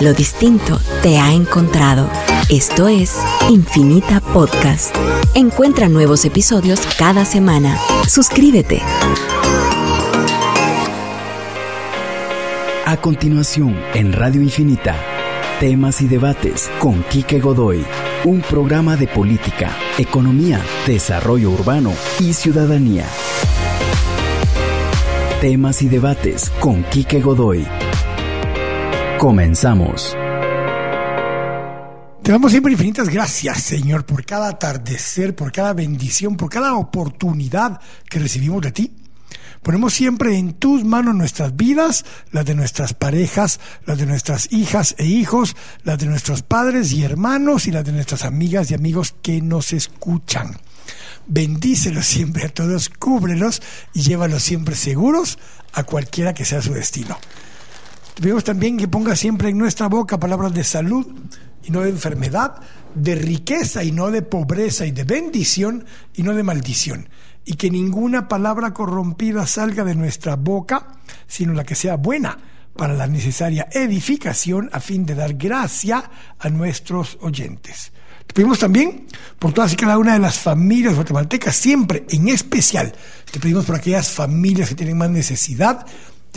Lo 0.00 0.14
distinto 0.14 0.78
te 1.02 1.18
ha 1.18 1.32
encontrado. 1.32 2.08
Esto 2.48 2.86
es 2.86 3.16
Infinita 3.50 4.20
Podcast. 4.20 4.94
Encuentra 5.34 5.88
nuevos 5.88 6.24
episodios 6.24 6.78
cada 6.96 7.24
semana. 7.24 7.76
Suscríbete. 8.06 8.80
A 12.86 12.96
continuación, 13.00 13.76
en 13.92 14.12
Radio 14.12 14.40
Infinita, 14.40 14.94
temas 15.58 16.00
y 16.00 16.06
debates 16.06 16.70
con 16.78 17.02
Quique 17.02 17.40
Godoy, 17.40 17.84
un 18.24 18.40
programa 18.40 18.96
de 18.96 19.08
política, 19.08 19.76
economía, 19.98 20.62
desarrollo 20.86 21.50
urbano 21.50 21.92
y 22.20 22.34
ciudadanía. 22.34 23.04
Temas 25.40 25.82
y 25.82 25.88
debates 25.88 26.50
con 26.60 26.84
Quique 26.84 27.20
Godoy. 27.20 27.66
Comenzamos. 29.18 30.16
Te 32.22 32.30
damos 32.30 32.52
siempre 32.52 32.70
infinitas 32.70 33.08
gracias, 33.08 33.62
Señor, 33.64 34.06
por 34.06 34.24
cada 34.24 34.48
atardecer, 34.48 35.34
por 35.34 35.50
cada 35.50 35.72
bendición, 35.72 36.36
por 36.36 36.48
cada 36.48 36.76
oportunidad 36.76 37.80
que 38.08 38.20
recibimos 38.20 38.62
de 38.62 38.70
ti. 38.70 38.96
Ponemos 39.60 39.92
siempre 39.92 40.38
en 40.38 40.52
tus 40.52 40.84
manos 40.84 41.16
nuestras 41.16 41.56
vidas, 41.56 42.04
las 42.30 42.46
de 42.46 42.54
nuestras 42.54 42.94
parejas, 42.94 43.58
las 43.86 43.98
de 43.98 44.06
nuestras 44.06 44.52
hijas 44.52 44.94
e 44.98 45.06
hijos, 45.06 45.56
las 45.82 45.98
de 45.98 46.06
nuestros 46.06 46.42
padres 46.42 46.92
y 46.92 47.02
hermanos 47.02 47.66
y 47.66 47.72
las 47.72 47.84
de 47.84 47.92
nuestras 47.92 48.24
amigas 48.24 48.70
y 48.70 48.74
amigos 48.74 49.16
que 49.20 49.42
nos 49.42 49.72
escuchan. 49.72 50.60
Bendícelos 51.26 52.06
siempre 52.06 52.44
a 52.44 52.50
todos, 52.50 52.88
cúbrelos 52.88 53.62
y 53.94 54.02
llévalos 54.02 54.44
siempre 54.44 54.76
seguros 54.76 55.40
a 55.72 55.82
cualquiera 55.82 56.34
que 56.34 56.44
sea 56.44 56.62
su 56.62 56.72
destino. 56.72 57.18
Te 58.18 58.22
pedimos 58.22 58.42
también 58.42 58.76
que 58.76 58.88
ponga 58.88 59.14
siempre 59.14 59.50
en 59.50 59.58
nuestra 59.58 59.86
boca 59.86 60.18
palabras 60.18 60.52
de 60.52 60.64
salud 60.64 61.06
y 61.62 61.70
no 61.70 61.82
de 61.82 61.90
enfermedad, 61.90 62.56
de 62.92 63.14
riqueza 63.14 63.84
y 63.84 63.92
no 63.92 64.10
de 64.10 64.22
pobreza 64.22 64.84
y 64.84 64.90
de 64.90 65.04
bendición 65.04 65.84
y 66.14 66.24
no 66.24 66.34
de 66.34 66.42
maldición 66.42 67.08
y 67.44 67.54
que 67.54 67.70
ninguna 67.70 68.26
palabra 68.26 68.74
corrompida 68.74 69.46
salga 69.46 69.84
de 69.84 69.94
nuestra 69.94 70.34
boca, 70.34 70.88
sino 71.28 71.52
la 71.52 71.62
que 71.62 71.76
sea 71.76 71.94
buena 71.94 72.36
para 72.76 72.94
la 72.94 73.06
necesaria 73.06 73.68
edificación 73.70 74.68
a 74.72 74.80
fin 74.80 75.06
de 75.06 75.14
dar 75.14 75.34
gracia 75.34 76.10
a 76.40 76.48
nuestros 76.48 77.18
oyentes. 77.20 77.92
Te 78.26 78.34
pedimos 78.34 78.58
también 78.58 79.06
por 79.38 79.52
todas 79.52 79.72
y 79.72 79.76
cada 79.76 79.96
una 79.96 80.14
de 80.14 80.18
las 80.18 80.40
familias 80.40 80.96
guatemaltecas, 80.96 81.54
siempre 81.54 82.04
en 82.10 82.26
especial, 82.26 82.92
te 83.30 83.38
pedimos 83.38 83.64
por 83.64 83.76
aquellas 83.76 84.10
familias 84.10 84.70
que 84.70 84.74
tienen 84.74 84.98
más 84.98 85.08
necesidad, 85.08 85.86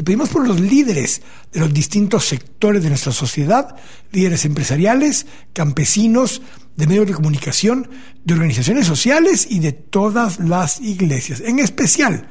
te 0.02 0.06
pedimos 0.06 0.30
por 0.30 0.48
los 0.48 0.60
líderes 0.60 1.22
de 1.52 1.60
los 1.60 1.72
distintos 1.72 2.26
sectores 2.26 2.82
de 2.82 2.90
nuestra 2.90 3.12
sociedad, 3.12 3.76
líderes 4.12 4.46
empresariales, 4.46 5.28
campesinos, 5.54 6.42
de 6.76 6.88
medios 6.88 7.06
de 7.06 7.14
comunicación, 7.14 7.88
de 8.24 8.34
organizaciones 8.34 8.88
sociales 8.88 9.46
y 9.48 9.60
de 9.60 9.74
todas 9.74 10.40
las 10.40 10.82
iglesias. 10.82 11.44
En 11.46 11.60
especial, 11.60 12.28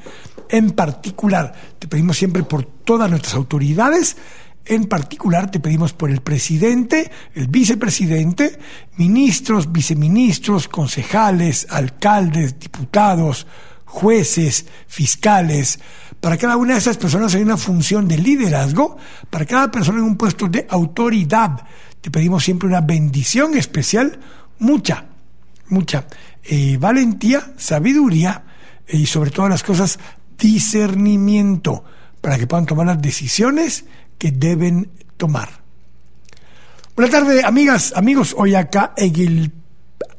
en 0.49 0.71
particular, 0.71 1.53
te 1.79 1.87
pedimos 1.87 2.17
siempre 2.17 2.43
por 2.43 2.65
todas 2.65 3.09
nuestras 3.09 3.35
autoridades, 3.35 4.17
en 4.65 4.87
particular 4.87 5.49
te 5.49 5.61
pedimos 5.61 5.93
por 5.93 6.11
el 6.11 6.19
presidente, 6.19 7.09
el 7.35 7.47
vicepresidente, 7.47 8.59
ministros, 8.97 9.71
viceministros, 9.71 10.67
concejales, 10.67 11.67
alcaldes, 11.69 12.59
diputados, 12.59 13.47
jueces, 13.85 14.65
fiscales. 14.87 15.79
Para 16.21 16.37
cada 16.37 16.55
una 16.55 16.73
de 16.73 16.79
esas 16.79 16.97
personas 16.97 17.35
hay 17.35 17.41
una 17.41 17.57
función 17.57 18.07
de 18.07 18.17
liderazgo, 18.17 18.95
para 19.29 19.45
cada 19.45 19.69
persona 19.69 19.99
en 19.99 20.05
un 20.05 20.17
puesto 20.17 20.47
de 20.47 20.65
autoridad 20.69 21.61
te 22.01 22.09
pedimos 22.09 22.43
siempre 22.43 22.67
una 22.67 22.81
bendición 22.81 23.55
especial, 23.55 24.19
mucha, 24.59 25.05
mucha 25.69 26.05
eh, 26.43 26.77
valentía, 26.79 27.53
sabiduría 27.57 28.43
eh, 28.87 28.97
y 28.97 29.05
sobre 29.05 29.29
todas 29.29 29.51
las 29.51 29.63
cosas 29.63 29.99
discernimiento 30.37 31.83
para 32.19 32.39
que 32.39 32.47
puedan 32.47 32.65
tomar 32.65 32.87
las 32.87 33.01
decisiones 33.01 33.85
que 34.17 34.31
deben 34.31 34.89
tomar. 35.17 35.49
Buenas 36.95 37.11
tardes, 37.11 37.43
amigas, 37.43 37.93
amigos. 37.95 38.33
Hoy 38.37 38.55
acá 38.55 38.93
en 38.97 39.15
el 39.15 39.51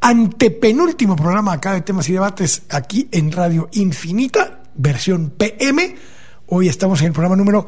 antepenúltimo 0.01 1.17
programa 1.17 1.55
acá 1.55 1.73
de 1.73 1.81
temas 1.81 2.09
y 2.09 2.13
debates 2.13 2.63
aquí 2.71 3.09
en 3.11 3.33
Radio 3.33 3.69
Infinita, 3.73 4.62
versión 4.75 5.31
PM. 5.31 5.97
Hoy 6.47 6.69
estamos 6.69 7.01
en 7.01 7.09
el 7.09 7.13
programa 7.13 7.37
número 7.37 7.67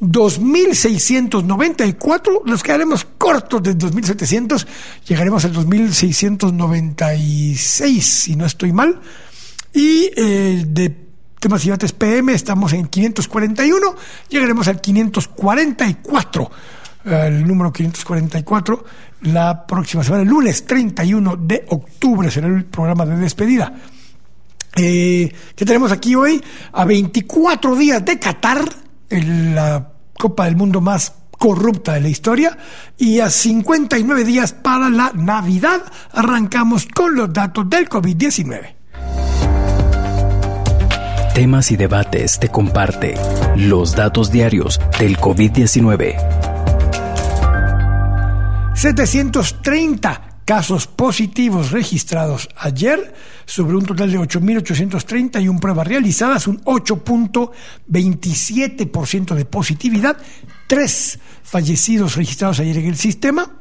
2.694, 0.00 2.44
nos 2.44 2.62
quedaremos 2.62 3.06
cortos 3.16 3.62
de 3.62 3.74
2.700, 3.76 4.66
llegaremos 5.08 5.44
al 5.46 5.54
2.696, 5.54 8.00
si 8.00 8.36
no 8.36 8.44
estoy 8.44 8.72
mal, 8.72 9.00
y 9.72 10.10
eh, 10.14 10.64
de 10.66 11.06
temas 11.40 11.64
y 11.64 11.68
debates 11.68 11.92
PM 11.92 12.34
estamos 12.34 12.74
en 12.74 12.88
541, 12.88 13.96
llegaremos 14.28 14.68
al 14.68 14.82
544, 14.82 16.50
el 17.06 17.46
número 17.46 17.72
544, 17.72 18.84
la 19.22 19.66
próxima 19.66 20.04
semana, 20.04 20.24
el 20.24 20.28
lunes 20.28 20.66
31 20.66 21.38
de 21.38 21.64
octubre 21.70 22.30
será 22.30 22.48
el 22.48 22.66
programa 22.66 23.06
de 23.06 23.16
despedida. 23.16 23.72
Eh, 24.76 25.32
¿Qué 25.54 25.64
tenemos 25.64 25.90
aquí 25.90 26.14
hoy? 26.14 26.42
A 26.72 26.84
24 26.84 27.76
días 27.76 28.04
de 28.04 28.18
Qatar 28.18 28.62
la 29.08 29.92
Copa 30.18 30.44
del 30.46 30.56
Mundo 30.56 30.80
más 30.80 31.14
corrupta 31.38 31.94
de 31.94 32.00
la 32.00 32.08
historia 32.08 32.56
y 32.96 33.20
a 33.20 33.30
59 33.30 34.24
días 34.24 34.52
para 34.52 34.88
la 34.88 35.12
Navidad 35.14 35.82
arrancamos 36.12 36.86
con 36.86 37.14
los 37.14 37.32
datos 37.32 37.68
del 37.68 37.88
COVID-19. 37.88 38.74
Temas 41.34 41.70
y 41.70 41.76
debates 41.76 42.38
te 42.38 42.48
comparte 42.48 43.14
los 43.56 43.94
datos 43.94 44.30
diarios 44.32 44.80
del 44.98 45.18
COVID-19. 45.18 46.16
730 48.74 50.25
casos 50.46 50.86
positivos 50.86 51.72
registrados 51.72 52.48
ayer 52.56 53.12
sobre 53.44 53.76
un 53.76 53.84
total 53.84 54.10
de 54.12 54.20
8.831 54.20 55.60
pruebas 55.60 55.86
realizadas, 55.86 56.46
un 56.46 56.62
8.27% 56.62 59.34
de 59.34 59.44
positividad, 59.44 60.16
tres 60.68 61.18
fallecidos 61.42 62.14
registrados 62.14 62.60
ayer 62.60 62.78
en 62.78 62.86
el 62.86 62.96
sistema, 62.96 63.56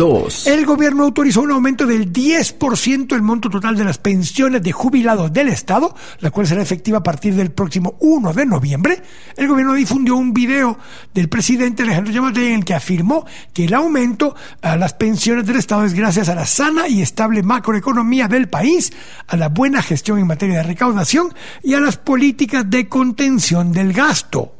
2. 0.00 0.46
El 0.46 0.64
gobierno 0.64 1.04
autorizó 1.04 1.42
un 1.42 1.50
aumento 1.50 1.84
del 1.84 2.10
10% 2.10 3.08
del 3.08 3.20
monto 3.20 3.50
total 3.50 3.76
de 3.76 3.84
las 3.84 3.98
pensiones 3.98 4.62
de 4.62 4.72
jubilados 4.72 5.30
del 5.30 5.48
Estado, 5.48 5.94
la 6.20 6.30
cual 6.30 6.46
será 6.46 6.62
efectiva 6.62 6.98
a 6.98 7.02
partir 7.02 7.34
del 7.34 7.50
próximo 7.50 7.96
1 8.00 8.32
de 8.32 8.46
noviembre. 8.46 9.02
El 9.36 9.48
gobierno 9.48 9.74
difundió 9.74 10.16
un 10.16 10.32
video 10.32 10.78
del 11.12 11.28
presidente 11.28 11.82
Alejandro 11.82 12.14
Yamatei 12.14 12.46
en 12.46 12.54
el 12.54 12.64
que 12.64 12.72
afirmó 12.72 13.26
que 13.52 13.66
el 13.66 13.74
aumento 13.74 14.34
a 14.62 14.76
las 14.76 14.94
pensiones 14.94 15.44
del 15.44 15.56
Estado 15.56 15.84
es 15.84 15.92
gracias 15.92 16.30
a 16.30 16.34
la 16.34 16.46
sana 16.46 16.88
y 16.88 17.02
estable 17.02 17.42
macroeconomía 17.42 18.26
del 18.26 18.48
país, 18.48 18.94
a 19.26 19.36
la 19.36 19.50
buena 19.50 19.82
gestión 19.82 20.18
en 20.18 20.26
materia 20.26 20.56
de 20.56 20.62
recaudación 20.62 21.34
y 21.62 21.74
a 21.74 21.80
las 21.80 21.98
políticas 21.98 22.70
de 22.70 22.88
contención 22.88 23.70
del 23.70 23.92
gasto. 23.92 24.54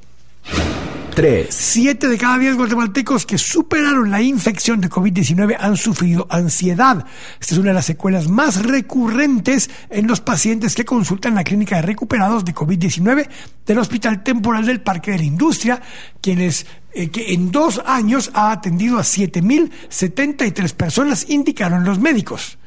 3. 1.11 1.49
Siete 1.51 2.09
de 2.09 2.17
cada 2.17 2.39
diez 2.39 2.57
guatemaltecos 2.57 3.27
que 3.27 3.39
superaron 3.39 4.11
la 4.11 4.23
infección 4.23 4.81
de 4.81 4.89
COVID-19 4.89 5.57
han 5.59 5.77
sufrido 5.77 6.27
ansiedad. 6.31 7.05
Esta 7.41 7.55
es 7.55 7.59
una 7.59 7.71
de 7.71 7.75
las 7.75 7.87
secuelas 7.87 8.29
más 8.29 8.65
recurrentes 8.65 9.71
en 9.91 10.07
los 10.07 10.21
pacientes 10.21 10.75
que 10.75 10.85
consultan 10.85 11.35
la 11.35 11.45
clínica 11.45 11.77
de 11.77 11.83
recuperados 11.83 12.45
de 12.45 12.55
COVID-19 12.55 13.29
del 13.67 13.79
Hospital 13.79 14.23
Temporal 14.23 14.65
del 14.67 14.81
Parque 14.81 15.11
de 15.11 15.19
la 15.19 15.25
Industria, 15.25 15.83
quienes 16.21 16.67
eh, 16.93 17.11
que 17.11 17.35
en 17.35 17.51
dos 17.51 17.83
años 17.85 18.31
ha 18.35 18.53
atendido 18.53 18.99
a 18.99 19.03
7.073 19.03 20.73
personas, 20.75 21.29
indicaron 21.29 21.85
los 21.85 21.99
médicos. 21.99 22.60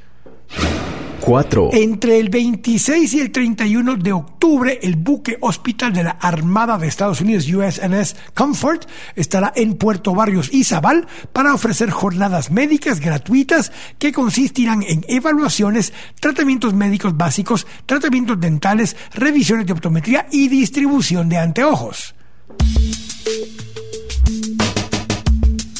4. 1.23 1.69
Entre 1.71 2.19
el 2.19 2.27
26 2.27 3.13
y 3.13 3.19
el 3.21 3.31
31 3.31 3.95
de 3.95 4.11
octubre, 4.11 4.77
el 4.83 4.97
buque 4.97 5.37
hospital 5.39 5.93
de 5.93 6.03
la 6.03 6.11
Armada 6.11 6.77
de 6.77 6.87
Estados 6.87 7.21
Unidos, 7.21 7.47
USNS 7.47 8.17
Comfort, 8.33 8.85
estará 9.15 9.53
en 9.55 9.75
Puerto 9.75 10.13
Barrios 10.13 10.53
y 10.53 10.65
Zabal 10.65 11.07
para 11.31 11.53
ofrecer 11.53 11.91
jornadas 11.91 12.51
médicas 12.51 12.99
gratuitas 12.99 13.71
que 13.99 14.11
consistirán 14.11 14.83
en 14.83 15.05
evaluaciones, 15.07 15.93
tratamientos 16.19 16.73
médicos 16.73 17.15
básicos, 17.15 17.67
tratamientos 17.85 18.37
dentales, 18.37 18.97
revisiones 19.13 19.65
de 19.65 19.71
optometría 19.71 20.27
y 20.29 20.49
distribución 20.49 21.29
de 21.29 21.37
anteojos. 21.37 22.15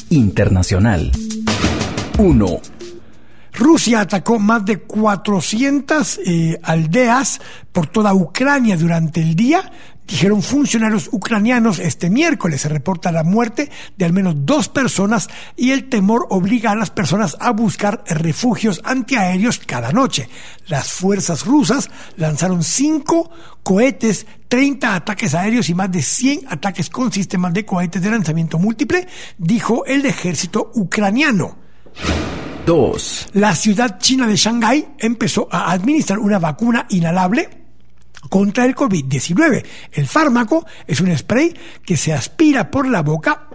Internacional. 0.08 1.12
1. 2.16 2.60
Rusia 3.54 4.00
atacó 4.00 4.40
más 4.40 4.64
de 4.64 4.78
400 4.78 6.20
eh, 6.26 6.58
aldeas 6.62 7.40
por 7.70 7.86
toda 7.86 8.12
Ucrania 8.12 8.76
durante 8.76 9.20
el 9.20 9.36
día. 9.36 9.70
Dijeron 10.06 10.42
funcionarios 10.42 11.08
ucranianos 11.12 11.78
este 11.78 12.10
miércoles. 12.10 12.62
Se 12.62 12.68
reporta 12.68 13.12
la 13.12 13.22
muerte 13.22 13.70
de 13.96 14.04
al 14.04 14.12
menos 14.12 14.34
dos 14.38 14.68
personas 14.68 15.28
y 15.56 15.70
el 15.70 15.88
temor 15.88 16.26
obliga 16.30 16.72
a 16.72 16.76
las 16.76 16.90
personas 16.90 17.36
a 17.40 17.52
buscar 17.52 18.02
refugios 18.06 18.82
antiaéreos 18.84 19.60
cada 19.60 19.92
noche. 19.92 20.28
Las 20.66 20.92
fuerzas 20.92 21.46
rusas 21.46 21.88
lanzaron 22.16 22.64
cinco 22.64 23.30
cohetes, 23.62 24.26
30 24.48 24.96
ataques 24.96 25.34
aéreos 25.34 25.70
y 25.70 25.74
más 25.74 25.90
de 25.90 26.02
100 26.02 26.40
ataques 26.50 26.90
con 26.90 27.12
sistemas 27.12 27.54
de 27.54 27.64
cohetes 27.64 28.02
de 28.02 28.10
lanzamiento 28.10 28.58
múltiple, 28.58 29.06
dijo 29.38 29.86
el 29.86 30.04
ejército 30.04 30.70
ucraniano. 30.74 31.56
2. 32.66 33.28
La 33.34 33.54
ciudad 33.54 33.98
china 33.98 34.26
de 34.26 34.36
Shanghái 34.36 34.88
empezó 34.98 35.48
a 35.50 35.70
administrar 35.70 36.18
una 36.18 36.38
vacuna 36.38 36.86
inhalable 36.88 37.48
contra 38.30 38.64
el 38.64 38.74
COVID-19. 38.74 39.64
El 39.92 40.06
fármaco 40.06 40.64
es 40.86 41.00
un 41.00 41.16
spray 41.16 41.54
que 41.84 41.96
se 41.96 42.12
aspira 42.12 42.70
por 42.70 42.88
la 42.88 43.02
boca 43.02 43.48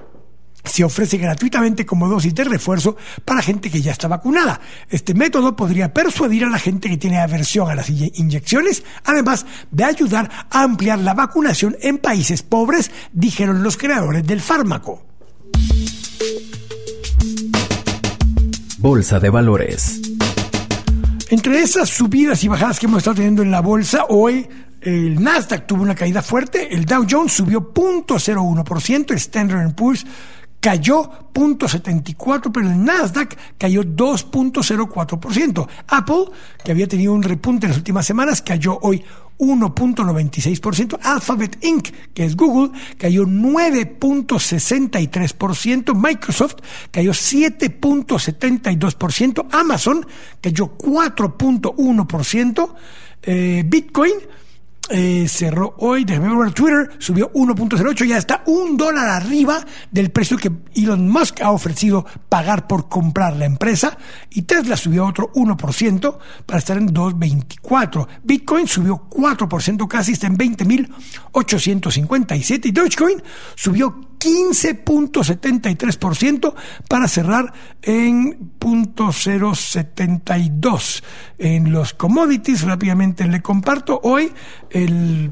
se 0.64 0.84
ofrece 0.84 1.18
gratuitamente 1.18 1.86
como 1.86 2.08
dosis 2.08 2.36
de 2.36 2.44
refuerzo 2.44 2.98
para 3.26 3.42
gente 3.42 3.72
que 3.72 3.82
ya 3.82 3.92
está 3.92 4.08
vacunada. 4.08 4.60
Este 4.90 5.14
método 5.14 5.56
podría 5.56 5.94
persuadir 5.94 6.44
a 6.44 6.50
la 6.50 6.60
gente 6.60 6.90
que 6.90 6.98
tiene 6.98 7.20
aversión 7.20 7.72
a 7.72 7.76
las 7.76 7.90
inyecciones, 7.90 8.84
además 9.06 9.46
de 9.72 9.86
ayudar 9.86 10.30
a 10.50 10.62
ampliar 10.62 11.00
la 11.00 11.14
vacunación 11.14 11.78
en 11.82 11.98
países 11.98 12.44
pobres, 12.44 12.92
dijeron 13.14 13.64
los 13.64 13.78
creadores 13.78 14.28
del 14.28 14.42
fármaco. 14.42 15.04
Bolsa 18.80 19.20
de 19.20 19.30
Valores. 19.30 20.00
Entre 21.30 21.62
esas 21.62 21.90
subidas 21.90 22.44
y 22.46 22.48
bajadas 22.48 22.80
que 22.80 22.86
hemos 22.86 23.00
estado 23.00 23.18
teniendo 23.18 23.42
en 23.42 23.52
la 23.52 23.60
bolsa, 23.60 24.06
hoy 24.08 24.48
el 24.80 25.22
Nasdaq 25.22 25.68
tuvo 25.68 25.82
una 25.82 25.96
caída 25.96 26.22
fuerte, 26.22 26.74
el 26.74 26.86
Dow 26.86 27.06
Jones 27.08 27.34
subió 27.34 27.74
0.01%, 27.74 29.12
el 29.12 29.18
Standard 29.18 29.76
Poor's 29.76 30.06
cayó 30.62 31.12
0.74, 31.34 32.52
pero 32.54 32.70
el 32.70 32.82
Nasdaq 32.82 33.38
cayó 33.58 33.84
2.04%. 33.84 35.68
Apple, 35.90 36.26
que 36.64 36.72
había 36.72 36.88
tenido 36.88 37.14
un 37.14 37.24
repunte 37.24 37.66
en 37.66 37.72
las 37.72 37.78
últimas 37.78 38.06
semanas, 38.06 38.42
cayó 38.42 38.80
hoy 38.82 39.04
1.96%. 39.40 41.00
Alphabet 41.02 41.58
Inc., 41.64 41.90
que 42.14 42.26
es 42.26 42.36
Google, 42.36 42.78
cayó 42.98 43.26
9.63%. 43.26 45.96
Microsoft 45.96 46.58
cayó 46.92 47.12
7.72%. 47.12 49.48
Amazon 49.52 50.06
cayó 50.42 50.78
4.1%. 50.78 52.76
Eh, 53.24 53.64
Bitcoin 53.66 54.14
eh, 54.90 55.28
cerró 55.28 55.76
hoy, 55.78 56.04
déjeme 56.04 56.36
ver, 56.36 56.52
Twitter 56.52 56.90
subió 56.98 57.32
1.08, 57.34 58.06
ya 58.06 58.18
está 58.18 58.42
un 58.48 58.76
dólar 58.76 59.08
arriba 59.08 59.64
del 59.92 60.10
precio 60.12 60.38
que 60.38 60.52
Elon 60.76 61.08
Musk 61.08 61.42
ha 61.42 61.52
ofrecido 61.52 62.06
pagar 62.28 62.68
por 62.68 62.90
comprar 62.90 63.36
la 63.36 63.46
empresa 63.46 63.98
y 64.32 64.42
Tesla 64.44 64.76
subió 64.76 65.06
otro 65.06 65.32
1% 65.34 66.18
para 66.46 66.60
estar 66.60 66.78
en 66.78 66.94
2.24. 66.94 68.08
Bitcoin 68.24 68.68
subió 68.68 69.10
4% 69.10 69.88
casi, 69.88 70.12
está 70.14 70.28
en 70.28 70.38
20.857 70.38 72.66
y 72.66 72.72
Dogecoin 72.72 73.24
subió 73.56 74.09
15.73% 74.20 76.54
para 76.88 77.08
cerrar 77.08 77.52
en 77.82 78.54
0.072. 78.60 81.04
En 81.38 81.72
los 81.72 81.94
commodities, 81.94 82.64
rápidamente 82.64 83.26
le 83.28 83.42
comparto, 83.42 84.02
hoy 84.04 84.34
el 84.70 85.32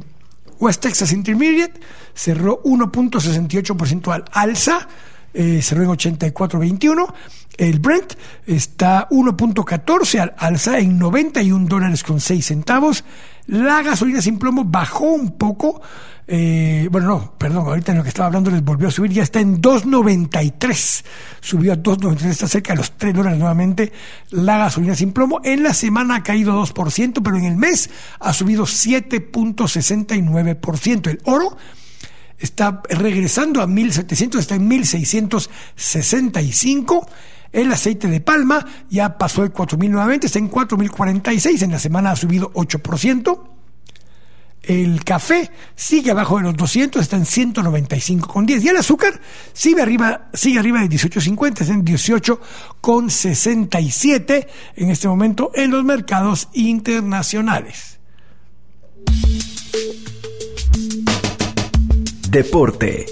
West 0.60 0.82
Texas 0.82 1.12
Intermediate 1.12 1.80
cerró 2.14 2.62
1.68% 2.64 4.14
al 4.14 4.24
alza, 4.32 4.88
eh, 5.34 5.62
cerró 5.62 5.84
en 5.84 5.90
84.21. 5.90 7.14
El 7.58 7.80
Brent 7.80 8.14
está 8.46 9.10
1.14 9.10 10.20
al 10.20 10.36
alza 10.38 10.80
en 10.80 11.00
91 11.00 11.68
dólares 11.68 12.04
con 12.04 12.20
6 12.20 12.46
centavos. 12.46 13.04
La 13.48 13.82
gasolina 13.82 14.22
sin 14.22 14.38
plomo 14.38 14.66
bajó 14.66 15.06
un 15.06 15.38
poco. 15.38 15.82
Eh, 16.28 16.90
bueno, 16.92 17.08
no, 17.08 17.34
perdón, 17.38 17.66
ahorita 17.66 17.94
en 17.94 18.00
lo 18.00 18.04
que 18.04 18.10
estaba 18.10 18.28
hablando 18.28 18.52
les 18.52 18.62
volvió 18.62 18.90
a 18.90 18.92
subir, 18.92 19.12
ya 19.12 19.24
está 19.24 19.40
en 19.40 19.62
2.93. 19.62 21.06
Subió 21.40 21.72
a 21.72 21.78
2.93, 21.78 22.26
está 22.26 22.46
cerca 22.48 22.74
de 22.74 22.78
los 22.78 22.92
3 22.92 23.16
dólares 23.16 23.40
nuevamente 23.40 23.94
la 24.32 24.58
gasolina 24.58 24.96
sin 24.96 25.14
plomo. 25.14 25.40
En 25.44 25.64
la 25.64 25.74
semana 25.74 26.18
ha 26.18 26.24
caído 26.24 26.62
2%, 26.62 27.22
pero 27.24 27.38
en 27.38 27.46
el 27.46 27.56
mes 27.56 27.90
ha 28.20 28.34
subido 28.34 28.66
7.69%. 28.66 31.08
El 31.08 31.22
oro 31.24 31.56
está 32.38 32.82
regresando 32.90 33.62
a 33.62 33.68
1.700, 33.68 34.40
está 34.40 34.56
en 34.56 34.70
1.665. 34.70 37.08
El 37.52 37.72
aceite 37.72 38.08
de 38.08 38.20
palma 38.20 38.66
ya 38.90 39.16
pasó 39.18 39.44
el 39.44 39.54
4.000 39.54 39.90
nuevamente, 39.90 40.28
está 40.28 40.40
en 40.40 40.52
4.046, 40.52 41.64
en 41.64 41.72
la 41.72 41.80
semana 41.80 42.12
ha 42.12 42.16
subido 42.16 42.52
8%. 42.54 43.52
El 44.64 45.04
café 45.06 45.52
sigue 45.76 46.12
abajo 46.12 46.38
de 46.38 46.44
los 46.44 46.56
200, 46.58 47.02
está 47.02 47.16
en 47.16 47.24
195,10. 47.24 48.64
Y 48.64 48.68
el 48.68 48.76
azúcar 48.76 49.22
sigue 49.54 49.82
arriba, 49.82 50.28
sigue 50.34 50.60
arriba 50.60 50.82
de 50.82 50.90
18,50, 50.90 51.62
está 51.62 51.74
en 51.74 51.86
18,67 51.86 54.48
en 54.76 54.90
este 54.90 55.08
momento 55.08 55.52
en 55.56 55.72
los 55.72 55.86
mercados 55.86 56.50
internacionales. 56.52 57.98
Deporte. 62.30 63.06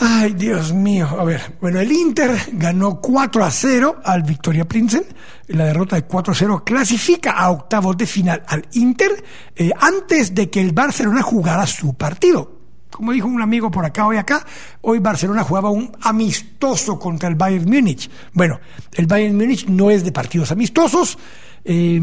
Ay, 0.00 0.34
Dios 0.34 0.72
mío. 0.74 1.08
A 1.18 1.24
ver, 1.24 1.56
bueno, 1.60 1.80
el 1.80 1.90
Inter 1.90 2.30
ganó 2.52 3.00
4 3.00 3.44
a 3.44 3.50
0 3.50 4.02
al 4.04 4.22
Victoria 4.22 4.68
Princeton. 4.68 5.06
La 5.46 5.64
derrota 5.64 5.96
de 5.96 6.02
4 6.02 6.32
a 6.32 6.36
0 6.36 6.62
clasifica 6.64 7.32
a 7.32 7.50
octavos 7.50 7.96
de 7.96 8.06
final 8.06 8.42
al 8.46 8.66
Inter 8.72 9.24
eh, 9.56 9.70
antes 9.80 10.34
de 10.34 10.50
que 10.50 10.60
el 10.60 10.72
Barcelona 10.72 11.22
jugara 11.22 11.66
su 11.66 11.94
partido. 11.94 12.58
Como 12.90 13.12
dijo 13.12 13.28
un 13.28 13.40
amigo 13.40 13.70
por 13.70 13.86
acá 13.86 14.06
hoy 14.06 14.18
acá, 14.18 14.44
hoy 14.82 14.98
Barcelona 14.98 15.42
jugaba 15.42 15.70
un 15.70 15.90
amistoso 16.02 16.98
contra 16.98 17.30
el 17.30 17.34
Bayern 17.34 17.64
Múnich. 17.64 18.10
Bueno, 18.34 18.60
el 18.92 19.06
Bayern 19.06 19.36
Múnich 19.36 19.66
no 19.68 19.90
es 19.90 20.04
de 20.04 20.12
partidos 20.12 20.52
amistosos. 20.52 21.18
Eh, 21.64 22.00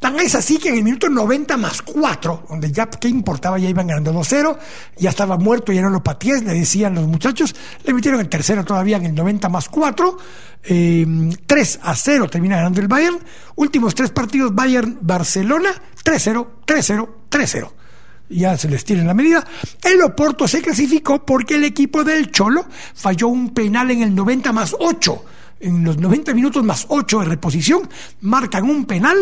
Tan 0.00 0.18
es 0.20 0.36
así 0.36 0.58
que 0.58 0.68
en 0.68 0.76
el 0.76 0.84
minuto 0.84 1.08
90 1.08 1.56
más 1.56 1.82
4, 1.82 2.46
donde 2.48 2.70
ya, 2.70 2.86
¿qué 2.88 3.08
importaba? 3.08 3.58
Ya 3.58 3.68
iban 3.68 3.88
ganando 3.88 4.12
2-0, 4.12 4.56
ya 4.96 5.10
estaba 5.10 5.36
muerto, 5.38 5.72
ya 5.72 5.82
no 5.82 5.90
lo 5.90 6.04
patíes, 6.04 6.44
le 6.44 6.54
decían 6.54 6.94
los 6.94 7.08
muchachos, 7.08 7.54
le 7.82 7.92
metieron 7.92 8.20
el 8.20 8.28
tercero 8.28 8.64
todavía 8.64 8.98
en 8.98 9.06
el 9.06 9.14
90 9.14 9.48
más 9.48 9.68
4, 9.68 10.16
3 10.62 10.70
eh, 10.70 11.80
a 11.82 11.96
0 11.96 12.28
termina 12.30 12.56
ganando 12.56 12.80
el 12.80 12.86
Bayern, 12.86 13.18
últimos 13.56 13.94
tres 13.96 14.10
partidos 14.10 14.54
Bayern-Barcelona, 14.54 15.70
3-0, 16.04 16.46
3-0, 16.64 17.08
3-0 17.28 17.70
ya 18.30 18.58
se 18.58 18.68
les 18.68 18.84
tiene 18.84 19.04
la 19.04 19.14
medida. 19.14 19.42
El 19.82 20.02
Oporto 20.02 20.46
se 20.46 20.60
clasificó 20.60 21.24
porque 21.24 21.54
el 21.54 21.64
equipo 21.64 22.04
del 22.04 22.30
Cholo 22.30 22.66
falló 22.94 23.28
un 23.28 23.54
penal 23.54 23.90
en 23.90 24.02
el 24.02 24.14
90 24.14 24.52
más 24.52 24.76
8 24.78 25.24
en 25.60 25.84
los 25.84 25.98
90 25.98 26.34
minutos 26.34 26.64
más 26.64 26.86
8 26.88 27.20
de 27.20 27.24
reposición, 27.26 27.88
marcan 28.20 28.64
un 28.64 28.84
penal, 28.84 29.16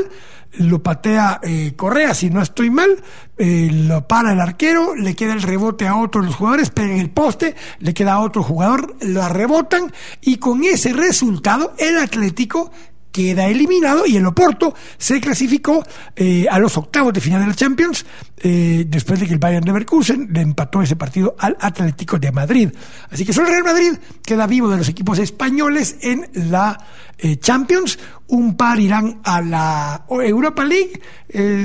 lo 0.59 0.83
patea 0.83 1.41
eh, 1.43 1.75
Correa, 1.77 2.15
si 2.15 2.31
no 2.31 2.41
estoy 2.41 2.71
mal, 2.71 3.03
eh, 3.37 3.71
lo 3.73 4.07
para 4.07 4.33
el 4.33 4.41
arquero, 4.41 4.95
le 4.95 5.15
queda 5.15 5.33
el 5.33 5.43
rebote 5.43 5.87
a 5.87 5.97
otro 5.97 6.21
de 6.21 6.29
los 6.29 6.37
jugadores, 6.37 6.71
pega 6.71 6.95
en 6.95 7.01
el 7.01 7.11
poste, 7.11 7.55
le 7.81 7.95
queda 7.95 8.15
a 8.15 8.21
otro 8.21 8.43
jugador, 8.43 8.97
lo 9.01 9.29
rebotan 9.29 9.93
y 10.21 10.37
con 10.39 10.65
ese 10.65 10.93
resultado 10.93 11.75
el 11.79 11.99
Atlético 11.99 12.71
queda 13.17 13.47
eliminado 13.47 14.05
y 14.05 14.19
el 14.19 14.27
Oporto 14.27 14.75
se 14.99 15.23
clasificó 15.23 15.83
eh, 16.15 16.47
a 16.51 16.59
los 16.59 16.77
octavos 16.77 17.15
de 17.15 17.23
final 17.23 17.41
de 17.41 17.47
la 17.47 17.55
Champions 17.55 18.05
eh, 18.37 18.85
después 18.87 19.19
de 19.19 19.27
que 19.27 19.33
el 19.33 19.39
Bayern 19.39 19.65
Leverkusen 19.65 20.29
le 20.31 20.43
empató 20.43 20.83
ese 20.83 20.97
partido 20.97 21.35
al 21.39 21.57
Atlético 21.59 22.19
de 22.19 22.31
Madrid. 22.31 22.69
Así 23.11 23.25
que 23.25 23.33
solo 23.33 23.47
el 23.47 23.55
Real 23.55 23.65
Madrid 23.65 23.93
queda 24.23 24.47
vivo 24.47 24.69
de 24.69 24.77
los 24.77 24.91
equipos 24.91 25.19
españoles 25.19 25.97
en 26.03 26.29
la 26.51 26.77
eh, 27.17 27.37
Champions. 27.39 27.99
Un 28.27 28.55
par 28.55 28.79
irán 28.79 29.21
a 29.25 29.41
la 29.41 30.05
Europa 30.11 30.63
League. 30.65 31.01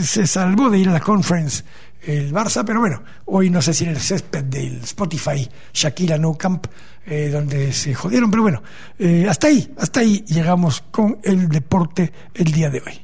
se 0.01 0.27
salvó 0.27 0.69
de 0.69 0.77
ir 0.77 0.87
a 0.87 0.93
la 0.93 0.99
Conference 1.01 1.63
el 2.03 2.33
Barça, 2.33 2.63
pero 2.65 2.79
bueno, 2.79 3.03
hoy 3.25 3.49
no 3.49 3.61
sé 3.61 3.73
si 3.73 3.83
en 3.83 3.91
el 3.91 3.99
césped 3.99 4.45
del 4.45 4.81
Spotify 4.83 5.47
Shakira 5.73 6.17
No 6.17 6.35
Camp, 6.35 6.65
eh, 7.05 7.29
donde 7.29 7.73
se 7.73 7.93
jodieron, 7.93 8.29
pero 8.29 8.43
bueno, 8.43 8.61
eh, 8.99 9.25
hasta 9.29 9.47
ahí, 9.47 9.73
hasta 9.77 10.01
ahí 10.01 10.23
llegamos 10.27 10.83
con 10.91 11.19
el 11.23 11.49
deporte 11.49 12.11
el 12.33 12.51
día 12.51 12.69
de 12.69 12.81
hoy. 12.85 13.01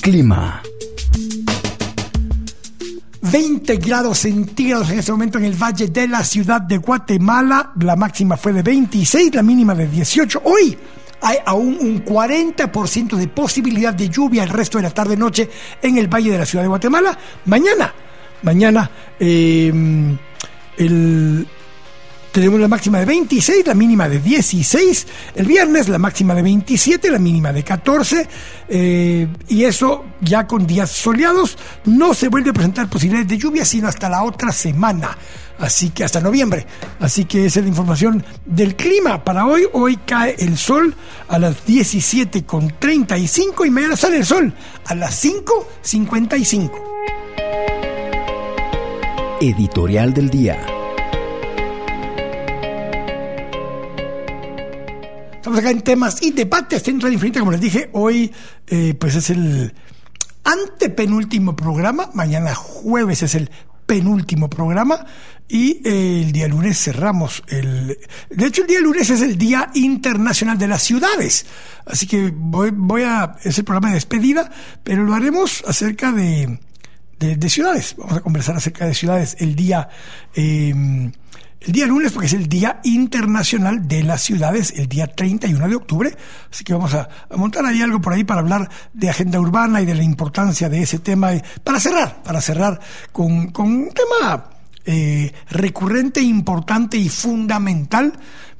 Clima. 0.00 0.62
20 3.22 3.76
grados 3.76 4.18
centígrados 4.18 4.90
en 4.90 4.98
este 4.98 5.12
momento 5.12 5.38
en 5.38 5.44
el 5.44 5.54
valle 5.54 5.88
de 5.88 6.06
la 6.06 6.22
ciudad 6.22 6.60
de 6.60 6.76
Guatemala. 6.76 7.72
La 7.80 7.96
máxima 7.96 8.36
fue 8.36 8.52
de 8.52 8.62
26, 8.62 9.34
la 9.34 9.42
mínima 9.42 9.74
de 9.74 9.86
18. 9.86 10.42
Hoy 10.44 10.76
hay 11.22 11.38
aún 11.46 11.78
un 11.80 12.04
40% 12.04 13.16
de 13.16 13.28
posibilidad 13.28 13.94
de 13.94 14.08
lluvia 14.08 14.42
el 14.42 14.48
resto 14.48 14.78
de 14.78 14.82
la 14.82 14.90
tarde-noche 14.90 15.48
en 15.80 15.96
el 15.96 16.08
valle 16.08 16.32
de 16.32 16.38
la 16.38 16.46
ciudad 16.46 16.64
de 16.64 16.68
Guatemala. 16.68 17.16
Mañana, 17.46 17.94
mañana, 18.42 18.90
em, 19.18 20.16
tenemos 22.32 22.58
la 22.58 22.68
máxima 22.68 22.98
de 22.98 23.04
26, 23.04 23.66
la 23.66 23.74
mínima 23.74 24.08
de 24.08 24.18
16. 24.18 25.06
El 25.34 25.46
viernes 25.46 25.88
la 25.88 25.98
máxima 25.98 26.34
de 26.34 26.42
27, 26.42 27.10
la 27.10 27.18
mínima 27.18 27.52
de 27.52 27.62
14. 27.62 28.26
Eh, 28.68 29.28
y 29.48 29.64
eso 29.64 30.04
ya 30.20 30.46
con 30.46 30.66
días 30.66 30.90
soleados. 30.90 31.58
No 31.84 32.14
se 32.14 32.28
vuelve 32.28 32.50
a 32.50 32.54
presentar 32.54 32.88
posibilidades 32.88 33.28
de 33.28 33.38
lluvia 33.38 33.64
sino 33.64 33.88
hasta 33.88 34.08
la 34.08 34.24
otra 34.24 34.50
semana 34.50 35.16
así 35.62 35.90
que 35.90 36.04
hasta 36.04 36.20
noviembre. 36.20 36.66
Así 37.00 37.24
que 37.24 37.46
esa 37.46 37.60
es 37.60 37.64
la 37.64 37.70
información 37.70 38.22
del 38.44 38.76
clima 38.76 39.24
para 39.24 39.46
hoy. 39.46 39.66
Hoy 39.72 39.96
cae 39.96 40.36
el 40.38 40.58
sol 40.58 40.94
a 41.28 41.38
las 41.38 41.66
17.35 41.66 43.66
y 43.66 43.70
mañana 43.70 43.96
sale 43.96 44.18
el 44.18 44.26
sol 44.26 44.52
a 44.84 44.94
las 44.94 45.24
5.55. 45.24 47.81
Editorial 49.42 50.14
del 50.14 50.30
día. 50.30 50.56
Estamos 55.34 55.58
acá 55.58 55.72
en 55.72 55.80
temas 55.80 56.22
y 56.22 56.30
debates 56.30 56.84
dentro 56.84 57.08
de 57.08 57.14
Infinita, 57.14 57.40
como 57.40 57.50
les 57.50 57.60
dije, 57.60 57.90
hoy 57.92 58.32
eh, 58.68 58.94
pues 58.94 59.16
es 59.16 59.30
el 59.30 59.74
antepenúltimo 60.44 61.56
programa, 61.56 62.08
mañana 62.14 62.54
jueves 62.54 63.24
es 63.24 63.34
el 63.34 63.50
penúltimo 63.84 64.48
programa 64.48 65.04
y 65.48 65.80
eh, 65.88 66.22
el 66.24 66.30
día 66.30 66.46
lunes 66.46 66.78
cerramos 66.78 67.42
el... 67.48 67.98
De 68.30 68.46
hecho, 68.46 68.62
el 68.62 68.68
día 68.68 68.78
lunes 68.78 69.10
es 69.10 69.22
el 69.22 69.36
Día 69.36 69.72
Internacional 69.74 70.56
de 70.56 70.68
las 70.68 70.84
Ciudades, 70.84 71.46
así 71.84 72.06
que 72.06 72.32
voy, 72.32 72.70
voy 72.72 73.02
a... 73.02 73.34
es 73.42 73.58
el 73.58 73.64
programa 73.64 73.88
de 73.88 73.94
despedida, 73.94 74.52
pero 74.84 75.02
lo 75.02 75.14
haremos 75.14 75.64
acerca 75.66 76.12
de, 76.12 76.60
de, 77.22 77.50
ciudades. 77.50 77.94
Vamos 77.96 78.16
a 78.16 78.20
conversar 78.20 78.56
acerca 78.56 78.86
de 78.86 78.94
ciudades 78.94 79.36
el 79.38 79.54
día... 79.54 79.88
Eh, 80.34 81.10
el 81.64 81.70
día 81.70 81.86
lunes, 81.86 82.10
porque 82.10 82.26
es 82.26 82.32
el 82.32 82.48
Día 82.48 82.80
Internacional 82.82 83.86
de 83.86 84.02
las 84.02 84.22
Ciudades, 84.22 84.74
el 84.76 84.88
día 84.88 85.06
31 85.06 85.68
de 85.68 85.76
octubre. 85.76 86.16
Así 86.50 86.64
que 86.64 86.72
vamos 86.72 86.92
a, 86.92 87.08
montar 87.36 87.64
ahí 87.64 87.80
algo 87.80 88.00
por 88.00 88.12
ahí 88.12 88.24
para 88.24 88.40
hablar 88.40 88.68
de 88.92 89.08
agenda 89.08 89.38
urbana 89.38 89.80
y 89.80 89.86
de 89.86 89.94
la 89.94 90.02
importancia 90.02 90.68
de 90.68 90.82
ese 90.82 90.98
tema. 90.98 91.30
Para 91.62 91.78
cerrar, 91.78 92.20
para 92.24 92.40
cerrar 92.40 92.80
con, 93.12 93.52
con 93.52 93.66
un 93.66 93.90
tema 93.90 94.50
eh, 94.84 95.32
recurrente, 95.50 96.20
importante 96.20 96.96
y 96.96 97.08
fundamental 97.08 98.12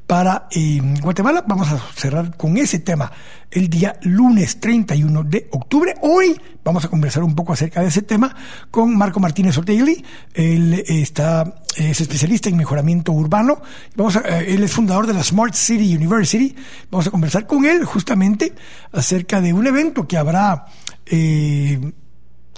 para 0.07 0.49
eh, 0.51 0.81
Guatemala. 1.01 1.45
Vamos 1.47 1.69
a 1.71 1.79
cerrar 1.95 2.37
con 2.37 2.57
ese 2.57 2.81
tema 2.81 3.11
el 3.51 3.69
día 3.69 3.99
lunes 4.03 4.61
31 4.61 5.25
de 5.25 5.49
octubre. 5.53 5.95
Hoy 6.01 6.41
vamos 6.65 6.85
a 6.85 6.89
conversar 6.89 7.23
un 7.23 7.35
poco 7.35 7.53
acerca 7.53 7.81
de 7.81 7.89
ese 7.89 8.03
tema 8.03 8.35
con 8.71 8.97
Marco 8.97 9.21
Martínez 9.21 9.57
Otegli. 9.59 10.05
Él 10.35 10.83
está, 10.87 11.63
es 11.77 12.01
especialista 12.01 12.49
en 12.49 12.57
mejoramiento 12.57 13.13
urbano. 13.13 13.63
Vamos 13.97 14.17
eh, 14.17 14.47
él 14.49 14.63
es 14.63 14.73
fundador 14.73 15.07
de 15.07 15.15
la 15.15 15.23
Smart 15.23 15.55
City 15.55 15.95
University. 15.95 16.55
Vamos 16.91 17.07
a 17.07 17.11
conversar 17.11 17.47
con 17.47 17.65
él 17.65 17.85
justamente 17.85 18.55
acerca 18.93 19.41
de 19.41 19.53
un 19.53 19.67
evento 19.67 20.09
que 20.09 20.17
habrá 20.17 20.67
eh, 21.07 21.93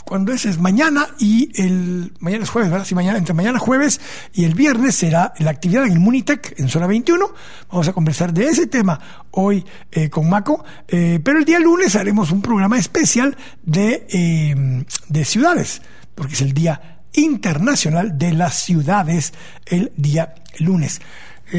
cuando 0.05 0.33
es, 0.33 0.45
es 0.45 0.59
mañana 0.59 1.09
y 1.19 1.51
el 1.61 2.13
mañana 2.21 2.45
es 2.45 2.51
jueves, 2.51 2.71
¿verdad? 2.71 2.87
Sí, 2.87 2.95
mañana, 2.95 3.19
entre 3.19 3.35
mañana 3.35 3.59
jueves 3.59 4.01
y 4.33 4.45
el 4.45 4.55
viernes 4.55 4.95
será 4.95 5.33
la 5.39 5.51
actividad 5.51 5.87
en 5.87 5.93
el 5.93 6.01
Munitec 6.01 6.59
en 6.59 6.69
zona 6.69 6.87
21. 6.87 7.27
Vamos 7.71 7.89
a 7.89 7.93
conversar 7.93 8.33
de 8.33 8.49
ese 8.49 8.67
tema 8.67 9.01
hoy 9.31 9.65
eh, 9.91 10.11
con 10.11 10.29
Maco, 10.29 10.65
eh, 10.89 11.21
pero 11.25 11.39
el 11.39 11.45
día 11.45 11.59
lunes 11.59 11.97
haremos 11.97 12.31
un 12.31 12.43
programa 12.43 12.79
especial 12.79 13.37
de, 13.63 14.07
eh, 14.11 14.85
de 15.09 15.25
ciudades, 15.25 15.83
porque 16.15 16.35
es 16.35 16.43
el 16.43 16.53
Día 16.53 17.01
Internacional 17.15 18.19
de 18.19 18.33
las 18.33 18.63
Ciudades 18.63 19.33
el 19.67 19.93
día 19.97 20.35
lunes. 20.59 21.01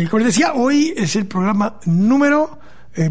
como 0.09 0.19
les 0.19 0.27
decía, 0.27 0.53
hoy 0.53 0.93
es 0.95 1.15
el 1.15 1.25
programa 1.25 1.79
número 1.85 2.59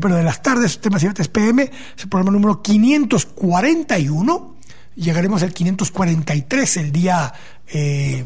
bueno, 0.01 0.17
de 0.17 0.23
las 0.23 0.43
tardes, 0.43 0.81
temas 0.81 1.03
y 1.03 1.09
PM, 1.09 1.63
es 1.63 2.03
el 2.03 2.09
programa 2.09 2.31
número 2.31 2.63
541 2.63 4.54
llegaremos 4.97 5.43
al 5.43 5.53
543 5.53 6.77
el 6.79 6.93
día, 6.93 7.33
eh, 7.69 8.25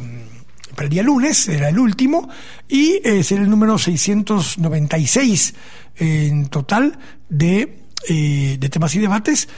para 0.75 0.84
el 0.84 0.90
día 0.90 1.02
lunes, 1.02 1.38
será 1.38 1.68
el 1.68 1.78
último, 1.78 2.28
y 2.68 3.00
eh, 3.04 3.22
será 3.22 3.42
el 3.42 3.50
número 3.50 3.78
696 3.78 5.54
en 5.96 6.46
total 6.48 6.98
de, 7.28 7.82
eh, 8.08 8.56
de 8.60 8.68
temas 8.68 8.94
y 8.94 8.98
debates, 9.00 9.48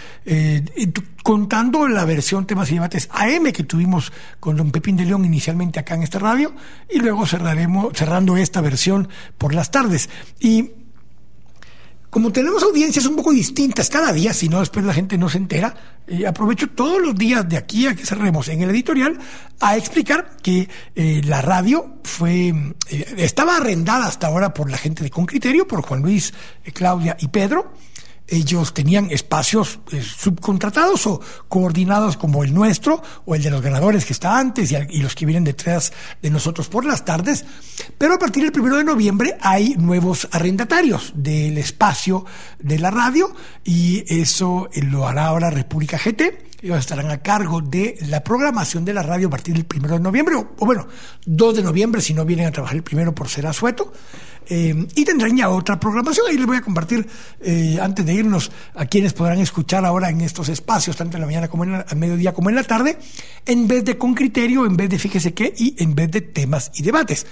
contando 1.23 1.87
la 1.87 2.07
versión 2.07 2.47
temas 2.47 2.71
y 2.71 2.75
debates 2.75 3.09
AM 3.13 3.53
que 3.53 3.65
tuvimos 3.65 4.11
con 4.41 4.57
don 4.57 4.71
Pepín 4.71 4.97
de 4.97 5.05
León 5.05 5.25
inicialmente 5.25 5.79
acá 5.79 5.95
en 5.95 6.03
esta 6.03 6.19
radio, 6.19 6.55
y 6.89 6.99
luego 6.99 7.27
cerraremos, 7.27 7.93
cerrando 7.95 8.37
esta 8.37 8.61
versión 8.61 9.09
por 9.37 9.55
las 9.55 9.71
tardes. 9.71 10.09
Y 10.41 10.71
como 12.11 12.33
tenemos 12.33 12.63
audiencias 12.63 13.07
un 13.07 13.17
poco 13.17 13.33
distintas 13.33 13.89
cada 13.89 14.13
día, 14.13 14.35
si 14.35 14.49
no 14.49 14.61
después 14.61 14.85
la 14.85 14.93
gente 14.93 15.17
no 15.17 15.29
se 15.29 15.39
entera, 15.39 15.75
eh, 16.09 16.27
aprovecho 16.27 16.69
todos 16.71 17.01
los 17.01 17.15
días 17.15 17.49
de 17.49 17.57
aquí 17.57 17.87
a 17.87 17.95
que 17.95 18.05
cerremos 18.05 18.49
en 18.49 18.63
el 18.63 18.71
editorial 18.71 19.19
a 19.61 19.77
explicar 19.77 20.37
que 20.43 20.69
eh, 20.97 21.21
la 21.25 21.41
radio 21.41 21.99
fue 22.03 22.49
eh, 22.89 23.15
estaba 23.19 23.57
arrendada 23.57 24.07
hasta 24.07 24.27
ahora 24.27 24.53
por 24.53 24.71
la 24.71 24.77
gente 24.77 25.05
de 25.05 25.11
Con 25.11 25.25
Criterio, 25.25 25.69
por 25.69 25.83
Juan 25.83 26.03
Luis, 26.03 26.35
Claudia 26.75 27.17
y 27.21 27.29
Pedro 27.29 27.73
ellos 28.31 28.73
tenían 28.73 29.11
espacios 29.11 29.81
eh, 29.93 30.01
subcontratados 30.01 31.07
o 31.07 31.21
coordinados 31.49 32.17
como 32.17 32.45
el 32.45 32.55
nuestro 32.55 33.03
o 33.25 33.35
el 33.35 33.43
de 33.43 33.51
los 33.51 33.61
ganadores 33.61 34.05
que 34.05 34.13
está 34.13 34.39
antes 34.39 34.73
y, 34.73 35.01
los 35.01 35.15
que 35.15 35.27
vienen 35.27 35.45
detrás 35.45 35.93
de 36.23 36.31
nosotros 36.31 36.69
por 36.69 36.85
las 36.85 37.05
tardes. 37.05 37.45
Pero 37.99 38.15
a 38.15 38.19
partir 38.19 38.43
del 38.43 38.53
primero 38.53 38.77
de 38.77 38.85
noviembre 38.85 39.37
hay 39.41 39.75
nuevos 39.77 40.29
arrendatarios 40.31 41.13
del 41.15 41.59
espacio 41.59 42.25
de 42.59 42.79
la 42.79 42.91
radio 42.91 43.35
y 43.65 44.05
eso 44.21 44.69
eh, 44.73 44.83
lo 44.83 45.07
hará 45.07 45.27
ahora 45.27 45.51
República 45.51 45.99
GT. 45.99 46.51
Ellos 46.63 46.79
estarán 46.79 47.11
a 47.11 47.23
cargo 47.23 47.63
de 47.63 47.97
la 48.07 48.23
programación 48.23 48.85
de 48.85 48.93
la 48.93 49.03
radio 49.03 49.29
a 49.29 49.31
partir 49.31 49.55
del 49.55 49.65
primero 49.65 49.95
de 49.95 50.01
noviembre, 50.01 50.37
o, 50.37 50.67
bueno, 50.67 50.87
2 51.25 51.57
de 51.57 51.63
noviembre 51.63 52.03
si 52.03 52.13
no 52.13 52.27
vienen 52.27 52.47
a 52.47 52.53
trabajar 52.53 52.77
el 52.77 52.83
primero 52.83 53.15
por 53.15 53.29
ser 53.29 53.47
asueto. 53.47 53.93
Eh, 54.51 54.75
y 54.97 55.05
tendrán 55.05 55.37
ya 55.37 55.49
otra 55.49 55.79
programación. 55.79 56.27
Ahí 56.29 56.37
les 56.37 56.45
voy 56.45 56.57
a 56.57 56.61
compartir, 56.61 57.07
eh, 57.41 57.79
antes 57.81 58.05
de 58.05 58.13
irnos, 58.13 58.51
a 58.75 58.85
quienes 58.85 59.13
podrán 59.13 59.39
escuchar 59.39 59.85
ahora 59.85 60.11
en 60.11 60.21
estos 60.21 60.49
espacios, 60.49 60.97
tanto 60.97 61.17
en 61.17 61.21
la 61.21 61.27
mañana 61.27 61.49
como 61.49 61.63
en 61.65 61.85
el 61.89 61.97
mediodía 61.97 62.35
como 62.35 62.51
en 62.51 62.57
la 62.57 62.65
tarde, 62.65 62.99
en 63.47 63.69
vez 63.69 63.85
de 63.85 63.97
con 63.97 64.13
criterio, 64.13 64.67
en 64.67 64.77
vez 64.77 64.91
de 64.91 64.99
fíjese 64.99 65.33
qué 65.35 65.55
y 65.57 65.77
en 65.83 65.95
vez 65.95 66.11
de 66.11 66.21
temas 66.21 66.73
y 66.75 66.83
debates. 66.83 67.27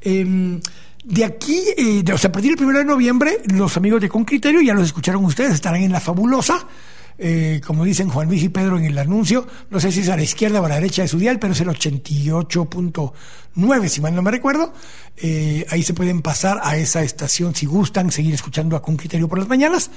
Em, 0.00 0.60
de 1.04 1.24
aquí, 1.24 1.62
eh, 1.76 2.02
o 2.12 2.18
sea, 2.18 2.30
a 2.30 2.32
partir 2.32 2.56
del 2.56 2.66
1 2.66 2.78
de 2.78 2.84
noviembre, 2.84 3.40
los 3.44 3.76
amigos 3.76 4.00
de 4.00 4.08
Con 4.08 4.24
Criterio, 4.24 4.60
ya 4.60 4.74
los 4.74 4.86
escucharon 4.86 5.24
ustedes, 5.24 5.54
estarán 5.54 5.82
en 5.82 5.92
La 5.92 6.00
Fabulosa. 6.00 6.66
Eh, 7.18 7.60
como 7.64 7.84
dicen 7.84 8.08
Juan 8.08 8.28
Luis 8.28 8.42
y 8.42 8.48
Pedro 8.48 8.78
en 8.78 8.86
el 8.86 8.98
anuncio, 8.98 9.46
no 9.70 9.80
sé 9.80 9.92
si 9.92 10.00
es 10.00 10.08
a 10.08 10.16
la 10.16 10.22
izquierda 10.22 10.60
o 10.60 10.64
a 10.64 10.68
la 10.68 10.76
derecha 10.76 11.02
de 11.02 11.08
su 11.08 11.18
dial, 11.18 11.38
pero 11.38 11.52
es 11.52 11.60
el 11.60 11.68
88.9, 11.68 13.88
si 13.88 14.00
mal 14.00 14.14
no 14.14 14.22
me 14.22 14.30
recuerdo. 14.30 14.72
Eh, 15.16 15.66
ahí 15.70 15.82
se 15.82 15.94
pueden 15.94 16.22
pasar 16.22 16.60
a 16.62 16.76
esa 16.76 17.02
estación 17.02 17.54
si 17.54 17.66
gustan 17.66 18.10
seguir 18.10 18.34
escuchando 18.34 18.76
a 18.76 18.82
Con 18.82 18.96
Criterio 18.96 19.28
por 19.28 19.38
las 19.38 19.48
mañanas. 19.48 19.90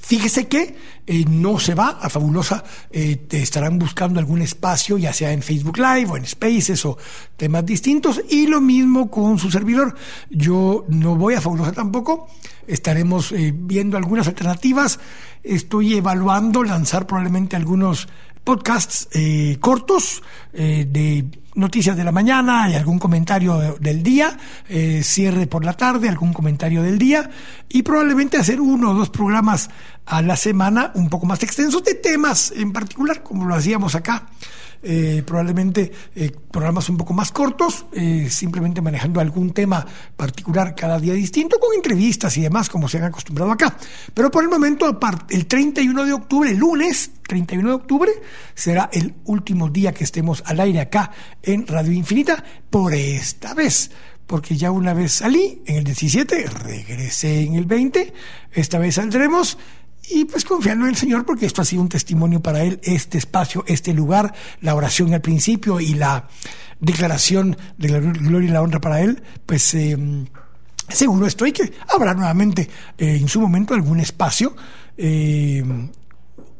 Fíjese 0.00 0.46
que 0.46 0.76
eh, 1.06 1.24
no 1.28 1.58
se 1.58 1.74
va 1.74 1.98
a 2.00 2.08
Fabulosa, 2.08 2.64
eh, 2.90 3.16
te 3.16 3.42
estarán 3.42 3.78
buscando 3.78 4.20
algún 4.20 4.40
espacio, 4.40 4.96
ya 4.96 5.12
sea 5.12 5.32
en 5.32 5.42
Facebook 5.42 5.76
Live 5.76 6.10
o 6.10 6.16
en 6.16 6.24
Spaces 6.24 6.84
o 6.86 6.96
temas 7.36 7.66
distintos, 7.66 8.22
y 8.30 8.46
lo 8.46 8.60
mismo 8.60 9.10
con 9.10 9.38
su 9.38 9.50
servidor. 9.50 9.94
Yo 10.30 10.86
no 10.88 11.16
voy 11.16 11.34
a 11.34 11.40
Fabulosa 11.40 11.72
tampoco, 11.72 12.28
estaremos 12.68 13.32
eh, 13.32 13.52
viendo 13.54 13.96
algunas 13.96 14.28
alternativas, 14.28 15.00
estoy 15.42 15.94
evaluando 15.94 16.62
lanzar 16.62 17.06
probablemente 17.06 17.56
algunos 17.56 18.08
podcasts 18.44 19.08
cortos 19.60 20.22
de 20.52 21.26
noticias 21.58 21.96
de 21.96 22.04
la 22.04 22.12
mañana 22.12 22.70
y 22.70 22.74
algún 22.74 22.98
comentario 22.98 23.76
del 23.80 24.02
día, 24.02 24.38
eh, 24.68 25.02
cierre 25.02 25.46
por 25.46 25.64
la 25.64 25.72
tarde, 25.72 26.08
algún 26.08 26.32
comentario 26.32 26.82
del 26.82 26.98
día 26.98 27.28
y 27.68 27.82
probablemente 27.82 28.38
hacer 28.38 28.60
uno 28.60 28.92
o 28.92 28.94
dos 28.94 29.10
programas 29.10 29.68
a 30.06 30.22
la 30.22 30.36
semana 30.36 30.92
un 30.94 31.10
poco 31.10 31.26
más 31.26 31.42
extensos 31.42 31.82
de 31.82 31.94
temas 31.94 32.52
en 32.52 32.72
particular, 32.72 33.22
como 33.22 33.44
lo 33.44 33.54
hacíamos 33.54 33.96
acá. 33.96 34.28
Eh, 34.82 35.22
probablemente 35.26 35.90
eh, 36.14 36.30
programas 36.50 36.88
un 36.88 36.96
poco 36.96 37.12
más 37.12 37.32
cortos, 37.32 37.86
eh, 37.92 38.28
simplemente 38.30 38.80
manejando 38.80 39.20
algún 39.20 39.52
tema 39.52 39.84
particular 40.16 40.74
cada 40.74 41.00
día 41.00 41.14
distinto, 41.14 41.58
con 41.58 41.74
entrevistas 41.74 42.36
y 42.36 42.42
demás, 42.42 42.68
como 42.68 42.88
se 42.88 42.98
han 42.98 43.04
acostumbrado 43.04 43.50
acá. 43.50 43.76
Pero 44.14 44.30
por 44.30 44.44
el 44.44 44.48
momento, 44.48 44.98
el 45.30 45.46
31 45.46 46.04
de 46.04 46.12
octubre, 46.12 46.50
el 46.50 46.58
lunes 46.58 47.10
31 47.26 47.68
de 47.68 47.74
octubre, 47.74 48.12
será 48.54 48.88
el 48.92 49.14
último 49.24 49.68
día 49.68 49.92
que 49.92 50.04
estemos 50.04 50.42
al 50.46 50.60
aire 50.60 50.80
acá 50.80 51.10
en 51.42 51.66
Radio 51.66 51.92
Infinita, 51.92 52.42
por 52.70 52.94
esta 52.94 53.54
vez 53.54 53.90
porque 54.28 54.58
ya 54.58 54.70
una 54.70 54.92
vez 54.92 55.12
salí 55.12 55.62
en 55.64 55.76
el 55.76 55.84
17, 55.84 56.44
regresé 56.62 57.40
en 57.40 57.54
el 57.54 57.64
20, 57.64 58.12
esta 58.52 58.78
vez 58.78 58.96
saldremos 58.96 59.56
y 60.10 60.24
pues 60.24 60.44
confiando 60.44 60.84
en 60.84 60.90
el 60.90 60.96
Señor 60.96 61.24
porque 61.24 61.46
esto 61.46 61.62
ha 61.62 61.64
sido 61.64 61.82
un 61.82 61.88
testimonio 61.88 62.40
para 62.40 62.62
Él, 62.62 62.80
este 62.82 63.18
espacio, 63.18 63.64
este 63.66 63.92
lugar, 63.92 64.34
la 64.60 64.74
oración 64.74 65.12
al 65.14 65.20
principio 65.20 65.80
y 65.80 65.94
la 65.94 66.28
declaración 66.80 67.56
de 67.76 67.88
la 67.88 67.98
gloria 67.98 68.48
y 68.48 68.52
la 68.52 68.62
honra 68.62 68.80
para 68.80 69.00
Él, 69.00 69.22
pues 69.44 69.74
eh, 69.74 69.96
seguro 70.88 71.26
estoy 71.26 71.52
que 71.52 71.72
habrá 71.88 72.14
nuevamente 72.14 72.68
eh, 72.96 73.16
en 73.20 73.28
su 73.28 73.40
momento 73.40 73.74
algún 73.74 74.00
espacio 74.00 74.54
eh, 74.96 75.62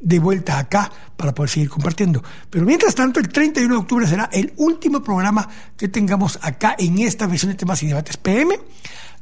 de 0.00 0.18
vuelta 0.18 0.58
acá 0.58 0.90
para 1.16 1.34
poder 1.34 1.50
seguir 1.50 1.68
compartiendo. 1.68 2.22
Pero 2.50 2.64
mientras 2.64 2.94
tanto, 2.94 3.20
el 3.20 3.28
31 3.28 3.74
de 3.74 3.80
octubre 3.80 4.06
será 4.06 4.28
el 4.32 4.52
último 4.56 5.02
programa 5.02 5.48
que 5.76 5.88
tengamos 5.88 6.38
acá 6.42 6.76
en 6.78 6.98
esta 6.98 7.26
versión 7.26 7.52
de 7.52 7.56
temas 7.56 7.82
y 7.82 7.88
debates 7.88 8.16
PM. 8.16 8.58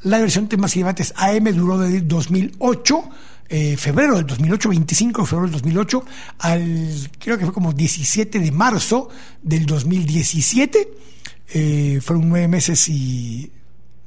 La 0.02 0.18
versión 0.18 0.44
de 0.44 0.50
temas 0.50 0.76
y 0.76 0.80
debates 0.80 1.14
AM 1.16 1.44
duró 1.54 1.78
desde 1.78 2.02
2008 2.02 3.04
eh, 3.48 3.76
febrero 3.76 4.16
del 4.16 4.26
2008, 4.26 4.68
25 4.68 5.20
de 5.22 5.26
febrero 5.26 5.46
del 5.46 5.52
2008, 5.52 6.04
al 6.38 7.10
creo 7.18 7.38
que 7.38 7.44
fue 7.44 7.54
como 7.54 7.72
17 7.72 8.38
de 8.38 8.52
marzo 8.52 9.08
del 9.42 9.66
2017. 9.66 10.88
Eh, 11.54 12.00
fueron 12.02 12.28
nueve 12.28 12.48
meses 12.48 12.88
y 12.88 13.52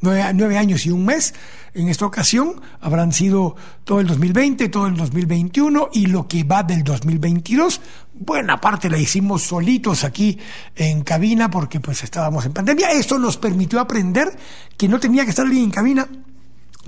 nueve, 0.01 0.57
años 0.57 0.85
y 0.85 0.91
un 0.91 1.05
mes. 1.05 1.33
En 1.73 1.87
esta 1.87 2.05
ocasión 2.05 2.61
habrán 2.81 3.13
sido 3.13 3.55
todo 3.83 3.99
el 3.99 4.07
2020, 4.07 4.69
todo 4.69 4.87
el 4.87 4.95
2021 4.95 5.89
y 5.93 6.07
lo 6.07 6.27
que 6.27 6.43
va 6.43 6.63
del 6.63 6.83
2022. 6.83 7.81
Buena 8.13 8.59
parte 8.59 8.89
la 8.89 8.97
hicimos 8.97 9.43
solitos 9.43 10.03
aquí 10.03 10.37
en 10.75 11.03
cabina 11.03 11.49
porque 11.49 11.79
pues 11.79 12.03
estábamos 12.03 12.45
en 12.45 12.53
pandemia. 12.53 12.91
Esto 12.91 13.19
nos 13.19 13.37
permitió 13.37 13.79
aprender 13.79 14.37
que 14.77 14.87
no 14.87 14.99
tenía 14.99 15.23
que 15.23 15.29
estar 15.29 15.45
alguien 15.45 15.65
en 15.65 15.71
cabina 15.71 16.07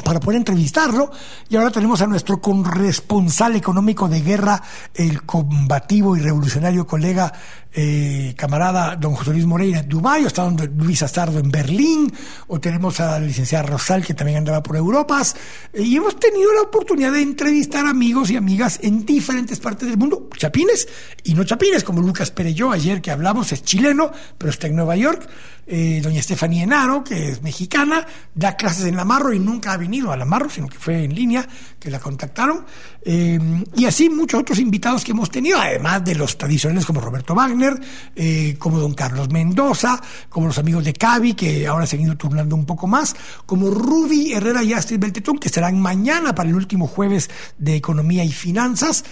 para 0.04 0.20
poder 0.20 0.38
entrevistarlo. 0.38 1.12
Y 1.50 1.56
ahora 1.56 1.72
tenemos 1.72 2.02
a 2.02 2.08
nuestro 2.08 2.42
corresponsal 2.42 3.56
económico 3.56 4.08
de 4.08 4.22
guerra, 4.22 4.62
el 4.94 5.24
combativo 5.24 6.16
y 6.16 6.22
revolucionario 6.22 6.88
colega, 6.88 7.32
eh, 7.74 8.34
camarada 8.38 8.96
don 8.96 9.14
José 9.14 9.32
Luis 9.32 9.46
Moreira 9.46 9.80
en 9.80 9.90
Dubái, 9.90 10.24
o 10.24 10.28
está 10.28 10.44
don 10.44 10.58
Luis 10.78 11.04
Astardo 11.04 11.40
en 11.40 11.52
Berlín, 11.52 12.12
o 12.48 12.60
tenemos 12.60 13.00
a 13.00 13.12
la 13.12 13.20
licenciada 13.20 13.64
Rosal 13.64 14.06
que 14.06 14.14
también 14.14 14.40
andaba 14.40 14.64
por 14.64 14.78
Europas. 14.78 15.36
Eh, 15.74 15.84
y 15.84 15.98
hemos 15.98 16.18
tenido 16.20 16.54
la 16.54 16.62
oportunidad 16.62 17.12
de 17.12 17.22
entrevistar 17.22 17.86
amigos 17.86 18.32
y 18.32 18.38
amigas 18.38 18.80
en 18.82 19.06
diferentes 19.06 19.60
partes 19.60 19.88
del 19.88 19.98
mundo, 19.98 20.30
chapines 20.36 20.88
y 21.24 21.34
no 21.34 21.44
chapines, 21.44 21.84
como 21.84 22.02
Lucas 22.02 22.32
Pereyó 22.32 22.72
ayer 22.72 23.02
que 23.02 23.12
hablamos, 23.12 23.52
es 23.52 23.64
chileno, 23.64 24.12
pero 24.38 24.50
está 24.50 24.68
en 24.68 24.76
Nueva 24.76 24.96
York. 24.96 25.30
Eh, 25.74 26.02
doña 26.04 26.20
Estefanía 26.20 26.64
Enaro, 26.64 27.02
que 27.02 27.30
es 27.30 27.42
mexicana, 27.42 28.06
da 28.36 28.58
clases 28.58 28.88
en 28.88 28.98
la 28.98 29.06
Marro 29.06 29.32
y 29.32 29.40
nunca 29.40 29.72
ha 29.72 29.78
venido 29.78 30.12
a 30.12 30.18
la 30.18 30.26
Marro, 30.26 30.50
sino 30.50 30.68
que 30.68 30.78
fue 30.78 31.06
en 31.06 31.16
línea, 31.16 31.48
que 31.82 31.90
la 31.90 32.00
contactaron. 32.00 32.64
Eh, 33.04 33.40
y 33.76 33.86
así 33.86 34.10
muchos 34.10 34.40
otros 34.40 34.60
invitados 34.60 35.04
que 35.04 35.12
hemos 35.12 35.32
tenido, 35.32 35.60
además 35.60 36.06
de 36.06 36.14
los 36.14 36.38
tradicionales 36.38 36.86
como 36.86 37.02
Roberto 37.02 37.34
Wagner, 37.34 37.82
eh, 38.16 38.56
como 38.60 38.80
don 38.80 38.94
Carlos 38.94 39.30
Mendoza, 39.30 40.00
como 40.30 40.48
los 40.48 40.60
amigos 40.60 40.86
de 40.86 40.94
Cavi, 40.94 41.34
que 41.34 41.68
ahora 41.68 41.88
se 41.88 41.96
han 41.96 42.04
ido 42.04 42.16
turnando 42.16 42.56
un 42.56 42.66
poco 42.66 42.86
más, 42.86 43.16
como 43.48 43.72
Ruby 43.72 44.34
Herrera 44.34 44.64
y 44.64 44.74
Astrid 44.74 45.00
Beltetón, 45.00 45.40
que 45.40 45.48
estarán 45.48 45.82
mañana 45.82 46.36
para 46.36 46.50
el 46.50 46.56
último 46.56 46.86
jueves 46.86 47.32
de 47.58 47.76
Economía 47.76 48.24
y 48.24 48.32
Finanzas. 48.32 49.04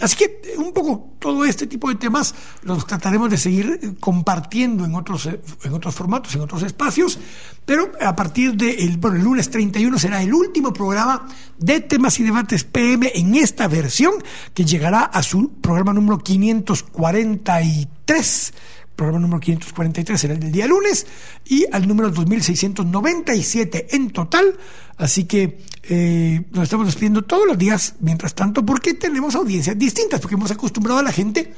así 0.00 0.16
que 0.16 0.40
un 0.58 0.72
poco 0.72 1.14
todo 1.20 1.44
este 1.44 1.68
tipo 1.68 1.88
de 1.88 1.94
temas 1.94 2.34
los 2.62 2.84
trataremos 2.84 3.30
de 3.30 3.36
seguir 3.36 3.96
compartiendo 4.00 4.84
en 4.84 4.94
otros 4.96 5.26
en 5.26 5.72
otros 5.72 5.94
formatos, 5.94 6.34
en 6.34 6.40
otros 6.40 6.62
espacios, 6.62 7.18
pero 7.64 7.92
a 8.00 8.16
partir 8.16 8.54
del 8.54 8.96
bueno, 8.96 9.16
el 9.16 9.22
lunes 9.22 9.50
31 9.50 9.98
será 9.98 10.22
el 10.22 10.34
último 10.34 10.72
programa 10.72 11.28
de 11.60 11.80
temas 11.80 12.18
y 12.18 12.24
debates 12.24 12.64
PM 12.64 13.12
en 13.14 13.36
esta 13.36 13.68
versión 13.68 14.14
que 14.54 14.64
llegará 14.64 15.02
a 15.02 15.22
su 15.22 15.52
programa 15.60 15.92
número 15.92 16.18
543 16.18 18.52
programa 19.00 19.20
número 19.20 19.40
543 19.40 20.20
será 20.20 20.34
el 20.34 20.40
del 20.40 20.52
día 20.52 20.66
lunes 20.66 21.06
y 21.46 21.64
al 21.72 21.88
número 21.88 22.10
2697 22.10 23.96
en 23.96 24.10
total. 24.10 24.58
Así 24.98 25.24
que 25.24 25.56
eh, 25.84 26.42
nos 26.50 26.64
estamos 26.64 26.84
despidiendo 26.84 27.22
todos 27.22 27.46
los 27.46 27.56
días, 27.56 27.94
mientras 28.00 28.34
tanto, 28.34 28.66
porque 28.66 28.92
tenemos 28.92 29.34
audiencias 29.34 29.78
distintas, 29.78 30.20
porque 30.20 30.34
hemos 30.34 30.50
acostumbrado 30.50 31.00
a 31.00 31.02
la 31.02 31.12
gente 31.12 31.54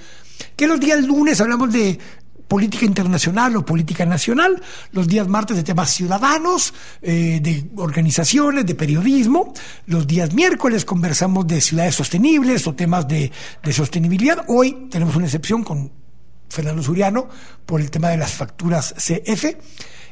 que 0.54 0.68
los 0.68 0.78
días 0.78 1.04
lunes 1.04 1.40
hablamos 1.40 1.72
de 1.72 1.98
política 2.52 2.84
internacional 2.84 3.56
o 3.56 3.64
política 3.64 4.04
nacional, 4.04 4.60
los 4.92 5.08
días 5.08 5.26
martes 5.26 5.56
de 5.56 5.64
temas 5.64 5.88
ciudadanos, 5.88 6.74
eh, 7.00 7.40
de 7.40 7.64
organizaciones, 7.76 8.66
de 8.66 8.74
periodismo, 8.74 9.54
los 9.86 10.06
días 10.06 10.34
miércoles 10.34 10.84
conversamos 10.84 11.46
de 11.46 11.62
ciudades 11.62 11.94
sostenibles 11.94 12.66
o 12.66 12.74
temas 12.74 13.08
de, 13.08 13.32
sostenibilidad. 13.72 14.44
Hoy 14.48 14.88
tenemos 14.90 15.16
una 15.16 15.24
excepción 15.24 15.64
con 15.64 15.90
Fernando 16.50 16.82
Suriano 16.82 17.26
por 17.64 17.80
el 17.80 17.90
tema 17.90 18.10
de 18.10 18.18
las 18.18 18.32
facturas 18.32 18.94
CF. 18.98 19.56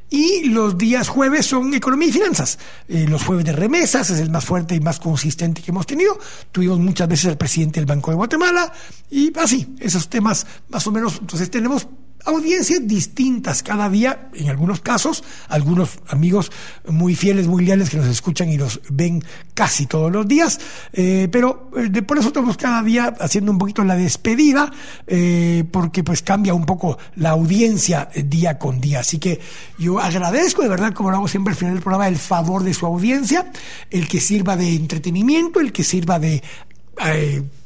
Y 0.09 0.49
los 0.49 0.79
días 0.79 1.09
jueves 1.09 1.45
son 1.45 1.75
economía 1.75 2.09
y 2.09 2.13
finanzas. 2.13 2.59
Eh, 2.89 3.07
los 3.07 3.23
jueves 3.23 3.45
de 3.45 3.53
remesas 3.53 4.09
es 4.09 4.19
el 4.19 4.31
más 4.31 4.47
fuerte 4.47 4.75
y 4.75 4.81
más 4.81 4.99
consistente 4.99 5.61
que 5.61 5.71
hemos 5.73 5.87
tenido. 5.87 6.19
Tuvimos 6.51 6.79
muchas 6.79 7.07
veces 7.07 7.27
al 7.27 7.37
presidente 7.37 7.79
del 7.79 7.87
Banco 7.87 8.11
de 8.11 8.17
Guatemala 8.17 8.73
y 9.11 9.31
así, 9.39 9.77
esos 9.79 10.09
temas 10.09 10.47
más 10.71 10.85
o 10.87 10.91
menos. 10.91 11.19
Entonces 11.21 11.49
tenemos 11.49 11.87
audiencias 12.25 12.87
distintas 12.87 13.63
cada 13.63 13.89
día, 13.89 14.31
en 14.35 14.49
algunos 14.49 14.81
casos, 14.81 15.25
algunos 15.49 15.99
amigos 16.09 16.51
muy 16.89 17.15
fieles, 17.15 17.47
muy 17.47 17.65
leales 17.65 17.91
que 17.91 17.97
nos 17.97 18.07
escuchan 18.07 18.51
y 18.51 18.57
nos 18.57 18.81
ven 18.91 19.23
casi 19.55 19.87
todos 19.87 20.11
los 20.11 20.27
días, 20.27 20.61
eh, 20.93 21.29
pero 21.31 21.71
eh, 21.77 22.03
por 22.03 22.19
eso 22.19 22.29
estamos 22.29 22.57
cada 22.57 22.83
día 22.83 23.15
haciendo 23.21 23.53
un 23.53 23.59
poquito 23.59 23.85
la 23.85 23.97
despedida, 23.97 24.71
eh, 25.07 25.65
porque 25.71 26.05
pues 26.05 26.23
cambia 26.23 26.55
un 26.55 26.67
poco 26.67 26.99
la 27.17 27.31
audiencia 27.31 28.09
día 28.25 28.59
con 28.59 28.81
día. 28.81 29.01
Así 29.01 29.19
que 29.19 29.41
yo 29.79 29.99
agradezco 29.99 30.63
de 30.63 30.69
verdad, 30.69 30.93
como 30.93 31.11
lo 31.11 31.17
hago 31.17 31.29
siempre 31.29 31.53
al 31.53 31.59
final 31.59 31.75
del 31.75 31.83
programa, 31.83 32.09
el 32.09 32.17
favor 32.17 32.63
de 32.63 32.75
su 32.75 32.87
audiencia, 32.87 33.51
el 33.91 34.09
que 34.09 34.21
sirva 34.21 34.57
de 34.57 34.75
entretenimiento, 34.75 35.61
el 35.61 35.73
que 35.73 35.85
sirva 35.85 36.19
de 36.19 36.43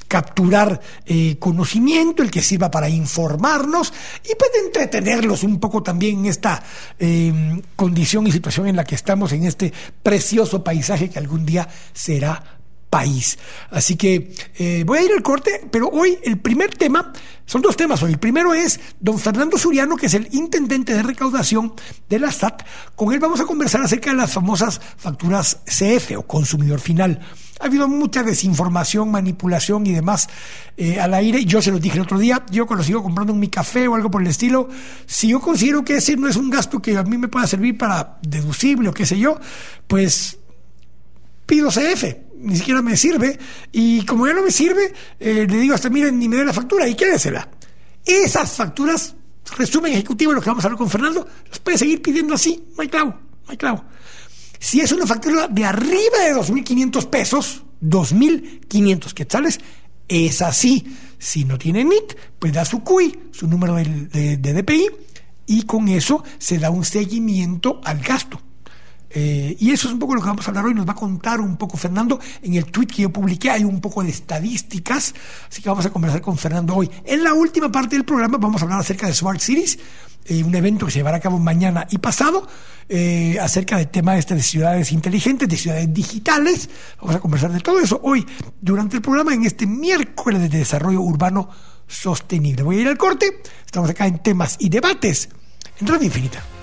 capturar 0.08 0.80
eh, 1.06 1.36
conocimiento, 1.38 2.22
el 2.22 2.30
que 2.30 2.42
sirva 2.42 2.70
para 2.70 2.88
informarnos 2.88 3.92
y 4.24 4.34
pues 4.36 4.50
entretenerlos 4.64 5.42
un 5.42 5.58
poco 5.58 5.82
también 5.82 6.20
en 6.20 6.26
esta 6.26 6.62
em, 6.98 7.62
condición 7.76 8.26
y 8.26 8.32
situación 8.32 8.66
en 8.66 8.76
la 8.76 8.84
que 8.84 8.94
estamos, 8.94 9.32
en 9.32 9.44
este 9.44 9.72
precioso 10.02 10.62
paisaje 10.62 11.10
que 11.10 11.18
algún 11.18 11.44
día 11.44 11.68
será 11.92 12.54
país. 12.94 13.38
Así 13.72 13.96
que 13.96 14.32
eh, 14.56 14.84
voy 14.86 14.98
a 14.98 15.02
ir 15.02 15.10
al 15.10 15.22
corte, 15.22 15.66
pero 15.68 15.88
hoy 15.88 16.16
el 16.22 16.38
primer 16.38 16.70
tema, 16.76 17.12
son 17.44 17.60
dos 17.60 17.76
temas 17.76 18.00
hoy. 18.04 18.12
El 18.12 18.18
primero 18.18 18.54
es 18.54 18.78
don 19.00 19.18
Fernando 19.18 19.58
Suriano, 19.58 19.96
que 19.96 20.06
es 20.06 20.14
el 20.14 20.28
intendente 20.30 20.94
de 20.94 21.02
recaudación 21.02 21.74
de 22.08 22.20
la 22.20 22.30
SAT. 22.30 22.62
Con 22.94 23.12
él 23.12 23.18
vamos 23.18 23.40
a 23.40 23.46
conversar 23.46 23.82
acerca 23.82 24.10
de 24.10 24.16
las 24.16 24.32
famosas 24.32 24.80
facturas 24.96 25.58
CF 25.66 26.18
o 26.18 26.22
consumidor 26.22 26.78
final. 26.78 27.18
Ha 27.60 27.66
habido 27.66 27.86
mucha 27.88 28.22
desinformación, 28.22 29.10
manipulación 29.10 29.86
y 29.86 29.92
demás 29.92 30.28
eh, 30.76 31.00
al 31.00 31.14
aire. 31.14 31.44
Yo 31.44 31.62
se 31.62 31.70
lo 31.70 31.78
dije 31.78 31.96
el 31.96 32.02
otro 32.02 32.18
día, 32.18 32.44
yo 32.50 32.66
cuando 32.66 32.84
sigo 32.84 33.02
comprando 33.02 33.32
mi 33.34 33.48
café 33.48 33.86
o 33.86 33.94
algo 33.94 34.10
por 34.10 34.22
el 34.22 34.28
estilo, 34.28 34.68
si 35.06 35.28
yo 35.28 35.40
considero 35.40 35.84
que 35.84 35.96
ese 35.96 36.16
no 36.16 36.28
es 36.28 36.36
un 36.36 36.50
gasto 36.50 36.82
que 36.82 36.96
a 36.96 37.02
mí 37.04 37.16
me 37.16 37.28
pueda 37.28 37.46
servir 37.46 37.78
para 37.78 38.18
deducible 38.22 38.88
o 38.88 38.92
qué 38.92 39.06
sé 39.06 39.18
yo, 39.18 39.38
pues 39.86 40.38
pido 41.46 41.70
CF 41.70 42.24
ni 42.44 42.56
siquiera 42.56 42.82
me 42.82 42.96
sirve, 42.96 43.38
y 43.72 44.04
como 44.04 44.26
ya 44.26 44.34
no 44.34 44.42
me 44.42 44.50
sirve, 44.50 44.92
eh, 45.18 45.46
le 45.48 45.56
digo 45.56 45.74
hasta 45.74 45.88
miren, 45.88 46.18
ni 46.18 46.28
me 46.28 46.36
dé 46.36 46.44
la 46.44 46.52
factura 46.52 46.86
y 46.86 46.94
quédesela. 46.94 47.48
Esas 48.04 48.52
facturas, 48.52 49.14
resumen 49.56 49.92
ejecutivo 49.92 50.32
lo 50.32 50.42
que 50.42 50.50
vamos 50.50 50.62
a 50.64 50.68
hablar 50.68 50.78
con 50.78 50.90
Fernando, 50.90 51.26
las 51.48 51.58
puede 51.58 51.78
seguir 51.78 52.02
pidiendo 52.02 52.34
así, 52.34 52.62
no 52.76 52.82
hay 52.82 52.88
clavo, 52.88 53.10
no 53.10 53.50
hay 53.50 53.56
clavo. 53.56 53.84
Si 54.58 54.80
es 54.80 54.92
una 54.92 55.06
factura 55.06 55.48
de 55.48 55.64
arriba 55.64 56.18
de 56.26 56.34
2.500 56.34 57.06
pesos, 57.10 57.62
2.500 57.82 59.12
quetzales, 59.12 59.60
es 60.08 60.42
así. 60.42 60.96
Si 61.18 61.44
no 61.44 61.58
tiene 61.58 61.84
NIT, 61.84 62.14
pues 62.38 62.52
da 62.52 62.64
su 62.64 62.82
CUI, 62.82 63.18
su 63.30 63.46
número 63.46 63.74
de, 63.76 64.36
de 64.36 64.52
DPI, 64.52 64.88
y 65.46 65.62
con 65.62 65.88
eso 65.88 66.24
se 66.38 66.58
da 66.58 66.70
un 66.70 66.84
seguimiento 66.84 67.80
al 67.84 68.00
gasto. 68.00 68.40
Eh, 69.16 69.56
y 69.60 69.70
eso 69.70 69.86
es 69.86 69.92
un 69.92 70.00
poco 70.00 70.16
lo 70.16 70.20
que 70.20 70.26
vamos 70.26 70.46
a 70.46 70.50
hablar 70.50 70.64
hoy. 70.66 70.74
Nos 70.74 70.86
va 70.86 70.92
a 70.92 70.96
contar 70.96 71.40
un 71.40 71.56
poco 71.56 71.76
Fernando. 71.76 72.18
En 72.42 72.54
el 72.54 72.66
tweet 72.66 72.88
que 72.88 73.02
yo 73.02 73.12
publiqué 73.12 73.50
hay 73.50 73.64
un 73.64 73.80
poco 73.80 74.02
de 74.02 74.10
estadísticas, 74.10 75.14
así 75.48 75.62
que 75.62 75.68
vamos 75.68 75.86
a 75.86 75.90
conversar 75.90 76.20
con 76.20 76.36
Fernando 76.36 76.74
hoy. 76.74 76.90
En 77.04 77.22
la 77.22 77.32
última 77.32 77.70
parte 77.70 77.94
del 77.94 78.04
programa 78.04 78.38
vamos 78.38 78.60
a 78.60 78.64
hablar 78.64 78.80
acerca 78.80 79.06
de 79.06 79.14
Smart 79.14 79.40
Cities, 79.40 79.78
eh, 80.24 80.42
un 80.42 80.54
evento 80.54 80.86
que 80.86 80.92
se 80.92 80.98
llevará 80.98 81.18
a 81.18 81.20
cabo 81.20 81.38
mañana 81.38 81.86
y 81.90 81.98
pasado, 81.98 82.46
eh, 82.88 83.38
acerca 83.40 83.76
del 83.76 83.88
tema 83.88 84.16
este 84.16 84.34
de 84.34 84.42
ciudades 84.42 84.92
inteligentes, 84.92 85.48
de 85.48 85.56
ciudades 85.56 85.92
digitales. 85.92 86.68
Vamos 87.00 87.16
a 87.16 87.20
conversar 87.20 87.52
de 87.52 87.60
todo 87.60 87.80
eso 87.80 88.00
hoy 88.02 88.26
durante 88.60 88.96
el 88.96 89.02
programa 89.02 89.34
en 89.34 89.44
este 89.44 89.66
miércoles 89.66 90.40
de 90.40 90.48
desarrollo 90.48 91.00
urbano 91.00 91.48
sostenible. 91.86 92.62
Voy 92.62 92.78
a 92.78 92.80
ir 92.82 92.88
al 92.88 92.98
corte. 92.98 93.42
Estamos 93.64 93.90
acá 93.90 94.06
en 94.06 94.22
temas 94.22 94.56
y 94.58 94.68
debates 94.68 95.28
en 95.80 95.86
Radio 95.86 96.04
Infinita. 96.04 96.53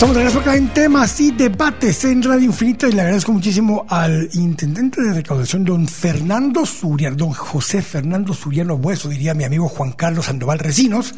Estamos 0.00 0.16
de 0.16 0.22
regreso 0.22 0.40
acá 0.40 0.56
en 0.56 0.72
temas 0.72 1.20
y 1.20 1.30
debates 1.30 2.04
en 2.04 2.22
Radio 2.22 2.46
Infinita 2.46 2.88
y 2.88 2.92
le 2.92 3.02
agradezco 3.02 3.34
muchísimo 3.34 3.84
al 3.86 4.30
intendente 4.32 5.02
de 5.02 5.12
recaudación, 5.12 5.62
don 5.62 5.86
Fernando 5.86 6.64
Suriano, 6.64 7.16
don 7.16 7.32
José 7.32 7.82
Fernando 7.82 8.32
Suriano 8.32 8.78
Bueso, 8.78 9.10
diría 9.10 9.34
mi 9.34 9.44
amigo 9.44 9.68
Juan 9.68 9.92
Carlos 9.92 10.24
Sandoval 10.24 10.58
Recinos, 10.58 11.14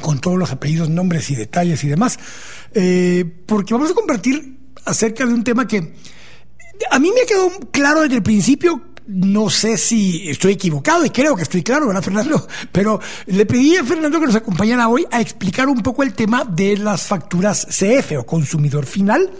con 0.00 0.20
todos 0.20 0.36
los 0.36 0.50
apellidos, 0.50 0.90
nombres 0.90 1.30
y 1.30 1.36
detalles 1.36 1.84
y 1.84 1.88
demás, 1.90 2.18
eh, 2.74 3.24
porque 3.46 3.72
vamos 3.72 3.92
a 3.92 3.94
compartir 3.94 4.58
acerca 4.84 5.24
de 5.24 5.34
un 5.34 5.44
tema 5.44 5.68
que 5.68 5.94
a 6.90 6.98
mí 6.98 7.08
me 7.14 7.24
quedado 7.24 7.52
claro 7.70 8.00
desde 8.00 8.16
el 8.16 8.24
principio 8.24 8.82
no 9.06 9.50
sé 9.50 9.76
si 9.76 10.28
estoy 10.28 10.52
equivocado 10.52 11.04
y 11.04 11.10
creo 11.10 11.36
que 11.36 11.42
estoy 11.42 11.62
claro, 11.62 11.88
¿verdad, 11.88 12.02
Fernando? 12.02 12.46
Pero 12.70 13.00
le 13.26 13.46
pedí 13.46 13.76
a 13.76 13.84
Fernando 13.84 14.20
que 14.20 14.26
nos 14.26 14.36
acompañara 14.36 14.88
hoy 14.88 15.06
a 15.10 15.20
explicar 15.20 15.68
un 15.68 15.82
poco 15.82 16.02
el 16.02 16.14
tema 16.14 16.44
de 16.44 16.76
las 16.76 17.06
facturas 17.06 17.66
CF 17.66 18.18
o 18.18 18.26
consumidor 18.26 18.86
final 18.86 19.30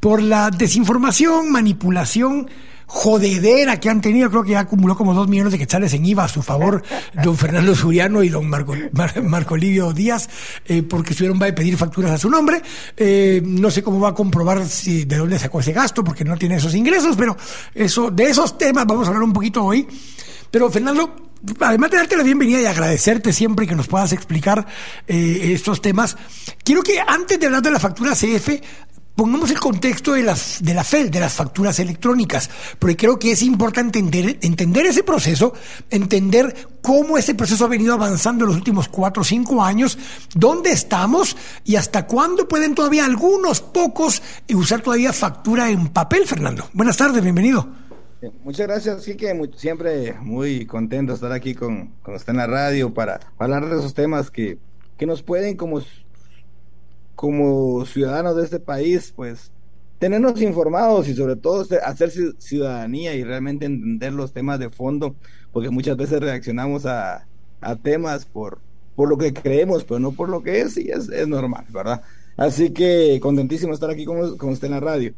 por 0.00 0.22
la 0.22 0.50
desinformación, 0.50 1.50
manipulación 1.50 2.48
jodedera 2.94 3.80
que 3.80 3.88
han 3.88 4.02
tenido, 4.02 4.28
creo 4.28 4.42
que 4.42 4.50
ya 4.50 4.60
acumuló 4.60 4.94
como 4.94 5.14
dos 5.14 5.26
millones 5.26 5.52
de 5.52 5.58
quetzales 5.58 5.94
en 5.94 6.04
IVA 6.04 6.24
a 6.24 6.28
su 6.28 6.42
favor 6.42 6.82
don 7.24 7.38
Fernando 7.38 7.74
Suriano 7.74 8.22
y 8.22 8.28
don 8.28 8.46
Marco, 8.50 8.74
Marco 9.22 9.56
Livio 9.56 9.94
Díaz, 9.94 10.28
eh, 10.66 10.82
porque 10.82 11.12
estuvieron 11.12 11.40
va 11.40 11.46
a 11.46 11.54
pedir 11.54 11.78
facturas 11.78 12.10
a 12.10 12.18
su 12.18 12.28
nombre. 12.28 12.60
Eh, 12.94 13.40
no 13.42 13.70
sé 13.70 13.82
cómo 13.82 13.98
va 13.98 14.10
a 14.10 14.14
comprobar 14.14 14.66
si 14.66 15.06
de 15.06 15.16
dónde 15.16 15.38
sacó 15.38 15.60
ese 15.60 15.72
gasto, 15.72 16.04
porque 16.04 16.22
no 16.22 16.36
tiene 16.36 16.56
esos 16.56 16.74
ingresos, 16.74 17.16
pero 17.16 17.34
eso, 17.74 18.10
de 18.10 18.24
esos 18.24 18.58
temas 18.58 18.86
vamos 18.86 19.06
a 19.06 19.08
hablar 19.08 19.22
un 19.22 19.32
poquito 19.32 19.64
hoy. 19.64 19.88
Pero 20.50 20.70
Fernando, 20.70 21.16
además 21.60 21.90
de 21.92 21.96
darte 21.96 22.14
la 22.18 22.22
bienvenida 22.22 22.60
y 22.60 22.66
agradecerte 22.66 23.32
siempre 23.32 23.66
que 23.66 23.74
nos 23.74 23.88
puedas 23.88 24.12
explicar 24.12 24.66
eh, 25.08 25.52
estos 25.54 25.80
temas, 25.80 26.18
quiero 26.62 26.82
que 26.82 27.00
antes 27.00 27.40
de 27.40 27.46
hablar 27.46 27.62
de 27.62 27.70
la 27.70 27.80
factura 27.80 28.12
CF, 28.12 28.50
Pongamos 29.14 29.50
el 29.50 29.60
contexto 29.60 30.12
de 30.12 30.22
las 30.22 30.62
de 30.62 30.72
la 30.72 30.84
FEL, 30.84 31.10
de 31.10 31.20
las 31.20 31.34
facturas 31.34 31.78
electrónicas, 31.78 32.48
porque 32.78 32.96
creo 32.96 33.18
que 33.18 33.32
es 33.32 33.42
importante 33.42 33.98
entender, 33.98 34.38
entender 34.40 34.86
ese 34.86 35.02
proceso, 35.02 35.52
entender 35.90 36.68
cómo 36.80 37.18
ese 37.18 37.34
proceso 37.34 37.66
ha 37.66 37.68
venido 37.68 37.92
avanzando 37.92 38.44
en 38.44 38.48
los 38.48 38.56
últimos 38.56 38.88
cuatro 38.88 39.20
o 39.20 39.24
cinco 39.24 39.62
años, 39.62 39.98
dónde 40.34 40.70
estamos 40.70 41.36
y 41.64 41.76
hasta 41.76 42.06
cuándo 42.06 42.48
pueden 42.48 42.74
todavía 42.74 43.04
algunos 43.04 43.60
pocos 43.60 44.22
usar 44.54 44.80
todavía 44.80 45.12
factura 45.12 45.68
en 45.68 45.88
papel, 45.88 46.26
Fernando. 46.26 46.70
Buenas 46.72 46.96
tardes, 46.96 47.22
bienvenido. 47.22 47.68
Muchas 48.44 48.66
gracias, 48.66 49.02
sí 49.02 49.16
que 49.16 49.36
siempre 49.56 50.14
muy 50.20 50.64
contento 50.64 51.12
estar 51.12 51.32
aquí 51.32 51.54
con, 51.54 51.88
con 52.02 52.14
usted 52.14 52.30
en 52.30 52.36
la 52.38 52.46
radio 52.46 52.94
para 52.94 53.20
hablar 53.36 53.68
de 53.68 53.78
esos 53.78 53.92
temas 53.92 54.30
que, 54.30 54.58
que 54.96 55.06
nos 55.06 55.22
pueden 55.22 55.56
como 55.56 55.82
como 57.14 57.84
ciudadanos 57.86 58.36
de 58.36 58.44
este 58.44 58.60
país, 58.60 59.12
pues 59.14 59.50
tenernos 59.98 60.40
informados 60.42 61.06
y 61.08 61.14
sobre 61.14 61.36
todo 61.36 61.64
hacer 61.84 62.10
ciudadanía 62.38 63.14
y 63.14 63.22
realmente 63.22 63.66
entender 63.66 64.12
los 64.12 64.32
temas 64.32 64.58
de 64.58 64.68
fondo, 64.68 65.14
porque 65.52 65.70
muchas 65.70 65.96
veces 65.96 66.20
reaccionamos 66.20 66.86
a, 66.86 67.26
temas 67.82 68.24
por, 68.24 68.58
por 68.96 69.08
lo 69.08 69.16
que 69.16 69.32
creemos, 69.32 69.84
pero 69.84 70.00
no 70.00 70.10
por 70.10 70.28
lo 70.28 70.42
que 70.42 70.62
es, 70.62 70.76
y 70.76 70.90
es, 70.90 71.08
es 71.08 71.28
normal, 71.28 71.64
¿verdad? 71.68 72.02
Así 72.36 72.70
que 72.70 73.20
contentísimo 73.22 73.72
estar 73.72 73.90
aquí 73.90 74.04
con, 74.04 74.36
con 74.36 74.50
usted 74.50 74.66
en 74.66 74.72
la 74.72 74.80
radio. 74.80 75.14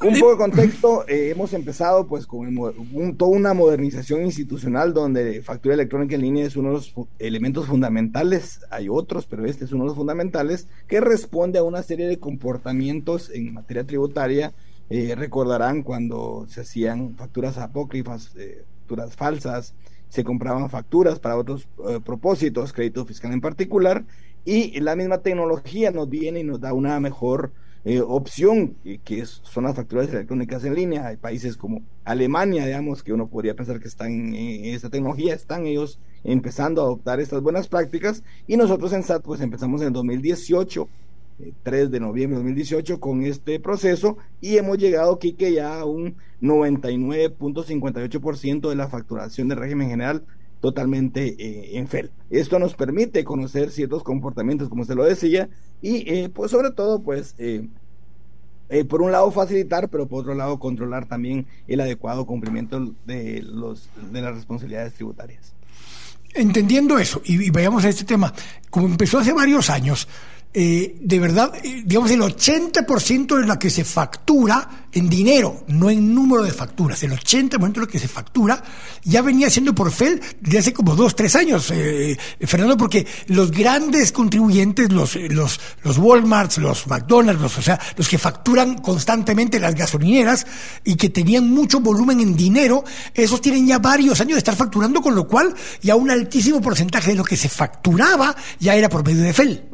Un 0.00 0.18
poco 0.18 0.32
de 0.32 0.36
contexto, 0.36 1.08
eh, 1.08 1.30
hemos 1.30 1.52
empezado 1.52 2.06
pues 2.06 2.26
con 2.26 3.16
toda 3.16 3.30
una 3.30 3.54
modernización 3.54 4.24
institucional 4.24 4.92
donde 4.92 5.40
factura 5.40 5.74
electrónica 5.74 6.16
en 6.16 6.22
línea 6.22 6.44
es 6.44 6.56
uno 6.56 6.70
de 6.70 6.74
los 6.74 6.94
elementos 7.18 7.66
fundamentales, 7.66 8.60
hay 8.70 8.88
otros, 8.88 9.26
pero 9.26 9.46
este 9.46 9.64
es 9.64 9.72
uno 9.72 9.84
de 9.84 9.88
los 9.88 9.96
fundamentales, 9.96 10.68
que 10.88 11.00
responde 11.00 11.58
a 11.58 11.62
una 11.62 11.82
serie 11.82 12.06
de 12.06 12.18
comportamientos 12.18 13.30
en 13.30 13.54
materia 13.54 13.84
tributaria. 13.84 14.52
Eh, 14.90 15.14
recordarán 15.16 15.82
cuando 15.82 16.44
se 16.48 16.62
hacían 16.62 17.14
facturas 17.14 17.56
apócrifas, 17.56 18.34
eh, 18.36 18.64
facturas 18.80 19.16
falsas, 19.16 19.74
se 20.08 20.24
compraban 20.24 20.68
facturas 20.70 21.18
para 21.18 21.36
otros 21.36 21.66
propósitos, 22.04 22.72
crédito 22.72 23.04
fiscal 23.04 23.32
en 23.32 23.40
particular, 23.40 24.04
y 24.44 24.78
la 24.80 24.94
misma 24.94 25.18
tecnología 25.18 25.90
nos 25.90 26.08
viene 26.08 26.40
y 26.40 26.44
nos 26.44 26.60
da 26.60 26.72
una 26.72 27.00
mejor 27.00 27.52
eh, 27.84 28.00
opción, 28.00 28.76
que 29.04 29.24
son 29.26 29.64
las 29.64 29.76
facturas 29.76 30.08
electrónicas 30.08 30.64
en 30.64 30.74
línea. 30.74 31.06
Hay 31.06 31.16
países 31.16 31.56
como 31.56 31.82
Alemania, 32.04 32.64
digamos, 32.64 33.02
que 33.02 33.12
uno 33.12 33.28
podría 33.28 33.54
pensar 33.54 33.78
que 33.78 33.88
están 33.88 34.34
en 34.34 34.74
esta 34.74 34.88
tecnología, 34.88 35.34
están 35.34 35.66
ellos 35.66 35.98
empezando 36.22 36.80
a 36.80 36.84
adoptar 36.84 37.20
estas 37.20 37.42
buenas 37.42 37.68
prácticas 37.68 38.22
y 38.46 38.56
nosotros 38.56 38.92
en 38.94 39.02
SAT 39.02 39.22
pues 39.22 39.42
empezamos 39.42 39.82
en 39.82 39.88
el 39.88 39.92
2018. 39.92 40.88
3 41.62 41.86
eh, 41.86 41.88
de 41.88 42.00
noviembre 42.00 42.38
de 42.38 42.44
2018 42.44 43.00
con 43.00 43.22
este 43.24 43.60
proceso 43.60 44.16
y 44.40 44.56
hemos 44.56 44.78
llegado, 44.78 45.18
Kike, 45.18 45.52
ya 45.52 45.80
a 45.80 45.84
un 45.84 46.16
99.58% 46.40 48.68
de 48.68 48.76
la 48.76 48.88
facturación 48.88 49.48
del 49.48 49.58
régimen 49.58 49.90
general 49.90 50.24
totalmente 50.64 51.36
eh, 51.38 51.76
en 51.76 51.88
FEL. 51.88 52.10
Esto 52.30 52.58
nos 52.58 52.72
permite 52.72 53.22
conocer 53.22 53.70
ciertos 53.70 54.02
comportamientos, 54.02 54.70
como 54.70 54.86
se 54.86 54.94
lo 54.94 55.04
decía, 55.04 55.50
y 55.82 56.10
eh, 56.10 56.30
pues 56.30 56.50
sobre 56.52 56.70
todo, 56.70 57.02
pues, 57.02 57.34
eh, 57.36 57.68
por 58.88 59.02
un 59.02 59.12
lado 59.12 59.30
facilitar, 59.30 59.90
pero 59.90 60.06
por 60.06 60.20
otro 60.20 60.34
lado 60.34 60.58
controlar 60.58 61.04
también 61.04 61.44
el 61.68 61.82
adecuado 61.82 62.24
cumplimiento 62.24 62.94
de, 63.04 63.42
los, 63.42 63.90
de 64.10 64.22
las 64.22 64.34
responsabilidades 64.34 64.94
tributarias. 64.94 65.52
Entendiendo 66.32 66.98
eso, 66.98 67.20
y, 67.26 67.50
vayamos 67.50 67.84
a 67.84 67.90
este 67.90 68.06
tema, 68.06 68.32
como 68.70 68.86
empezó 68.86 69.18
hace 69.18 69.34
varios 69.34 69.68
años, 69.68 70.08
eh, 70.56 70.98
de 71.00 71.18
verdad, 71.18 71.52
eh, 71.64 71.82
digamos, 71.84 72.12
el 72.12 72.20
80% 72.20 73.40
de 73.40 73.44
lo 73.44 73.58
que 73.58 73.70
se 73.70 73.82
factura 73.82 74.86
en 74.92 75.08
dinero, 75.08 75.64
no 75.66 75.90
en 75.90 76.14
número 76.14 76.44
de 76.44 76.52
facturas, 76.52 77.02
el 77.02 77.10
80% 77.10 77.72
de 77.72 77.80
lo 77.80 77.88
que 77.88 77.98
se 77.98 78.06
factura 78.06 78.62
ya 79.02 79.20
venía 79.20 79.50
siendo 79.50 79.74
por 79.74 79.90
FEL 79.90 80.22
desde 80.40 80.58
hace 80.60 80.72
como 80.72 80.94
dos, 80.94 81.16
tres 81.16 81.34
años, 81.34 81.72
eh, 81.74 82.16
Fernando, 82.38 82.76
porque 82.76 83.04
los 83.26 83.50
grandes 83.50 84.12
contribuyentes, 84.12 84.92
los, 84.92 85.16
los, 85.16 85.58
los 85.82 85.98
Walmarts, 85.98 86.58
los 86.58 86.86
McDonald's, 86.86 87.42
los, 87.42 87.58
o 87.58 87.62
sea, 87.62 87.80
los 87.96 88.08
que 88.08 88.18
facturan 88.18 88.78
constantemente 88.78 89.58
las 89.58 89.74
gasolineras 89.74 90.46
y 90.84 90.94
que 90.94 91.08
tenían 91.08 91.50
mucho 91.50 91.80
volumen 91.80 92.20
en 92.20 92.36
dinero, 92.36 92.84
esos 93.12 93.40
tienen 93.40 93.66
ya 93.66 93.80
varios 93.80 94.20
años 94.20 94.34
de 94.34 94.38
estar 94.38 94.54
facturando, 94.54 95.02
con 95.02 95.16
lo 95.16 95.26
cual 95.26 95.52
ya 95.82 95.96
un 95.96 96.12
altísimo 96.12 96.60
porcentaje 96.60 97.10
de 97.10 97.16
lo 97.16 97.24
que 97.24 97.36
se 97.36 97.48
facturaba 97.48 98.36
ya 98.60 98.76
era 98.76 98.88
por 98.88 99.04
medio 99.04 99.24
de 99.24 99.32
FEL. 99.32 99.73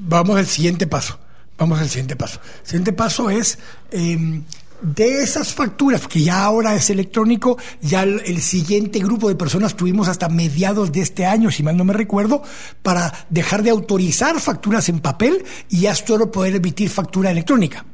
vamos 0.00 0.38
al 0.38 0.46
siguiente 0.46 0.86
paso. 0.86 1.18
Vamos 1.58 1.80
al 1.80 1.88
siguiente 1.88 2.16
paso. 2.16 2.40
El 2.60 2.66
siguiente 2.66 2.92
paso 2.92 3.30
es 3.30 3.58
em, 3.90 4.44
de 4.80 5.22
esas 5.22 5.52
facturas, 5.52 6.06
que 6.06 6.22
ya 6.22 6.44
ahora 6.44 6.74
es 6.74 6.88
electrónico, 6.90 7.58
ya 7.80 8.04
el, 8.04 8.40
siguiente 8.40 9.00
grupo 9.00 9.28
de 9.28 9.34
personas 9.34 9.76
tuvimos 9.76 10.08
hasta 10.08 10.28
mediados 10.28 10.92
de 10.92 11.00
este 11.00 11.26
año, 11.26 11.50
si 11.50 11.62
mal 11.62 11.76
no 11.76 11.84
me 11.84 11.92
recuerdo, 11.92 12.42
para 12.82 13.12
dejar 13.28 13.62
de 13.62 13.70
autorizar 13.70 14.38
facturas 14.40 14.88
en 14.88 15.00
papel 15.00 15.44
y 15.68 15.80
ya 15.80 15.94
solo 15.94 16.30
poder 16.30 16.56
emitir 16.56 16.90
factura 16.90 17.30
electrónica. 17.30 17.84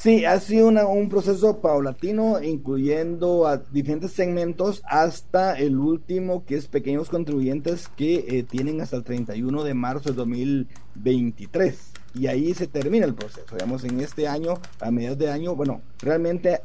Sí, 0.00 0.24
ha 0.24 0.38
sido 0.38 0.68
un 0.68 1.08
proceso 1.08 1.60
paulatino, 1.60 2.40
incluyendo 2.40 3.48
a 3.48 3.56
diferentes 3.56 4.12
segmentos 4.12 4.80
hasta 4.84 5.58
el 5.58 5.76
último, 5.76 6.44
que 6.44 6.54
es 6.54 6.68
pequeños 6.68 7.08
contribuyentes 7.08 7.88
que 7.88 8.24
eh, 8.28 8.44
tienen 8.44 8.80
hasta 8.80 8.96
el 8.96 9.02
31 9.02 9.64
de 9.64 9.74
marzo 9.74 10.10
de 10.10 10.14
2023. 10.14 11.76
Y 12.14 12.28
ahí 12.28 12.54
se 12.54 12.68
termina 12.68 13.06
el 13.06 13.14
proceso. 13.14 13.56
Digamos, 13.56 13.82
en 13.82 13.98
este 13.98 14.28
año, 14.28 14.60
a 14.78 14.92
mediados 14.92 15.18
de 15.18 15.32
año, 15.32 15.56
bueno, 15.56 15.82
realmente 16.00 16.60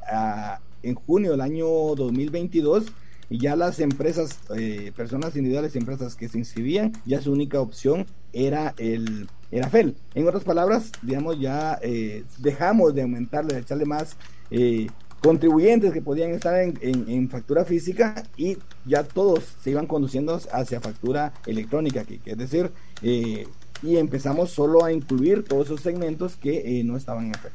en 0.84 0.94
junio 0.94 1.32
del 1.32 1.42
año 1.42 1.66
2022, 1.66 2.86
ya 3.32 3.56
las 3.56 3.80
empresas, 3.80 4.42
eh, 4.56 4.92
personas 4.96 5.36
individuales 5.36 5.74
y 5.74 5.80
empresas 5.80 6.16
que 6.16 6.30
se 6.30 6.38
inscribían, 6.38 6.94
ya 7.04 7.20
su 7.20 7.32
única 7.32 7.60
opción 7.60 8.06
era 8.32 8.76
el 8.78 9.28
era 9.54 9.70
FEL. 9.70 9.96
En 10.16 10.28
otras 10.28 10.44
palabras, 10.44 10.92
digamos, 11.02 11.40
ya 11.40 11.78
eh, 11.82 12.24
dejamos 12.40 12.96
de 12.96 13.04
aumentarle, 13.04 13.54
de 13.54 13.60
echarle 13.62 13.86
más 13.86 14.18
eh, 14.50 14.88
contribuyentes 15.22 15.94
que 15.94 16.02
podían 16.02 16.32
estar 16.32 16.60
en, 16.60 17.30
factura 17.30 17.64
física 17.64 18.24
y 18.36 18.58
ya 18.86 19.04
todos 19.04 19.44
se 19.62 19.70
iban 19.70 19.86
conduciendo 19.86 20.40
hacia 20.52 20.82
factura 20.82 21.34
electrónica, 21.46 22.04
que, 22.04 22.20
es 22.26 22.38
decir, 22.38 22.72
eh, 23.04 23.48
y 23.84 23.98
empezamos 23.98 24.52
solo 24.52 24.84
a 24.84 24.92
incluir 24.92 25.44
todos 25.44 25.68
esos 25.68 25.82
segmentos 25.82 26.36
que 26.36 26.82
no 26.84 26.98
estaban 26.98 27.28
en 27.28 27.34
FEL. 27.36 27.52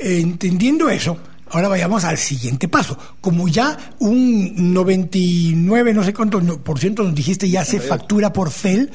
Entendiendo 0.00 0.90
eso, 0.90 1.16
Ahora 1.54 1.68
vayamos 1.68 2.02
al 2.02 2.18
siguiente 2.18 2.66
paso. 2.66 2.98
Como 3.20 3.46
ya 3.46 3.94
un 4.00 4.72
99, 4.72 5.94
no 5.94 6.02
sé 6.02 6.12
cuánto 6.12 6.40
por 6.64 6.80
ciento 6.80 7.04
nos 7.04 7.14
dijiste 7.14 7.48
ya 7.48 7.64
se 7.64 7.78
factura 7.78 8.32
por 8.32 8.50
FEL, 8.50 8.90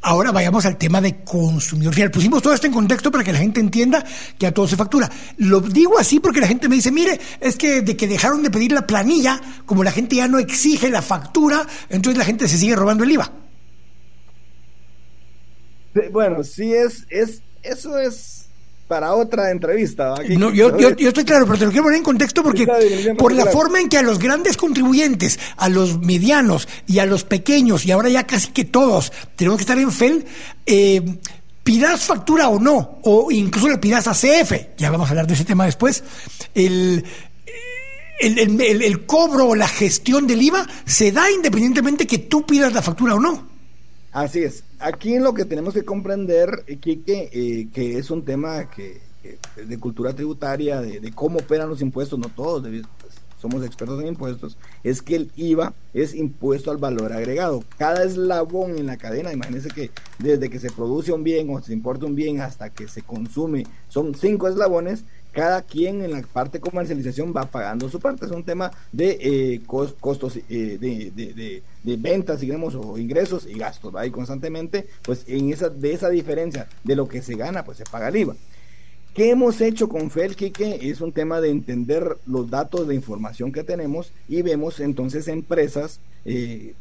ahora 0.00 0.30
vayamos 0.30 0.64
al 0.64 0.76
tema 0.76 1.00
de 1.00 1.24
consumidor 1.24 1.92
final. 1.92 2.12
Pusimos 2.12 2.40
todo 2.40 2.54
esto 2.54 2.68
en 2.68 2.72
contexto 2.72 3.10
para 3.10 3.24
que 3.24 3.32
la 3.32 3.40
gente 3.40 3.58
entienda 3.58 4.04
que 4.38 4.46
a 4.46 4.54
todo 4.54 4.68
se 4.68 4.76
factura. 4.76 5.10
Lo 5.38 5.60
digo 5.60 5.98
así 5.98 6.20
porque 6.20 6.40
la 6.40 6.46
gente 6.46 6.68
me 6.68 6.76
dice, 6.76 6.92
mire, 6.92 7.20
es 7.40 7.56
que 7.56 7.82
de 7.82 7.96
que 7.96 8.06
dejaron 8.06 8.44
de 8.44 8.50
pedir 8.52 8.70
la 8.70 8.86
planilla, 8.86 9.40
como 9.66 9.82
la 9.82 9.90
gente 9.90 10.14
ya 10.14 10.28
no 10.28 10.38
exige 10.38 10.90
la 10.90 11.02
factura, 11.02 11.66
entonces 11.88 12.16
la 12.16 12.24
gente 12.24 12.46
se 12.46 12.58
sigue 12.58 12.76
robando 12.76 13.02
el 13.02 13.10
IVA. 13.10 13.32
Bueno, 16.12 16.44
sí 16.44 16.72
es, 16.72 17.06
es, 17.10 17.42
eso 17.64 17.98
es 17.98 18.43
para 18.88 19.14
otra 19.14 19.50
entrevista. 19.50 20.14
no, 20.36 20.52
yo, 20.52 20.76
yo, 20.78 20.90
estoy 21.08 21.24
claro, 21.24 21.46
pero 21.46 21.58
te 21.58 21.64
lo 21.64 21.70
quiero 21.70 21.84
poner 21.84 21.98
en 21.98 22.04
contexto 22.04 22.42
porque 22.42 22.66
por 23.18 23.32
la 23.32 23.46
forma 23.46 23.80
en 23.80 23.88
que 23.88 23.98
a 23.98 24.02
los 24.02 24.18
grandes 24.18 24.56
contribuyentes, 24.56 25.38
a 25.56 25.68
los 25.68 26.00
medianos 26.00 26.68
y 26.86 26.98
a 26.98 27.06
los 27.06 27.24
pequeños, 27.24 27.86
y 27.86 27.92
ahora 27.92 28.08
ya 28.08 28.26
casi 28.26 28.52
que 28.52 28.64
todos 28.64 29.12
tenemos 29.36 29.58
que 29.58 29.62
estar 29.62 29.78
en 29.78 29.90
FEL, 29.90 30.26
eh, 30.66 31.18
pidas 31.62 32.04
factura 32.04 32.48
o 32.48 32.60
no, 32.60 32.98
o 33.02 33.30
incluso 33.30 33.68
le 33.68 33.78
pidas 33.78 34.06
a 34.06 34.12
CF, 34.12 34.76
ya 34.76 34.90
vamos 34.90 35.08
a 35.08 35.10
hablar 35.10 35.26
de 35.26 35.34
ese 35.34 35.46
tema 35.46 35.64
después, 35.64 36.04
el, 36.54 37.04
el, 38.20 38.60
el, 38.60 38.82
el 38.82 39.06
cobro 39.06 39.48
o 39.48 39.54
la 39.54 39.68
gestión 39.68 40.26
del 40.26 40.42
IVA 40.42 40.66
se 40.84 41.10
da 41.10 41.30
independientemente 41.30 42.06
que 42.06 42.18
tú 42.18 42.44
pidas 42.44 42.74
la 42.74 42.82
factura 42.82 43.14
o 43.14 43.20
no. 43.20 43.48
Así 44.12 44.40
es. 44.40 44.62
Aquí 44.84 45.18
lo 45.18 45.32
que 45.32 45.46
tenemos 45.46 45.72
que 45.72 45.82
comprender, 45.82 46.62
eh, 46.66 46.76
Quique, 46.76 47.30
eh, 47.32 47.68
que 47.72 47.96
es 47.96 48.10
un 48.10 48.22
tema 48.22 48.68
que, 48.68 49.00
de 49.56 49.78
cultura 49.78 50.12
tributaria, 50.12 50.82
de, 50.82 51.10
cómo 51.14 51.38
operan 51.38 51.70
los 51.70 51.80
impuestos, 51.80 52.18
no 52.18 52.28
todos, 52.28 52.60
pues, 52.60 53.14
somos 53.40 53.64
expertos 53.64 53.98
en 54.02 54.08
impuestos, 54.08 54.58
es 54.82 55.00
que 55.00 55.16
el 55.16 55.32
IVA 55.36 55.72
es 55.94 56.14
impuesto 56.14 56.70
al 56.70 56.76
valor 56.76 57.14
agregado. 57.14 57.64
Cada 57.78 58.04
eslabón 58.04 58.76
en 58.76 58.84
la 58.84 58.98
cadena, 58.98 59.32
imagínense 59.32 59.70
que 59.70 59.90
desde 60.18 60.50
que 60.50 60.60
se 60.60 60.70
produce 60.70 61.12
un 61.12 61.24
bien 61.24 61.48
o 61.48 61.62
se 61.62 61.72
importa 61.72 62.04
un 62.04 62.14
bien 62.14 62.42
hasta 62.42 62.68
que 62.68 62.86
se 62.86 63.00
consume, 63.00 63.66
son 63.88 64.14
cinco 64.14 64.48
eslabones 64.48 65.06
cada 65.34 65.62
quien 65.62 66.02
en 66.02 66.12
la 66.12 66.22
parte 66.22 66.60
comercialización 66.60 67.34
va 67.36 67.44
pagando 67.46 67.90
su 67.90 67.98
parte. 67.98 68.24
Es 68.24 68.30
un 68.30 68.44
tema 68.44 68.70
de 68.92 69.18
eh, 69.20 69.60
costos 69.66 70.38
eh, 70.48 70.78
de, 70.78 71.96
ventas, 71.96 72.40
digamos, 72.40 72.76
o 72.76 72.96
ingresos 72.96 73.46
y 73.46 73.58
gastos. 73.58 73.94
Ahí 73.96 74.10
constantemente, 74.10 74.86
pues 75.02 75.24
en 75.26 75.52
esa, 75.52 75.68
de 75.68 75.92
esa 75.92 76.08
diferencia 76.08 76.68
de 76.84 76.96
lo 76.96 77.08
que 77.08 77.20
se 77.20 77.34
gana, 77.34 77.64
pues 77.64 77.78
se 77.78 77.84
paga 77.84 78.08
el 78.08 78.16
IVA. 78.16 78.36
¿Qué 79.12 79.30
hemos 79.30 79.60
hecho 79.60 79.88
con 79.88 80.10
FEL, 80.10 80.36
Es 80.58 81.00
un 81.00 81.12
tema 81.12 81.40
de 81.40 81.50
entender 81.50 82.16
los 82.26 82.50
datos 82.50 82.88
de 82.88 82.94
información 82.94 83.52
que 83.52 83.62
tenemos 83.62 84.12
y 84.28 84.42
vemos 84.42 84.80
entonces 84.80 85.28
empresas 85.28 86.00
eh, 86.24 86.74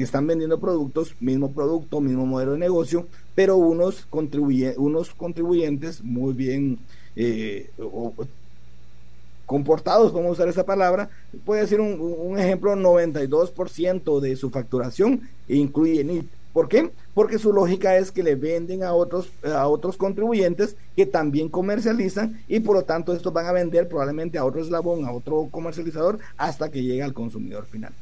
que 0.00 0.04
están 0.04 0.26
vendiendo 0.26 0.58
productos, 0.58 1.14
mismo 1.20 1.52
producto, 1.52 2.00
mismo 2.00 2.24
modelo 2.24 2.52
de 2.52 2.58
negocio, 2.58 3.06
pero 3.34 3.58
unos, 3.58 4.06
contribuye, 4.06 4.74
unos 4.78 5.10
contribuyentes 5.10 6.02
muy 6.02 6.32
bien 6.32 6.78
eh, 7.16 7.68
comportados, 9.44 10.14
vamos 10.14 10.30
a 10.30 10.32
usar 10.32 10.48
esa 10.48 10.64
palabra, 10.64 11.10
puede 11.44 11.66
ser 11.66 11.82
un, 11.82 12.38
ejemplo, 12.38 12.74
92% 12.76 14.20
de 14.20 14.36
su 14.36 14.48
facturación 14.48 15.28
incluye 15.48 16.02
NIT. 16.02 16.26
¿Por 16.54 16.68
qué? 16.68 16.90
Porque 17.12 17.38
su 17.38 17.52
lógica 17.52 17.98
es 17.98 18.10
que 18.10 18.22
le 18.22 18.36
venden 18.36 18.82
a 18.82 18.94
otros, 18.94 19.30
a 19.44 19.68
otros 19.68 19.98
contribuyentes 19.98 20.76
que 20.96 21.04
también 21.04 21.50
comercializan 21.50 22.42
y 22.48 22.60
por 22.60 22.74
lo 22.74 22.84
tanto 22.84 23.12
estos 23.12 23.34
van 23.34 23.44
a 23.44 23.52
vender 23.52 23.86
probablemente 23.86 24.38
a 24.38 24.46
otro 24.46 24.62
eslabón, 24.62 25.04
a 25.04 25.12
otro 25.12 25.48
comercializador 25.50 26.18
hasta 26.38 26.70
que 26.70 26.82
llegue 26.82 27.02
al 27.02 27.12
consumidor 27.12 27.66
final. 27.66 27.92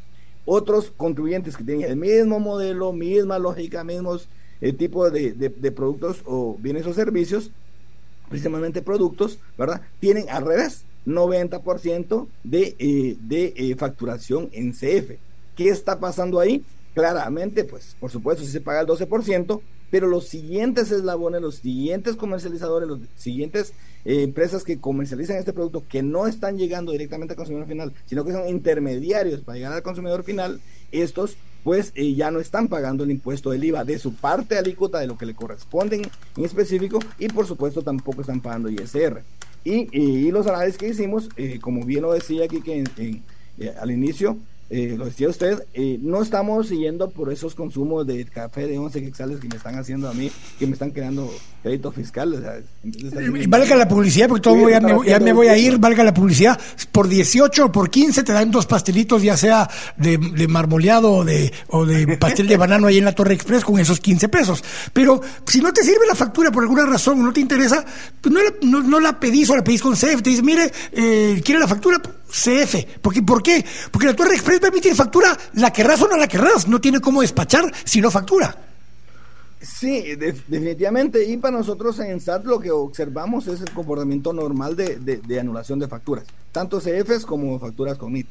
Otros 0.51 0.91
contribuyentes 0.97 1.57
que 1.57 1.65
tienen 1.65 1.91
el 1.91 1.97
mismo 1.97 2.41
modelo, 2.41 2.93
misma 2.95 3.39
lógica, 3.39 3.85
mismos 3.85 4.29
eh, 4.63 4.73
tipos 4.73 5.13
de, 5.13 5.33
de 5.33 5.73
productos 5.73 6.23
o 6.25 6.57
bienes 6.59 6.87
o 6.87 6.95
servicios, 6.95 7.51
precisamente 8.31 8.81
productos, 8.81 9.39
¿verdad? 9.59 9.83
Tienen 10.01 10.29
al 10.31 10.47
revés, 10.47 10.85
90% 11.07 12.29
de, 12.45 12.77
eh, 12.79 13.17
de 13.21 13.55
eh, 13.57 13.75
facturación 13.77 14.49
en 14.53 14.73
CF. 14.73 15.19
¿Qué 15.57 15.69
está 15.69 15.99
pasando 15.99 16.39
ahí? 16.39 16.65
Claramente, 16.95 17.65
pues, 17.65 17.97
por 17.99 18.11
supuesto, 18.11 18.45
si 18.45 18.51
se 18.51 18.61
paga 18.61 18.81
el 18.81 18.87
12%, 18.87 19.61
pero 19.91 20.07
los 20.07 20.29
siguientes 20.29 20.91
eslabones, 20.91 21.41
los 21.41 21.57
siguientes 21.57 22.17
comercializadores, 22.17 22.89
los 22.89 23.01
siguientes 23.17 23.73
eh, 24.05 24.23
empresas 24.23 24.65
que 24.65 24.81
comercializan 24.81 25.37
este 25.37 25.53
producto 25.53 25.85
que 25.89 26.03
no 26.03 26.27
están 26.27 26.59
llegando 26.59 26.93
directamente 26.93 27.33
al 27.33 27.37
consumidor 27.37 27.69
final, 27.69 27.93
sino 28.07 28.25
que 28.25 28.33
son 28.33 28.49
intermediarios 28.49 29.41
para 29.41 29.57
llegar 29.57 29.73
al 29.73 29.83
consumidor 29.83 30.23
final, 30.23 30.61
estos 30.93 31.37
pues 31.65 31.93
eh, 31.97 32.15
ya 32.15 32.31
no 32.31 32.41
están 32.41 32.69
pagando 32.69 33.05
el 33.05 33.11
impuesto 33.11 33.51
del 33.51 33.65
IVA 33.65 33.85
de 33.85 33.99
su 33.99 34.15
parte 34.15 34.57
alícuota 34.57 35.01
de 35.01 35.07
lo 35.07 35.19
que 35.19 35.27
le 35.27 35.35
corresponden 35.35 36.03
en 36.37 36.45
específico 36.45 37.01
y 37.19 37.29
por 37.29 37.47
supuesto 37.47 37.83
tampoco 37.83 38.21
están 38.21 38.41
pagando 38.41 38.71
ISR. 38.71 39.23
Y, 39.65 40.31
los 40.31 40.47
análisis 40.47 40.79
que 40.79 40.89
hicimos, 40.89 41.29
eh, 41.37 41.59
como 41.61 41.85
bien 41.85 42.03
lo 42.03 42.13
decía 42.13 42.45
aquí 42.45 42.63
que 42.63 42.85
al 43.79 43.91
inicio, 43.91 44.39
eh, 44.71 44.97
lo 44.99 45.07
decía 45.07 45.31
usted, 45.31 45.65
eh, 45.73 45.99
no 46.03 46.21
estamos 46.21 46.69
siguiendo 46.69 47.09
por 47.09 47.33
esos 47.33 47.55
consumos 47.55 48.07
de 48.07 48.27
café 48.27 48.67
de 48.67 48.77
11 48.77 49.03
quetzales 49.03 49.41
que 49.41 49.49
me 49.49 49.57
están 49.57 49.79
haciendo 49.79 50.11
a 50.11 50.13
mí, 50.13 50.31
que 50.59 50.67
me 50.67 50.75
están 50.75 50.91
creando 50.91 51.33
crédito 51.63 51.91
fiscal. 51.91 52.35
O 52.35 53.49
valga 53.49 53.77
la 53.77 53.89
publicidad, 53.89 54.29
porque 54.29 54.43
todo 54.43 54.69
ya, 54.69 54.81
me, 55.21 55.33
voy 55.33 55.49
a 55.49 55.57
ir, 55.57 55.79
valga 55.79 56.05
la 56.05 56.13
publicidad. 56.13 56.61
Por 56.93 57.09
18 57.09 57.65
o 57.65 57.73
por 57.73 57.89
15 57.89 58.23
te 58.23 58.33
dan 58.33 58.51
dos 58.51 58.67
pastelitos, 58.67 59.23
ya 59.23 59.39
sea 59.39 59.69
de, 59.97 60.19
marmoleado 60.49 61.13
o 61.13 61.25
de, 61.25 61.51
o 61.69 61.87
de 61.87 62.19
pastel 62.19 62.47
de 62.47 62.57
banano 62.59 62.89
ahí 62.89 62.99
en 62.99 63.07
la 63.07 63.15
Torre 63.15 63.35
Express 63.35 63.65
con 63.65 63.79
esos 63.81 64.01
15 64.01 64.29
pesos. 64.29 64.63
Pero 64.93 65.21
si 65.47 65.63
no 65.63 65.73
te 65.73 65.83
sirve 65.83 66.07
la 66.07 66.15
factura 66.15 66.51
por 66.51 66.63
alguna 66.63 66.85
razón, 66.85 67.25
no 67.25 67.33
te 67.33 67.41
interesa, 67.41 67.85
pues 68.21 68.35
no, 68.63 68.83
no, 68.83 69.01
la 69.01 69.19
pedís 69.19 69.49
o 69.49 69.57
la 69.57 69.65
pedís 69.65 69.81
con 69.81 69.97
CEF. 69.97 70.21
Te 70.21 70.29
dices, 70.29 70.45
mire, 70.45 70.71
eh, 70.93 71.41
¿quiere 71.43 71.59
la 71.59 71.69
factura? 71.69 72.03
CF. 72.29 73.01
Porque, 73.01 73.23
¿Por 73.23 73.43
qué? 73.43 73.65
Porque 73.91 74.07
la 74.07 74.15
Torre 74.15 74.35
Express 74.35 74.58
a 74.67 74.71
emitir 74.71 74.95
factura, 74.95 75.37
la 75.55 75.73
querrás 75.73 76.03
o 76.03 76.09
no 76.09 76.17
la 76.17 76.29
querrás, 76.29 76.69
no 76.69 76.81
tiene 76.81 77.01
cómo 77.01 77.21
despachar 77.23 77.73
si 77.85 78.01
no 78.01 78.11
factura. 78.11 78.57
Sí, 79.61 80.15
definitivamente. 80.15 81.25
Y 81.25 81.37
para 81.37 81.57
nosotros 81.57 81.99
en 81.99 82.21
SAT 82.21 82.45
lo 82.45 82.61
que 82.61 82.71
observamos 82.71 83.49
es 83.49 83.61
el 83.61 83.71
comportamiento 83.73 84.33
normal 84.33 84.77
de, 84.77 85.41
anulación 85.41 85.81
de 85.81 85.89
facturas, 85.89 86.27
tanto 86.53 86.79
CFs 86.79 87.27
como 87.27 87.59
facturas 87.59 87.99
con 87.99 88.13
NIT. 88.13 88.29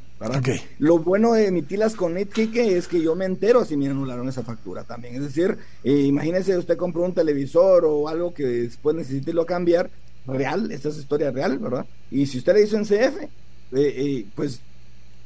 Lo 0.80 1.00
bueno 1.00 1.34
de 1.34 1.48
emitirlas 1.48 1.96
con 1.96 2.13
NIT, 2.13 2.32
Kike, 2.32 2.78
es 2.78 2.88
que 2.88 3.02
yo 3.02 3.16
me 3.16 3.26
entero 3.26 3.66
si 3.66 3.76
me 3.76 3.90
anularon 3.90 4.30
esa 4.30 4.44
factura 4.44 4.84
también. 4.84 5.16
Es 5.16 5.24
decir, 5.24 5.58
eh, 5.84 5.92
imagínese 5.92 6.58
usted 6.58 6.78
compró 6.78 7.04
un 7.04 7.13
televisor 7.13 7.84
o 7.86 8.08
algo 8.08 8.34
que 8.34 8.46
después 8.46 8.96
necesite 8.96 9.34
lo 9.34 9.46
cambiar, 9.46 9.90
real, 10.26 10.72
esta 10.72 10.90
es 10.90 10.98
historia 10.98 11.32
real, 11.32 11.58
¿verdad? 11.58 11.86
Y 12.12 12.26
si 12.26 12.38
usted 12.38 12.54
le 12.54 12.63
hizo 12.63 12.78
en 12.78 12.86
CF, 12.86 13.24
eh, 13.24 13.30
eh, 13.72 14.26
pues 14.36 14.62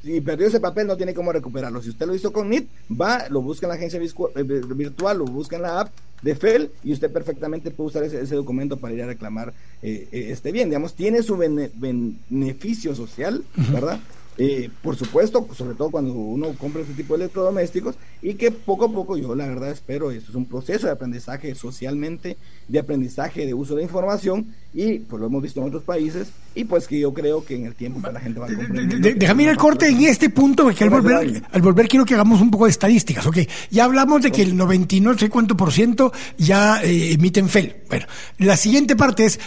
si 0.02 0.20
perdió 0.20 0.46
ese 0.46 0.60
papel 0.60 0.86
no 0.86 0.96
tiene 0.96 1.14
cómo 1.14 1.32
recuperarlo. 1.32 1.80
Si 1.80 1.90
usted 1.90 2.06
lo 2.06 2.14
hizo 2.14 2.32
con 2.32 2.48
NIT, 2.48 2.68
va, 2.90 3.28
lo 3.28 3.40
busca 3.40 3.66
en 3.66 3.68
la 3.68 3.74
agencia 3.76 4.00
eh, 4.00 4.42
virtual, 4.42 5.18
lo 5.18 5.24
busca 5.24 5.56
en 5.56 5.62
la 5.62 5.80
app 5.80 5.92
de 6.22 6.34
FEL 6.34 6.70
y 6.84 6.92
usted 6.92 7.10
perfectamente 7.12 7.70
puede 7.70 7.88
usar 7.88 8.04
ese, 8.04 8.34
documento 8.34 8.76
para 8.76 8.94
ir 8.94 9.02
a 9.02 9.06
reclamar 9.06 9.52
eh, 9.82 10.08
eh, 10.12 10.28
este 10.30 10.52
bien. 10.52 10.70
Digamos, 10.70 10.94
tiene 10.94 11.22
su 11.22 11.36
beneficio 11.36 12.94
social, 12.94 13.44
¿verdad? 13.72 14.00
Eh, 14.38 14.70
por 14.82 14.96
supuesto, 14.96 15.46
sobre 15.54 15.74
todo 15.74 15.90
cuando 15.90 16.14
uno 16.14 16.54
compra 16.58 16.80
este 16.80 16.94
tipo 16.94 17.14
de 17.14 17.24
electrodomésticos 17.24 17.96
y 18.22 18.34
que 18.34 18.50
poco 18.50 18.86
a 18.86 18.90
poco 18.90 19.18
yo 19.18 19.34
la 19.34 19.46
verdad 19.46 19.70
espero, 19.70 20.10
esto 20.10 20.30
es 20.30 20.34
un 20.34 20.46
proceso 20.46 20.86
de 20.86 20.92
aprendizaje 20.94 21.54
socialmente, 21.54 22.38
de 22.66 22.78
aprendizaje 22.78 23.44
de 23.44 23.52
uso 23.52 23.74
de 23.74 23.82
información 23.82 24.46
y 24.72 25.00
pues 25.00 25.20
lo 25.20 25.26
hemos 25.26 25.42
visto 25.42 25.60
en 25.60 25.66
otros 25.66 25.82
países 25.82 26.28
y 26.54 26.64
pues 26.64 26.88
que 26.88 26.98
yo 26.98 27.12
creo 27.12 27.44
que 27.44 27.56
en 27.56 27.66
el 27.66 27.74
tiempo 27.74 28.00
pues, 28.00 28.14
la 28.14 28.20
gente 28.20 28.40
va 28.40 28.46
a 28.46 28.54
comprender. 28.54 29.18
Déjame 29.18 29.42
ir 29.42 29.48
al 29.50 29.58
corte 29.58 29.88
en 29.88 30.00
este 30.00 30.30
punto, 30.30 30.66
que 30.74 30.84
al 30.84 30.90
volver, 30.90 31.42
al 31.50 31.62
volver 31.62 31.86
quiero 31.86 32.06
que 32.06 32.14
hagamos 32.14 32.40
un 32.40 32.50
poco 32.50 32.64
de 32.64 32.70
estadísticas, 32.70 33.26
ok, 33.26 33.38
ya 33.70 33.84
hablamos 33.84 34.22
de 34.22 34.30
que 34.32 34.40
el 34.40 34.56
99, 34.56 35.14
no 35.14 35.18
sé 35.18 35.28
cuánto 35.28 35.58
por 35.58 35.72
ciento 35.72 36.10
ya 36.38 36.82
eh, 36.82 37.12
emiten 37.12 37.50
FEL. 37.50 37.82
Bueno, 37.90 38.06
la 38.38 38.56
siguiente 38.56 38.96
parte 38.96 39.26
es, 39.26 39.38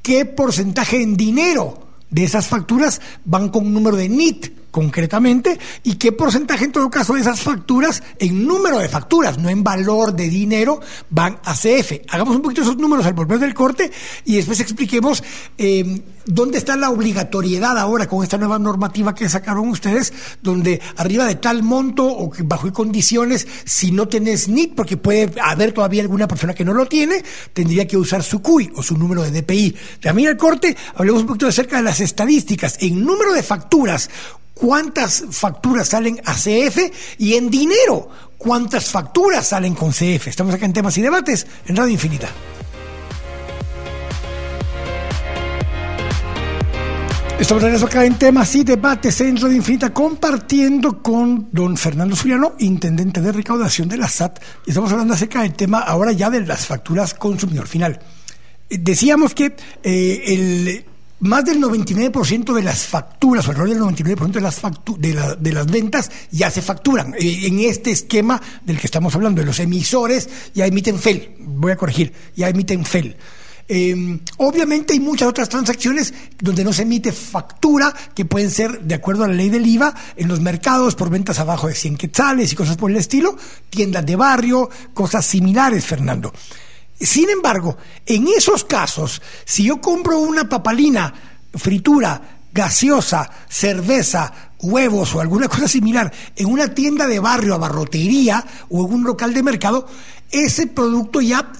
¿qué 0.00 0.24
porcentaje 0.26 1.02
en 1.02 1.16
dinero? 1.16 1.87
De 2.10 2.24
esas 2.24 2.46
facturas 2.46 3.00
van 3.24 3.48
con 3.48 3.66
un 3.66 3.74
número 3.74 3.96
de 3.96 4.08
NIT 4.08 4.57
concretamente 4.70 5.58
y 5.82 5.94
qué 5.94 6.12
porcentaje 6.12 6.64
en 6.64 6.72
todo 6.72 6.90
caso 6.90 7.14
de 7.14 7.20
esas 7.20 7.40
facturas 7.40 8.02
en 8.18 8.46
número 8.46 8.78
de 8.78 8.88
facturas, 8.88 9.38
no 9.38 9.48
en 9.48 9.64
valor 9.64 10.14
de 10.14 10.28
dinero, 10.28 10.80
van 11.10 11.38
a 11.44 11.54
CF. 11.54 12.00
Hagamos 12.08 12.36
un 12.36 12.42
poquito 12.42 12.62
esos 12.62 12.76
números 12.76 13.06
al 13.06 13.14
volver 13.14 13.38
del 13.38 13.54
corte 13.54 13.90
y 14.24 14.36
después 14.36 14.60
expliquemos 14.60 15.22
eh, 15.56 16.02
dónde 16.26 16.58
está 16.58 16.76
la 16.76 16.90
obligatoriedad 16.90 17.78
ahora 17.78 18.06
con 18.06 18.22
esta 18.22 18.38
nueva 18.38 18.58
normativa 18.58 19.14
que 19.14 19.28
sacaron 19.28 19.68
ustedes, 19.68 20.12
donde 20.42 20.80
arriba 20.96 21.24
de 21.24 21.36
tal 21.36 21.62
monto 21.62 22.06
o 22.06 22.30
bajo 22.44 22.72
condiciones, 22.72 23.46
si 23.64 23.90
no 23.90 24.08
tenés 24.08 24.48
NIT, 24.48 24.74
porque 24.74 24.96
puede 24.96 25.32
haber 25.42 25.72
todavía 25.72 26.02
alguna 26.02 26.28
persona 26.28 26.54
que 26.54 26.64
no 26.64 26.74
lo 26.74 26.86
tiene, 26.86 27.24
tendría 27.52 27.86
que 27.86 27.96
usar 27.96 28.22
su 28.22 28.40
CUI 28.42 28.70
o 28.76 28.82
su 28.82 28.96
número 28.96 29.22
de 29.22 29.30
DPI. 29.30 29.74
También 30.02 30.28
al 30.28 30.36
corte 30.36 30.76
hablemos 30.94 31.22
un 31.22 31.28
poquito 31.28 31.46
acerca 31.46 31.78
de 31.78 31.82
las 31.82 32.00
estadísticas. 32.00 32.76
En 32.80 33.04
número 33.04 33.32
de 33.32 33.42
facturas, 33.42 34.10
cuántas 34.60 35.24
facturas 35.30 35.88
salen 35.88 36.20
a 36.24 36.34
CF 36.34 37.16
y 37.18 37.34
en 37.34 37.50
dinero, 37.50 38.08
cuántas 38.36 38.90
facturas 38.90 39.46
salen 39.46 39.74
con 39.74 39.90
CF. 39.90 40.26
Estamos 40.26 40.54
acá 40.54 40.66
en 40.66 40.72
temas 40.72 40.98
y 40.98 41.02
debates 41.02 41.46
en 41.66 41.76
Radio 41.76 41.92
Infinita. 41.92 42.28
Estamos 47.38 47.62
regreso 47.62 47.86
acá 47.86 48.04
en 48.04 48.18
temas 48.18 48.52
y 48.56 48.64
debates 48.64 49.20
en 49.20 49.36
Radio 49.36 49.56
Infinita, 49.56 49.94
compartiendo 49.94 51.00
con 51.00 51.48
don 51.52 51.76
Fernando 51.76 52.16
Suriano, 52.16 52.54
intendente 52.58 53.20
de 53.20 53.30
recaudación 53.30 53.88
de 53.88 53.96
la 53.96 54.08
SAT, 54.08 54.40
estamos 54.66 54.90
hablando 54.90 55.14
acerca 55.14 55.42
del 55.42 55.54
tema 55.54 55.78
ahora 55.78 56.10
ya 56.10 56.30
de 56.30 56.40
las 56.40 56.66
facturas 56.66 57.14
consumidor 57.14 57.68
final. 57.68 58.00
Decíamos 58.68 59.34
que 59.34 59.54
eh, 59.84 60.22
el 60.26 60.84
más 61.20 61.44
del 61.44 61.60
99% 61.60 62.54
de 62.54 62.62
las 62.62 62.86
facturas, 62.86 63.46
o 63.46 63.50
alrededor 63.50 63.94
del 63.94 64.06
99% 64.06 64.32
de 64.32 64.40
las, 64.40 64.62
de, 64.98 65.36
de, 65.40 65.52
las 65.52 65.66
ventas 65.66 66.10
ya 66.30 66.50
se 66.50 66.62
facturan. 66.62 67.14
Eh, 67.18 67.46
en 67.46 67.60
este 67.60 67.90
esquema 67.90 68.40
del 68.64 68.78
que 68.78 68.86
estamos 68.86 69.14
hablando, 69.14 69.40
de 69.40 69.46
los 69.46 69.60
emisores 69.60 70.28
ya 70.54 70.66
emiten 70.66 70.98
FEL, 70.98 71.36
voy 71.40 71.72
a 71.72 71.76
corregir, 71.76 72.12
ya 72.36 72.48
emiten 72.48 72.84
FEL. 72.84 73.16
Em, 73.70 74.18
obviamente 74.38 74.94
hay 74.94 75.00
muchas 75.00 75.28
otras 75.28 75.50
transacciones 75.50 76.14
donde 76.40 76.64
no 76.64 76.72
se 76.72 76.82
emite 76.82 77.12
factura, 77.12 77.94
que 78.14 78.24
pueden 78.24 78.50
ser, 78.50 78.80
de 78.80 78.94
acuerdo 78.94 79.24
a 79.24 79.28
la 79.28 79.34
ley 79.34 79.50
del 79.50 79.66
IVA, 79.66 79.94
en 80.16 80.28
los 80.28 80.40
mercados 80.40 80.94
por 80.94 81.10
ventas 81.10 81.38
abajo 81.38 81.68
de 81.68 81.74
100 81.74 81.98
quetzales 81.98 82.50
y 82.50 82.56
cosas 82.56 82.78
por 82.78 82.90
el 82.90 82.96
estilo, 82.96 83.36
tiendas 83.68 84.06
de 84.06 84.16
barrio, 84.16 84.70
cosas 84.94 85.26
similares, 85.26 85.84
Fernando. 85.84 86.32
Sin 87.00 87.30
embargo, 87.30 87.76
en 88.06 88.26
esos 88.28 88.64
casos, 88.64 89.22
si 89.44 89.64
yo 89.64 89.80
compro 89.80 90.18
una 90.18 90.48
papalina, 90.48 91.14
fritura, 91.54 92.40
gaseosa, 92.52 93.30
cerveza, 93.48 94.32
huevos 94.60 95.14
o 95.14 95.20
alguna 95.20 95.48
cosa 95.48 95.68
similar 95.68 96.12
en 96.34 96.46
una 96.46 96.74
tienda 96.74 97.06
de 97.06 97.20
barrio, 97.20 97.54
abarrotería 97.54 98.44
o 98.68 98.86
en 98.86 98.94
un 98.94 99.04
local 99.04 99.32
de 99.32 99.42
mercado, 99.42 99.86
ese 100.30 100.66
producto 100.66 101.20
ya 101.20 101.52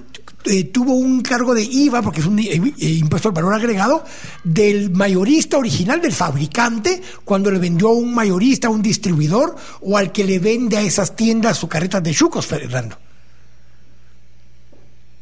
eh, 0.45 0.65
tuvo 0.65 0.93
un 0.93 1.21
cargo 1.21 1.53
de 1.53 1.63
IVA, 1.63 2.01
porque 2.01 2.21
es 2.21 2.25
un 2.25 2.39
eh, 2.39 2.73
impuesto 2.77 3.29
al 3.29 3.35
valor 3.35 3.53
agregado, 3.53 4.03
del 4.43 4.89
mayorista 4.89 5.57
original, 5.57 6.01
del 6.01 6.13
fabricante, 6.13 7.01
cuando 7.25 7.51
le 7.51 7.59
vendió 7.59 7.89
a 7.89 7.93
un 7.93 8.13
mayorista, 8.13 8.67
a 8.67 8.71
un 8.71 8.81
distribuidor, 8.81 9.55
o 9.81 9.97
al 9.97 10.11
que 10.11 10.23
le 10.23 10.39
vende 10.39 10.77
a 10.77 10.81
esas 10.81 11.15
tiendas 11.15 11.57
su 11.57 11.67
carreta 11.67 11.99
de 11.99 12.13
chucos, 12.13 12.45
Fernando. 12.45 12.97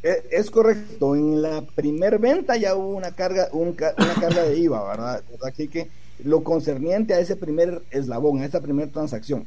E, 0.02 0.28
es 0.30 0.50
correcto, 0.50 1.16
en 1.16 1.42
la 1.42 1.62
primer 1.62 2.18
venta 2.18 2.56
ya 2.56 2.74
hubo 2.74 2.90
una 2.90 3.12
carga, 3.12 3.48
una 3.52 3.74
carga 3.74 4.44
de 4.44 4.58
IVA, 4.58 4.88
¿verdad? 4.88 5.22
Así 5.42 5.68
que 5.68 5.88
lo 6.24 6.42
concerniente 6.42 7.14
a 7.14 7.20
ese 7.20 7.36
primer 7.36 7.82
eslabón, 7.90 8.40
a 8.40 8.46
esa 8.46 8.60
primera 8.60 8.90
transacción. 8.90 9.46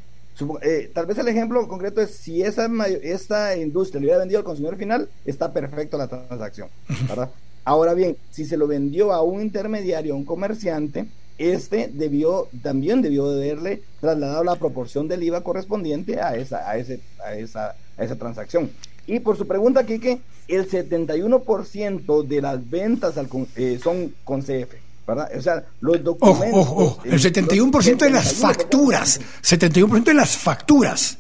Eh, 0.62 0.90
tal 0.94 1.06
vez 1.06 1.18
el 1.18 1.28
ejemplo 1.28 1.68
concreto 1.68 2.02
es 2.02 2.12
si 2.12 2.42
esa 2.42 2.68
esta 3.04 3.56
industria 3.58 4.00
le 4.00 4.08
hubiera 4.08 4.20
vendido 4.20 4.40
al 4.40 4.46
consumidor 4.46 4.78
final, 4.78 5.10
está 5.26 5.54
perfecto 5.54 5.98
la 5.98 6.08
transacción, 6.08 6.70
¿verdad? 7.08 7.30
Ahora 7.64 7.94
bien, 7.94 8.18
si 8.32 8.46
se 8.46 8.58
lo 8.58 8.66
vendió 8.66 9.14
a 9.14 9.22
un 9.22 9.42
intermediario, 9.42 10.14
a 10.14 10.18
un 10.18 10.26
comerciante, 10.26 11.06
este 11.38 11.90
debió, 11.94 12.48
también 12.64 13.02
debió 13.02 13.30
haberle 13.30 13.84
trasladado 14.00 14.44
la 14.44 14.56
proporción 14.56 15.08
del 15.08 15.24
IVA 15.24 15.42
correspondiente 15.42 16.20
a 16.20 16.36
esa, 16.36 16.70
a 16.70 16.78
ese, 16.78 17.02
a 17.24 17.36
esa, 17.36 17.76
a 17.98 18.04
esa 18.04 18.16
transacción. 18.16 18.72
Y 19.08 19.20
por 19.20 19.38
su 19.38 19.48
pregunta, 19.48 19.86
Kike, 19.86 20.22
el 20.48 20.70
71% 20.70 22.28
de 22.28 22.42
las 22.42 22.70
ventas 22.70 23.16
eh, 23.56 23.80
son 23.82 24.14
con 24.24 24.42
CF. 24.42 24.74
¿verdad? 25.08 25.32
O 25.36 25.42
sea, 25.42 25.66
los 25.82 26.04
documentos. 26.04 26.60
Ojo, 26.60 26.84
ojo, 26.84 27.02
el 27.06 27.20
71% 27.20 27.98
de 27.98 28.10
las 28.10 28.34
facturas. 28.34 29.20
71% 29.42 30.04
de 30.04 30.14
las 30.14 30.38
facturas. 30.38 31.18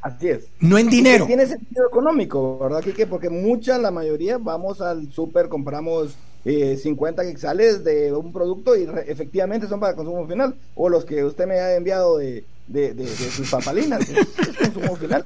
Así 0.00 0.28
es. 0.28 0.44
No 0.58 0.78
en 0.78 0.88
dinero. 0.88 1.26
Tiene 1.26 1.46
sentido 1.46 1.86
económico, 1.86 2.58
¿verdad, 2.58 2.82
Kike? 2.82 3.06
Porque 3.06 3.30
mucha, 3.30 3.78
la 3.78 3.92
mayoría, 3.92 4.38
vamos 4.38 4.80
al 4.80 5.12
súper, 5.12 5.48
compramos 5.48 6.16
eh, 6.44 6.76
50 6.76 7.22
quexales 7.22 7.84
de 7.84 8.12
un 8.12 8.32
producto 8.32 8.74
y 8.74 8.88
efectivamente 9.06 9.68
son 9.68 9.78
para 9.78 9.94
consumo 9.94 10.26
final. 10.26 10.56
O 10.74 10.88
los 10.88 11.04
que 11.04 11.22
usted 11.24 11.46
me 11.46 11.60
ha 11.60 11.76
enviado 11.76 12.18
de, 12.18 12.44
de, 12.72 12.94
de, 12.94 13.06
sus 13.06 13.50
papalinas, 13.50 14.00
es, 14.08 14.26
consumo 14.56 14.96
final 14.96 15.24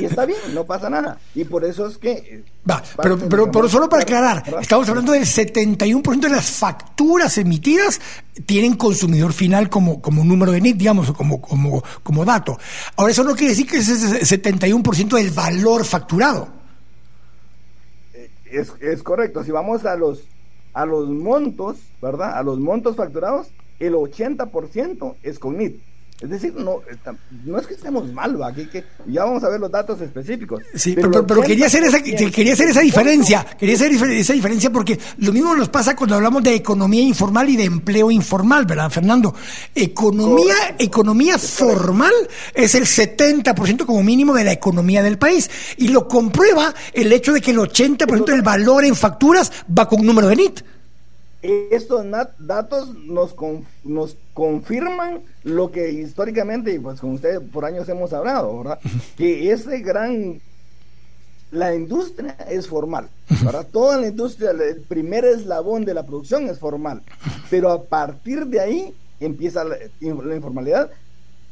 y, 0.00 0.04
está 0.04 0.26
bien, 0.26 0.38
no 0.52 0.64
pasa 0.64 0.90
nada. 0.90 1.18
Y 1.34 1.44
por 1.44 1.64
eso 1.64 1.86
es 1.86 1.96
que... 1.96 2.10
Eh, 2.12 2.44
Va, 2.68 2.82
pero, 3.00 3.18
pero, 3.18 3.50
pero, 3.50 3.68
solo 3.68 3.88
para 3.88 4.02
aclarar, 4.02 4.42
estamos 4.60 4.88
hablando 4.88 5.12
del 5.12 5.22
71% 5.22 6.20
de 6.20 6.28
las 6.28 6.50
facturas 6.50 7.38
emitidas 7.38 8.00
tienen 8.46 8.74
consumidor 8.74 9.32
final 9.32 9.68
como, 9.68 10.02
como 10.02 10.24
número 10.24 10.52
de 10.52 10.60
NIT, 10.60 10.76
digamos, 10.76 11.12
como, 11.12 11.40
como, 11.40 11.82
como 12.02 12.24
dato. 12.24 12.58
Ahora, 12.96 13.12
eso 13.12 13.24
no 13.24 13.34
quiere 13.34 13.50
decir 13.50 13.66
que 13.66 13.78
ese 13.78 13.92
es 13.92 14.32
el 14.32 14.42
71% 14.42 15.16
del 15.16 15.30
valor 15.30 15.84
facturado. 15.84 16.48
Eh, 18.14 18.30
es, 18.44 18.72
es 18.80 19.02
correcto, 19.02 19.44
si 19.44 19.50
vamos 19.50 19.84
a 19.86 19.96
los, 19.96 20.24
a 20.74 20.84
los 20.84 21.08
montos, 21.08 21.76
¿verdad? 22.02 22.36
A 22.36 22.42
los 22.42 22.58
montos 22.58 22.96
facturados, 22.96 23.48
el 23.78 23.94
80% 23.94 25.14
es 25.22 25.38
con 25.38 25.56
NIT. 25.56 25.80
Es 26.20 26.28
decir, 26.28 26.52
no, 26.52 26.80
no 27.44 27.58
es 27.58 27.66
que 27.68 27.74
estemos 27.74 28.12
mal, 28.12 28.42
aquí 28.42 28.66
que 28.66 28.82
ya 29.06 29.24
vamos 29.24 29.44
a 29.44 29.48
ver 29.50 29.60
los 29.60 29.70
datos 29.70 30.00
específicos. 30.00 30.60
Sí, 30.74 30.96
pero, 30.96 31.24
quería 31.42 31.66
hacer 31.66 31.84
esa 31.84 32.02
quería 32.02 32.54
hacer 32.54 32.70
esa 32.70 32.80
diferencia, 32.80 33.46
quería 33.56 33.76
hacer 33.76 33.92
esa 33.92 34.32
diferencia 34.32 34.72
porque 34.72 34.98
lo 35.18 35.32
mismo 35.32 35.54
nos 35.54 35.68
pasa 35.68 35.94
cuando 35.94 36.16
hablamos 36.16 36.42
de 36.42 36.56
economía 36.56 37.02
informal 37.02 37.48
y 37.50 37.56
de 37.56 37.64
empleo 37.64 38.10
informal, 38.10 38.66
¿verdad, 38.66 38.90
Fernando? 38.90 39.32
Economía 39.72 40.56
economía 40.80 41.38
formal 41.38 42.12
es 42.52 42.74
el 42.74 42.84
70% 42.84 43.86
como 43.86 44.02
mínimo 44.02 44.34
de 44.34 44.42
la 44.42 44.52
economía 44.52 45.04
del 45.04 45.18
país 45.18 45.48
y 45.76 45.86
lo 45.86 46.08
comprueba 46.08 46.74
el 46.94 47.12
hecho 47.12 47.32
de 47.32 47.40
que 47.40 47.52
el 47.52 47.58
80% 47.58 48.24
del 48.24 48.42
valor 48.42 48.84
en 48.84 48.96
facturas 48.96 49.52
va 49.76 49.88
con 49.88 50.00
un 50.00 50.06
número 50.06 50.26
de 50.26 50.34
NIT 50.34 50.62
estos 51.42 52.04
datos 52.38 52.94
nos, 52.94 53.34
nos 53.84 54.16
confirman 54.34 55.20
lo 55.44 55.70
que 55.70 55.92
históricamente, 55.92 56.72
y 56.72 56.78
pues 56.78 57.00
con 57.00 57.12
ustedes 57.12 57.40
por 57.40 57.64
años 57.64 57.88
hemos 57.88 58.12
hablado, 58.12 58.58
¿verdad? 58.58 58.80
Que 59.16 59.52
ese 59.52 59.78
gran, 59.80 60.40
la 61.50 61.74
industria 61.74 62.36
es 62.50 62.66
formal, 62.66 63.08
¿verdad? 63.44 63.66
Toda 63.70 63.98
la 63.98 64.08
industria, 64.08 64.50
el 64.50 64.80
primer 64.82 65.24
eslabón 65.24 65.84
de 65.84 65.94
la 65.94 66.04
producción 66.04 66.48
es 66.48 66.58
formal, 66.58 67.02
pero 67.50 67.70
a 67.70 67.84
partir 67.84 68.46
de 68.46 68.60
ahí 68.60 68.94
empieza 69.20 69.64
la, 69.64 69.76
informalidad 70.00 70.90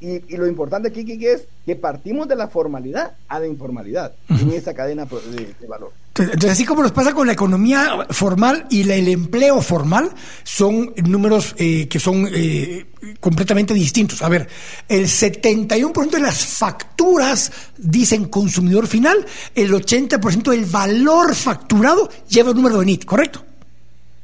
y, 0.00 0.36
lo 0.36 0.46
importante 0.46 0.88
aquí 0.88 1.06
es 1.24 1.44
que 1.64 1.76
partimos 1.76 2.28
de 2.28 2.36
la 2.36 2.48
formalidad 2.48 3.12
a 3.28 3.40
la 3.40 3.46
informalidad 3.46 4.12
en 4.28 4.50
esa 4.52 4.74
cadena 4.74 5.06
de 5.06 5.66
valor. 5.66 5.92
Entonces, 6.18 6.50
así 6.50 6.64
como 6.64 6.82
nos 6.82 6.92
pasa 6.92 7.12
con 7.12 7.26
la 7.26 7.34
economía 7.34 8.06
formal 8.10 8.66
y 8.70 8.90
el 8.90 9.08
empleo 9.08 9.60
formal, 9.60 10.10
son 10.44 10.94
números 11.04 11.54
eh, 11.58 11.88
que 11.88 11.98
son 11.98 12.28
eh, 12.32 12.86
completamente 13.20 13.74
distintos. 13.74 14.22
A 14.22 14.28
ver, 14.28 14.48
el 14.88 15.04
71% 15.04 16.10
de 16.10 16.20
las 16.20 16.44
facturas 16.44 17.52
dicen 17.76 18.26
consumidor 18.26 18.86
final, 18.86 19.24
el 19.54 19.72
80% 19.72 20.50
del 20.50 20.64
valor 20.64 21.34
facturado 21.34 22.08
lleva 22.28 22.50
el 22.50 22.56
número 22.56 22.80
de 22.80 22.86
NIT, 22.86 23.04
¿correcto? 23.04 23.44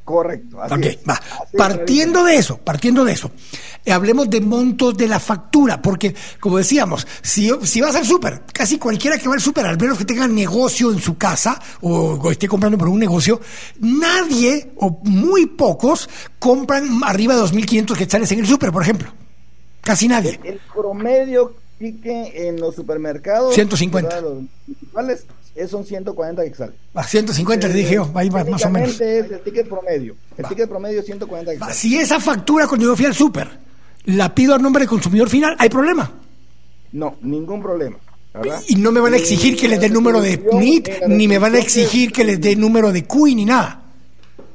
Correcto. 0.03 0.61
Así 0.61 0.99
va. 1.09 1.19
partiendo 1.57 2.25
de 2.25 2.35
eso, 2.35 2.57
partiendo 2.57 3.05
de 3.05 3.13
eso, 3.13 3.31
hablemos 3.87 4.29
de 4.29 4.41
montos 4.41 4.97
de 4.97 5.07
la 5.07 5.17
factura, 5.17 5.81
porque 5.81 6.13
como 6.41 6.57
decíamos, 6.57 7.07
si, 7.21 7.49
si 7.63 7.79
vas 7.79 7.95
al 7.95 8.05
súper, 8.05 8.43
casi 8.51 8.77
cualquiera 8.77 9.17
que 9.17 9.29
va 9.29 9.35
al 9.35 9.41
súper, 9.41 9.65
al 9.65 9.79
menos 9.79 9.97
que 9.97 10.03
tenga 10.03 10.27
negocio 10.27 10.91
en 10.91 10.99
su 10.99 11.17
casa 11.17 11.57
o, 11.81 12.29
esté 12.29 12.49
comprando 12.49 12.77
por 12.77 12.89
un 12.89 12.99
negocio, 12.99 13.39
nadie 13.79 14.73
o 14.77 14.99
muy 15.03 15.45
pocos 15.45 16.09
compran 16.37 17.01
arriba 17.05 17.35
de 17.35 17.41
2.500 17.41 17.97
quetzales 17.97 18.31
en 18.33 18.39
el 18.39 18.47
súper, 18.47 18.73
por 18.73 18.81
ejemplo. 18.81 19.09
Casi 19.81 20.07
nadie. 20.09 20.39
El, 20.43 20.59
promedio 20.73 21.55
que 21.91 22.47
en 22.47 22.59
los 22.59 22.75
supermercados 22.75 23.53
150 23.53 24.21
son 25.69 25.85
140 25.85 26.43
quetzales. 26.43 26.75
A 26.93 27.03
150 27.03 27.67
le 27.67 27.73
dije 27.73 27.95
yo, 27.95 28.11
ahí 28.15 28.29
va 28.29 28.43
más 28.43 28.65
o 28.65 28.69
menos. 28.69 28.99
es 28.99 29.31
el 29.31 29.39
ticket 29.41 29.67
promedio. 29.67 30.15
El 30.37 30.47
ticket 30.47 30.69
promedio 30.69 30.99
es 30.99 31.05
140 31.05 31.51
quetzales. 31.51 31.75
Si 31.75 31.97
esa 31.97 32.19
factura 32.19 32.67
cuando 32.67 32.87
yo 32.87 32.95
fui 32.95 33.05
al 33.05 33.13
súper 33.13 33.47
la 34.05 34.33
pido 34.33 34.55
a 34.55 34.57
nombre 34.57 34.81
del 34.81 34.89
consumidor 34.89 35.29
final, 35.29 35.55
¿hay 35.59 35.69
problema? 35.69 36.11
No, 36.91 37.17
ningún 37.21 37.61
problema. 37.61 37.97
Y 38.67 38.75
no 38.75 38.91
me 38.91 38.99
van 38.99 39.13
a 39.13 39.17
exigir 39.17 39.55
que 39.55 39.67
les 39.67 39.79
dé 39.79 39.87
el 39.87 39.93
número 39.93 40.19
de 40.19 40.43
NIT, 40.53 40.89
ni 41.07 41.27
me 41.27 41.37
van 41.37 41.53
a 41.55 41.59
exigir 41.59 42.11
que 42.11 42.23
les 42.23 42.41
dé 42.41 42.55
número 42.55 42.91
de 42.91 43.03
CUI, 43.05 43.35
ni 43.35 43.45
nada. 43.45 43.83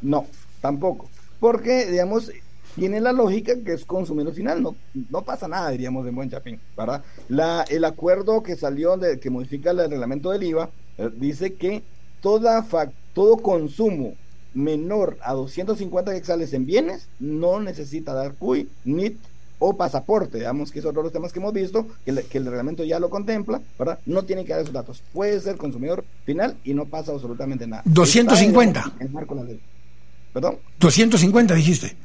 No, 0.02 0.26
tampoco. 0.60 1.08
Porque, 1.38 1.86
digamos, 1.86 2.32
tiene 2.78 3.00
la 3.00 3.12
lógica 3.12 3.54
que 3.64 3.72
es 3.72 3.84
consumidor 3.84 4.32
final, 4.32 4.62
no, 4.62 4.76
no 5.10 5.22
pasa 5.22 5.48
nada, 5.48 5.70
diríamos, 5.70 6.04
de 6.04 6.10
buen 6.10 6.30
chapín, 6.30 6.60
¿verdad? 6.76 7.02
La, 7.28 7.64
el 7.68 7.84
acuerdo 7.84 8.42
que 8.42 8.56
salió, 8.56 8.96
de, 8.96 9.18
que 9.18 9.30
modifica 9.30 9.70
el 9.70 9.90
reglamento 9.90 10.30
del 10.30 10.44
IVA, 10.44 10.70
eh, 10.98 11.10
dice 11.14 11.54
que 11.54 11.82
toda 12.20 12.66
todo 13.12 13.36
consumo 13.38 14.14
menor 14.54 15.18
a 15.22 15.34
250 15.34 16.12
quetzales 16.12 16.52
en 16.52 16.66
bienes 16.66 17.08
no 17.18 17.60
necesita 17.60 18.14
dar 18.14 18.34
CUI, 18.34 18.68
NIT 18.84 19.18
o 19.60 19.76
pasaporte, 19.76 20.38
digamos 20.38 20.70
que 20.70 20.78
es 20.78 20.84
otro 20.84 21.02
de 21.02 21.06
los 21.06 21.12
temas 21.12 21.32
que 21.32 21.40
hemos 21.40 21.52
visto, 21.52 21.86
que, 22.04 22.10
el 22.10 22.44
reglamento 22.46 22.84
ya 22.84 23.00
lo 23.00 23.10
contempla, 23.10 23.60
¿verdad? 23.78 23.98
No 24.06 24.24
tiene 24.24 24.44
que 24.44 24.52
dar 24.52 24.62
esos 24.62 24.72
datos. 24.72 25.02
Puede 25.12 25.40
ser 25.40 25.56
consumidor 25.56 26.04
final 26.24 26.56
y 26.64 26.74
no 26.74 26.84
pasa 26.84 27.12
absolutamente 27.12 27.66
nada. 27.66 27.82
250. 27.86 28.92
¿Perdón? 30.32 30.58
250 30.78 31.54
dijiste. 31.54 31.96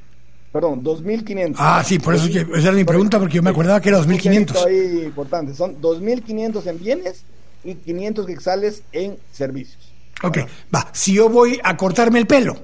Perdón, 0.54 0.84
2.500. 0.84 1.56
Ah, 1.58 1.84
sí, 1.84 1.98
por 1.98 2.14
eso 2.14 2.28
que, 2.28 2.42
esa 2.42 2.68
era 2.68 2.72
mi 2.74 2.84
pregunta, 2.84 3.18
porque 3.18 3.36
yo 3.38 3.42
me 3.42 3.50
acordaba 3.50 3.82
que 3.82 3.90
era 3.90 4.00
2.500. 4.00 4.66
ahí 4.66 5.02
importante, 5.04 5.56
son 5.56 5.82
2.500 5.82 6.68
en 6.68 6.80
bienes 6.80 7.24
y 7.64 7.74
500 7.74 8.28
quexales 8.28 8.84
en 8.92 9.18
servicios. 9.32 9.92
Ok, 10.22 10.38
va, 10.74 10.88
si 10.94 11.16
yo 11.16 11.28
voy 11.28 11.60
a 11.64 11.76
cortarme 11.76 12.20
el 12.20 12.28
pelo, 12.28 12.56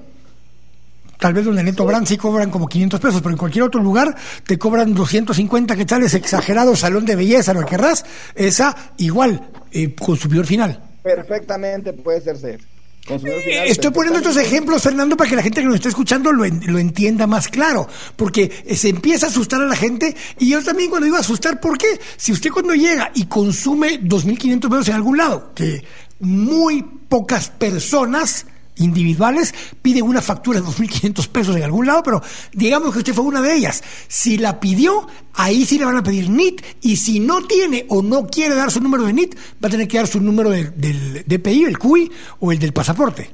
Tal 1.18 1.34
vez 1.34 1.44
donde 1.44 1.62
Neto 1.62 1.84
Brand 1.84 2.06
sí 2.06 2.16
cobran 2.16 2.50
como 2.50 2.66
500 2.66 2.98
pesos, 2.98 3.20
pero 3.20 3.32
en 3.32 3.36
cualquier 3.36 3.64
otro 3.64 3.82
lugar 3.82 4.16
te 4.46 4.58
cobran 4.58 4.94
250 4.94 5.76
quetzales, 5.76 6.14
exagerado, 6.14 6.74
salón 6.74 7.04
de 7.04 7.14
belleza, 7.14 7.52
lo 7.52 7.60
que 7.60 7.66
querrás, 7.66 8.06
esa 8.34 8.74
igual, 8.96 9.50
eh, 9.70 9.94
consumidor 9.94 10.46
final. 10.46 10.82
Perfectamente 11.02 11.92
puede 11.92 12.22
ser 12.22 12.38
ser. 12.38 12.60
Eh, 13.08 13.64
estoy 13.66 13.90
poniendo 13.90 14.18
estos 14.18 14.36
ejemplos, 14.36 14.82
Fernando, 14.82 15.16
para 15.16 15.28
que 15.28 15.36
la 15.36 15.42
gente 15.42 15.60
que 15.60 15.66
nos 15.66 15.76
está 15.76 15.88
escuchando 15.88 16.32
lo, 16.32 16.44
lo, 16.46 16.78
entienda 16.78 17.26
más 17.26 17.48
claro, 17.48 17.88
porque 18.14 18.64
se 18.74 18.88
empieza 18.88 19.26
a 19.26 19.28
asustar 19.30 19.60
a 19.60 19.66
la 19.66 19.74
gente 19.74 20.14
y 20.38 20.50
yo 20.50 20.62
también 20.62 20.90
cuando 20.90 21.06
digo 21.06 21.16
asustar, 21.16 21.60
¿por 21.60 21.76
qué? 21.76 21.98
Si 22.16 22.30
usted 22.30 22.50
cuando 22.50 22.74
llega 22.74 23.10
y 23.14 23.26
consume 23.26 24.00
2.500 24.00 24.60
pesos 24.68 24.88
en 24.88 24.94
algún 24.94 25.16
lado, 25.16 25.52
que 25.54 25.82
muy 26.20 26.82
pocas 27.08 27.48
personas 27.48 28.46
individuales 28.80 29.54
piden 29.82 30.04
una 30.04 30.20
factura 30.20 30.60
de 30.60 30.66
2.500 30.66 31.28
pesos 31.28 31.56
en 31.56 31.62
algún 31.62 31.86
lado, 31.86 32.02
pero 32.02 32.22
digamos 32.52 32.92
que 32.92 32.98
usted 32.98 33.14
fue 33.14 33.24
una 33.24 33.40
de 33.40 33.54
ellas. 33.54 33.82
Si 34.08 34.38
la 34.38 34.60
pidió, 34.60 35.06
ahí 35.34 35.64
sí 35.64 35.78
le 35.78 35.84
van 35.84 35.96
a 35.96 36.02
pedir 36.02 36.28
NIT 36.28 36.62
y 36.82 36.96
si 36.96 37.20
no 37.20 37.46
tiene 37.46 37.86
o 37.88 38.02
no 38.02 38.26
quiere 38.26 38.54
dar 38.54 38.70
su 38.70 38.80
número 38.80 39.04
de 39.04 39.12
NIT, 39.12 39.36
va 39.62 39.68
a 39.68 39.70
tener 39.70 39.86
que 39.88 39.98
dar 39.98 40.06
su 40.06 40.20
número 40.20 40.50
del 40.50 41.24
DPI, 41.26 41.64
el 41.64 41.78
CUI 41.78 42.10
o 42.40 42.52
el 42.52 42.58
del 42.58 42.72
pasaporte. 42.72 43.30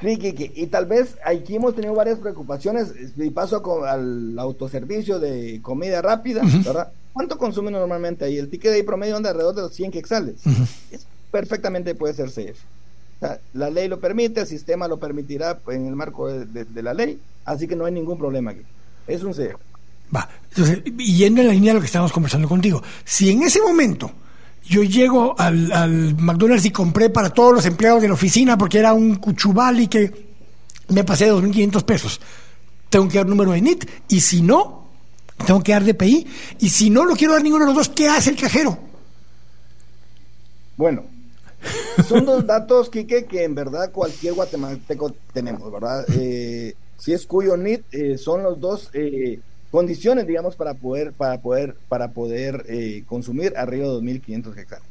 Sí, 0.00 0.16
Kiki, 0.16 0.52
y 0.54 0.66
tal 0.68 0.86
vez 0.86 1.16
aquí 1.24 1.56
hemos 1.56 1.74
tenido 1.74 1.92
varias 1.92 2.20
preocupaciones 2.20 2.92
y 3.16 3.30
paso 3.30 3.84
al 3.84 4.38
autoservicio 4.38 5.18
de 5.18 5.60
comida 5.60 6.00
rápida, 6.00 6.42
¿verdad? 6.64 6.92
¿Cuánto 7.12 7.36
consume 7.36 7.72
normalmente 7.72 8.24
ahí? 8.24 8.38
El 8.38 8.48
ticket 8.48 8.70
de 8.70 8.76
ahí 8.76 8.82
promedio 8.84 9.16
anda 9.16 9.30
alrededor 9.30 9.56
de 9.56 9.62
los 9.62 9.74
100 9.74 9.90
quexales. 9.90 10.36
perfectamente 11.32 11.96
puede 11.96 12.14
ser 12.14 12.30
La 13.52 13.68
ley 13.70 13.88
lo 13.88 13.98
permite, 13.98 14.40
el 14.40 14.46
sistema 14.46 14.86
lo 14.86 14.98
permitirá 14.98 15.58
en 15.68 15.86
el 15.86 15.96
marco 15.96 16.28
de, 16.28 16.82
la 16.82 16.94
ley, 16.94 17.20
así 17.44 17.66
que 17.66 17.74
no 17.74 17.84
hay 17.84 17.92
ningún 17.92 18.16
problema 18.16 18.52
aquí. 18.52 18.62
Es 19.08 19.24
un 19.24 19.34
CEO. 19.34 19.58
Va, 20.14 20.28
entonces, 20.50 20.84
yendo 20.96 21.40
en 21.40 21.48
la 21.48 21.52
línea 21.52 21.72
de 21.72 21.74
lo 21.74 21.80
que 21.80 21.86
estamos 21.86 22.12
conversando 22.12 22.48
contigo, 22.48 22.82
si 23.04 23.30
en 23.30 23.42
ese 23.42 23.60
momento 23.60 24.12
yo 24.64 24.84
llego 24.84 25.34
al, 25.38 26.14
McDonald's 26.16 26.66
y 26.66 26.70
compré 26.70 27.10
para 27.10 27.30
todos 27.30 27.54
los 27.54 27.66
empleados 27.66 28.02
de 28.02 28.08
la 28.08 28.14
oficina 28.14 28.56
porque 28.56 28.78
era 28.78 28.92
un 28.92 29.16
cuchubal 29.16 29.80
y 29.80 29.88
que 29.88 30.28
me 30.88 31.02
pasé 31.02 31.24
de 31.24 31.32
2.500 31.32 31.84
pesos, 31.84 32.20
tengo 32.88 33.08
que 33.08 33.18
dar 33.18 33.26
número 33.26 33.50
de 33.50 33.60
NIT 33.60 33.84
y 34.08 34.20
si 34.20 34.42
no, 34.42 34.86
tengo 35.44 35.62
que 35.62 35.72
dar 35.72 35.84
DPI 35.84 36.26
y 36.60 36.68
si 36.68 36.88
no 36.88 37.04
lo 37.04 37.16
quiero 37.16 37.32
dar 37.32 37.42
ninguno 37.42 37.64
de 37.64 37.74
los 37.74 37.76
dos, 37.76 37.88
¿qué 37.88 38.08
hace 38.08 38.30
el 38.30 38.36
cajero? 38.36 38.78
Bueno, 40.76 41.04
son 42.08 42.24
dos 42.24 42.46
datos, 42.46 42.90
Quique, 42.90 43.24
que 43.24 43.44
en 43.44 43.54
verdad 43.54 43.90
cualquier 43.92 44.34
guatemalteco 44.34 45.14
tenemos, 45.32 45.72
¿verdad? 45.72 46.04
Eh, 46.14 46.74
si 46.98 47.12
es 47.12 47.26
cuyo 47.26 47.56
NIT, 47.56 47.82
eh, 47.92 48.18
son 48.18 48.42
los 48.42 48.60
dos 48.60 48.90
eh, 48.92 49.40
condiciones, 49.70 50.26
digamos, 50.26 50.56
para 50.56 50.74
poder, 50.74 51.12
para 51.12 51.40
poder, 51.40 51.76
para 51.88 52.12
poder 52.12 52.64
consumir 53.06 53.54
arriba 53.56 53.86
de 53.86 53.94
2.500 53.94 54.58
hectáreas. 54.58 54.88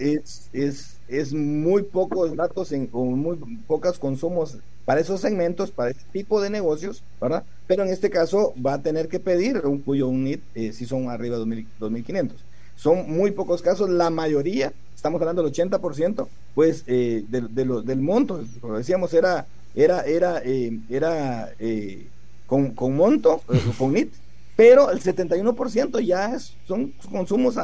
es, 0.00 0.48
es, 0.52 0.96
es, 1.08 1.32
muy 1.32 1.82
pocos 1.82 2.34
datos 2.34 2.72
en, 2.72 2.88
con 2.88 3.18
muy 3.18 3.36
pocos 3.66 3.98
consumos 3.98 4.58
para 4.84 5.00
esos 5.00 5.20
segmentos, 5.20 5.70
para 5.70 5.90
este 5.90 6.04
tipo 6.12 6.40
de 6.40 6.50
negocios, 6.50 7.02
¿verdad? 7.20 7.44
Pero 7.66 7.84
en 7.84 7.90
este 7.90 8.10
caso 8.10 8.54
va 8.64 8.74
a 8.74 8.82
tener 8.82 9.08
que 9.08 9.20
pedir 9.20 9.58
un 9.64 9.80
cuyo 9.80 10.08
unit 10.08 10.42
eh, 10.54 10.72
si 10.72 10.84
son 10.84 11.08
arriba 11.08 11.38
de 11.38 11.44
2.500. 11.44 12.32
Son 12.76 13.10
muy 13.10 13.30
pocos 13.30 13.62
casos, 13.62 13.88
la 13.88 14.10
mayoría, 14.10 14.72
estamos 14.94 15.20
hablando 15.20 15.42
del 15.42 15.52
80%, 15.52 16.26
pues 16.54 16.84
eh, 16.86 17.24
de, 17.28 17.40
del 17.40 18.00
monto, 18.00 18.42
como 18.60 18.78
decíamos, 18.78 19.12
era, 19.14 19.46
era, 19.74 20.02
era, 20.02 20.40
eh, 20.44 20.78
era 20.88 21.52
eh, 21.58 22.06
con, 22.46 22.70
con, 22.72 22.96
monto, 22.96 23.42
con 23.78 23.92
NIT, 23.92 24.12
pero 24.56 24.90
el 24.90 25.00
71% 25.00 26.00
ya 26.00 26.34
es, 26.34 26.54
son 26.66 26.92
consumos 27.10 27.56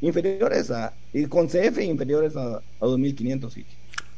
inferiores 0.00 0.70
a, 0.70 0.92
y 1.12 1.26
con 1.26 1.48
CF 1.48 1.78
inferiores 1.82 2.36
a, 2.36 2.56
a 2.56 2.60
2.500. 2.80 3.64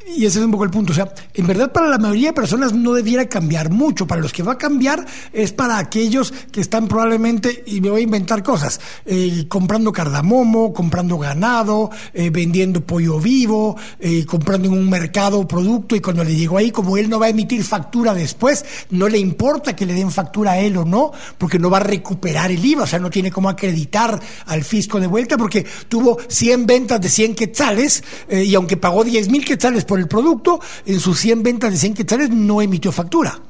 Y 0.07 0.25
ese 0.25 0.39
es 0.39 0.45
un 0.45 0.51
poco 0.51 0.65
el 0.65 0.71
punto. 0.71 0.93
O 0.93 0.95
sea, 0.95 1.13
en 1.35 1.47
verdad 1.47 1.73
para 1.73 1.89
la 1.89 1.99
mayoría 1.99 2.31
de 2.31 2.35
personas 2.35 2.73
no 2.73 2.95
debiera 2.95 3.29
cambiar 3.29 3.71
mucho. 3.71 4.07
Para 4.07 4.21
los 4.21 4.33
que 4.33 4.43
va 4.43 4.53
a 4.53 4.59
cambiar 4.59 5.05
es 5.33 5.53
para 5.53 5.79
aquellos 5.79 6.33
que 6.51 6.61
están 6.61 6.89
probablemente, 6.89 7.63
y 7.67 7.81
me 7.81 7.91
voy 7.91 8.01
a 8.01 8.05
inventar 8.05 8.43
cosas, 8.43 8.81
eh, 9.05 9.45
comprando 9.49 9.93
cardamomo, 9.93 10.73
comprando 10.73 11.19
ganado, 11.19 11.91
eh, 12.15 12.31
vendiendo 12.31 12.81
pollo 12.81 13.21
vivo, 13.21 13.77
eh, 13.99 14.25
comprando 14.25 14.69
en 14.69 14.75
un 14.75 14.89
mercado 14.89 15.47
producto 15.47 15.95
y 15.95 16.01
cuando 16.01 16.25
le 16.25 16.35
llegó 16.35 16.57
ahí, 16.57 16.71
como 16.71 16.97
él 16.97 17.09
no 17.09 17.19
va 17.21 17.27
a 17.27 17.31
emitir 17.31 17.63
factura 17.63 18.15
después, 18.15 18.65
no 18.91 19.09
le 19.09 19.19
importa 19.19 19.77
que 19.77 19.87
le 19.87 19.95
den 19.95 20.11
factura 20.11 20.53
a 20.53 20.59
él 20.59 20.77
o 20.79 20.85
no, 20.85 21.13
porque 21.37 21.59
no 21.59 21.69
va 21.69 21.77
a 21.79 21.81
recuperar 21.81 22.51
el 22.51 22.65
IVA. 22.65 22.85
O 22.85 22.87
sea, 22.87 22.99
no 22.99 23.11
tiene 23.11 23.31
cómo 23.31 23.49
acreditar 23.51 24.19
al 24.47 24.65
fisco 24.65 24.99
de 24.99 25.07
vuelta 25.07 25.37
porque 25.37 25.67
tuvo 25.89 26.19
100 26.27 26.67
ventas 26.67 27.01
de 27.01 27.09
100 27.09 27.35
quetzales 27.35 28.03
y 28.31 28.55
aunque 28.55 28.77
pagó 28.77 29.05
10 29.05 29.29
mil 29.29 29.45
quetzales 29.45 29.85
por 29.91 29.99
el 29.99 30.07
producto, 30.07 30.61
en 30.87 31.01
sus 31.01 31.19
100 31.19 31.43
ventas 31.43 31.73
de 31.73 31.77
100 31.77 31.95
quetzales 31.95 32.31
no 32.31 32.63
emitió 32.63 32.93
factura. 32.93 33.41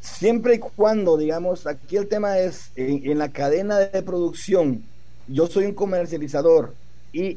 Siempre 0.00 0.54
y 0.54 0.58
cuando, 0.58 1.18
digamos, 1.18 1.66
aquí 1.66 1.98
el 1.98 2.08
tema 2.08 2.38
es 2.38 2.70
en, 2.76 3.18
la 3.18 3.28
cadena 3.28 3.76
de 3.76 4.02
producción, 4.02 4.82
yo 5.28 5.48
soy 5.48 5.66
un 5.66 5.74
comercializador 5.74 6.74
y 7.12 7.36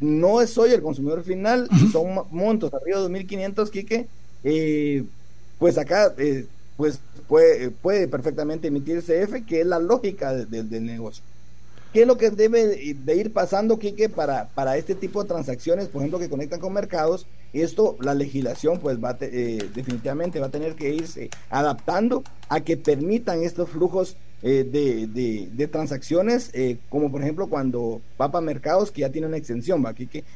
no 0.00 0.44
soy 0.48 0.72
el 0.72 0.82
consumidor 0.82 1.22
final, 1.22 1.68
son 1.92 2.24
montos 2.32 2.74
arriba 2.74 2.98
de 2.98 3.08
2.500, 3.08 3.70
Quique, 3.70 4.08
eh, 4.42 5.04
pues 5.60 5.78
acá 5.78 6.12
eh, 6.18 6.46
pues 6.76 6.98
puede, 7.28 7.70
puede 7.70 8.08
perfectamente 8.08 8.66
emitir 8.66 9.04
CF, 9.04 9.46
que 9.46 9.60
es 9.60 9.66
la 9.68 9.78
lógica 9.78 10.34
del 10.34 10.84
negocio. 10.84 11.22
¿Qué 11.92 12.02
es 12.02 12.06
lo 12.06 12.16
que 12.16 12.30
debe 12.30 12.94
de 12.94 13.16
ir 13.16 13.32
pasando, 13.32 13.78
Quique, 13.80 14.08
para, 14.08 14.48
para 14.50 14.76
este 14.76 14.94
tipo 14.94 15.22
de 15.22 15.28
transacciones, 15.28 15.88
por 15.88 16.02
ejemplo, 16.02 16.20
que 16.20 16.28
conectan 16.28 16.60
con 16.60 16.72
mercados? 16.72 17.26
Esto, 17.52 17.96
la 18.00 18.14
legislación, 18.14 18.78
pues 18.78 19.02
va 19.02 19.16
eh, 19.20 19.68
definitivamente 19.74 20.38
va 20.38 20.46
a 20.46 20.50
tener 20.50 20.76
que 20.76 20.94
irse 20.94 21.30
adaptando 21.48 22.22
a 22.48 22.60
que 22.60 22.76
permitan 22.76 23.42
estos 23.42 23.70
flujos 23.70 24.16
eh, 24.42 24.64
de, 24.64 25.48
de, 25.52 25.66
transacciones, 25.66 26.50
eh, 26.54 26.78
como 26.88 27.10
por 27.10 27.22
ejemplo 27.22 27.48
cuando 27.48 28.00
va 28.20 28.30
para 28.30 28.40
mercados 28.40 28.92
que 28.92 29.00
ya 29.00 29.10
tienen 29.10 29.28
una 29.28 29.36
extensión, 29.36 29.84
¿va? 29.84 29.92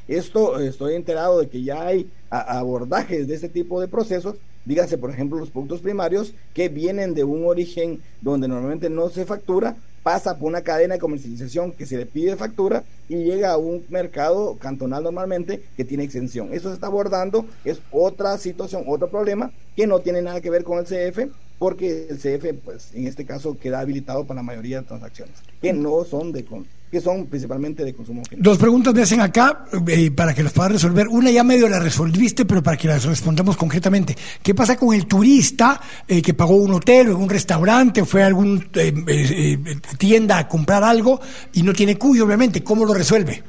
Esto, 0.09 0.59
estoy 0.59 0.95
enterado 0.95 1.39
de 1.39 1.49
que 1.49 1.63
ya 1.63 1.87
hay 1.87 2.11
abordajes 2.31 3.29
de 3.29 3.35
este 3.35 3.49
tipo 3.49 3.81
de 3.81 3.87
procesos, 3.87 4.37
dígase 4.65 4.99
por 4.99 5.11
ejemplo 5.11 5.39
los 5.39 5.51
productos 5.51 5.81
primarios 5.81 6.35
que 6.53 6.69
vienen 6.69 7.15
de 7.15 7.23
un 7.23 7.47
origen 7.47 8.01
donde 8.21 8.49
normalmente 8.49 8.91
no 8.91 9.09
se 9.09 9.25
factura, 9.25 9.77
pasa 10.05 10.39
por 10.39 10.49
una 10.49 10.61
cadena 10.61 10.95
de 10.95 11.01
comercialización 11.01 11.73
que 11.73 11.87
se 11.87 11.97
le 11.97 12.07
pide 12.07 12.37
factura 12.37 12.85
y 13.09 13.25
llega 13.25 13.51
a 13.51 13.57
un 13.57 13.85
mercado 13.89 14.57
cantonal 14.59 15.03
normalmente 15.03 15.63
que 15.77 15.85
tiene 15.85 16.05
exención. 16.05 16.51
Eso 16.53 16.69
se 16.69 16.75
está 16.75 16.87
abordando, 16.87 17.47
es 17.65 17.81
otra 17.91 18.37
situación, 18.39 18.85
otro 18.87 19.09
problema 19.09 19.51
que 19.75 19.87
no 19.87 20.01
tiene 20.01 20.23
nada 20.23 20.43
que 20.43 20.51
ver 20.51 20.63
con 20.63 20.79
el 20.79 20.85
CF, 20.85 21.33
porque 21.59 22.07
el 22.11 22.19
CF, 22.19 22.63
pues 22.63 22.91
en 22.95 23.07
este 23.07 23.25
caso, 23.25 23.57
queda 23.59 23.81
habilitado 23.81 24.25
para 24.27 24.41
la 24.41 24.45
mayoría 24.45 24.83
de 24.83 24.87
transacciones, 24.87 25.37
que 25.63 25.73
no 25.73 26.05
son 26.05 26.33
de 26.33 26.45
que 26.91 27.01
son 27.01 27.27
principalmente 27.27 27.85
de 27.85 27.93
consumo 27.93 28.23
final. 28.25 28.43
Dos 28.43 28.59
preguntas 28.59 28.95
me 28.95 29.03
hacen 29.03 29.21
acá 29.21 29.65
eh, 29.89 30.11
para 30.11 30.33
que 30.35 30.43
las 30.43 30.53
puedas 30.53 30.73
resolver. 30.73 31.09
Una 31.09 31.31
ya 31.31 31.43
medio 31.43 31.69
la 31.69 31.81
resolviste, 31.81 32.45
pero 32.45 32.63
para 32.63 32.77
que 32.77 32.89
las 32.89 33.05
respondamos 33.05 33.57
concretamente. 33.57 34.15
¿Qué 34.43 34.55
pasa 34.55 34.77
con 34.77 34.95
el 34.95 35.07
turista 35.07 35.81
eh, 36.07 36.23
que 36.23 36.35
pagó 36.35 36.57
un 36.57 36.73
hotel 36.73 37.11
o 37.11 37.19
un 37.19 37.29
restaurante 37.29 38.01
o 38.01 38.07
fue 38.07 38.23
a 38.23 38.27
alguna 38.27 38.65
eh, 38.75 39.59
tienda 39.99 40.39
a 40.39 40.49
comprar 40.49 40.85
algo 40.85 41.21
y 41.53 41.63
no 41.63 41.73
tiene 41.73 41.99
cuyo, 41.99 42.25
obviamente? 42.25 42.63
¿Cómo 42.63 42.85
lo 42.85 42.95
resuelve? 42.95 43.43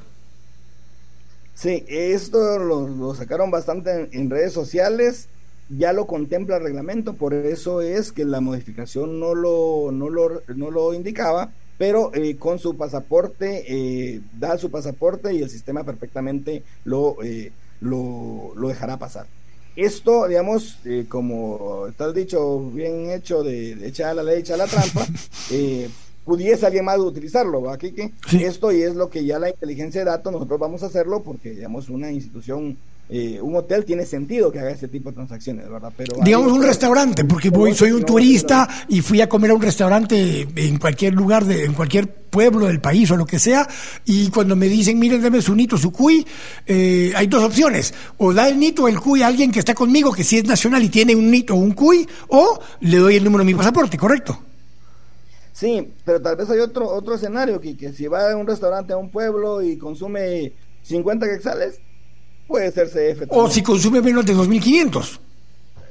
Sí, 1.53 1.85
esto 1.87 2.57
lo, 2.57 3.15
sacaron 3.15 3.51
bastante 3.51 4.09
en 4.11 4.29
redes 4.29 4.53
sociales 4.53 5.29
ya 5.69 5.93
lo 5.93 6.05
contempla 6.05 6.57
el 6.57 6.63
reglamento, 6.63 7.13
por 7.13 7.33
eso 7.33 7.81
es 7.81 8.11
que 8.11 8.25
la 8.25 8.39
modificación 8.39 9.19
no 9.19 9.33
lo, 9.33 9.91
no 9.91 10.09
lo, 10.09 10.41
no 10.55 10.69
lo 10.69 10.93
indicaba, 10.93 11.51
pero 11.77 12.11
eh, 12.13 12.37
con 12.37 12.59
su 12.59 12.75
pasaporte, 12.77 13.63
eh, 13.67 14.21
da 14.37 14.57
su 14.57 14.71
pasaporte 14.71 15.33
y 15.33 15.41
el 15.41 15.49
sistema 15.49 15.83
perfectamente 15.83 16.63
lo, 16.83 17.21
eh, 17.23 17.51
lo, 17.81 18.53
lo, 18.55 18.67
dejará 18.69 18.97
pasar. 18.97 19.27
Esto, 19.75 20.27
digamos, 20.27 20.79
como 21.09 21.87
está 21.87 22.09
dicho, 22.13 22.61
bien 22.71 23.09
hecho 23.09 23.43
de, 23.43 23.85
echar 23.85 24.15
la 24.15 24.23
ley, 24.23 24.39
echar 24.39 24.57
la 24.57 24.67
trampa, 24.67 25.05
pudiese 26.23 26.65
alguien 26.65 26.85
más 26.85 26.97
utilizarlo, 26.97 27.69
Aquí 27.69 27.91
que 27.91 28.11
esto 28.31 28.71
y 28.71 28.83
es 28.83 28.95
lo 28.95 29.09
que 29.09 29.25
ya 29.25 29.37
la 29.37 29.49
inteligencia 29.49 29.99
de 29.99 30.05
datos 30.05 30.31
nosotros 30.31 30.61
vamos 30.61 30.81
a 30.81 30.85
hacerlo 30.85 31.23
porque, 31.23 31.49
digamos, 31.51 31.89
una 31.89 32.09
institución 32.09 32.77
eh, 33.07 33.39
un 33.39 33.55
hotel 33.55 33.85
tiene 33.85 34.03
sentido 34.03 34.51
que 34.51 34.59
haga 34.59 34.71
ese 34.71 34.87
tipo 34.87 35.09
de 35.09 35.15
transacciones, 35.15 35.69
¿verdad? 35.69 35.93
Pero 35.95 36.15
Digamos 36.23 36.51
un 36.51 36.63
restaurante, 36.63 37.23
porque 37.23 37.51
voy, 37.51 37.75
soy 37.75 37.91
un 37.91 38.03
turista 38.03 38.67
y 38.87 39.01
fui 39.01 39.21
a 39.21 39.29
comer 39.29 39.51
a 39.51 39.53
un 39.53 39.61
restaurante 39.61 40.47
en 40.55 40.79
cualquier 40.79 41.13
lugar, 41.13 41.45
de, 41.45 41.65
en 41.65 41.73
cualquier 41.73 42.11
pueblo 42.11 42.65
del 42.65 42.81
país 42.81 43.11
o 43.11 43.15
lo 43.15 43.27
que 43.27 43.37
sea, 43.37 43.67
y 44.05 44.29
cuando 44.31 44.55
me 44.55 44.67
dicen, 44.67 44.97
miren, 44.97 45.21
dame 45.21 45.39
su 45.41 45.53
nito, 45.53 45.77
su 45.77 45.91
cuy, 45.91 46.25
eh, 46.65 47.13
hay 47.15 47.27
dos 47.27 47.43
opciones, 47.43 47.93
o 48.17 48.33
da 48.33 48.49
el 48.49 48.59
nito 48.59 48.83
o 48.83 48.87
el 48.87 48.99
cuy 48.99 49.21
a 49.21 49.27
alguien 49.27 49.51
que 49.51 49.59
está 49.59 49.75
conmigo, 49.75 50.11
que 50.11 50.23
si 50.23 50.37
es 50.37 50.45
nacional 50.45 50.81
y 50.83 50.89
tiene 50.89 51.15
un 51.15 51.29
nito 51.29 51.53
o 51.53 51.57
un 51.57 51.73
cuy, 51.73 52.07
o 52.29 52.59
le 52.79 52.97
doy 52.97 53.17
el 53.17 53.23
número 53.23 53.43
de 53.43 53.51
mi 53.51 53.55
pasaporte, 53.55 53.97
¿correcto? 53.97 54.39
Sí, 55.53 55.93
pero 56.03 56.19
tal 56.21 56.35
vez 56.35 56.49
hay 56.49 56.59
otro 56.59 56.89
otro 56.89 57.13
escenario, 57.13 57.61
que, 57.61 57.77
que 57.77 57.93
si 57.93 58.07
va 58.07 58.31
a 58.31 58.35
un 58.35 58.47
restaurante 58.47 58.93
a 58.93 58.97
un 58.97 59.11
pueblo 59.11 59.61
y 59.61 59.77
consume 59.77 60.53
50 60.81 61.27
quetzales, 61.27 61.79
puede 62.47 62.71
ser 62.71 62.87
CF. 62.89 63.27
O 63.29 63.49
si 63.49 63.61
consume 63.61 64.01
menos 64.01 64.25
de 64.25 64.35
2.500. 64.35 65.19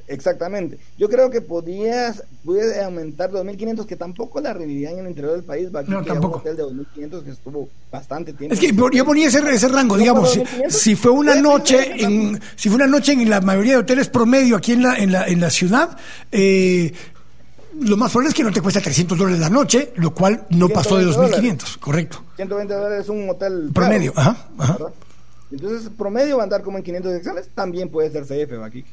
Exactamente. 0.06 0.78
Yo 0.98 1.08
creo 1.08 1.30
que 1.30 1.40
podías, 1.40 2.22
puede 2.44 2.82
aumentar 2.82 3.30
2.500, 3.30 3.86
que 3.86 3.96
tampoco 3.96 4.40
la 4.40 4.52
revivían 4.52 4.94
en 4.94 5.00
el 5.00 5.08
interior 5.08 5.32
del 5.32 5.44
país. 5.44 5.70
no, 5.86 6.04
tampoco. 6.04 6.36
Un 6.36 6.40
hotel 6.40 6.56
de 6.56 6.62
2.500 6.64 7.24
que 7.24 7.30
estuvo 7.30 7.68
bastante 7.90 8.32
tiempo. 8.34 8.54
Es 8.54 8.60
que 8.60 8.72
yo 8.92 9.04
ponía 9.04 9.28
ese, 9.28 9.38
ese 9.50 9.68
rango, 9.68 9.96
digamos, 9.96 10.38
si, 10.68 10.94
fue 10.94 11.10
una 11.10 11.34
noche, 11.36 12.04
en, 12.04 12.38
si 12.54 12.68
fue 12.68 12.76
una 12.76 12.86
noche 12.86 13.12
en 13.12 13.30
la 13.30 13.40
mayoría 13.40 13.72
de 13.72 13.78
hoteles 13.78 14.08
promedio 14.08 14.56
aquí 14.56 14.72
en 14.72 14.82
la, 14.82 14.96
en 14.96 15.12
la, 15.12 15.26
en 15.26 15.40
la 15.40 15.48
ciudad, 15.48 15.96
eh, 16.30 16.92
lo 17.80 17.96
más 17.96 18.12
probable 18.12 18.28
es 18.28 18.34
que 18.34 18.44
no 18.44 18.52
te 18.52 18.60
cuesta 18.60 18.80
300 18.80 19.16
dólares 19.16 19.40
la 19.40 19.50
noche, 19.50 19.92
lo 19.96 20.14
cual 20.14 20.46
no 20.50 20.68
pasó 20.68 20.98
de 20.98 21.06
2.500, 21.06 21.78
correcto. 21.78 22.22
120 22.36 22.74
dólares 22.74 23.04
es 23.04 23.08
un 23.08 23.28
hotel. 23.30 23.70
Promedio, 23.72 24.12
ajá, 24.14 24.48
ajá. 24.58 24.78
Entonces, 25.50 25.90
promedio 25.96 26.36
va 26.36 26.42
a 26.42 26.44
andar 26.44 26.62
como 26.62 26.78
en 26.78 26.84
500 26.84 27.14
hectáreas, 27.14 27.48
también 27.54 27.88
puede 27.88 28.10
ser 28.10 28.24
CF, 28.24 28.62
aquí. 28.62 28.84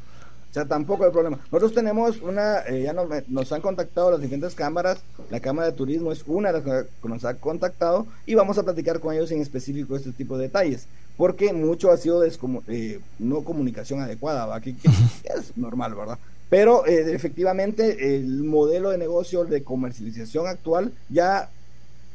O 0.52 0.54
sea, 0.54 0.66
tampoco 0.66 1.06
hay 1.06 1.12
problema. 1.12 1.40
Nosotros 1.46 1.74
tenemos 1.74 2.22
una, 2.22 2.60
eh, 2.68 2.84
ya 2.84 2.94
nos, 2.94 3.52
han 3.54 3.62
contactado 3.62 4.12
las 4.12 4.20
diferentes 4.20 4.54
cámaras, 4.54 5.00
la 5.30 5.40
Cámara 5.40 5.68
de 5.68 5.78
Turismo 5.78 6.12
es 6.12 6.24
una 6.28 6.52
de 6.52 6.62
las 6.62 6.86
que 7.02 7.08
nos 7.08 7.24
ha 7.24 7.36
contactado 7.36 8.06
y 8.26 8.36
vamos 8.36 8.58
a 8.58 8.64
platicar 8.64 9.00
con 9.00 9.16
ellos 9.16 9.32
en 9.32 9.42
específico 9.42 9.96
este 9.96 10.12
tipo 10.12 10.38
de 10.38 10.44
detalles, 10.44 10.88
porque 11.16 11.54
mucho 11.54 11.90
ha 11.90 11.96
sido 11.96 12.22
eh, 12.26 13.00
no 13.18 13.44
comunicación 13.44 14.02
adecuada, 14.02 14.54
aquí 14.54 14.76
es 15.24 15.56
normal, 15.56 15.96
¿verdad? 15.96 16.20
Pero 16.50 16.86
eh, 16.86 17.14
efectivamente 17.14 18.18
el 18.18 18.44
modelo 18.44 18.90
de 18.90 18.98
negocio 18.98 19.46
de 19.46 19.64
comercialización 19.64 20.48
actual 20.48 20.92
ya 21.08 21.50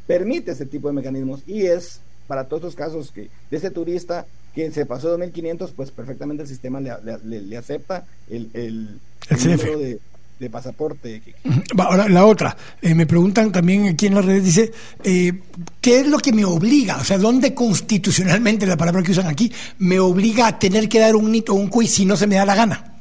permite 0.06 0.52
ese 0.52 0.66
tipo 0.66 0.88
de 0.88 0.94
mecanismos 0.94 1.42
y 1.46 1.64
es 1.64 2.00
para 2.26 2.44
todos 2.44 2.62
los 2.62 2.74
casos 2.74 3.10
que 3.10 3.28
de 3.50 3.56
ese 3.56 3.70
turista 3.70 4.26
que 4.54 4.70
se 4.70 4.86
pasó 4.86 5.18
2.500, 5.18 5.72
pues 5.76 5.90
perfectamente 5.90 6.42
el 6.42 6.48
sistema 6.48 6.80
le, 6.80 7.56
acepta 7.56 8.06
el, 8.30 8.50
el, 8.54 9.00
número 9.44 9.78
de, 9.78 10.50
pasaporte. 10.50 11.22
Ahora, 11.78 12.08
la 12.08 12.24
otra, 12.24 12.56
eh, 12.80 12.94
me 12.94 13.06
preguntan 13.06 13.52
también 13.52 13.88
aquí 13.88 14.06
en 14.06 14.14
las 14.14 14.24
redes, 14.24 14.44
dice, 14.44 14.72
eh, 15.04 15.32
¿qué 15.80 16.00
es 16.00 16.06
lo 16.06 16.18
que 16.18 16.32
me 16.32 16.44
obliga? 16.44 16.96
O 16.98 17.04
sea, 17.04 17.18
¿dónde 17.18 17.54
constitucionalmente, 17.54 18.66
la 18.66 18.76
palabra 18.76 19.02
que 19.02 19.12
usan 19.12 19.26
aquí, 19.26 19.52
me 19.78 19.98
obliga 19.98 20.46
a 20.46 20.58
tener 20.58 20.88
que 20.88 21.00
dar 21.00 21.16
un 21.16 21.34
hito 21.34 21.52
o 21.52 21.56
un 21.56 21.68
quiz 21.68 21.90
si 21.90 22.06
no 22.06 22.16
se 22.16 22.26
me 22.26 22.36
da 22.36 22.46
la 22.46 22.54
gana? 22.54 22.94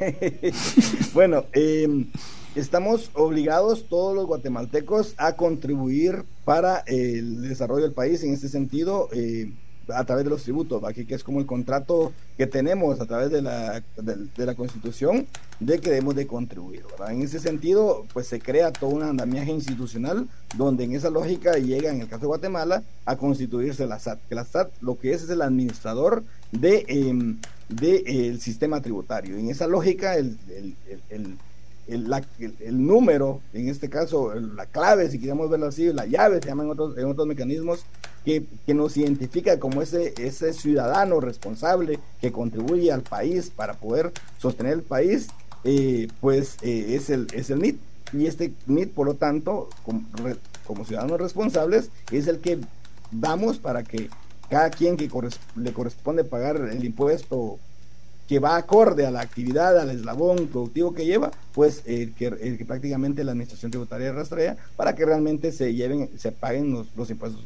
bueno, 1.14 1.44
eh, 1.52 1.88
estamos 2.56 3.10
obligados 3.14 3.86
todos 3.88 4.14
los 4.14 4.26
guatemaltecos 4.26 5.14
a 5.18 5.36
contribuir 5.36 6.24
para 6.44 6.78
el 6.86 7.42
desarrollo 7.42 7.82
del 7.82 7.92
país 7.92 8.22
en 8.24 8.32
este 8.32 8.48
sentido. 8.48 9.08
Eh, 9.12 9.52
a 9.94 10.04
través 10.04 10.24
de 10.24 10.30
los 10.30 10.42
tributos, 10.42 10.82
aquí 10.84 11.04
que 11.04 11.14
es 11.14 11.22
como 11.22 11.38
el 11.40 11.46
contrato 11.46 12.12
que 12.36 12.46
tenemos 12.46 13.00
a 13.00 13.06
través 13.06 13.30
de 13.30 13.42
la, 13.42 13.82
de, 13.96 14.46
la 14.46 14.54
Constitución 14.54 15.26
de 15.60 15.78
que 15.78 15.90
debemos 15.90 16.16
de 16.16 16.26
contribuir. 16.26 16.84
En 17.08 17.22
ese 17.22 17.38
sentido, 17.38 18.04
pues 18.12 18.26
se 18.26 18.40
crea 18.40 18.72
todo 18.72 18.90
un 18.90 19.02
andamiaje 19.02 19.52
institucional 19.52 20.28
donde 20.56 20.84
en 20.84 20.94
esa 20.94 21.10
lógica 21.10 21.54
llega, 21.58 21.90
en 21.90 22.00
el 22.00 22.08
caso 22.08 22.22
de 22.22 22.26
Guatemala, 22.26 22.82
a 23.04 23.16
constituirse 23.16 23.86
la 23.86 23.98
SAT, 23.98 24.18
que 24.28 24.34
la 24.34 24.44
SAT 24.44 24.70
lo 24.80 24.98
que 24.98 25.12
es 25.12 25.22
es 25.22 25.30
el 25.30 25.42
administrador 25.42 26.24
de, 26.50 26.84
em, 26.88 27.38
de 27.68 28.28
el 28.28 28.40
sistema 28.40 28.80
tributario. 28.80 29.36
En 29.36 29.50
esa 29.50 29.66
lógica, 29.66 30.16
el 30.16 30.36
el, 30.48 30.74
el, 31.10 31.36
número, 31.88 33.40
en 33.52 33.68
este 33.68 33.88
caso 33.88 34.34
la 34.34 34.66
clave, 34.66 35.10
si 35.10 35.18
queremos 35.18 35.48
verlo 35.50 35.66
así, 35.66 35.92
la 35.92 36.06
llave, 36.06 36.40
se 36.42 36.48
llaman 36.48 36.70
otros, 36.70 36.96
en 36.98 37.06
otros 37.06 37.26
mecanismos, 37.26 37.84
que, 38.24 38.44
que, 38.66 38.74
nos 38.74 38.96
identifica 38.96 39.60
como 39.60 39.82
ese, 39.82 40.12
ese 40.18 40.52
ciudadano 40.52 41.20
responsable 41.20 42.00
que 42.20 42.32
contribuye 42.32 42.90
al 42.90 43.02
país 43.02 43.50
para 43.54 43.74
poder 43.74 44.12
sostener 44.38 44.72
el 44.72 44.82
país, 44.82 45.28
eh, 45.62 46.08
pues 46.20 46.56
eh, 46.62 46.96
es, 46.96 47.08
el, 47.08 47.28
es 47.32 47.50
el 47.50 47.60
NIT. 47.60 47.78
Y 48.12 48.26
este 48.26 48.52
NIT, 48.66 48.92
por 48.92 49.06
lo 49.06 49.14
tanto, 49.14 49.68
como, 49.84 50.02
como 50.66 50.84
ciudadanos 50.84 51.20
responsables, 51.20 51.90
es 52.10 52.26
el 52.26 52.40
que 52.40 52.58
damos 53.12 53.58
para 53.58 53.84
que 53.84 54.10
cada 54.48 54.70
quien 54.70 54.96
que 54.96 55.08
le 55.56 55.72
corresponde 55.72 56.24
pagar 56.24 56.56
el 56.56 56.84
impuesto 56.84 57.58
que 58.28 58.38
va 58.38 58.56
acorde 58.56 59.06
a 59.06 59.10
la 59.10 59.20
actividad, 59.20 59.78
al 59.78 59.90
eslabón 59.90 60.48
productivo 60.48 60.94
que 60.94 61.06
lleva, 61.06 61.30
pues 61.54 61.82
el 61.86 62.12
que, 62.14 62.26
el 62.26 62.58
que 62.58 62.64
prácticamente 62.64 63.24
la 63.24 63.32
administración 63.32 63.70
tributaria 63.70 64.12
rastrea 64.12 64.56
para 64.76 64.94
que 64.94 65.04
realmente 65.04 65.52
se 65.52 65.74
lleven, 65.74 66.10
se 66.18 66.32
paguen 66.32 66.72
los, 66.72 66.86
los 66.96 67.10
impuestos 67.10 67.44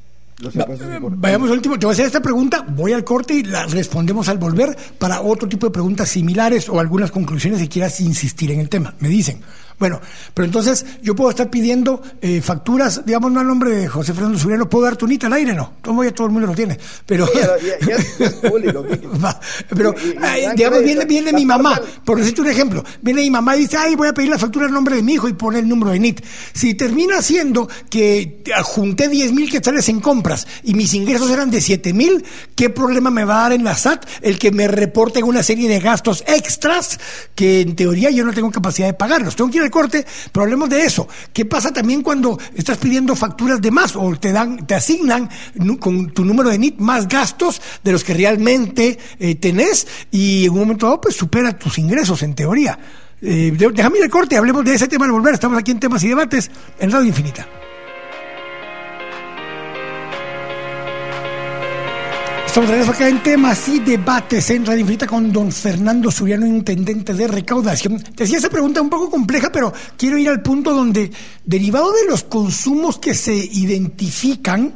Vayamos 1.16 1.51
al 1.51 1.57
último. 1.57 1.78
Te 1.78 1.87
voy 1.87 1.93
a 1.93 1.95
hacer 1.95 2.07
esta 2.07 2.22
pregunta, 2.22 2.64
voy 2.66 2.93
al 2.93 3.05
corte 3.05 3.35
y 3.35 3.43
la 3.43 3.66
respondemos 3.66 4.28
al 4.28 4.39
volver 4.39 4.76
para 4.99 5.20
otro 5.20 5.49
tipo 5.49 5.66
de 5.66 5.72
preguntas 5.72 6.09
similares 6.09 6.68
o 6.68 6.81
algunas 6.81 7.11
conclusiones 7.11 7.61
si 7.61 7.68
quieras 7.68 8.01
insistir 8.01 8.51
en 8.51 8.61
el 8.61 8.68
tema. 8.68 8.95
Me 9.01 9.09
dicen. 9.09 9.43
Bueno, 9.81 9.99
pero 10.35 10.45
entonces 10.45 10.85
yo 11.03 11.16
puedo 11.16 11.31
estar 11.31 11.49
pidiendo 11.49 12.03
eh, 12.20 12.43
facturas, 12.43 13.01
digamos, 13.07 13.33
no 13.33 13.41
al 13.41 13.47
nombre 13.47 13.70
de 13.70 13.89
José 13.89 14.12
Fernando 14.12 14.39
Suriano, 14.39 14.68
¿puedo 14.68 14.85
dar 14.85 14.95
tu 14.95 15.07
NIT 15.07 15.24
al 15.24 15.33
aire? 15.33 15.55
No, 15.55 15.72
todo, 15.81 16.05
ya 16.05 16.11
todo 16.12 16.26
el 16.26 16.35
mundo 16.35 16.49
lo 16.49 16.55
tiene. 16.55 16.78
Pero, 17.07 17.26
pero 19.74 19.95
digamos, 20.55 20.85
viene, 20.85 21.07
viene 21.07 21.33
mi 21.33 21.47
mamá, 21.47 21.81
por 22.05 22.18
decirte 22.18 22.43
un 22.43 22.49
ejemplo, 22.49 22.85
viene 23.01 23.22
mi 23.22 23.31
mamá 23.31 23.57
y 23.57 23.61
dice, 23.61 23.78
ay, 23.78 23.95
voy 23.95 24.09
a 24.09 24.12
pedir 24.12 24.28
la 24.28 24.39
factura 24.39 24.66
al 24.66 24.72
nombre 24.72 24.97
de 24.97 25.03
mi 25.03 25.14
hijo 25.14 25.28
y 25.28 25.33
pone 25.33 25.61
el 25.61 25.66
número 25.66 25.93
de 25.93 25.99
NIT. 25.99 26.20
Si 26.53 26.74
termina 26.74 27.22
siendo 27.22 27.66
que 27.89 28.45
junté 28.62 29.09
10 29.09 29.33
mil 29.33 29.51
quetzales 29.51 29.89
en 29.89 30.01
compras 30.01 30.47
y 30.62 30.74
mis 30.74 30.93
ingresos 30.93 31.31
eran 31.31 31.51
de 31.51 31.62
7 31.62 31.95
mil, 31.95 32.22
¿qué 32.55 32.68
problema 32.68 33.11
me 33.11 33.24
va 33.24 33.39
a 33.39 33.43
dar 33.45 33.53
en 33.55 33.64
la 33.64 33.74
SAT 33.74 34.05
el 34.20 34.39
que 34.39 34.51
me 34.51 34.68
reporten 34.68 35.24
una 35.24 35.43
serie 35.43 35.70
de 35.70 35.81
gastos 35.81 36.22
extras 36.26 37.01
que 37.35 37.62
en 37.62 37.76
teoría 37.76 38.11
yo 38.11 38.26
no 38.26 38.35
tengo 38.35 38.51
capacidad 38.51 38.87
de 38.87 38.93
pagarlos? 38.93 39.37
Tengo 39.37 39.51
que 39.51 39.57
ir 39.57 39.70
corte, 39.71 40.07
pero 40.33 40.45
hablemos 40.45 40.68
de 40.68 40.83
eso. 40.83 41.09
¿Qué 41.33 41.45
pasa 41.45 41.73
también 41.73 42.03
cuando 42.03 42.39
estás 42.55 42.79
pidiendo 42.79 43.14
facturas 43.16 43.61
de 43.61 43.71
más 43.71 43.97
o 43.97 44.14
te 44.16 44.33
dan, 44.33 44.66
te 44.66 44.75
asignan 44.75 45.29
con 45.79 46.11
tu 46.11 46.25
número 46.25 46.51
de 46.51 46.59
NIT 46.59 46.79
más 46.79 47.09
gastos 47.09 47.61
de 47.83 47.93
los 47.93 48.05
que 48.05 48.14
realmente 48.14 48.99
eh, 49.18 49.35
tenés 49.37 49.87
y 50.11 50.47
en 50.47 50.53
un 50.53 50.59
momento 50.59 50.87
dado 50.87 51.01
pues 51.01 51.16
supera 51.16 51.59
tus 51.59 51.79
ingresos 51.79 52.23
en 52.23 52.35
teoría? 52.35 52.79
Eh, 53.23 53.53
déjame 53.55 53.99
ir 53.99 54.11
corte, 54.11 54.37
hablemos 54.37 54.64
de 54.64 54.75
ese 54.75 54.89
tema 54.89 55.05
al 55.05 55.12
volver. 55.12 55.35
Estamos 55.35 55.59
aquí 55.59 55.71
en 55.71 55.81
temas 55.81 56.03
y 56.05 56.09
debates 56.09 56.51
en 56.79 56.91
Radio 56.91 57.09
Infinita. 57.09 57.47
Estamos 62.51 62.89
acá 62.89 63.09
en 63.09 63.23
temas 63.23 63.69
y 63.69 63.79
debates 63.79 64.51
en 64.51 64.67
Radio 64.67 64.81
Infinita 64.81 65.07
con 65.07 65.33
don 65.33 65.53
Fernando 65.53 66.11
Suriano, 66.11 66.45
intendente 66.45 67.15
de 67.15 67.29
recaudación. 67.29 68.03
Te 68.03 68.25
hacía 68.25 68.39
esa 68.39 68.51
pregunta 68.51 68.83
un 68.83 68.91
poco 68.91 69.09
compleja, 69.09 69.53
pero 69.53 69.73
quiero 69.97 70.19
ir 70.19 70.29
al 70.29 70.43
punto 70.43 70.75
donde, 70.75 71.13
derivado 71.45 71.93
de 71.93 72.07
los 72.09 72.25
consumos 72.25 72.99
que 72.99 73.15
se 73.15 73.37
identifican, 73.37 74.75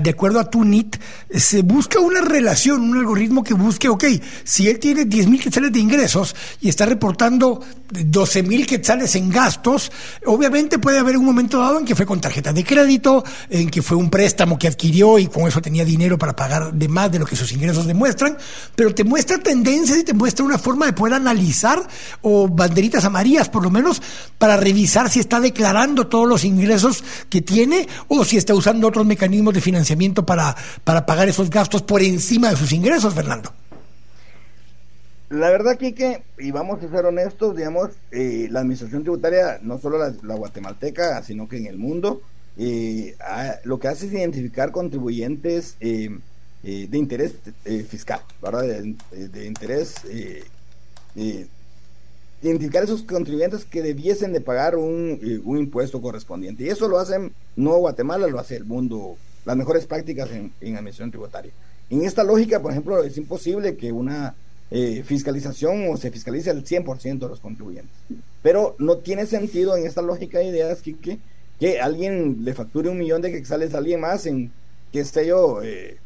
de 0.00 0.10
acuerdo 0.10 0.38
a 0.40 0.48
tu 0.48 0.64
NIT, 0.64 0.96
se 1.30 1.62
busca 1.62 1.98
una 1.98 2.20
relación, 2.20 2.82
un 2.82 2.98
algoritmo 2.98 3.42
que 3.42 3.54
busque, 3.54 3.88
ok, 3.88 4.04
si 4.44 4.68
él 4.68 4.78
tiene 4.78 5.04
10 5.04 5.26
mil 5.26 5.42
quetzales 5.42 5.72
de 5.72 5.80
ingresos 5.80 6.34
y 6.60 6.68
está 6.68 6.86
reportando 6.86 7.60
12 7.90 8.42
mil 8.42 8.66
quetzales 8.66 9.14
en 9.16 9.30
gastos, 9.30 9.90
obviamente 10.26 10.78
puede 10.78 10.98
haber 10.98 11.16
un 11.16 11.24
momento 11.24 11.58
dado 11.58 11.78
en 11.78 11.84
que 11.84 11.94
fue 11.94 12.06
con 12.06 12.20
tarjeta 12.20 12.52
de 12.52 12.64
crédito, 12.64 13.24
en 13.50 13.68
que 13.68 13.82
fue 13.82 13.96
un 13.96 14.10
préstamo 14.10 14.58
que 14.58 14.68
adquirió 14.68 15.18
y 15.18 15.26
con 15.26 15.46
eso 15.48 15.60
tenía 15.60 15.84
dinero 15.84 16.18
para 16.18 16.36
pagar 16.36 16.72
de 16.72 16.88
más 16.88 17.10
de 17.10 17.18
lo 17.18 17.26
que 17.26 17.36
sus 17.36 17.52
ingresos 17.52 17.86
demuestran, 17.86 18.36
pero 18.74 18.94
te 18.94 19.04
muestra 19.04 19.38
tendencias 19.38 19.98
y 19.98 20.04
te 20.04 20.14
muestra 20.14 20.44
una 20.44 20.58
forma 20.58 20.86
de 20.86 20.92
poder 20.92 21.14
analizar 21.14 21.86
o 22.22 22.48
banderitas 22.48 23.04
amarillas 23.04 23.48
por 23.48 23.62
lo 23.62 23.70
menos 23.70 24.00
para 24.38 24.56
revisar 24.56 25.10
si 25.10 25.20
está 25.20 25.40
declarando 25.40 26.06
todos 26.06 26.28
los 26.28 26.44
ingresos 26.44 27.02
que 27.28 27.42
tiene 27.42 27.88
o 28.08 28.24
si 28.24 28.36
está 28.36 28.54
usando 28.54 28.88
otros 28.88 29.06
mecanismos 29.06 29.54
de 29.54 29.60
financiamiento 29.64 30.24
para, 30.24 30.54
para 30.84 31.04
pagar 31.04 31.28
esos 31.28 31.50
gastos 31.50 31.82
por 31.82 32.02
encima 32.02 32.50
de 32.50 32.56
sus 32.56 32.72
ingresos, 32.72 33.12
Fernando. 33.12 33.52
La 35.30 35.50
verdad, 35.50 35.76
que 35.76 36.22
y 36.38 36.50
vamos 36.52 36.82
a 36.82 36.88
ser 36.88 37.06
honestos, 37.06 37.56
digamos, 37.56 37.90
eh, 38.12 38.46
la 38.50 38.60
administración 38.60 39.02
tributaria, 39.02 39.58
no 39.62 39.78
solo 39.78 39.98
la, 39.98 40.34
guatemalteca, 40.34 41.22
sino 41.22 41.48
que 41.48 41.56
en 41.56 41.66
el 41.66 41.78
mundo, 41.78 42.22
eh, 42.56 43.16
lo 43.64 43.78
que 43.80 43.88
hace 43.88 44.06
es 44.06 44.12
identificar 44.12 44.70
contribuyentes 44.70 45.76
eh, 45.80 46.10
de 46.62 46.98
interés 46.98 47.34
fiscal, 47.88 48.20
¿verdad? 48.40 48.62
De, 48.62 49.46
interés, 49.46 49.96
identificar 52.42 52.84
esos 52.84 53.02
contribuyentes 53.02 53.64
que 53.64 53.82
debiesen 53.82 54.32
de 54.32 54.40
pagar 54.40 54.76
un, 54.76 55.42
un, 55.44 55.58
impuesto 55.58 56.00
correspondiente. 56.00 56.64
Y 56.64 56.68
eso 56.68 56.88
lo 56.88 56.98
hacen 56.98 57.32
no 57.56 57.76
Guatemala, 57.76 58.28
lo 58.28 58.38
hace 58.38 58.56
el 58.56 58.64
mundo 58.64 59.16
las 59.44 59.56
mejores 59.56 59.86
prácticas 59.86 60.30
en, 60.30 60.52
administración 60.60 61.10
tributaria. 61.10 61.52
En 61.90 62.02
esta 62.02 62.24
lógica, 62.24 62.60
por 62.60 62.70
ejemplo, 62.70 63.02
es 63.02 63.16
imposible 63.16 63.76
que 63.76 63.92
una 63.92 64.34
eh, 64.70 65.02
fiscalización 65.04 65.88
o 65.88 65.96
se 65.96 66.10
fiscalice 66.10 66.50
al 66.50 66.64
100% 66.64 67.18
de 67.18 67.28
los 67.28 67.40
contribuyentes. 67.40 67.94
Pero 68.42 68.74
no 68.78 68.98
tiene 68.98 69.26
sentido 69.26 69.76
en 69.76 69.86
esta 69.86 70.02
lógica 70.02 70.38
de 70.38 70.46
ideas 70.46 70.80
que, 70.80 71.18
que, 71.58 71.80
alguien 71.80 72.44
le 72.44 72.54
facture 72.54 72.88
un 72.88 72.98
millón 72.98 73.22
de 73.22 73.32
quetzales 73.32 73.74
a 73.74 73.78
alguien 73.78 74.00
más 74.00 74.26
en, 74.26 74.52
qué 74.92 75.04
sé 75.04 75.26
yo, 75.26 75.62
eh, 75.62 75.98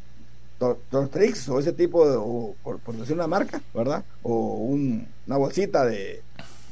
Tortrix 0.89 1.47
o 1.49 1.59
ese 1.59 1.71
tipo, 1.73 2.09
de, 2.09 2.17
o 2.17 2.55
por, 2.63 2.79
decir 2.95 3.15
una 3.15 3.27
marca, 3.27 3.61
¿verdad? 3.73 4.03
O 4.23 4.55
una 4.55 5.37
bolsita 5.37 5.85
de, 5.85 6.21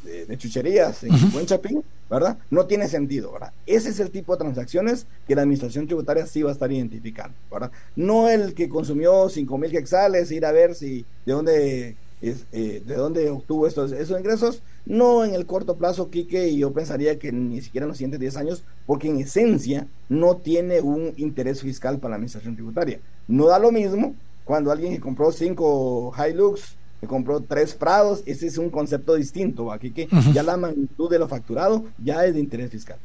de, 0.08 0.38
chucherías 0.38 1.04
en 1.04 1.32
Buen 1.32 1.46
Chapín, 1.46 1.84
¿verdad? 2.10 2.38
No 2.50 2.66
tiene 2.66 2.88
sentido, 2.88 3.32
¿verdad? 3.32 3.52
Ese 3.66 3.90
es 3.90 4.00
el 4.00 4.12
tipo 4.12 4.34
de 4.34 4.40
transacciones 4.40 5.06
que 5.28 5.36
la 5.36 5.42
administración 5.42 5.88
tributaria 5.88 6.26
sí 6.26 6.42
va 6.42 6.50
a 6.50 6.54
estar 6.54 6.72
identificando, 6.72 7.38
¿verdad? 7.52 7.72
No 7.96 8.30
el 8.30 8.54
que 8.54 8.70
consumió 8.70 9.30
5 9.30 9.58
mil 9.58 9.72
quexales, 9.72 10.32
ir 10.32 10.46
a 10.46 10.52
ver 10.52 10.76
si 10.76 11.06
de 11.26 11.34
dónde 11.34 11.98
es, 12.22 12.46
eh, 12.52 12.82
de 12.86 12.96
dónde 12.96 13.30
obtuvo 13.30 13.68
estos 13.68 13.92
esos 13.92 14.20
ingresos, 14.20 14.64
no 14.86 15.26
en 15.26 15.34
el 15.34 15.46
corto 15.46 15.76
plazo, 15.76 16.10
Quique, 16.10 16.48
y 16.48 16.60
yo 16.60 16.72
pensaría 16.72 17.20
que 17.20 17.32
ni 17.32 17.62
siquiera 17.62 17.86
en 17.86 17.90
los 17.90 17.98
siguientes 17.98 18.20
10 18.20 18.38
años, 18.38 18.64
porque 18.86 19.10
en 19.10 19.20
esencia 19.20 19.88
no 20.10 20.38
tiene 20.38 20.82
un 20.82 21.14
interés 21.18 21.62
fiscal 21.62 22.00
para 22.00 22.12
la 22.12 22.16
administración 22.16 22.56
tributaria. 22.56 23.00
No 23.28 23.48
da 23.48 23.60
lo 23.60 23.72
mismo 23.72 24.16
cuando 24.46 24.72
alguien 24.72 24.94
que 24.94 25.02
compró 25.02 25.32
5 25.32 26.14
Hilux 26.18 26.77
que 27.00 27.08
compró 27.08 27.42
tres 27.42 27.74
prados, 27.74 28.24
ese 28.26 28.48
es 28.48 28.58
un 28.58 28.70
concepto 28.70 29.16
distinto, 29.16 29.72
aquí 29.72 29.92
que 29.92 30.08
ya 30.34 30.44
la 30.44 30.58
magnitud 30.58 31.10
de 31.10 31.20
lo 31.20 31.28
facturado 31.28 31.86
ya 32.04 32.26
es 32.26 32.34
de 32.34 32.40
interés 32.40 32.72
fiscal. 32.72 32.98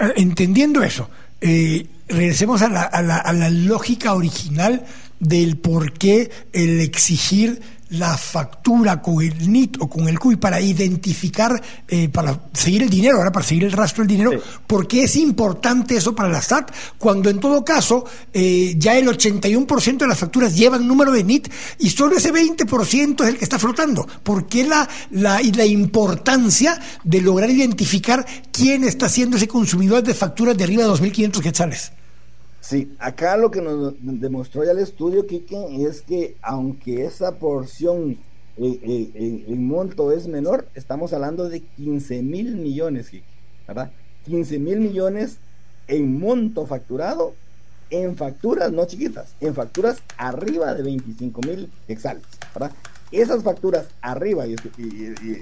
Eh, 0.00 0.12
entendiendo 0.16 0.82
eso, 0.82 1.08
eh, 1.40 1.86
regresemos 2.08 2.62
a 2.62 2.68
la, 2.68 2.82
a, 2.82 3.02
la, 3.02 3.16
a 3.18 3.32
la 3.32 3.50
lógica 3.50 4.14
original 4.14 4.84
del 5.20 5.56
por 5.56 5.92
qué 5.92 6.30
el 6.52 6.80
exigir 6.80 7.60
la 7.92 8.16
factura 8.16 9.02
con 9.02 9.22
el 9.22 9.50
NIT 9.50 9.76
o 9.80 9.88
con 9.88 10.08
el 10.08 10.18
CUI 10.18 10.36
para 10.36 10.60
identificar, 10.60 11.60
eh, 11.88 12.08
para 12.08 12.40
seguir 12.52 12.82
el 12.82 12.90
dinero, 12.90 13.18
ahora 13.18 13.32
para 13.32 13.44
seguir 13.44 13.64
el 13.64 13.72
rastro 13.72 14.02
del 14.02 14.16
dinero, 14.16 14.32
¿por 14.66 14.88
qué 14.88 15.04
es 15.04 15.16
importante 15.16 15.96
eso 15.96 16.14
para 16.14 16.28
la 16.28 16.40
SAT? 16.40 16.72
Cuando 16.98 17.28
en 17.28 17.38
todo 17.38 17.64
caso 17.64 18.04
eh, 18.32 18.74
ya 18.78 18.96
el 18.96 19.06
81% 19.08 19.98
de 19.98 20.06
las 20.06 20.18
facturas 20.18 20.56
llevan 20.56 20.86
número 20.86 21.12
de 21.12 21.22
NIT 21.22 21.48
y 21.80 21.90
solo 21.90 22.16
ese 22.16 22.32
20% 22.32 23.22
es 23.22 23.28
el 23.28 23.38
que 23.38 23.44
está 23.44 23.58
flotando. 23.58 24.06
¿Por 24.22 24.46
qué 24.46 24.64
la, 24.64 24.88
la, 25.10 25.40
la 25.42 25.66
importancia 25.66 26.80
de 27.04 27.20
lograr 27.20 27.50
identificar 27.50 28.24
quién 28.50 28.84
está 28.84 29.08
siendo 29.08 29.36
ese 29.36 29.48
consumidor 29.48 30.02
de 30.02 30.14
facturas 30.14 30.56
de 30.56 30.64
arriba 30.64 30.84
de 30.84 30.90
2.500 30.90 31.40
quetzales? 31.40 31.92
Sí, 32.62 32.94
acá 33.00 33.36
lo 33.36 33.50
que 33.50 33.60
nos 33.60 33.94
demostró 34.00 34.64
ya 34.64 34.70
el 34.70 34.78
estudio, 34.78 35.26
Kike, 35.26 35.84
es 35.84 36.02
que 36.02 36.36
aunque 36.42 37.04
esa 37.04 37.32
porción 37.38 38.18
el 38.56 39.58
monto 39.58 40.12
es 40.12 40.28
menor, 40.28 40.68
estamos 40.76 41.12
hablando 41.12 41.48
de 41.48 41.60
15 41.60 42.22
mil 42.22 42.54
millones, 42.54 43.10
¿verdad? 43.66 43.90
15 44.26 44.60
mil 44.60 44.78
millones 44.78 45.38
en 45.88 46.20
monto 46.20 46.64
facturado 46.64 47.34
en 47.90 48.16
facturas 48.16 48.70
no 48.70 48.86
chiquitas, 48.86 49.34
en 49.40 49.54
facturas 49.54 50.00
arriba 50.16 50.72
de 50.72 50.84
25 50.84 51.40
mil 51.42 51.68
hexales, 51.88 52.22
¿verdad? 52.54 52.70
Esas 53.12 53.42
facturas 53.42 53.88
arriba, 54.00 54.46
y, 54.46 54.56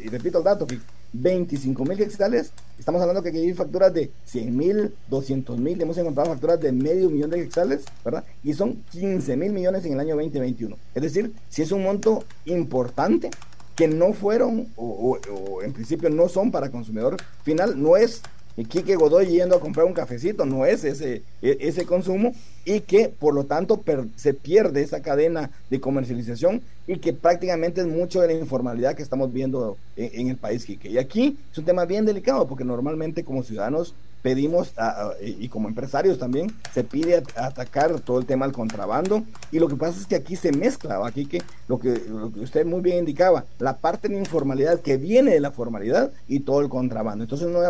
repito 0.09 0.39
el 0.39 0.45
dato, 0.45 0.67
que 0.67 0.81
25 1.13 1.85
mil 1.85 2.01
hexales, 2.01 2.53
estamos 2.79 3.01
hablando 3.01 3.23
que 3.23 3.31
hay 3.31 3.55
facturas 3.55 3.95
de 3.95 4.11
100 4.25 4.57
mil, 4.57 4.95
200 5.09 5.59
mil, 5.59 5.81
hemos 5.81 5.97
encontrado 5.99 6.31
facturas 6.31 6.61
de 6.61 6.73
medio 6.73 7.09
millón 7.11 7.31
de 7.31 7.43
hexales, 7.43 7.85
¿verdad? 8.05 8.25
Y 8.43 8.55
son 8.55 8.83
15 8.91 9.37
mil 9.37 9.53
millones 9.53 9.85
en 9.85 9.93
el 9.93 10.01
año 10.01 10.17
2021. 10.17 10.77
Es 10.95 11.03
decir, 11.03 11.33
si 11.49 11.63
es 11.63 11.71
un 11.71 11.85
monto 11.85 12.25
importante 12.45 13.31
que 13.77 13.87
no 13.87 14.13
fueron, 14.13 14.69
o, 14.77 15.19
o 15.33 15.63
en 15.63 15.73
principio 15.73 16.11
no 16.11 16.29
son 16.29 16.51
para 16.51 16.71
consumidor 16.71 17.17
final, 17.45 17.81
no 17.81 17.97
es 17.97 18.23
y 18.61 18.67
Quique 18.67 18.95
Godoy 18.95 19.27
yendo 19.27 19.57
a 19.57 19.61
comprar 19.61 19.87
un 19.87 19.95
cafecito, 19.95 20.45
no 20.45 20.67
es 20.67 20.85
ese, 20.85 21.23
e, 21.41 21.57
ese 21.61 21.87
consumo 21.87 22.35
y 22.67 22.81
que 22.81 23.09
por 23.09 23.35
lo 23.35 23.45
tanto 23.45 23.83
se 24.17 24.35
pierde 24.35 24.83
esa 24.83 25.01
cadena 25.01 25.51
de 25.71 25.81
comercialización 25.81 26.61
y 26.87 26.99
que 26.99 27.15
prácticamente 27.15 27.81
es 27.81 27.87
mucho 27.87 28.21
de 28.21 28.27
la 28.27 28.35
informalidad 28.35 28.95
que 28.95 29.03
estamos 29.03 29.33
viendo 29.33 29.79
en, 29.97 30.29
el 30.29 30.37
país, 30.37 30.67
Quique. 30.67 30.91
Y 30.91 30.99
aquí 30.99 31.39
es 31.51 31.57
un 31.57 31.65
tema 31.65 31.87
bien 31.87 32.05
delicado 32.05 32.47
porque 32.47 32.65
normalmente 32.65 33.25
como 33.25 33.43
ciudadanos 33.43 33.95
pedimos, 34.21 34.75
y 35.23 35.49
como 35.49 35.69
empresarios 35.69 36.19
también, 36.19 36.53
se 36.75 36.85
pide 36.85 37.23
atacar 37.37 37.99
todo 38.01 38.19
el 38.19 38.27
tema 38.27 38.45
del 38.45 38.55
contrabando 38.55 39.23
y 39.51 39.59
lo 39.59 39.69
que 39.69 39.77
pasa 39.77 39.99
es 39.99 40.07
que 40.07 40.17
aquí 40.17 40.37
se 40.37 40.53
mezcla, 40.53 41.01
aquí 41.07 41.25
que 41.25 41.43
lo 41.67 41.79
que, 41.79 42.03
lo 42.07 42.31
que 42.31 42.41
usted 42.41 42.67
muy 42.67 42.83
bien 42.83 42.99
indicaba, 42.99 43.47
la 43.59 43.79
parte 43.79 44.09
de 44.09 44.19
informalidad 44.19 44.81
que 44.81 44.99
viene 44.99 45.31
de 45.31 45.41
la 45.41 45.51
formalidad 45.51 46.13
y 46.29 46.41
todo 46.41 46.61
el 46.61 46.69
contrabando. 46.69 47.25
Entonces 47.25 47.49
no 47.49 47.61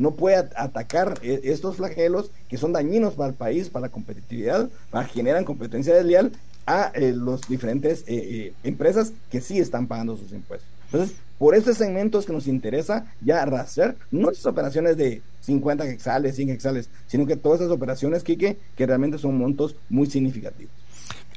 no 0.00 0.12
puede 0.12 0.36
atacar 0.36 1.18
e, 1.22 1.40
estos 1.44 1.76
flagelos 1.76 2.32
que 2.48 2.56
son 2.56 2.72
dañinos 2.72 3.14
para 3.14 3.28
el 3.28 3.34
país, 3.34 3.68
para 3.68 3.86
la 3.86 3.92
competitividad, 3.92 4.70
para 4.90 5.06
generan 5.06 5.44
competencia 5.44 5.94
desleal 5.94 6.32
a 6.64 6.90
eh, 6.94 7.12
los 7.12 7.42
diferentes 7.42 8.00
eh, 8.00 8.04
eh, 8.08 8.52
empresas 8.64 9.12
que 9.30 9.42
sí 9.42 9.58
están 9.58 9.86
pagando 9.86 10.16
sus 10.16 10.32
impuestos. 10.32 10.68
Entonces, 10.86 11.16
por 11.38 11.54
estos 11.54 11.76
segmentos 11.76 12.24
que 12.24 12.32
nos 12.32 12.48
interesa 12.48 13.12
ya 13.20 13.44
rastrear, 13.44 13.94
no 14.10 14.30
esas 14.30 14.46
operaciones 14.46 14.96
de 14.96 15.20
50 15.42 15.86
hexales, 15.86 16.34
100 16.34 16.48
hexales, 16.48 16.88
sino 17.06 17.26
que 17.26 17.36
todas 17.36 17.60
esas 17.60 17.72
operaciones, 17.72 18.24
Quique, 18.24 18.56
que 18.76 18.86
realmente 18.86 19.18
son 19.18 19.36
montos 19.36 19.76
muy 19.90 20.06
significativos. 20.06 20.72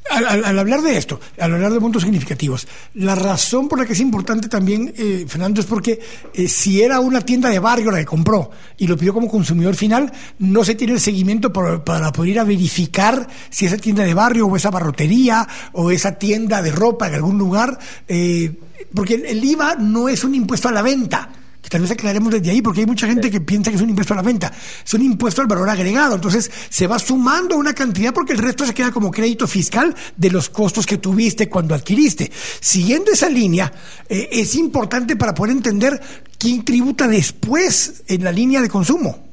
Al, 0.10 0.60
hablar 0.60 0.82
de 0.82 0.98
esto, 0.98 1.20
al 1.40 1.54
hablar 1.54 1.72
de 1.72 1.80
puntos 1.80 2.04
significativos, 2.04 2.68
la 2.96 3.16
razón 3.16 3.68
por 3.68 3.80
la 3.80 3.86
que 3.86 3.94
es 3.94 4.00
importante 4.00 4.50
también, 4.50 4.94
eh, 4.98 5.26
Fernando, 5.28 5.62
es 5.62 5.66
porque 5.66 6.00
eh, 6.34 6.48
si 6.48 6.82
era 6.82 7.00
una 7.00 7.22
tienda 7.22 7.50
de 7.50 7.58
barrio 7.58 7.90
la 7.90 8.00
que 8.00 8.06
compró 8.06 8.52
y 8.78 8.86
lo 8.86 8.98
pidió 8.98 9.14
como 9.14 9.30
consumidor 9.30 9.76
final, 9.76 10.12
no 10.40 10.64
se 10.64 10.76
tiene 10.76 10.94
el 10.94 11.00
seguimiento 11.00 11.54
para 11.54 12.12
poder 12.12 12.30
ir 12.30 12.40
a 12.40 12.44
verificar 12.44 13.28
si 13.50 13.66
esa 13.66 13.78
tienda 13.78 14.04
de 14.04 14.14
barrio 14.14 14.48
o 14.48 14.56
esa 14.56 14.70
barrotería 14.70 15.48
o 15.72 15.90
esa 15.90 16.12
tienda 16.20 16.62
de 16.62 16.72
ropa 16.72 17.08
en 17.08 17.16
algún 17.16 17.38
lugar, 17.38 17.80
eh, 18.08 18.54
porque 18.94 19.16
el 19.16 19.44
IVA 19.44 19.76
no 19.76 20.10
es 20.10 20.24
un 20.24 20.36
impuesto 20.36 20.68
a 20.68 20.72
la 20.72 20.82
venta 20.82 21.30
que 21.64 21.70
tal 21.70 21.82
vez 21.82 21.92
aclaremos 21.92 22.34
desde 22.34 22.52
ahí, 22.52 22.62
porque 22.62 22.82
hay 22.82 22.86
mucha 22.86 23.08
gente 23.08 23.32
que 23.32 23.40
piensa 23.40 23.72
que 23.72 23.78
es 23.78 23.82
un 23.82 23.90
impuesto 23.90 24.14
a 24.14 24.18
la 24.18 24.22
venta, 24.22 24.52
es 24.86 24.94
un 24.94 25.02
impuesto 25.02 25.42
al 25.42 25.48
valor 25.48 25.70
agregado, 25.70 26.16
entonces 26.16 26.52
se 26.70 26.88
va 26.88 27.00
sumando 27.00 27.56
una 27.56 27.74
cantidad 27.74 28.14
porque 28.14 28.34
el 28.34 28.40
resto 28.40 28.66
se 28.66 28.74
queda 28.74 28.92
como 28.92 29.10
crédito 29.10 29.48
fiscal 29.48 29.96
de 30.18 30.30
los 30.30 30.50
costos 30.50 30.86
que 30.86 30.98
tuviste 30.98 31.48
cuando 31.48 31.74
adquiriste. 31.74 32.30
Siguiendo 32.60 33.14
esa 33.14 33.30
línea, 33.30 33.72
eh, 34.10 34.28
es 34.30 34.56
importante 34.56 35.16
para 35.16 35.34
poder 35.34 35.56
entender 35.56 36.02
quién 36.38 36.66
tributa 36.66 37.08
después 37.08 38.04
en 38.08 38.26
la 38.26 38.34
línea 38.34 38.62
de 38.62 38.68
consumo. 38.68 39.26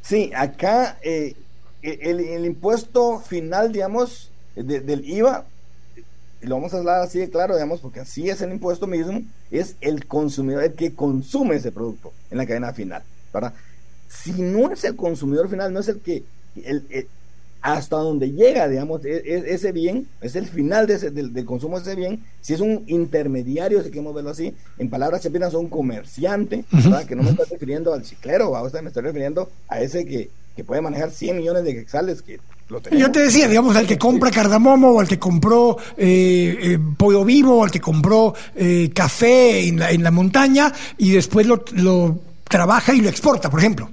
Sí, 0.00 0.30
acá 0.34 0.98
eh, 1.02 1.34
el, 1.82 2.46
impuesto 2.46 3.20
final, 3.20 3.70
digamos, 3.70 4.30
del 4.54 5.04
IVA 5.04 5.44
y 6.42 6.46
lo 6.46 6.56
vamos 6.56 6.74
a 6.74 6.78
hablar 6.78 7.02
así 7.02 7.18
de 7.18 7.30
claro, 7.30 7.54
digamos, 7.54 7.80
porque 7.80 8.00
así 8.00 8.28
es 8.28 8.40
el 8.42 8.52
impuesto 8.52 8.86
mismo, 8.86 9.22
es 9.50 9.76
el 9.80 10.06
consumidor 10.06 10.64
el 10.64 10.74
que 10.74 10.94
consume 10.94 11.56
ese 11.56 11.72
producto 11.72 12.12
en 12.30 12.38
la 12.38 12.46
cadena 12.46 12.72
final, 12.72 13.02
¿verdad? 13.32 13.54
Si 14.08 14.32
no 14.32 14.70
es 14.70 14.84
el 14.84 14.96
consumidor 14.96 15.48
final, 15.48 15.72
no 15.72 15.80
es 15.80 15.88
el 15.88 16.00
que, 16.00 16.24
el, 16.64 17.08
hasta 17.62 17.96
donde 17.96 18.30
llega, 18.30 18.68
digamos, 18.68 19.04
e, 19.04 19.16
e, 19.16 19.54
ese 19.54 19.72
bien, 19.72 20.06
es 20.20 20.36
el 20.36 20.46
final 20.46 20.86
de 20.86 20.98
del, 21.10 21.44
consumo 21.44 21.80
de 21.80 21.82
ese 21.82 21.96
bien, 21.96 22.22
si 22.40 22.54
es 22.54 22.60
un 22.60 22.84
intermediario, 22.86 23.82
si 23.82 23.90
queremos 23.90 24.14
verlo 24.14 24.30
así, 24.30 24.54
en 24.78 24.88
palabras 24.88 25.22
chapinas, 25.22 25.54
un 25.54 25.68
comerciante, 25.68 26.64
¿verdad? 26.70 27.04
Que 27.06 27.16
no 27.16 27.22
me 27.22 27.30
estoy 27.30 27.46
refiriendo 27.50 27.92
al 27.92 28.04
ciclero, 28.04 28.52
¿verdad? 28.52 28.82
me 28.82 28.88
estoy 28.88 29.02
refiriendo 29.02 29.50
a 29.68 29.80
ese 29.80 30.04
que, 30.04 30.30
que 30.54 30.64
puede 30.64 30.80
manejar 30.80 31.10
100 31.10 31.36
millones 31.36 31.64
de 31.64 31.74
quexales, 31.74 32.22
que 32.22 32.38
yo 32.68 33.12
te 33.12 33.20
decía, 33.20 33.46
digamos, 33.46 33.76
al 33.76 33.86
que 33.86 33.96
compra 33.96 34.30
cardamomo, 34.30 34.92
o 34.92 35.00
al 35.00 35.06
que 35.06 35.18
compró 35.18 35.76
eh, 35.96 36.58
eh, 36.60 36.78
pollo 36.96 37.24
vivo, 37.24 37.58
o 37.58 37.64
al 37.64 37.70
que 37.70 37.80
compró 37.80 38.34
eh, 38.56 38.90
café 38.92 39.68
en 39.68 39.78
la, 39.78 39.92
en 39.92 40.02
la 40.02 40.10
montaña 40.10 40.72
y 40.98 41.12
después 41.12 41.46
lo, 41.46 41.64
lo 41.72 42.18
trabaja 42.48 42.92
y 42.92 43.00
lo 43.00 43.08
exporta, 43.08 43.50
por 43.50 43.60
ejemplo. 43.60 43.88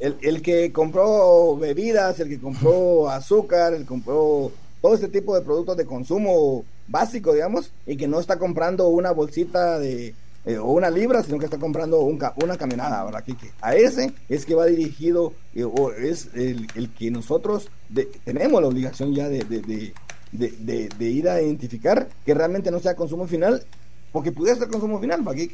El, 0.00 0.16
el, 0.22 0.42
que 0.42 0.72
compró 0.72 1.56
bebidas, 1.56 2.18
el 2.20 2.28
que 2.28 2.40
compró 2.40 3.08
azúcar, 3.08 3.72
el 3.74 3.82
que 3.82 3.86
compró 3.86 4.52
todo 4.82 4.94
este 4.94 5.08
tipo 5.08 5.34
de 5.34 5.42
productos 5.42 5.76
de 5.76 5.86
consumo 5.86 6.64
básico, 6.88 7.32
digamos, 7.32 7.70
y 7.86 7.96
que 7.96 8.08
no 8.08 8.18
está 8.18 8.38
comprando 8.38 8.88
una 8.88 9.12
bolsita 9.12 9.78
de, 9.78 10.14
eh, 10.46 10.58
o 10.58 10.70
una 10.70 10.90
libra, 10.90 11.24
sino 11.24 11.40
que 11.40 11.46
está 11.46 11.58
comprando 11.58 12.00
una 12.00 12.56
caminada, 12.56 13.04
¿verdad? 13.04 13.24
Que, 13.24 13.34
a 13.60 13.74
ese 13.74 14.14
es 14.28 14.46
que 14.46 14.54
va 14.54 14.66
dirigido, 14.66 15.32
eh, 15.56 15.64
o 15.64 15.90
es 15.90 16.30
el, 16.34 16.68
que 16.96 17.10
nosotros 17.10 17.68
tenemos 18.24 18.62
la 18.62 18.68
obligación 18.68 19.12
ya 19.12 19.28
de, 19.28 19.42
de, 19.42 21.10
ir 21.10 21.28
a 21.28 21.42
identificar 21.42 22.08
que 22.24 22.32
realmente 22.32 22.70
no 22.70 22.78
sea 22.78 22.94
consumo 22.94 23.26
final, 23.26 23.64
porque 24.12 24.30
pudiera 24.30 24.56
ser 24.56 24.68
consumo 24.68 25.00
final, 25.00 25.22
¿verdad? 25.22 25.48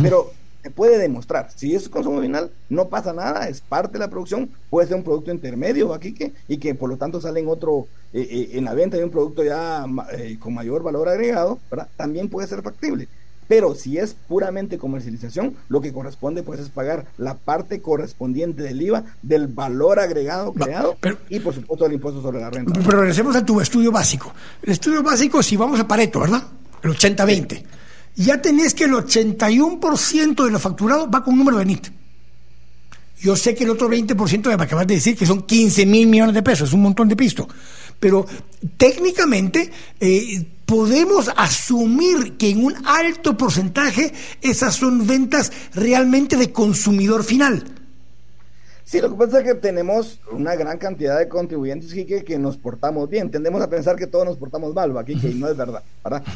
Pero 0.00 0.32
se 0.62 0.70
puede 0.70 0.96
demostrar. 0.96 1.50
Si 1.54 1.74
es 1.74 1.90
consumo 1.90 2.22
final, 2.22 2.50
no 2.70 2.88
pasa 2.88 3.12
nada, 3.12 3.46
es 3.46 3.60
parte 3.60 3.94
de 3.94 3.98
la 3.98 4.08
producción, 4.08 4.50
puede 4.70 4.88
ser 4.88 4.96
un 4.96 5.04
producto 5.04 5.30
intermedio 5.30 5.92
aquí 5.92 6.14
que, 6.14 6.32
y 6.48 6.56
que 6.56 6.74
por 6.74 6.88
lo 6.88 6.96
tanto 6.96 7.20
sale 7.20 7.40
en 7.40 7.48
otro, 7.48 7.88
eh, 8.14 8.52
en 8.52 8.64
la 8.64 8.72
venta 8.72 8.96
de 8.96 9.04
un 9.04 9.10
producto 9.10 9.44
ya 9.44 9.84
con 10.38 10.54
mayor 10.54 10.82
valor 10.82 11.10
agregado, 11.10 11.58
¿verdad? 11.70 11.88
También 11.98 12.30
puede 12.30 12.48
ser 12.48 12.62
factible. 12.62 13.06
Pero 13.50 13.74
si 13.74 13.98
es 13.98 14.14
puramente 14.28 14.78
comercialización, 14.78 15.56
lo 15.68 15.80
que 15.80 15.92
corresponde 15.92 16.44
pues 16.44 16.60
es 16.60 16.68
pagar 16.68 17.06
la 17.18 17.34
parte 17.34 17.82
correspondiente 17.82 18.62
del 18.62 18.80
IVA, 18.80 19.02
del 19.22 19.48
valor 19.48 19.98
agregado 19.98 20.52
creado 20.52 20.96
y 21.28 21.40
por 21.40 21.52
supuesto 21.52 21.84
el 21.84 21.94
impuesto 21.94 22.22
sobre 22.22 22.38
la 22.38 22.48
renta. 22.48 22.72
Pero 22.72 23.00
regresemos 23.00 23.34
a 23.34 23.44
tu 23.44 23.60
estudio 23.60 23.90
básico. 23.90 24.32
El 24.62 24.70
estudio 24.70 25.02
básico, 25.02 25.42
si 25.42 25.56
vamos 25.56 25.80
a 25.80 25.88
Pareto, 25.88 26.20
¿verdad? 26.20 26.44
El 26.80 26.92
80-20. 26.92 27.64
Ya 28.14 28.40
tenés 28.40 28.72
que 28.72 28.84
el 28.84 28.92
81% 28.92 30.44
de 30.44 30.50
lo 30.52 30.58
facturado 30.60 31.10
va 31.10 31.24
con 31.24 31.32
un 31.32 31.38
número 31.40 31.58
de 31.58 31.64
NIT. 31.64 31.88
Yo 33.20 33.34
sé 33.34 33.56
que 33.56 33.64
el 33.64 33.70
otro 33.70 33.90
20% 33.90 34.56
me 34.56 34.62
acabas 34.62 34.86
de 34.86 34.94
decir 34.94 35.16
que 35.16 35.26
son 35.26 35.42
15 35.42 35.86
mil 35.86 36.06
millones 36.06 36.36
de 36.36 36.42
pesos, 36.44 36.68
es 36.68 36.72
un 36.72 36.82
montón 36.82 37.08
de 37.08 37.16
pisto. 37.16 37.48
Pero 38.00 38.26
técnicamente 38.76 39.70
eh, 40.00 40.44
podemos 40.66 41.30
asumir 41.36 42.36
que 42.36 42.50
en 42.50 42.64
un 42.64 42.74
alto 42.86 43.36
porcentaje 43.36 44.12
esas 44.40 44.74
son 44.74 45.06
ventas 45.06 45.52
realmente 45.74 46.36
de 46.36 46.50
consumidor 46.50 47.22
final. 47.22 47.64
Sí, 48.90 49.00
lo 49.00 49.08
que 49.08 49.16
pasa 49.16 49.38
es 49.38 49.44
que 49.44 49.54
tenemos 49.54 50.18
una 50.32 50.56
gran 50.56 50.76
cantidad 50.76 51.16
de 51.16 51.28
contribuyentes 51.28 51.94
que, 51.94 52.24
que 52.24 52.38
nos 52.40 52.56
portamos 52.56 53.08
bien. 53.08 53.30
Tendemos 53.30 53.62
a 53.62 53.70
pensar 53.70 53.94
que 53.94 54.08
todos 54.08 54.24
nos 54.24 54.36
portamos 54.36 54.74
mal, 54.74 54.98
aquí 54.98 55.14
que 55.16 55.28
no 55.28 55.48
es 55.48 55.56
verdad. 55.56 55.84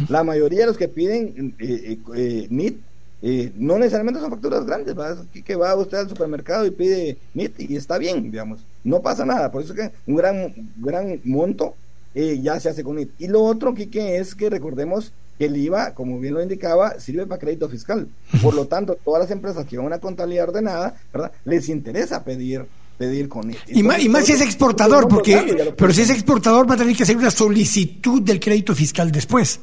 La 0.08 0.22
mayoría 0.22 0.60
de 0.60 0.66
los 0.66 0.76
que 0.76 0.86
piden 0.86 1.56
eh, 1.58 1.98
eh, 2.14 2.46
NIT 2.50 2.80
eh, 3.22 3.52
no 3.56 3.76
necesariamente 3.76 4.20
son 4.20 4.30
facturas 4.30 4.64
grandes, 4.66 4.94
Aquí 4.96 5.42
que 5.42 5.56
va 5.56 5.74
usted 5.74 5.98
al 5.98 6.08
supermercado 6.08 6.64
y 6.64 6.70
pide 6.70 7.16
NIT 7.34 7.58
y 7.58 7.74
está 7.74 7.98
bien, 7.98 8.30
digamos. 8.30 8.60
No 8.85 9.03
pasa 9.03 9.24
nada. 9.24 9.51
Por 9.51 9.62
eso 9.62 9.74
que 9.74 9.91
un 10.07 10.16
gran, 10.16 10.55
gran 10.76 11.20
monto 11.24 11.74
eh, 12.14 12.41
ya 12.43 12.61
se 12.61 12.68
hace 12.68 12.85
con 12.85 12.99
IT. 12.99 13.11
Y 13.18 13.28
lo 13.28 13.43
otro, 13.43 13.74
que 13.74 14.18
es 14.18 14.35
que 14.35 14.51
recordemos 14.51 15.12
que 15.39 15.47
el 15.47 15.57
IVA, 15.57 15.95
como 15.95 16.20
bien 16.20 16.35
lo 16.35 16.43
indicaba, 16.43 17.01
sirve 17.01 17.26
para 17.26 17.41
crédito 17.41 17.68
fiscal. 17.68 18.07
Por 18.43 18.55
lo 18.55 18.66
tanto, 18.66 18.97
todas 19.05 19.22
las 19.22 19.30
empresas 19.30 19.66
que 19.66 19.76
van 19.76 19.87
a 19.87 19.89
una 19.89 19.99
contabilidad 19.99 20.49
ordenada, 20.49 20.95
¿verdad? 21.12 21.32
Les 21.45 21.68
interesa 21.68 22.22
pedir 22.22 22.66
pedir 22.97 23.28
con 23.28 23.51
IT. 23.51 23.59
Y, 23.68 23.82
más, 23.82 24.01
y 24.01 24.09
más 24.09 24.24
si 24.24 24.32
es 24.32 24.41
exportador, 24.41 25.09
porque, 25.09 25.74
pero 25.76 25.93
si 25.93 26.03
es 26.03 26.11
exportador 26.11 26.70
va 26.70 26.74
a 26.74 26.78
tener 26.78 26.97
que 26.97 27.03
hacer 27.03 27.16
una 27.16 27.30
solicitud 27.30 28.22
del 28.22 28.39
crédito 28.39 28.74
fiscal 28.74 29.11
después. 29.11 29.59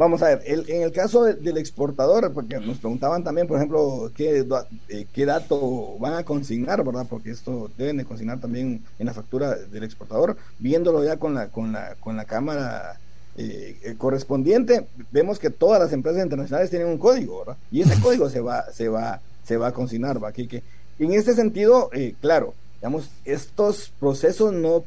Vamos 0.00 0.22
a 0.22 0.28
ver, 0.28 0.42
en 0.46 0.80
el 0.80 0.92
caso 0.92 1.24
del 1.24 1.58
exportador, 1.58 2.32
porque 2.32 2.58
nos 2.58 2.78
preguntaban 2.78 3.22
también, 3.22 3.46
por 3.46 3.58
ejemplo, 3.58 4.10
qué, 4.16 4.46
eh, 4.88 5.06
qué 5.12 5.26
dato 5.26 5.98
van 5.98 6.14
a 6.14 6.24
consignar, 6.24 6.82
¿verdad? 6.82 7.04
Porque 7.06 7.30
esto 7.30 7.70
deben 7.76 7.98
de 7.98 8.06
consignar 8.06 8.40
también 8.40 8.82
en 8.98 9.06
la 9.06 9.12
factura 9.12 9.56
del 9.56 9.84
exportador, 9.84 10.38
viéndolo 10.58 11.04
ya 11.04 11.18
con 11.18 11.34
la, 11.34 11.48
con 11.48 11.72
la, 11.72 11.96
con 12.00 12.16
la 12.16 12.24
cámara 12.24 12.98
eh, 13.36 13.94
correspondiente, 13.98 14.86
vemos 15.10 15.38
que 15.38 15.50
todas 15.50 15.78
las 15.78 15.92
empresas 15.92 16.22
internacionales 16.22 16.70
tienen 16.70 16.88
un 16.88 16.96
código, 16.96 17.40
¿verdad? 17.40 17.58
Y 17.70 17.82
ese 17.82 18.00
código 18.02 18.30
se 18.30 18.40
va, 18.40 18.72
se 18.72 18.88
va, 18.88 19.20
se 19.44 19.58
va 19.58 19.66
a 19.66 19.72
consignar, 19.72 20.24
¿va? 20.24 20.32
Que, 20.32 20.62
en 20.98 21.12
este 21.12 21.34
sentido, 21.34 21.90
eh, 21.92 22.14
claro, 22.22 22.54
digamos, 22.80 23.10
estos 23.26 23.92
procesos 24.00 24.54
no 24.54 24.82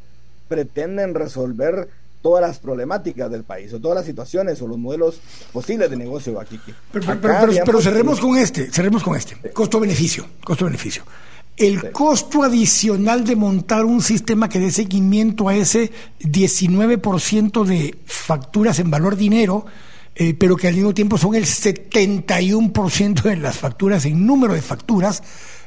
pretenden 0.48 1.14
resolver 1.14 1.88
todas 2.24 2.42
las 2.42 2.58
problemáticas 2.58 3.30
del 3.30 3.44
país 3.44 3.72
o 3.74 3.80
todas 3.80 3.98
las 3.98 4.06
situaciones 4.06 4.60
o 4.62 4.68
los 4.68 4.80
modelos 4.80 5.20
posibles 5.52 5.92
de 5.92 5.98
negocio 5.98 6.40
aquí. 6.40 6.60
Pero, 6.92 7.82
cerremos 7.82 8.20
con 8.20 8.38
este, 8.38 8.72
cerremos 8.72 9.04
con 9.04 9.16
este. 9.16 9.52
Costo-beneficio, 9.52 10.26
costo-beneficio. 10.44 11.04
El 11.56 11.92
costo 11.92 12.42
adicional 12.42 13.26
de 13.26 13.36
montar 13.36 13.86
un 13.86 14.02
sistema 14.02 14.50
que 14.50 14.60
dé 14.60 14.72
seguimiento 14.72 15.50
a 15.50 15.56
ese 15.56 15.92
19% 16.22 17.66
de 17.66 17.96
facturas 18.06 18.80
en 18.80 18.90
valor 18.90 19.16
dinero, 19.18 19.66
eh, 20.16 20.34
pero 20.34 20.56
que 20.56 20.70
al 20.70 20.76
mismo 20.76 20.94
tiempo 20.94 21.18
son 21.18 21.36
el 21.36 21.46
71% 21.46 23.22
de 23.22 23.36
las 23.36 23.58
facturas 23.58 24.06
en 24.06 24.26
número 24.26 24.54
de 24.54 24.62
facturas, 24.62 25.22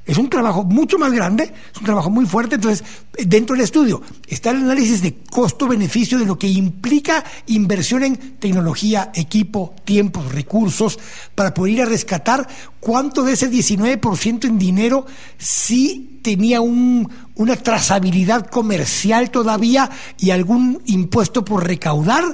es 0.07 0.19
un 0.19 0.31
trabajo 0.31 0.63
mucho 0.63 0.99
más 0.99 1.13
grande, 1.13 1.53
es 1.73 1.79
un 1.79 1.85
trabajo 1.85 2.11
muy 2.11 2.27
fuerte. 2.27 2.55
Entonces, 2.55 2.85
dentro 3.27 3.57
del 3.57 3.65
estudio 3.65 4.03
está 4.29 4.51
el 4.51 4.59
análisis 4.59 5.03
de 5.03 5.17
costo-beneficio 5.31 6.19
de 6.19 6.25
lo 6.25 6.39
que 6.39 6.47
implica 6.47 7.25
inversión 7.47 8.05
en 8.05 8.17
tecnología, 8.39 9.11
equipo, 9.15 9.75
tiempos, 9.85 10.33
recursos, 10.33 10.99
para 11.35 11.53
poder 11.53 11.75
ir 11.75 11.83
a 11.83 11.87
rescatar 11.87 12.47
cuánto 12.79 13.25
de 13.25 13.33
ese 13.33 13.51
19% 13.51 14.45
en 14.45 14.59
dinero 14.59 15.07
sí 15.39 16.21
tenía 16.23 16.61
un, 16.61 17.11
una 17.35 17.57
trazabilidad 17.57 18.47
comercial 18.47 19.33
todavía 19.33 19.91
y 20.19 20.31
algún 20.31 20.83
impuesto 20.87 21.45
por 21.45 21.67
recaudar. 21.67 22.25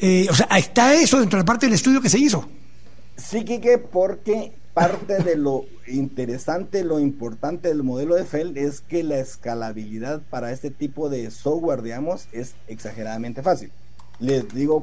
Eh, 0.00 0.26
o 0.28 0.34
sea, 0.34 0.46
está 0.58 0.94
eso 0.94 1.20
dentro 1.20 1.36
de 1.38 1.42
la 1.42 1.46
parte 1.46 1.66
del 1.66 1.74
estudio 1.76 2.00
que 2.00 2.08
se 2.08 2.18
hizo. 2.18 2.48
Sí, 3.16 3.44
Quique, 3.44 3.78
porque 3.78 4.52
parte 4.80 5.22
de 5.22 5.36
lo 5.36 5.66
interesante, 5.86 6.84
lo 6.84 7.00
importante 7.00 7.68
del 7.68 7.82
modelo 7.82 8.14
de 8.14 8.24
Feld 8.24 8.56
es 8.56 8.80
que 8.80 9.02
la 9.02 9.18
escalabilidad 9.18 10.22
para 10.30 10.52
este 10.52 10.70
tipo 10.70 11.10
de 11.10 11.30
software, 11.30 11.82
digamos, 11.82 12.28
es 12.32 12.54
exageradamente 12.66 13.42
fácil. 13.42 13.70
Les 14.20 14.48
digo, 14.54 14.82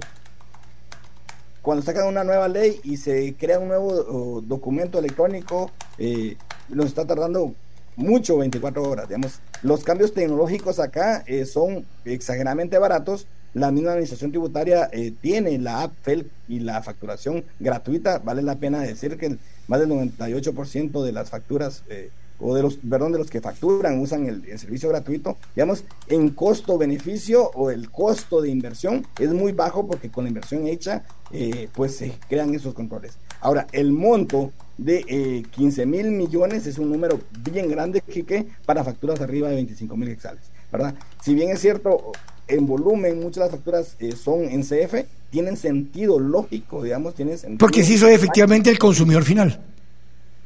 cuando 1.63 1.83
sacan 1.83 2.05
una 2.05 2.23
nueva 2.23 2.47
ley 2.47 2.79
y 2.83 2.97
se 2.97 3.35
crea 3.39 3.57
un 3.57 3.69
nuevo 3.69 4.41
documento 4.41 4.99
electrónico, 4.99 5.71
eh, 5.97 6.37
nos 6.69 6.85
está 6.85 7.07
tardando 7.07 7.55
mucho 7.95 8.37
24 8.37 8.83
horas, 8.83 9.07
digamos. 9.07 9.39
Los 9.63 9.83
cambios 9.83 10.13
tecnológicos 10.13 10.79
acá 10.79 11.23
eh, 11.25 11.45
son 11.45 11.87
exageradamente 12.05 12.77
baratos 12.77 13.25
la 13.53 13.71
misma 13.71 13.91
administración 13.91 14.31
tributaria 14.31 14.89
eh, 14.91 15.13
tiene 15.19 15.57
la 15.57 15.83
app 15.83 15.93
FEL 16.01 16.29
y 16.47 16.59
la 16.59 16.81
facturación 16.81 17.43
gratuita. 17.59 18.19
Vale 18.19 18.41
la 18.41 18.55
pena 18.55 18.81
decir 18.81 19.17
que 19.17 19.37
más 19.67 19.79
del 19.79 19.89
98% 19.89 21.03
de 21.03 21.11
las 21.11 21.29
facturas 21.29 21.83
eh, 21.89 22.11
o 22.39 22.53
de 22.55 22.61
los, 22.61 22.75
perdón, 22.75 23.13
de 23.13 23.17
los 23.17 23.31
que 23.31 23.41
facturan 23.41 23.99
usan 23.99 24.27
el, 24.27 24.59
servicio 24.59 24.89
gratuito, 24.89 25.37
digamos, 25.55 25.85
en 26.07 26.29
costo-beneficio 26.29 27.49
o 27.55 27.71
el 27.71 27.89
costo 27.89 28.41
de 28.41 28.49
inversión 28.49 29.07
es 29.19 29.33
muy 29.33 29.53
bajo 29.53 29.87
porque 29.87 30.11
con 30.11 30.25
la 30.25 30.29
inversión 30.29 30.67
hecha, 30.67 31.03
eh, 31.31 31.67
pues 31.73 31.95
se 31.95 32.13
crean 32.29 32.53
esos 32.53 32.75
controles. 32.75 33.17
Ahora, 33.41 33.65
el 33.71 33.91
monto 33.91 34.51
de 34.77 35.43
15 35.51 35.87
mil 35.87 36.11
millones 36.11 36.67
es 36.67 36.77
un 36.77 36.91
número 36.91 37.19
bien 37.43 37.69
grande 37.69 38.01
que, 38.01 38.47
para 38.65 38.83
facturas 38.83 39.19
arriba 39.21 39.49
de 39.49 39.55
25 39.55 39.97
mil 39.97 40.09
hexales, 40.09 40.43
¿verdad? 40.71 40.93
Si 41.23 41.33
bien 41.33 41.49
es 41.49 41.59
cierto, 41.59 42.11
en 42.47 42.65
volumen, 42.65 43.19
muchas 43.19 43.35
de 43.35 43.39
las 43.41 43.51
facturas 43.51 43.95
eh, 43.99 44.13
son 44.13 44.43
en 44.43 44.63
CF, 44.63 45.05
tienen 45.29 45.57
sentido 45.57 46.19
lógico, 46.19 46.83
digamos, 46.83 47.15
tienen 47.15 47.37
sentido. 47.37 47.59
Porque 47.59 47.83
se 47.83 47.93
hizo 47.93 48.07
efectivamente 48.07 48.69
el 48.69 48.79
consumidor 48.79 49.23
final. 49.23 49.59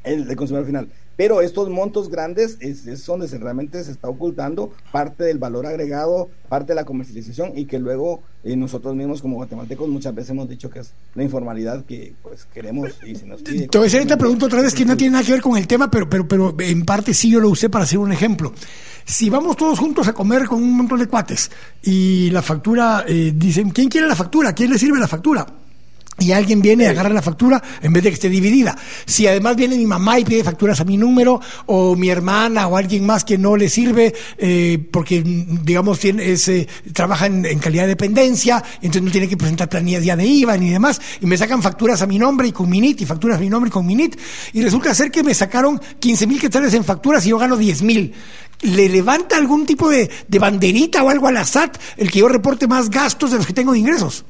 El, 0.04 0.30
el 0.30 0.36
consumidor 0.36 0.66
final. 0.66 0.90
Pero 1.18 1.42
estos 1.42 1.70
montos 1.70 2.10
grandes 2.10 2.58
es, 2.62 2.88
es, 2.88 3.06
donde 3.06 3.28
se, 3.28 3.38
realmente 3.38 3.84
se 3.84 3.92
está 3.92 4.08
ocultando 4.08 4.72
parte 4.92 5.24
del 5.24 5.38
valor 5.38 5.68
agregado, 5.68 6.30
parte 6.50 6.72
de 6.72 6.76
la 6.76 6.86
comercialización 6.86 7.52
y 7.56 7.66
que 7.66 7.78
luego 7.78 8.24
eh, 8.44 8.56
nosotros 8.56 8.96
mismos 8.96 9.22
como 9.22 9.36
guatemaltecos 9.36 9.88
muchas 9.90 10.16
veces 10.16 10.32
hemos 10.32 10.50
dicho 10.50 10.70
que 10.70 10.80
es 10.80 10.94
la 11.14 11.24
informalidad 11.24 11.86
que 11.86 12.16
pues 12.24 12.46
queremos 12.46 12.98
y 13.06 13.16
se 13.16 13.28
nos 13.28 13.44
pide. 13.44 13.68
Te 13.68 13.78
hacer 13.78 14.02
esta 14.02 14.18
pregunta 14.18 14.48
otra 14.48 14.62
vez 14.62 14.74
que 14.74 14.86
no 14.86 14.98
tiene 14.98 15.12
nada 15.12 15.24
que 15.24 15.34
ver 15.34 15.42
con 15.42 15.58
el 15.58 15.68
tema, 15.68 15.92
pero, 15.92 16.10
pero, 16.10 16.28
pero 16.28 16.56
en 16.60 16.86
parte 16.86 17.14
sí 17.14 17.30
yo 17.30 17.40
lo 17.40 17.50
usé 17.50 17.70
para 17.70 17.84
hacer 17.84 18.00
un 18.00 18.12
ejemplo. 18.12 18.54
Si 19.06 19.30
vamos 19.30 19.58
todos 19.58 19.80
juntos 19.80 20.08
a 20.08 20.14
comer 20.14 20.46
con 20.46 20.62
un 20.62 20.78
montón 20.78 21.00
de 21.00 21.08
cuates 21.08 21.52
y 21.84 22.30
la 22.30 22.42
factura, 22.42 23.06
eh, 23.08 23.34
dicen, 23.36 23.72
¿quién 23.72 23.90
quiere 23.90 24.08
la 24.08 24.16
factura? 24.16 24.54
¿Quién 24.54 24.72
le 24.72 24.78
sirve 24.78 25.00
la 25.00 25.08
factura? 25.08 25.46
Y 26.20 26.32
alguien 26.34 26.62
viene 26.62 26.84
y 26.84 26.88
agarra 26.88 27.10
la 27.10 27.22
factura 27.22 27.62
en 27.82 27.94
vez 27.94 28.04
de 28.04 28.10
que 28.10 28.14
esté 28.16 28.30
dividida. 28.30 28.78
Si 29.06 29.28
además 29.28 29.56
viene 29.56 29.78
mi 29.78 29.86
mamá 29.86 30.20
y 30.20 30.26
pide 30.26 30.44
facturas 30.44 30.80
a 30.80 30.84
mi 30.84 30.98
número, 30.98 31.40
o 31.66 31.96
mi 31.96 32.10
hermana 32.10 32.68
o 32.68 32.78
alguien 32.78 33.06
más 33.06 33.24
que 33.24 33.38
no 33.38 33.56
le 33.58 33.70
sirve, 33.70 34.14
eh, 34.38 34.78
porque 34.92 35.24
digamos 35.26 36.00
tiene, 36.00 36.32
ese 36.32 36.68
trabaja 36.94 37.26
en, 37.26 37.60
calidad 37.60 37.84
de 37.84 37.90
dependencia, 37.90 38.64
entonces 38.76 39.02
no 39.02 39.12
tiene 39.12 39.28
que 39.28 39.38
presentar 39.38 39.70
planillas 39.70 40.04
ya 40.04 40.16
de 40.16 40.26
IVA 40.26 40.58
ni 40.58 40.70
demás, 40.70 41.02
y 41.22 41.26
me 41.26 41.38
sacan 41.38 41.62
facturas 41.62 42.02
a 42.02 42.08
mi 42.08 42.20
nombre 42.20 42.48
y 42.48 42.52
con 42.52 42.70
MINIT, 42.70 43.02
y 43.02 43.06
facturas 43.06 43.38
a 43.38 43.42
mi 43.42 43.50
nombre 43.50 43.70
y 43.70 43.72
con 43.72 43.86
MINIT, 43.86 44.18
y 44.54 44.62
resulta 44.62 44.94
ser 44.94 45.12
que 45.12 45.24
me 45.24 45.34
sacaron 45.34 45.80
15 46.00 46.28
mil 46.28 46.40
quetzales 46.40 46.74
en 46.74 46.84
facturas 46.84 47.26
y 47.26 47.30
yo 47.30 47.38
gano 47.38 47.58
10 47.58 47.82
mil. 47.84 48.14
¿Le 48.62 48.90
levanta 48.90 49.38
algún 49.38 49.66
tipo 49.66 49.90
de, 49.90 50.10
de 50.28 50.40
banderita 50.40 51.02
o 51.02 51.10
algo 51.10 51.28
a 51.28 51.32
la 51.32 51.46
SAT 51.46 51.78
el 51.98 52.12
que 52.12 52.20
yo 52.20 52.28
reporte 52.28 52.68
más 52.68 52.92
gastos 52.92 53.32
de 53.32 53.38
los 53.38 53.48
que 53.48 53.54
tengo 53.54 53.74
de 53.74 53.80
ingresos? 53.80 54.24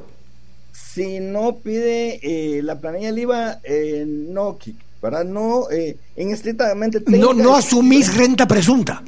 Si 0.94 1.20
no 1.20 1.58
pide 1.58 2.20
eh, 2.22 2.62
la 2.62 2.80
planilla 2.80 3.08
del 3.08 3.20
IVA, 3.20 3.60
eh, 3.64 4.06
no, 4.08 4.58
¿verdad? 5.02 5.24
No, 5.24 5.70
eh, 5.72 5.98
en 6.16 6.32
estrictamente... 6.32 7.02
No, 7.08 7.34
no 7.34 7.56
asumís 7.56 8.16
renta 8.18 8.48
presunta. 8.48 9.02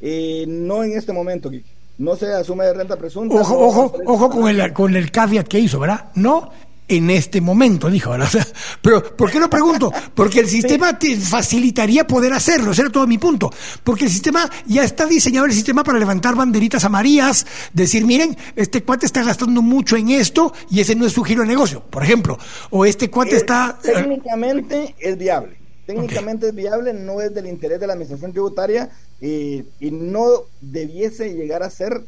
no 0.00 0.84
en 0.84 0.92
este 0.92 1.12
momento, 1.12 1.50
Kik. 1.50 1.64
No 1.98 2.14
se 2.14 2.32
asume 2.32 2.64
de 2.64 2.74
renta 2.74 2.96
presunta. 2.96 3.34
Ojo, 3.34 3.58
ojo, 3.58 3.92
ojo 4.06 4.30
con 4.30 4.48
el, 4.48 4.72
con 4.72 4.94
el 4.94 5.10
caveat 5.10 5.48
que 5.48 5.58
hizo, 5.58 5.80
¿verdad? 5.80 6.06
No 6.14 6.50
en 6.88 7.10
este 7.10 7.40
momento, 7.40 7.90
dijo. 7.90 8.10
¿verdad? 8.10 8.30
pero, 8.82 9.16
¿por 9.16 9.30
qué 9.30 9.38
lo 9.38 9.48
pregunto? 9.48 9.92
Porque 10.14 10.40
el 10.40 10.48
sistema 10.48 10.98
te 10.98 11.16
facilitaría 11.16 12.06
poder 12.06 12.32
hacerlo, 12.32 12.72
ese 12.72 12.82
era 12.82 12.90
todo 12.90 13.06
mi 13.06 13.18
punto. 13.18 13.50
Porque 13.84 14.04
el 14.06 14.10
sistema, 14.10 14.50
ya 14.66 14.82
está 14.82 15.06
diseñado 15.06 15.46
el 15.46 15.52
sistema 15.52 15.84
para 15.84 15.98
levantar 15.98 16.34
banderitas 16.34 16.84
amarillas, 16.84 17.46
decir, 17.72 18.04
miren, 18.04 18.36
este 18.56 18.82
cuate 18.82 19.06
está 19.06 19.22
gastando 19.22 19.62
mucho 19.62 19.96
en 19.96 20.10
esto 20.10 20.52
y 20.70 20.80
ese 20.80 20.94
no 20.94 21.06
es 21.06 21.12
su 21.12 21.22
giro 21.22 21.42
de 21.42 21.48
negocio, 21.48 21.82
por 21.88 22.02
ejemplo. 22.02 22.38
O 22.70 22.84
este 22.84 23.10
cuate 23.10 23.34
eh, 23.34 23.38
está... 23.38 23.78
Eh, 23.84 23.92
técnicamente 23.92 24.94
es 24.98 25.18
viable. 25.18 25.58
Técnicamente 25.86 26.48
es 26.48 26.54
viable, 26.54 26.92
no 26.92 27.20
es 27.22 27.32
del 27.34 27.46
interés 27.46 27.80
de 27.80 27.86
la 27.86 27.94
administración 27.94 28.32
tributaria 28.32 28.90
eh, 29.22 29.64
y 29.80 29.90
no 29.90 30.26
debiese 30.60 31.34
llegar 31.34 31.62
a 31.62 31.70
ser 31.70 32.02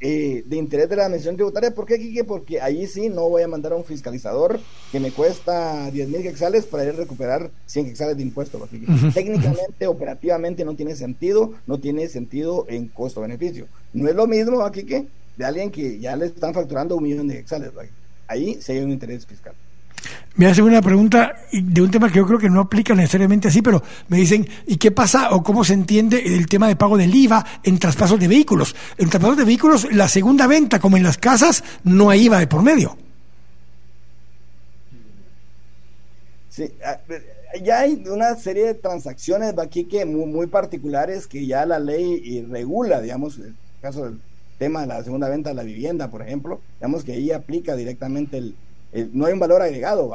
eh, 0.00 0.42
de 0.46 0.56
interés 0.56 0.88
de 0.88 0.96
la 0.96 1.04
administración 1.04 1.36
tributaria. 1.36 1.74
¿Por 1.74 1.84
qué, 1.84 1.98
Quique? 1.98 2.24
Porque 2.24 2.60
ahí 2.60 2.86
sí 2.86 3.10
no 3.10 3.28
voy 3.28 3.42
a 3.42 3.48
mandar 3.48 3.72
a 3.72 3.76
un 3.76 3.84
fiscalizador 3.84 4.58
que 4.90 4.98
me 4.98 5.10
cuesta 5.10 5.90
10 5.90 6.08
mil 6.08 6.22
quexales 6.22 6.64
para 6.64 6.84
ir 6.84 6.90
a 6.90 6.92
recuperar 6.92 7.50
100 7.66 7.86
quexales 7.86 8.16
de 8.16 8.22
impuestos. 8.22 8.62
Técnicamente, 9.12 9.86
operativamente 9.86 10.64
no 10.64 10.74
tiene 10.74 10.96
sentido, 10.96 11.52
no 11.66 11.78
tiene 11.78 12.08
sentido 12.08 12.64
en 12.68 12.88
costo-beneficio. 12.88 13.66
No 13.92 14.08
es 14.08 14.14
lo 14.14 14.26
mismo, 14.26 14.62
aquí 14.62 14.84
que 14.84 15.06
de 15.36 15.44
alguien 15.44 15.70
que 15.70 15.98
ya 15.98 16.16
le 16.16 16.26
están 16.26 16.54
facturando 16.54 16.96
un 16.96 17.02
millón 17.02 17.28
de 17.28 17.36
quexales. 17.36 17.70
Ahí 18.26 18.58
sí 18.60 18.72
hay 18.72 18.80
un 18.80 18.90
interés 18.90 19.26
fiscal. 19.26 19.54
Me 20.36 20.46
hacen 20.46 20.64
una 20.64 20.80
pregunta 20.80 21.36
de 21.52 21.82
un 21.82 21.90
tema 21.90 22.08
que 22.08 22.16
yo 22.16 22.26
creo 22.26 22.38
que 22.38 22.48
no 22.48 22.60
aplica 22.60 22.94
necesariamente 22.94 23.48
así, 23.48 23.60
pero 23.60 23.82
me 24.08 24.16
dicen, 24.16 24.48
¿y 24.66 24.76
qué 24.76 24.90
pasa 24.90 25.32
o 25.32 25.42
cómo 25.42 25.64
se 25.64 25.74
entiende 25.74 26.34
el 26.34 26.46
tema 26.46 26.68
de 26.68 26.76
pago 26.76 26.96
del 26.96 27.14
IVA 27.14 27.44
en 27.62 27.78
traspasos 27.78 28.18
de 28.18 28.28
vehículos? 28.28 28.74
En 28.96 29.10
traspasos 29.10 29.36
de 29.36 29.44
vehículos, 29.44 29.92
la 29.92 30.08
segunda 30.08 30.46
venta, 30.46 30.78
como 30.78 30.96
en 30.96 31.02
las 31.02 31.18
casas, 31.18 31.62
no 31.84 32.10
hay 32.10 32.26
IVA 32.26 32.38
de 32.38 32.46
por 32.46 32.62
medio. 32.62 32.96
Sí, 36.48 36.72
ya 37.62 37.80
hay 37.80 38.02
una 38.08 38.34
serie 38.36 38.66
de 38.66 38.74
transacciones 38.74 39.58
aquí 39.58 39.84
que 39.84 40.04
muy, 40.04 40.26
muy 40.26 40.46
particulares 40.46 41.26
que 41.26 41.46
ya 41.46 41.66
la 41.66 41.78
ley 41.78 42.46
regula, 42.48 43.00
digamos, 43.00 43.38
el 43.38 43.54
caso 43.82 44.04
del 44.04 44.20
tema 44.58 44.82
de 44.82 44.86
la 44.86 45.02
segunda 45.02 45.28
venta 45.28 45.50
de 45.50 45.56
la 45.56 45.64
vivienda, 45.64 46.10
por 46.10 46.22
ejemplo, 46.22 46.60
digamos 46.78 47.04
que 47.04 47.12
ahí 47.12 47.32
aplica 47.32 47.76
directamente 47.76 48.38
el, 48.38 48.54
eh, 48.92 49.08
no 49.12 49.26
hay 49.26 49.32
un 49.32 49.38
valor 49.38 49.62
agregado 49.62 50.10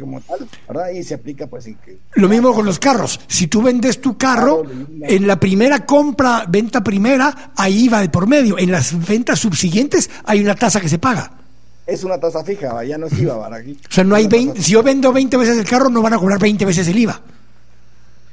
como 0.00 0.20
tal, 0.20 0.46
¿verdad? 0.68 0.90
Y 0.90 1.02
se 1.02 1.14
aplica 1.14 1.46
pues 1.46 1.66
en 1.66 1.76
que... 1.76 1.98
Lo 2.14 2.28
mismo 2.28 2.52
con 2.52 2.66
los 2.66 2.78
carros. 2.78 3.18
Si 3.26 3.46
tú 3.46 3.62
vendes 3.62 4.00
tu 4.00 4.18
carro, 4.18 4.64
en 5.00 5.26
la 5.26 5.40
primera 5.40 5.86
compra, 5.86 6.44
venta 6.46 6.84
primera, 6.84 7.52
ahí 7.56 7.88
va 7.88 8.02
de 8.02 8.10
por 8.10 8.26
medio. 8.26 8.58
En 8.58 8.70
las 8.70 9.06
ventas 9.06 9.38
subsiguientes 9.38 10.10
hay 10.24 10.40
una 10.40 10.54
tasa 10.54 10.80
que 10.80 10.90
se 10.90 10.98
paga. 10.98 11.38
Es 11.86 12.04
una 12.04 12.18
tasa 12.18 12.44
fija, 12.44 12.84
ya 12.84 12.98
no 12.98 13.06
es 13.06 13.18
IVA, 13.18 13.34
¿verdad? 13.34 13.60
Aquí. 13.60 13.78
O 13.88 13.92
sea, 13.92 14.04
no 14.04 14.14
hay 14.14 14.26
20, 14.26 14.60
si 14.60 14.72
yo 14.72 14.82
vendo 14.82 15.12
20 15.12 15.36
veces 15.38 15.58
el 15.58 15.68
carro, 15.68 15.88
no 15.88 16.02
van 16.02 16.12
a 16.12 16.18
cobrar 16.18 16.38
20 16.38 16.64
veces 16.66 16.86
el 16.88 16.98
IVA. 16.98 17.20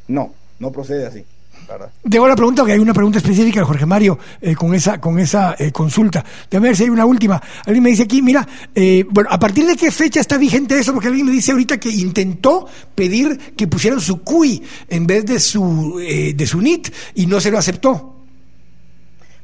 No, 0.10 0.34
no 0.60 0.72
procede 0.72 1.06
así. 1.06 1.26
Debo 2.04 2.28
la 2.28 2.36
pregunta, 2.36 2.66
que 2.66 2.72
hay 2.72 2.80
una 2.80 2.94
pregunta 2.94 3.20
específica 3.20 3.60
de 3.60 3.66
Jorge 3.66 3.86
Mario 3.86 4.18
eh, 4.42 4.56
con 4.56 4.74
esa, 4.74 5.00
con 5.00 5.20
esa 5.20 5.56
eh, 5.58 5.72
consulta. 5.72 6.24
Déjame 6.50 6.70
ver 6.70 6.78
si 6.78 6.84
hay 6.84 6.90
una 6.90 7.06
última. 7.06 7.42
Alguien 7.66 7.84
me 7.84 7.90
dice 7.90 8.04
aquí, 8.04 8.22
mira, 8.22 8.48
eh, 8.74 9.06
bueno, 9.10 9.30
¿a 9.32 9.40
partir 9.40 9.66
de 9.66 9.76
qué 9.76 9.92
fecha 9.92 10.20
está 10.20 10.38
vigente 10.38 10.78
eso? 10.78 10.94
Porque 10.94 11.10
alguien 11.10 11.26
me 11.26 11.32
dice 11.32 11.52
ahorita 11.52 11.80
que 11.80 11.90
intentó 11.90 12.68
pedir 12.96 13.38
que 13.56 13.68
pusieran 13.68 14.00
su 14.00 14.24
CUI 14.24 14.64
en 14.88 15.06
vez 15.06 15.26
de 15.26 15.40
su, 15.40 15.98
de 16.00 16.48
su 16.48 16.62
NIT 16.62 16.90
y 17.16 17.26
no 17.26 17.40
se 17.40 17.52
lo 17.52 17.58
aceptó. 17.58 18.16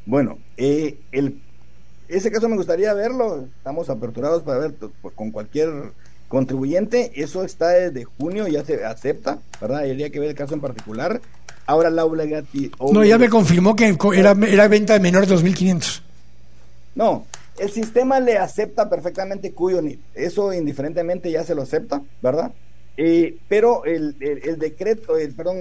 Bueno, 0.05 0.37
el, 0.57 1.41
ese 2.07 2.31
caso 2.31 2.49
me 2.49 2.55
gustaría 2.55 2.93
verlo. 2.93 3.47
Estamos 3.57 3.89
aperturados 3.89 4.43
para 4.43 4.59
ver 4.59 4.75
pues, 5.01 5.13
con 5.15 5.31
cualquier 5.31 5.93
contribuyente. 6.27 7.11
Eso 7.15 7.43
está 7.43 7.69
desde 7.69 8.03
junio, 8.03 8.47
ya 8.47 8.63
se 8.63 8.83
acepta, 8.85 9.39
¿verdad? 9.61 9.79
Habría 9.79 10.09
que 10.09 10.19
ver 10.19 10.29
el 10.29 10.35
caso 10.35 10.53
en 10.53 10.61
particular. 10.61 11.21
Ahora 11.65 11.89
la 11.89 12.05
obligatoriedad. 12.05 12.77
No, 12.91 13.03
ya 13.03 13.17
me 13.17 13.29
confirmó 13.29 13.75
que 13.75 13.97
era, 14.15 14.35
era 14.47 14.67
venta 14.67 14.93
de 14.93 14.99
menor 14.99 15.25
de 15.25 15.35
2.500. 15.35 16.01
No, 16.95 17.25
el 17.57 17.71
sistema 17.71 18.19
le 18.19 18.37
acepta 18.37 18.89
perfectamente 18.89 19.51
cuyo 19.51 19.81
Eso 20.13 20.53
indiferentemente 20.53 21.31
ya 21.31 21.43
se 21.43 21.55
lo 21.55 21.63
acepta, 21.63 22.01
¿verdad? 22.21 22.51
Eh, 22.97 23.37
pero 23.49 23.83
el, 23.83 24.15
el, 24.21 24.57
decreto, 24.57 25.17
el, 25.17 25.33
perdón, 25.33 25.57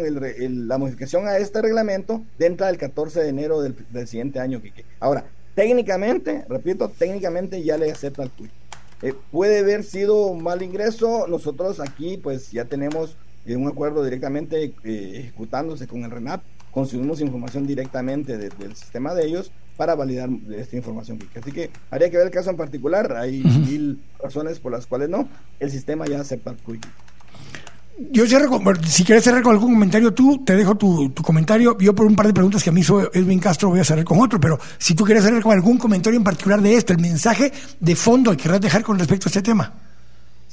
la 0.68 0.78
modificación 0.78 1.26
a 1.26 1.38
este 1.38 1.62
reglamento 1.62 2.22
entra 2.38 2.70
el 2.70 2.78
14 2.78 3.20
de 3.20 3.28
enero 3.28 3.60
del, 3.60 3.74
siguiente 4.06 4.38
año. 4.38 4.62
Ahora, 5.00 5.24
técnicamente, 5.54 6.44
repito, 6.48 6.88
técnicamente 6.90 7.62
ya 7.62 7.76
le 7.76 7.90
acepta 7.90 8.22
el 8.22 8.30
cuyo. 8.30 8.50
Eh, 9.02 9.14
puede 9.32 9.58
haber 9.58 9.82
sido 9.82 10.26
un 10.26 10.42
mal 10.42 10.62
ingreso. 10.62 11.26
Nosotros 11.26 11.80
aquí, 11.80 12.16
pues 12.16 12.52
ya 12.52 12.64
tenemos 12.66 13.16
un 13.46 13.68
acuerdo 13.68 14.02
directamente 14.02 14.72
eh, 14.84 15.12
ejecutándose 15.18 15.86
con 15.86 16.04
el 16.04 16.10
RENAP, 16.10 16.42
consumimos 16.70 17.20
información 17.20 17.66
directamente 17.66 18.36
del 18.36 18.74
sistema 18.74 19.14
de 19.14 19.26
ellos 19.26 19.52
para 19.76 19.94
validar 19.94 20.28
esta 20.56 20.76
información. 20.76 21.18
Así 21.40 21.52
que 21.52 21.70
habría 21.90 22.10
que 22.10 22.16
ver 22.16 22.26
el 22.26 22.32
caso 22.32 22.50
en 22.50 22.56
particular, 22.56 23.16
hay 23.16 23.42
mil 23.42 24.02
razones 24.22 24.58
por 24.60 24.72
las 24.72 24.86
cuales 24.86 25.08
no, 25.08 25.28
el 25.60 25.70
sistema 25.70 26.06
ya 26.06 26.20
acepta 26.20 26.50
el. 26.50 26.80
Yo 28.10 28.26
cierro 28.26 28.50
si 28.88 29.04
quieres 29.04 29.22
cerrar 29.22 29.42
con 29.42 29.52
algún 29.52 29.74
comentario 29.74 30.12
tú, 30.12 30.42
te 30.44 30.56
dejo 30.56 30.74
tu, 30.74 31.14
comentario. 31.22 31.78
Yo 31.78 31.94
por 31.94 32.06
un 32.06 32.16
par 32.16 32.26
de 32.26 32.34
preguntas 32.34 32.62
que 32.62 32.70
a 32.70 32.72
mí 32.72 32.80
hizo 32.80 33.12
Edwin 33.14 33.38
Castro 33.38 33.68
voy 33.68 33.78
a 33.78 33.84
cerrar 33.84 34.04
con 34.04 34.20
otro, 34.20 34.40
pero 34.40 34.58
si 34.78 34.94
tú 34.94 35.04
quieres 35.04 35.22
cerrar 35.22 35.40
con 35.42 35.52
algún 35.52 35.78
comentario 35.78 36.18
en 36.18 36.24
particular 36.24 36.60
de 36.60 36.74
esto, 36.74 36.92
el 36.92 36.98
mensaje 36.98 37.52
de 37.78 37.94
fondo 37.94 38.32
que 38.32 38.38
querrás 38.38 38.60
dejar 38.60 38.82
con 38.82 38.98
respecto 38.98 39.26
a 39.26 39.30
este 39.30 39.42
tema. 39.42 39.72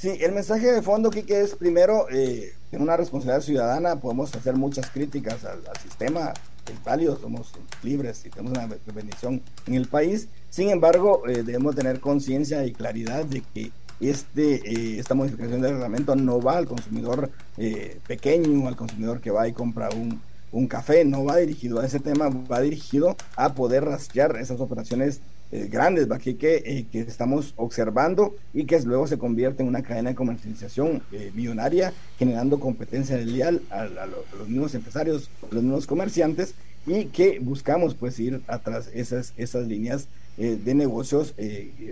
Sí, 0.02 0.18
el 0.20 0.32
mensaje 0.32 0.72
de 0.72 0.82
fondo, 0.82 1.10
que 1.10 1.22
es 1.28 1.54
primero, 1.54 2.08
eh, 2.10 2.54
en 2.72 2.82
una 2.82 2.96
responsabilidad 2.96 3.40
ciudadana 3.40 4.00
podemos 4.00 4.34
hacer 4.34 4.56
muchas 4.56 4.90
críticas 4.90 5.44
al, 5.44 5.60
sistema, 5.80 6.34
es 6.66 6.82
válido, 6.82 7.16
somos 7.20 7.52
libres 7.84 8.26
y 8.26 8.30
tenemos 8.30 8.58
una 8.58 8.68
bendición 8.92 9.40
en 9.68 9.74
el 9.74 9.86
país. 9.86 10.26
Sin 10.50 10.70
embargo, 10.70 11.22
eh, 11.28 11.44
debemos 11.44 11.76
tener 11.76 12.00
conciencia 12.00 12.66
y 12.66 12.72
claridad 12.72 13.24
de 13.26 13.44
que 13.54 13.70
este, 14.00 14.54
eh, 14.68 14.98
esta 14.98 15.14
modificación 15.14 15.60
del 15.60 15.74
reglamento 15.74 16.16
no 16.16 16.42
va 16.42 16.56
al 16.56 16.66
consumidor 16.66 17.30
pequeño, 18.08 18.66
al 18.66 18.74
consumidor 18.74 19.20
que 19.20 19.30
va 19.30 19.46
y 19.46 19.52
compra 19.52 19.88
un, 19.90 20.20
un 20.50 20.66
café, 20.66 21.04
no 21.04 21.24
va 21.24 21.36
dirigido 21.36 21.78
a 21.78 21.86
ese 21.86 22.00
tema, 22.00 22.28
va 22.28 22.60
dirigido 22.60 23.16
a 23.36 23.54
poder 23.54 23.84
rastrear 23.84 24.36
esas 24.36 24.58
operaciones 24.58 25.20
eh, 25.54 25.68
grandes 25.70 26.08
que, 26.18 26.62
eh, 26.64 26.86
que 26.90 27.00
estamos 27.00 27.52
observando 27.56 28.34
y 28.54 28.64
que 28.64 28.80
luego 28.80 29.06
se 29.06 29.18
convierte 29.18 29.62
en 29.62 29.68
una 29.68 29.82
cadena 29.82 30.08
de 30.08 30.16
comercialización 30.16 31.02
eh, 31.12 31.30
millonaria, 31.34 31.92
generando 32.18 32.58
competencia 32.58 33.18
desleal 33.18 33.60
a, 33.68 33.82
a, 33.82 34.06
los 34.06 34.48
mismos 34.48 34.74
empresarios, 34.74 35.28
a 35.42 35.54
los 35.54 35.62
mismos 35.62 35.86
comerciantes 35.86 36.54
y 36.86 37.04
que 37.04 37.38
buscamos 37.38 37.94
pues 37.94 38.18
ir 38.18 38.40
atrás 38.46 38.88
esas, 38.94 39.34
esas 39.36 39.66
líneas 39.68 40.08
de 40.38 40.74
negocios 40.74 41.34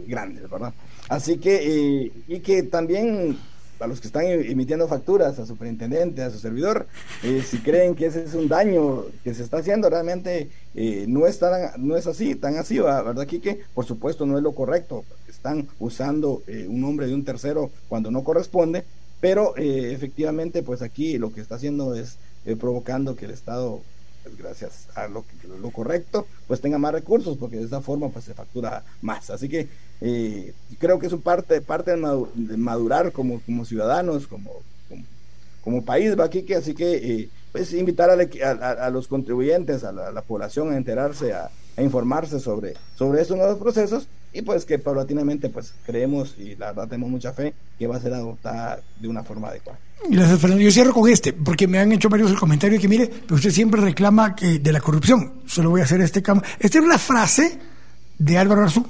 grandes, 0.07 0.49
¿verdad? 0.49 0.73
Así 1.11 1.37
que, 1.37 2.11
y 2.27 2.41
que 2.41 2.63
también 2.63 3.37
a 3.81 3.87
los 3.87 4.01
que 4.01 4.07
están 4.07 4.27
emitiendo 4.27 4.87
facturas, 4.87 5.39
a 5.39 5.47
superintendente, 5.47 6.23
a 6.23 6.31
su 6.31 6.39
servidor, 6.39 6.87
eh, 7.23 7.43
si 7.45 7.59
creen 7.59 7.95
que 7.95 8.07
ese 8.07 8.25
es 8.25 8.35
un 8.35 8.47
daño 8.47 9.07
que 9.25 9.35
se 9.35 9.43
está 9.43 9.59
haciendo, 9.59 9.89
realmente 9.89 10.51
eh, 10.75 11.07
no, 11.09 11.27
es 11.27 11.41
no 11.79 11.97
es 11.97 12.07
así, 12.07 12.35
tan 12.35 12.57
así, 12.57 12.79
¿verdad, 12.79 13.27
Quique? 13.27 13.61
Por 13.75 13.87
supuesto, 13.87 14.27
no 14.27 14.37
es 14.37 14.43
lo 14.43 14.53
correcto, 14.53 15.05
están 15.29 15.67
usando 15.79 16.43
eh, 16.47 16.67
un 16.69 16.81
nombre 16.81 17.07
de 17.07 17.15
un 17.15 17.25
tercero 17.25 17.71
cuando 17.89 18.11
no 18.11 18.23
corresponde, 18.23 18.85
pero 19.21 19.55
efectivamente, 19.57 20.63
pues 20.63 20.81
aquí 20.81 21.19
lo 21.19 21.31
que 21.31 21.43
está 21.43 21.57
haciendo 21.57 21.95
es 21.95 22.17
provocando 22.59 23.17
que 23.17 23.27
el 23.27 23.33
Estado 23.33 23.83
pues, 24.23 24.37
gracias 24.37 24.89
a 24.95 25.09
lo, 25.09 25.25
lo 25.61 25.71
correcto, 25.71 26.27
pues 26.47 26.61
tenga 26.61 26.79
más 26.79 26.93
recursos, 26.93 27.37
porque 27.37 27.57
de 27.57 27.65
esa 27.65 27.81
forma 27.81 28.09
pues 28.09 28.25
se 28.25 28.35
factura 28.35 28.83
más. 29.03 29.31
Así 29.31 29.49
que 29.49 29.69
eh, 30.01 30.53
creo 30.79 30.99
que 30.99 31.07
es 31.07 31.13
un 31.13 31.23
parte, 31.23 31.61
parte 31.61 31.93
de 31.93 32.57
madurar 32.57 33.13
como, 33.13 33.41
como 33.41 33.65
ciudadanos, 33.65 34.27
como, 34.27 34.51
como, 35.63 35.85
país, 35.85 36.19
¿va, 36.19 36.31
Kike? 36.31 36.57
Así 36.57 36.75
que 36.75 36.95
eh, 36.95 37.29
pues 37.53 37.73
invitar 37.73 38.11
a, 38.11 38.91
los 38.91 39.09
contribuyentes, 39.09 39.85
a 39.85 39.93
la, 39.93 40.23
población 40.23 40.73
a 40.73 40.77
enterarse, 40.77 41.33
a, 41.33 41.51
informarse 41.79 42.41
sobre, 42.41 42.75
sobre 42.95 43.23
esos 43.23 43.37
nuevos 43.37 43.59
procesos 43.59 44.07
y 44.33 44.43
pues 44.43 44.65
que 44.65 44.79
paulatinamente 44.79 45.49
pues 45.49 45.75
creemos 45.85 46.35
y 46.39 46.55
la 46.57 46.67
verdad 46.67 46.89
tenemos 46.89 47.11
mucha 47.11 47.33
fe 47.33 47.53
que 47.79 47.87
va 47.87 47.97
a 47.97 48.01
ser 48.01 48.15
adoptada 48.15 48.81
de 48.99 49.09
una 49.09 49.23
forma 49.25 49.49
adecuada. 49.49 49.79
Gracias, 50.09 50.41
Fernando. 50.41 50.63
Yo 50.63 50.71
cierro 50.71 50.93
con 50.93 51.09
este, 51.11 51.33
porque 51.33 51.67
me 51.67 51.79
han 51.79 51.93
hecho 51.93 52.09
varios 52.09 52.31
el 52.31 52.39
comentario 52.39 52.81
que, 52.81 52.89
mire, 52.89 53.11
usted 53.29 53.51
siempre 53.51 53.81
reclama 53.81 54.35
que 54.35 54.59
de 54.59 54.73
la 54.73 54.81
corrupción. 54.81 55.43
Solo 55.47 55.71
voy 55.71 55.81
a 55.81 55.85
hacer 55.85 56.01
este 56.01 56.23
cambio. 56.23 56.49
Esta 56.59 56.79
es 56.79 56.85
una 56.85 56.99
frase 56.99 57.59
de 58.19 58.39
Álvaro 58.39 58.63
Arzú. 58.63 58.87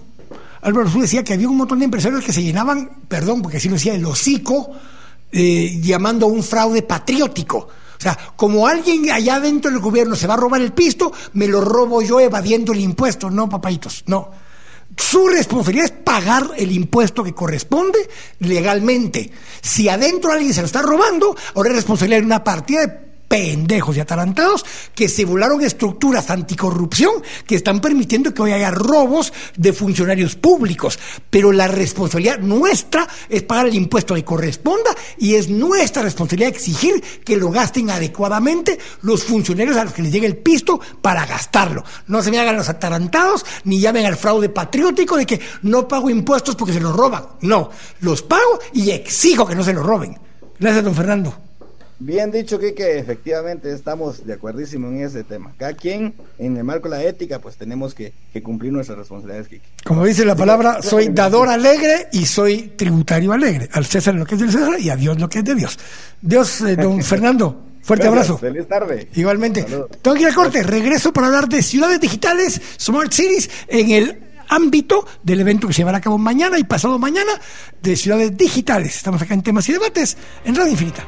Álvaro 0.63 0.87
Arzú 0.87 1.01
decía 1.01 1.25
que 1.25 1.33
había 1.33 1.49
un 1.49 1.57
montón 1.57 1.79
de 1.79 1.87
empresarios 1.87 2.25
que 2.25 2.33
se 2.33 2.43
llenaban, 2.43 3.03
perdón, 3.09 3.43
porque 3.43 3.57
así 3.57 3.69
lo 3.69 3.75
decía, 3.75 3.95
el 3.95 4.05
hocico, 4.05 4.73
eh, 5.33 5.81
llamando 5.81 6.27
a 6.27 6.29
un 6.29 6.43
fraude 6.43 6.83
patriótico. 6.83 7.59
O 7.59 8.03
sea, 8.03 8.17
como 8.37 8.67
alguien 8.67 9.11
allá 9.11 9.41
dentro 9.41 9.71
del 9.71 9.81
gobierno 9.81 10.17
se 10.17 10.27
va 10.27 10.35
a 10.35 10.39
robar 10.39 10.61
el 10.61 10.73
pisto, 10.73 11.13
me 11.35 11.49
lo 11.49 11.61
robo 11.61 12.03
yo 12.03 12.21
evadiendo 12.21 12.73
el 12.73 12.81
impuesto. 12.81 13.31
No, 13.31 13.49
papaitos, 13.49 14.05
no. 14.07 14.31
Su 14.97 15.29
responsabilidad 15.29 15.87
es 15.87 15.93
pagar 15.93 16.51
el 16.57 16.73
impuesto 16.73 17.25
que 17.25 17.35
corresponde 17.35 17.99
legalmente. 18.41 19.31
Si 19.61 19.89
adentro 19.89 20.33
alguien 20.33 20.53
se 20.53 20.61
lo 20.61 20.67
está 20.67 20.83
robando, 20.83 21.37
ahora 21.55 21.71
es 21.71 21.77
responsabilidad 21.77 22.21
de 22.21 22.27
una 22.27 22.45
partida 22.45 22.87
de 22.87 23.10
pendejos 23.31 23.97
y 23.97 24.01
atarantados 24.01 24.67
que 24.93 25.09
se 25.09 25.25
volaron 25.25 25.61
estructuras 25.61 26.31
anticorrupción 26.31 27.23
que 27.47 27.55
están 27.55 27.81
permitiendo 27.81 28.35
que 28.35 28.43
hoy 28.43 28.51
haya 28.51 28.73
robos 28.73 29.33
de 29.57 29.73
funcionarios 29.73 30.35
públicos. 30.35 30.99
Pero 31.31 31.53
la 31.53 31.69
responsabilidad 31.69 32.41
nuestra 32.41 33.07
es 33.29 33.45
pagar 33.45 33.69
el 33.69 33.77
impuesto 33.77 34.17
que 34.17 34.25
corresponda 34.25 34.91
y 35.17 35.37
es 35.37 35.49
nuestra 35.49 36.03
responsabilidad 36.03 36.51
exigir 36.51 37.01
que 37.25 37.37
lo 37.37 37.51
gasten 37.51 37.91
adecuadamente 37.91 38.81
los 39.03 39.23
funcionarios 39.23 39.77
a 39.77 39.85
los 39.85 39.93
que 39.93 40.03
les 40.03 40.11
llegue 40.11 40.27
el 40.27 40.39
pisto 40.39 40.81
para 41.01 41.25
gastarlo. 41.25 41.85
No 42.09 42.23
se 42.23 42.33
me 42.33 42.41
hagan 42.41 42.57
los 42.57 42.69
atarantados 42.69 43.47
ni 43.63 43.79
llamen 43.79 44.07
al 44.07 44.17
fraude 44.17 44.49
patriótico 44.49 45.17
de 45.17 45.27
que 45.27 45.41
no 45.63 45.87
pago 45.87 46.11
impuestos 46.11 46.57
porque 46.57 46.75
se 46.75 46.81
los 46.81 46.97
roban. 46.97 47.27
No, 47.43 47.71
los 48.01 48.23
pago 48.23 48.59
y 48.73 48.91
exijo 48.91 49.47
que 49.47 49.55
no 49.55 49.63
se 49.63 49.73
los 49.73 49.87
roben. 49.87 50.19
Gracias, 50.59 50.85
don 50.85 50.97
Fernando. 50.97 51.50
Bien 52.03 52.31
dicho, 52.31 52.59
que 52.59 52.99
efectivamente 52.99 53.71
estamos 53.71 54.27
de 54.27 54.33
acuerdísimo 54.33 54.89
en 54.89 55.03
ese 55.03 55.23
tema. 55.23 55.53
Cada 55.59 55.75
quien, 55.75 56.15
en 56.39 56.57
el 56.57 56.65
marco 56.65 56.89
de 56.89 56.97
la 56.97 57.05
ética, 57.05 57.41
pues 57.41 57.57
tenemos 57.57 57.95
que, 57.95 58.15
cumplir 58.43 58.73
nuestras 58.73 58.97
responsabilidades, 58.97 59.49
Kike. 59.49 59.69
Como 59.85 60.07
dice 60.07 60.25
la 60.25 60.35
palabra, 60.35 60.81
soy 60.81 61.09
dador 61.09 61.51
alegre 61.51 62.09
y 62.13 62.25
soy 62.25 62.73
tributario 62.75 63.35
alegre. 63.35 63.69
Al 63.73 63.85
César 63.85 64.15
lo 64.15 64.25
que 64.25 64.35
es 64.35 64.41
del 64.41 64.51
César 64.51 64.81
y 64.81 64.89
a 64.89 64.97
Dios 64.97 65.21
lo 65.21 65.29
que 65.29 65.41
es 65.41 65.45
de 65.45 65.55
Dios. 65.55 65.79
Dios, 66.23 66.63
eh, 66.63 66.77
don 66.77 67.03
Fernando. 67.03 67.67
Fuerte 67.83 68.07
abrazo. 68.07 68.39
Feliz 68.39 68.67
tarde. 68.67 69.09
Igualmente. 69.15 69.67
Tengo 70.01 70.17
que 70.17 70.23
ir 70.23 70.29
a 70.29 70.35
corte. 70.35 70.63
Regreso 70.63 71.13
para 71.13 71.27
hablar 71.27 71.49
de 71.51 71.63
ciudades 71.63 72.01
digitales, 72.01 72.63
Smart 72.79 73.13
Cities, 73.13 73.51
en 73.69 73.91
el 73.91 74.21
ámbito 74.49 75.07
del 75.23 75.41
evento 75.41 75.67
que 75.67 75.75
se 75.75 75.81
llevará 75.81 75.99
a 75.99 76.01
cabo 76.01 76.17
mañana 76.17 76.59
y 76.59 76.65
pasado 76.65 76.99
mañana 76.99 77.33
de 77.83 77.95
ciudades 77.95 78.35
digitales. 78.35 78.97
Estamos 78.97 79.21
acá 79.21 79.35
en 79.35 79.43
temas 79.43 79.69
y 79.69 79.73
debates 79.73 80.17
en 80.47 80.55
Radio 80.55 80.73
Infinita. 80.73 81.07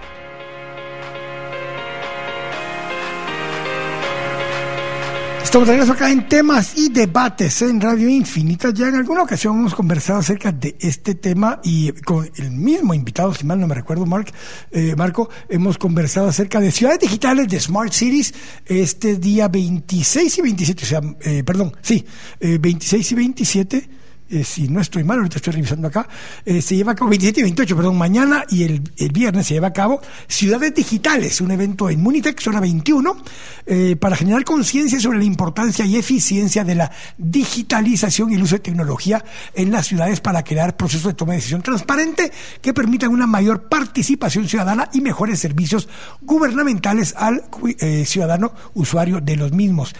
Estamos 5.52 5.68
de 5.68 5.92
acá 5.92 6.10
en 6.10 6.26
temas 6.28 6.78
y 6.78 6.88
debates 6.88 7.60
en 7.60 7.78
Radio 7.78 8.08
Infinita. 8.08 8.70
Ya 8.72 8.88
en 8.88 8.94
alguna 8.94 9.24
ocasión 9.24 9.58
hemos 9.58 9.74
conversado 9.74 10.20
acerca 10.20 10.50
de 10.50 10.76
este 10.80 11.14
tema 11.14 11.60
y 11.62 11.92
con 11.92 12.26
el 12.36 12.50
mismo 12.52 12.94
invitado, 12.94 13.34
si 13.34 13.44
mal 13.44 13.60
no 13.60 13.66
me 13.66 13.74
recuerdo, 13.74 14.06
Mark, 14.06 14.32
eh, 14.70 14.94
Marco, 14.96 15.28
hemos 15.50 15.76
conversado 15.76 16.28
acerca 16.28 16.58
de 16.58 16.72
ciudades 16.72 17.00
digitales, 17.00 17.48
de 17.48 17.60
Smart 17.60 17.92
Cities, 17.92 18.32
este 18.64 19.18
día 19.18 19.48
26 19.48 20.38
y 20.38 20.40
27, 20.40 20.84
o 20.84 20.86
sea, 20.86 21.02
eh, 21.20 21.44
perdón, 21.44 21.76
sí, 21.82 22.02
26 22.40 23.12
eh, 23.12 23.14
y 23.14 23.16
27 23.18 23.88
eh, 24.32 24.44
si 24.44 24.66
no 24.68 24.80
estoy 24.80 25.04
mal, 25.04 25.18
ahorita 25.18 25.36
estoy 25.36 25.52
revisando 25.52 25.88
acá, 25.88 26.08
eh, 26.46 26.62
se 26.62 26.74
lleva 26.74 26.92
a 26.92 26.94
cabo 26.94 27.10
27 27.10 27.40
y 27.40 27.42
28, 27.42 27.76
perdón, 27.76 27.98
mañana 27.98 28.44
y 28.48 28.62
el, 28.64 28.80
viernes 29.12 29.46
se 29.46 29.54
lleva 29.54 29.68
a 29.68 29.72
cabo 29.74 30.00
Ciudades 30.26 30.74
Digitales, 30.74 31.42
un 31.42 31.50
evento 31.50 31.90
en 31.90 32.02
Munitec, 32.02 32.40
zona 32.40 32.60
21, 32.60 33.14
para 34.00 34.16
generar 34.16 34.44
conciencia 34.44 34.98
sobre 34.98 35.18
la 35.18 35.24
importancia 35.24 35.84
y 35.84 35.96
eficiencia 35.96 36.64
de 36.64 36.74
la 36.74 36.90
digitalización 37.18 38.32
y 38.32 38.36
el 38.36 38.42
uso 38.42 38.56
de 38.56 38.60
tecnología 38.60 39.22
en 39.54 39.70
las 39.70 39.86
ciudades 39.86 40.20
para 40.20 40.42
crear 40.42 40.76
procesos 40.76 41.08
de 41.08 41.14
toma 41.14 41.32
de 41.32 41.38
decisión 41.38 41.62
transparente 41.62 42.32
que 42.60 42.72
permitan 42.72 43.10
una 43.10 43.26
mayor 43.26 43.68
participación 43.68 44.48
ciudadana 44.48 44.88
y 44.92 45.00
mejores 45.00 45.40
servicios 45.40 45.88
gubernamentales 46.22 47.14
al 47.16 47.44
ciudadano 48.04 48.52
usuario 48.74 49.20
de 49.20 49.36
los 49.36 49.52
mismos. 49.52 49.94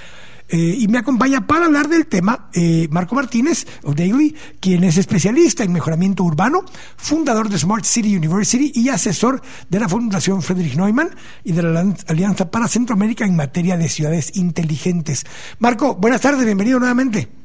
Eh, 0.49 0.77
y 0.79 0.89
me 0.89 0.99
acompaña 0.99 1.47
para 1.47 1.67
hablar 1.67 1.89
del 1.89 2.07
tema 2.07 2.51
eh, 2.53 2.89
Marco 2.91 3.15
Martínez, 3.15 3.67
o 3.83 3.95
Daily, 3.95 4.35
quien 4.61 4.85
es 4.85 4.97
especialista 4.97 5.65
en 5.65 5.73
mejoramiento 5.73 6.25
urbano, 6.25 6.65
fundador 6.97 7.49
de 7.49 7.59
Smart 7.59 7.85
City 7.85 8.17
University 8.17 8.73
y 8.75 8.89
asesor 8.89 9.41
de 9.69 9.81
la 9.81 9.89
Fundación 9.89 10.43
Friedrich 10.43 10.77
Neumann 10.77 11.11
y 11.45 11.53
de 11.53 11.63
la 11.63 11.95
Alianza 12.07 12.51
para 12.51 12.69
Centroamérica 12.69 13.25
en 13.25 13.37
materia 13.37 13.77
de 13.77 13.89
ciudades 13.89 14.37
inteligentes. 14.37 15.25
Marco, 15.59 15.95
buenas 15.95 16.21
tardes, 16.21 16.45
bienvenido 16.45 16.79
nuevamente. 16.79 17.42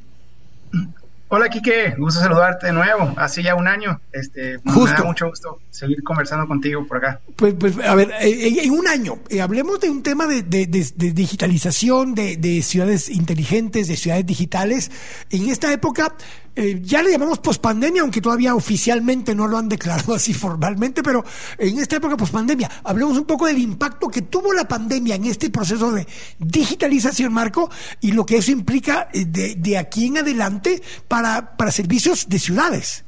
Hola, 1.30 1.49
Quique, 1.49 1.93
gusto 1.97 2.21
saludarte 2.21 2.67
de 2.67 2.71
nuevo. 2.71 3.13
Hace 3.17 3.43
ya 3.43 3.53
un 3.53 3.67
año, 3.67 3.99
este, 4.13 4.59
me 4.63 4.91
da 4.91 5.03
mucho 5.03 5.28
gusto 5.28 5.59
seguir 5.69 6.01
conversando 6.01 6.47
contigo 6.47 6.88
por 6.88 6.97
acá. 6.97 7.19
Pues, 7.36 7.53
pues 7.59 7.78
a 7.80 7.95
ver, 7.95 8.11
eh, 8.21 8.30
eh, 8.30 8.63
en 8.63 8.71
un 8.71 8.88
año, 8.88 9.19
eh, 9.28 9.41
hablemos 9.41 9.82
de 9.82 9.89
un 9.89 10.03
tema 10.03 10.25
de, 10.25 10.41
digitalización, 10.41 12.15
de, 12.15 12.61
ciudades 12.63 13.09
inteligentes, 13.09 13.89
de 13.89 13.97
ciudades 13.97 14.25
digitales. 14.25 14.89
En 15.30 15.49
esta 15.49 15.73
época, 15.73 16.15
eh, 16.60 16.80
ya 16.82 17.03
le 17.03 17.12
llamamos 17.12 17.38
pospandemia, 17.38 18.01
aunque 18.01 18.20
todavía 18.20 18.55
oficialmente 18.55 19.36
no 19.36 19.47
lo 19.47 19.60
han 19.60 19.70
declarado 19.70 20.14
así 20.16 20.34
formalmente, 20.34 21.03
pero 21.03 21.24
en 21.60 21.78
esta 21.78 21.97
época 21.97 22.18
pospandemia, 22.18 22.68
hablemos 22.84 23.16
un 23.16 23.26
poco 23.26 23.45
del 23.45 23.60
impacto 23.60 24.08
que 24.08 24.24
tuvo 24.24 24.53
la 24.53 24.68
pandemia 24.68 25.14
en 25.14 25.26
este 25.26 25.51
proceso 25.51 25.91
de 25.91 26.08
digitalización, 26.39 27.32
Marco, 27.32 27.70
y 28.01 28.12
lo 28.12 28.26
que 28.26 28.38
eso 28.38 28.51
implica 28.51 29.08
eh, 29.14 29.26
de, 29.26 29.78
aquí 29.78 30.08
en 30.08 30.18
adelante 30.18 30.82
para, 31.08 31.55
para 31.55 31.70
servicios 31.70 32.28
de 32.28 32.39
ciudades. 32.39 33.05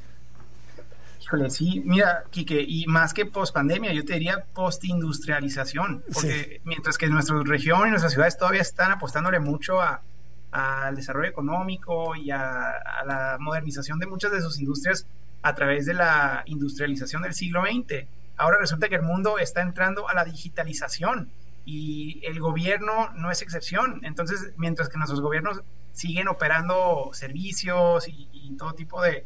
Híjole, 1.19 1.49
sí, 1.49 1.81
mira, 1.83 2.25
Quique, 2.29 2.63
y 2.67 2.85
más 2.85 3.15
que 3.15 3.25
pospandemia, 3.25 3.93
yo 3.93 4.05
te 4.05 4.13
diría 4.13 4.45
postindustrialización, 4.53 6.03
porque 6.13 6.61
mientras 6.65 6.99
que 6.99 7.07
nuestra 7.07 7.41
región 7.43 7.87
y 7.87 7.89
nuestras 7.89 8.13
ciudades 8.13 8.37
todavía 8.37 8.61
están 8.61 8.91
apostándole 8.91 9.39
mucho 9.39 9.81
a, 9.81 10.03
al 10.51 10.95
desarrollo 10.95 11.29
económico 11.29 12.15
y 12.15 12.31
a, 12.31 12.73
la 13.05 13.37
modernización 13.39 13.99
de 13.99 14.07
muchas 14.07 14.31
de 14.31 14.41
sus 14.41 14.59
industrias 14.59 15.05
a 15.41 15.55
través 15.55 15.85
de 15.85 15.93
la 15.93 16.43
industrialización 16.45 17.21
del 17.21 17.33
siglo 17.33 17.63
XX. 17.63 18.05
Ahora 18.37 18.57
resulta 18.59 18.89
que 18.89 18.95
el 18.95 19.01
mundo 19.01 19.37
está 19.37 19.61
entrando 19.61 20.09
a 20.09 20.13
la 20.13 20.25
digitalización 20.25 21.29
y 21.65 22.21
el 22.25 22.39
gobierno 22.39 23.11
no 23.15 23.31
es 23.31 23.41
excepción. 23.41 24.01
Entonces, 24.03 24.53
mientras 24.57 24.89
que 24.89 24.97
nuestros 24.97 25.21
gobiernos 25.21 25.61
siguen 25.91 26.27
operando 26.27 27.11
servicios 27.13 28.07
y, 28.07 28.55
todo 28.57 28.73
tipo 28.73 29.01
de, 29.01 29.25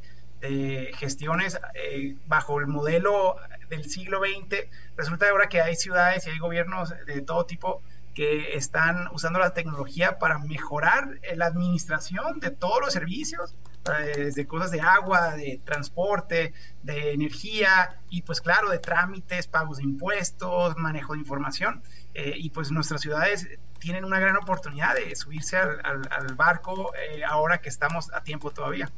gestiones 0.97 1.57
eh, 1.73 2.17
bajo 2.27 2.59
el 2.59 2.67
modelo 2.67 3.37
del 3.69 3.85
siglo 3.85 4.19
XX, 4.19 4.67
resulta 4.97 5.29
ahora 5.29 5.47
que 5.47 5.61
hay 5.61 5.75
ciudades 5.75 6.27
y 6.27 6.31
hay 6.31 6.37
gobiernos 6.37 6.93
de 7.05 7.21
todo 7.21 7.45
tipo 7.45 7.81
que 8.13 8.55
están 8.55 9.07
usando 9.11 9.39
la 9.39 9.53
tecnología 9.53 10.19
para 10.19 10.39
mejorar 10.39 11.19
la 11.35 11.47
administración 11.47 12.39
de 12.39 12.51
todos 12.51 12.79
los 12.81 12.93
servicios, 12.93 13.55
eh, 13.99 14.31
de 14.33 14.47
cosas 14.47 14.71
de 14.71 14.79
agua, 14.79 15.35
de 15.35 15.59
transporte, 15.65 16.53
de 16.83 17.11
energía 17.11 17.99
y 18.09 18.21
pues 18.21 18.39
claro, 18.39 18.69
de 18.69 18.79
trámites, 18.79 19.47
pagos 19.47 19.77
de 19.77 19.83
impuestos, 19.83 20.77
manejo 20.77 21.13
de 21.13 21.19
información. 21.19 21.83
Eh, 22.13 22.33
y 22.37 22.51
pues 22.51 22.71
nuestras 22.71 23.01
ciudades 23.01 23.47
tienen 23.79 24.05
una 24.05 24.19
gran 24.19 24.37
oportunidad 24.37 24.95
de 24.95 25.15
subirse 25.15 25.57
al, 25.57 26.35
barco 26.35 26.93
eh, 26.95 27.23
ahora 27.25 27.59
que 27.59 27.67
estamos 27.69 28.13
a 28.13 28.23
tiempo 28.23 28.51
todavía. 28.51 28.89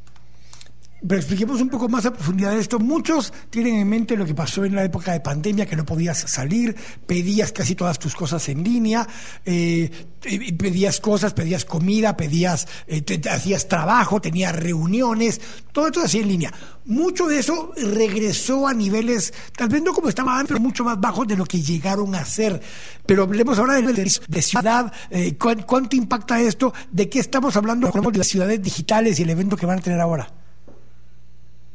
Pero 1.07 1.19
expliquemos 1.19 1.61
un 1.61 1.69
poco 1.69 1.87
más 1.87 2.05
a 2.05 2.13
profundidad 2.13 2.51
de 2.51 2.59
esto. 2.59 2.79
Muchos 2.79 3.31
tienen 3.51 3.75
en 3.75 3.87
mente 3.87 4.17
lo 4.17 4.25
que 4.25 4.33
pasó 4.33 4.65
en 4.65 4.73
la 4.73 4.83
época 4.83 5.11
de 5.11 5.19
pandemia, 5.19 5.65
que 5.65 5.75
no 5.75 5.85
podías 5.85 6.17
salir, 6.17 6.75
pedías 7.05 7.51
casi 7.51 7.75
todas 7.75 7.99
tus 7.99 8.15
cosas 8.15 8.49
en 8.49 8.63
línea, 8.63 9.07
eh, 9.45 9.89
pedías 10.57 10.99
cosas, 10.99 11.33
pedías 11.33 11.63
comida, 11.63 12.17
pedías, 12.17 12.67
eh, 12.87 13.03
hacías 13.29 13.67
trabajo, 13.67 14.19
tenías 14.19 14.55
reuniones, 14.55 15.39
todo 15.71 15.87
esto 15.87 16.01
hacía 16.01 16.21
en 16.21 16.27
línea. 16.27 16.53
Mucho 16.85 17.27
de 17.27 17.39
eso 17.39 17.71
regresó 17.75 18.67
a 18.67 18.73
niveles, 18.73 19.33
tal 19.55 19.69
vez 19.69 19.83
no 19.83 19.93
como 19.93 20.09
estaba 20.09 20.39
antes, 20.39 20.49
pero 20.49 20.59
mucho 20.59 20.83
más 20.83 20.99
bajos 20.99 21.27
de 21.27 21.35
lo 21.35 21.45
que 21.45 21.61
llegaron 21.61 22.15
a 22.15 22.25
ser. 22.25 22.59
Pero 23.05 23.23
hablemos 23.23 23.59
ahora 23.59 23.75
de, 23.79 23.93
de 24.27 24.41
ciudad, 24.41 24.91
eh, 25.11 25.37
¿cuánto 25.37 25.95
impacta 25.95 26.41
esto? 26.41 26.73
¿De 26.91 27.09
qué 27.09 27.19
estamos 27.19 27.55
hablando? 27.55 27.91
De 27.91 28.17
las 28.17 28.27
ciudades 28.27 28.61
digitales 28.61 29.19
y 29.19 29.23
el 29.23 29.29
evento 29.29 29.55
que 29.55 29.65
van 29.65 29.79
a 29.79 29.81
tener 29.81 29.99
ahora. 29.99 30.44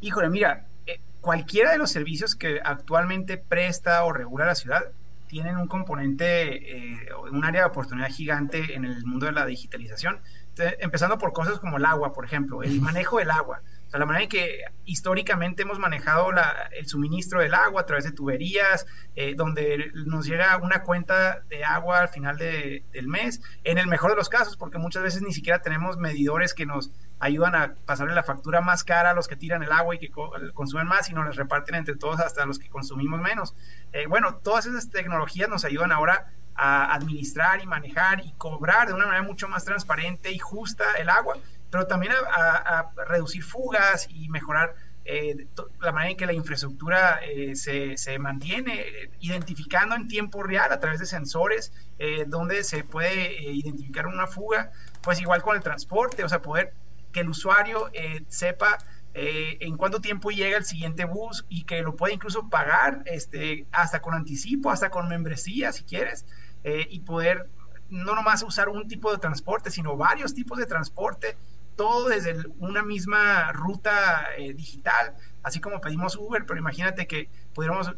Híjole, 0.00 0.30
mira, 0.30 0.66
eh, 0.86 1.00
cualquiera 1.20 1.72
de 1.72 1.78
los 1.78 1.90
servicios 1.90 2.34
que 2.34 2.60
actualmente 2.64 3.36
presta 3.36 4.04
o 4.04 4.12
regula 4.12 4.46
la 4.46 4.54
ciudad 4.54 4.82
tienen 5.26 5.56
un 5.56 5.68
componente, 5.68 6.96
eh, 6.96 7.08
un 7.30 7.44
área 7.44 7.62
de 7.62 7.68
oportunidad 7.68 8.08
gigante 8.08 8.74
en 8.74 8.84
el 8.84 9.04
mundo 9.04 9.26
de 9.26 9.32
la 9.32 9.46
digitalización. 9.46 10.20
empezando 10.80 11.16
por 11.16 11.32
cosas 11.32 11.58
como 11.58 11.78
el 11.78 11.86
agua, 11.86 12.12
por 12.12 12.26
ejemplo, 12.26 12.62
el 12.62 12.82
manejo 12.82 13.18
del 13.18 13.30
agua. 13.30 13.62
O 13.92 13.98
la 13.98 14.06
manera 14.06 14.22
en 14.24 14.28
que 14.28 14.62
históricamente 14.84 15.62
hemos 15.62 15.78
manejado 15.78 16.30
el 16.72 16.86
suministro 16.86 17.40
del 17.40 17.54
agua 17.54 17.82
a 17.82 17.86
través 17.86 18.04
de 18.04 18.12
tuberías, 18.12 18.86
eh, 19.16 19.34
donde 19.36 19.90
nos 20.06 20.26
llega 20.26 20.56
una 20.58 20.82
cuenta 20.82 21.40
de 21.48 21.64
agua 21.64 22.00
al 22.00 22.08
final 22.08 22.36
del 22.36 23.08
mes, 23.08 23.40
en 23.64 23.78
el 23.78 23.88
mejor 23.88 24.10
de 24.10 24.16
los 24.16 24.28
casos, 24.28 24.56
porque 24.56 24.78
muchas 24.78 25.02
veces 25.02 25.22
ni 25.22 25.32
siquiera 25.32 25.60
tenemos 25.60 25.96
medidores 25.96 26.54
que 26.54 26.66
nos 26.66 26.90
ayudan 27.18 27.54
a 27.54 27.74
pasarle 27.84 28.14
la 28.14 28.22
factura 28.22 28.60
más 28.60 28.84
cara 28.84 29.10
a 29.10 29.14
los 29.14 29.28
que 29.28 29.36
tiran 29.36 29.62
el 29.62 29.72
agua 29.72 29.94
y 29.94 29.98
que 29.98 30.10
consumen 30.54 30.86
más 30.86 31.10
y 31.10 31.14
nos 31.14 31.26
las 31.26 31.36
reparten 31.36 31.74
entre 31.74 31.96
todos 31.96 32.20
hasta 32.20 32.46
los 32.46 32.58
que 32.58 32.68
consumimos 32.68 33.20
menos. 33.20 33.54
Eh, 33.92 34.06
bueno, 34.06 34.36
todas 34.36 34.66
esas 34.66 34.90
tecnologías 34.90 35.48
nos 35.48 35.64
ayudan 35.64 35.92
ahora 35.92 36.32
a 36.54 36.94
administrar 36.94 37.62
y 37.62 37.66
manejar 37.66 38.20
y 38.24 38.32
cobrar 38.32 38.88
de 38.88 38.94
una 38.94 39.06
manera 39.06 39.22
mucho 39.22 39.48
más 39.48 39.64
transparente 39.64 40.30
y 40.30 40.38
justa 40.38 40.84
el 40.98 41.08
agua, 41.08 41.36
pero 41.70 41.86
también 41.86 42.12
a, 42.12 42.90
reducir 43.08 43.42
fugas 43.42 44.06
y 44.10 44.28
mejorar 44.28 44.74
eh, 45.04 45.46
la 45.80 45.92
manera 45.92 46.10
en 46.10 46.16
que 46.16 46.26
la 46.26 46.32
infraestructura 46.32 47.20
eh, 47.24 47.56
se, 47.56 47.96
se, 47.96 48.18
mantiene, 48.18 48.84
identificando 49.20 49.94
en 49.94 50.08
tiempo 50.08 50.42
real 50.42 50.72
a 50.72 50.80
través 50.80 51.00
de 51.00 51.06
sensores 51.06 51.72
donde 52.28 52.64
se 52.64 52.84
puede 52.84 53.52
identificar 53.52 54.06
una 54.06 54.26
fuga, 54.26 54.72
pues 55.02 55.20
igual 55.20 55.42
con 55.42 55.56
el 55.56 55.62
transporte, 55.62 56.24
o 56.24 56.28
sea, 56.28 56.40
poder 56.42 56.72
que 57.12 57.20
el 57.20 57.28
usuario 57.28 57.90
eh, 57.92 58.24
sepa 58.28 58.78
eh, 59.14 59.58
en 59.60 59.76
cuánto 59.76 60.00
tiempo 60.00 60.30
llega 60.30 60.56
el 60.56 60.64
siguiente 60.64 61.04
bus 61.04 61.44
y 61.48 61.64
que 61.64 61.82
lo 61.82 61.96
puede 61.96 62.14
incluso 62.14 62.48
pagar 62.48 63.02
este, 63.06 63.66
hasta 63.72 64.00
con 64.00 64.14
anticipo, 64.14 64.70
hasta 64.70 64.90
con 64.90 65.08
membresía 65.08 65.72
si 65.72 65.84
quieres, 65.84 66.24
eh, 66.64 66.86
y 66.90 67.00
poder 67.00 67.48
no 67.88 68.14
nomás 68.14 68.42
usar 68.44 68.68
un 68.68 68.86
tipo 68.86 69.10
de 69.10 69.18
transporte, 69.18 69.70
sino 69.70 69.96
varios 69.96 70.32
tipos 70.32 70.58
de 70.58 70.66
transporte, 70.66 71.36
todo 71.80 72.10
desde 72.10 72.36
una 72.58 72.82
misma 72.82 73.52
ruta 73.52 74.28
digital, 74.54 75.14
así 75.42 75.60
como 75.60 75.80
pedimos 75.80 76.14
Uber, 76.14 76.44
pero 76.44 76.60
imagínate 76.60 77.06
que 77.06 77.30
pudiéramos 77.54 77.90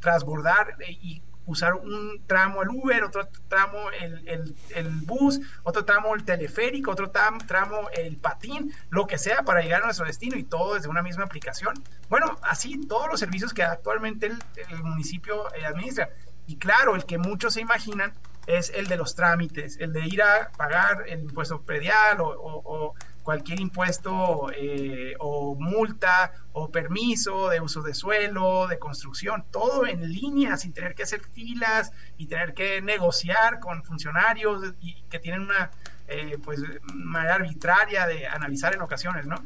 transbordar 0.00 0.76
y 0.88 1.22
usar 1.46 1.74
un 1.74 2.22
tramo 2.26 2.62
el 2.62 2.68
Uber, 2.68 3.04
otro 3.04 3.28
tramo 3.48 3.90
el, 4.00 4.54
el, 4.74 4.90
bus, 5.02 5.40
otro 5.62 5.84
tramo 5.84 6.14
el 6.14 6.24
teleférico, 6.24 6.90
otro 6.90 7.10
tramo 7.10 7.88
el 7.96 8.16
patín, 8.16 8.72
lo 8.90 9.06
que 9.06 9.16
sea 9.16 9.42
para 9.42 9.62
llegar 9.62 9.82
a 9.82 9.86
nuestro 9.86 10.06
destino 10.06 10.36
y 10.36 10.44
todo 10.44 10.74
desde 10.74 10.88
una 10.88 11.02
misma 11.02 11.24
aplicación. 11.24 11.74
Bueno, 12.08 12.36
así 12.42 12.80
todos 12.86 13.08
los 13.08 13.20
servicios 13.20 13.54
que 13.54 13.62
actualmente 13.62 14.26
el, 14.26 14.38
municipio 14.82 15.52
eh, 15.54 15.64
administra. 15.64 16.10
Y 16.46 16.56
claro, 16.56 16.94
el 16.94 17.06
que 17.06 17.18
muchos 17.18 17.54
se 17.54 17.60
imaginan 17.60 18.12
es 18.46 18.70
el 18.70 18.86
de 18.86 18.96
los 18.96 19.14
trámites, 19.14 19.76
el 19.80 19.92
de 19.92 20.06
ir 20.06 20.22
a 20.22 20.50
pagar 20.56 21.04
el 21.08 21.20
impuesto 21.20 21.62
predial 21.62 22.18
o 22.20 22.94
cualquier 23.26 23.58
impuesto 23.58 24.52
eh, 24.56 25.14
o 25.18 25.56
multa 25.58 26.32
o 26.52 26.70
permiso 26.70 27.48
de 27.48 27.60
uso 27.60 27.82
de 27.82 27.92
suelo, 27.92 28.68
de 28.68 28.78
construcción, 28.78 29.44
todo 29.50 29.84
en 29.84 30.12
línea, 30.12 30.56
sin 30.56 30.72
tener 30.72 30.94
que 30.94 31.02
hacer 31.02 31.22
filas 31.34 31.90
y 32.18 32.26
tener 32.26 32.54
que 32.54 32.80
negociar 32.82 33.58
con 33.58 33.82
funcionarios 33.82 34.74
y 34.80 35.02
que 35.10 35.18
tienen 35.18 35.40
una 35.40 35.72
eh, 36.06 36.38
pues 36.40 36.60
manera 36.94 37.34
arbitraria 37.34 38.06
de 38.06 38.28
analizar 38.28 38.72
en 38.76 38.82
ocasiones, 38.82 39.26
¿no? 39.26 39.44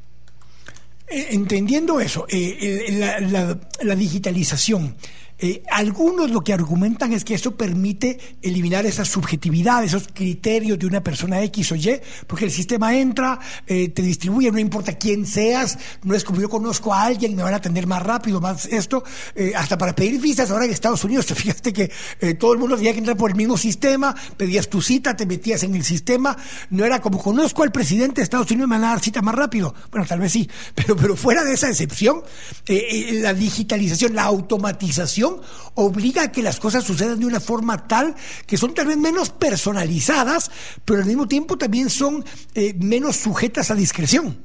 Eh, 1.09 1.29
entendiendo 1.31 2.01
eso, 2.01 2.27
la, 2.29 3.95
digitalización, 3.95 4.95
Eh, 5.43 5.63
algunos 5.71 6.31
lo 6.31 6.43
que 6.43 6.53
argumentan 6.53 7.15
es 7.15 7.25
que 7.25 7.33
eso 7.33 7.57
permite 7.57 8.19
eliminar 8.43 8.85
esa 8.85 9.07
subjetividad, 9.07 9.83
esos 9.83 10.09
criterios 10.13 10.79
de 10.79 10.85
una 10.87 11.03
persona 11.03 11.43
X 11.45 11.73
o 11.73 11.77
Y, 11.77 11.99
porque 12.27 12.45
el 12.45 12.51
sistema 12.51 12.95
entra, 12.95 13.41
eh, 13.67 13.89
te 13.89 14.03
distribuye, 14.03 14.53
no 14.53 14.59
importa 14.59 14.99
quién 14.99 15.25
seas, 15.25 15.79
no 16.03 16.15
es 16.15 16.25
como 16.25 16.43
yo 16.43 16.51
conozco 16.51 16.93
a 16.93 17.05
alguien, 17.05 17.35
me 17.35 17.43
van 17.43 17.55
a 17.55 17.57
atender 17.57 17.87
más 17.87 18.03
rápido, 18.03 18.39
más 18.39 18.67
esto, 18.67 19.03
eh, 19.35 19.53
hasta 19.57 19.79
para 19.79 19.95
pedir 19.95 20.21
visas. 20.21 20.51
Ahora 20.51 20.67
en 20.67 20.73
Estados 20.73 21.03
Unidos, 21.05 21.25
te 21.31 21.35
fijaste 21.35 21.73
que 21.73 21.91
todo 22.39 22.53
el 22.53 22.59
mundo 22.59 22.77
tenía 22.77 22.93
que 22.93 22.99
entrar 22.99 23.17
por 23.17 23.31
el 23.31 23.37
mismo 23.37 23.57
sistema, 23.57 24.15
pedías 24.37 24.69
tu 24.69 24.83
cita, 24.83 25.17
te 25.17 25.25
metías 25.25 25.63
en 25.63 25.75
el 25.75 25.85
sistema, 25.85 26.37
no 26.69 26.85
era 26.85 27.01
como 27.01 27.19
conozco 27.19 27.63
al 27.63 27.73
presidente 27.73 28.21
de 28.21 28.25
Estados 28.25 28.51
Unidos, 28.51 28.69
me 28.69 28.77
van 28.77 28.85
a 28.85 28.89
dar 28.91 29.01
cita 29.01 29.23
más 29.23 29.35
rápido, 29.35 29.75
bueno, 29.91 30.07
tal 30.07 30.21
vez 30.21 30.33
sí, 30.33 30.51
pero, 30.75 30.97
pero 30.97 31.17
fuera 31.17 31.45
de 31.45 31.55
esa 31.55 31.71
excepción, 31.71 32.23
la 32.67 33.33
digitalización, 33.33 34.15
la 34.15 34.25
automatización 34.25 35.30
obliga 35.75 36.23
a 36.25 36.33
que 36.33 36.43
las 36.43 36.61
cosas 36.61 36.85
sucedan 36.85 37.21
de 37.21 37.27
una 37.27 37.41
forma 37.41 37.87
tal 37.87 38.15
que 38.47 38.57
son 38.57 38.75
tal 38.75 38.87
vez 38.87 38.97
menos 38.97 39.31
personalizadas, 39.31 40.51
pero 40.85 41.01
al 41.01 41.07
mismo 41.07 41.27
tiempo 41.27 41.57
también 41.59 41.91
son 41.91 42.25
eh, 42.55 42.75
menos 42.75 43.17
sujetas 43.17 43.71
a 43.71 43.75
discreción. 43.75 44.39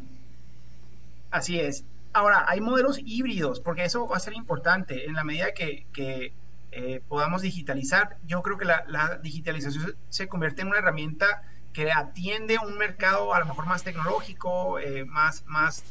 Así 1.32 1.60
es. 1.60 1.84
Ahora, 2.14 2.46
hay 2.48 2.62
modelos 2.62 3.00
híbridos, 3.04 3.60
porque 3.60 3.84
eso 3.84 4.08
va 4.08 4.18
a 4.18 4.22
ser 4.22 4.34
importante. 4.34 5.06
En 5.06 5.16
la 5.16 5.24
medida 5.26 5.54
que, 5.54 5.86
eh, 6.72 7.02
podamos 7.08 7.42
digitalizar, 7.42 8.18
yo 8.26 8.42
creo 8.42 8.58
que 8.58 8.66
la, 8.66 9.20
digitalización 9.22 9.96
se 10.10 10.28
convierte 10.28 10.62
en 10.62 10.70
una 10.70 10.78
herramienta 10.78 11.44
que 11.74 11.92
atiende 11.92 12.58
un 12.58 12.78
mercado 12.78 13.34
a 13.34 13.40
lo 13.40 13.46
mejor 13.46 13.66
más 13.66 13.84
tecnológico, 13.84 14.80
eh, 14.80 15.04
más, 15.04 15.44
más 15.46 15.84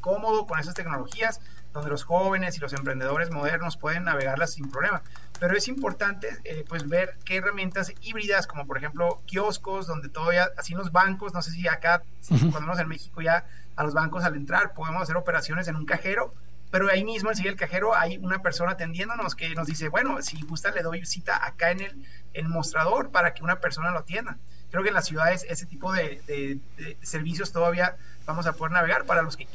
cómodo 0.00 0.46
con 0.46 0.58
esas 0.58 0.74
tecnologías, 0.74 1.40
donde 1.72 1.90
los 1.90 2.04
jóvenes 2.04 2.56
y 2.56 2.60
los 2.60 2.72
emprendedores 2.72 3.30
modernos 3.30 3.76
pueden 3.76 4.04
navegarlas 4.04 4.52
sin 4.52 4.70
problema. 4.70 5.02
Pero 5.40 5.56
es 5.56 5.68
importante 5.68 6.28
eh, 6.44 6.64
pues 6.68 6.88
ver 6.88 7.16
qué 7.24 7.36
herramientas 7.36 7.92
híbridas, 8.02 8.46
como 8.46 8.66
por 8.66 8.78
ejemplo 8.78 9.22
kioscos, 9.26 9.86
donde 9.86 10.08
todavía, 10.08 10.50
así 10.56 10.74
los 10.74 10.92
bancos, 10.92 11.34
no 11.34 11.42
sé 11.42 11.50
si 11.52 11.66
acá, 11.68 12.02
cuando 12.28 12.60
vamos 12.60 12.78
en 12.78 12.88
México 12.88 13.20
ya 13.22 13.44
a 13.74 13.84
los 13.84 13.94
bancos 13.94 14.22
al 14.24 14.36
entrar 14.36 14.74
podemos 14.74 15.02
hacer 15.02 15.16
operaciones 15.16 15.66
en 15.68 15.76
un 15.76 15.86
cajero, 15.86 16.34
pero 16.70 16.88
ahí 16.90 17.04
mismo 17.04 17.30
en 17.30 17.46
el 17.46 17.56
cajero 17.56 17.94
hay 17.94 18.18
una 18.18 18.40
persona 18.40 18.72
atendiéndonos 18.72 19.34
que 19.34 19.54
nos 19.54 19.66
dice, 19.66 19.88
bueno, 19.88 20.22
si 20.22 20.40
gusta 20.42 20.70
le 20.70 20.82
doy 20.82 21.04
cita 21.04 21.44
acá 21.44 21.70
en 21.70 21.80
el, 21.80 22.06
el 22.32 22.48
mostrador 22.48 23.10
para 23.10 23.34
que 23.34 23.42
una 23.42 23.60
persona 23.60 23.90
lo 23.90 23.98
atienda. 24.00 24.38
Creo 24.70 24.82
que 24.82 24.88
en 24.88 24.94
las 24.94 25.04
ciudades 25.04 25.44
ese 25.50 25.66
tipo 25.66 25.92
de, 25.92 26.22
de 26.26 26.96
servicios 27.02 27.52
todavía 27.52 27.96
vamos 28.24 28.46
a 28.46 28.54
poder 28.54 28.72
navegar 28.72 29.04
para 29.04 29.20
los 29.20 29.36
que 29.36 29.46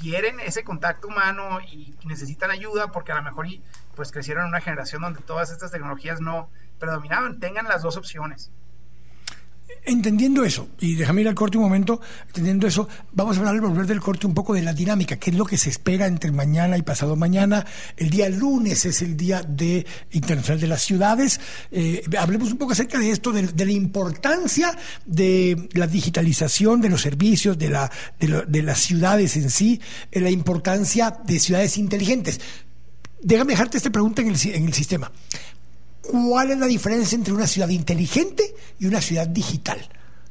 quieren 0.00 0.40
ese 0.40 0.64
contacto 0.64 1.08
humano 1.08 1.60
y 1.60 1.94
necesitan 2.04 2.50
ayuda 2.50 2.88
porque 2.92 3.12
a 3.12 3.16
lo 3.16 3.22
mejor 3.22 3.46
pues 3.94 4.12
crecieron 4.12 4.44
en 4.44 4.48
una 4.48 4.60
generación 4.60 5.02
donde 5.02 5.20
todas 5.20 5.50
estas 5.50 5.70
tecnologías 5.70 6.20
no 6.20 6.50
predominaban, 6.78 7.40
tengan 7.40 7.68
las 7.68 7.82
dos 7.82 7.96
opciones. 7.96 8.50
Entendiendo 9.86 10.44
eso, 10.44 10.68
y 10.80 10.94
déjame 10.94 11.20
ir 11.20 11.28
al 11.28 11.34
corte 11.34 11.58
un 11.58 11.64
momento, 11.64 12.00
entendiendo 12.28 12.66
eso, 12.66 12.88
vamos 13.12 13.36
a 13.36 13.40
hablar 13.40 13.56
al 13.56 13.60
volver 13.60 13.86
del 13.86 14.00
corte 14.00 14.26
un 14.26 14.32
poco 14.32 14.54
de 14.54 14.62
la 14.62 14.72
dinámica, 14.72 15.16
qué 15.16 15.28
es 15.28 15.36
lo 15.36 15.44
que 15.44 15.58
se 15.58 15.68
espera 15.68 16.06
entre 16.06 16.32
mañana 16.32 16.78
y 16.78 16.82
pasado 16.82 17.16
mañana. 17.16 17.66
El 17.98 18.08
día 18.08 18.30
lunes 18.30 18.86
es 18.86 19.02
el 19.02 19.14
Día 19.14 19.42
de 19.42 19.84
Internacional 20.12 20.58
de 20.58 20.66
las 20.68 20.80
Ciudades. 20.80 21.38
Eh, 21.70 22.02
hablemos 22.18 22.50
un 22.50 22.56
poco 22.56 22.72
acerca 22.72 22.98
de 22.98 23.10
esto, 23.10 23.30
de, 23.30 23.52
la 23.62 23.72
importancia 23.72 24.74
de 25.04 25.68
la 25.74 25.86
digitalización 25.86 26.80
de 26.80 26.88
los 26.88 27.02
servicios, 27.02 27.58
de, 27.58 27.68
la, 27.68 27.90
de, 28.18 28.62
las 28.62 28.78
ciudades 28.78 29.36
en 29.36 29.50
sí, 29.50 29.82
eh, 30.10 30.20
la 30.20 30.30
importancia 30.30 31.14
de 31.26 31.38
ciudades 31.38 31.76
inteligentes. 31.76 32.40
Déjame 33.20 33.52
dejarte 33.52 33.76
esta 33.76 33.90
pregunta 33.90 34.22
en 34.22 34.28
el 34.28 34.74
sistema. 34.74 35.12
¿Cuál 36.10 36.50
es 36.50 36.58
la 36.58 36.66
diferencia 36.66 37.16
entre 37.16 37.32
una 37.32 37.46
ciudad 37.46 37.68
inteligente 37.68 38.54
y 38.78 38.86
una 38.86 39.00
ciudad 39.00 39.26
digital? 39.26 39.78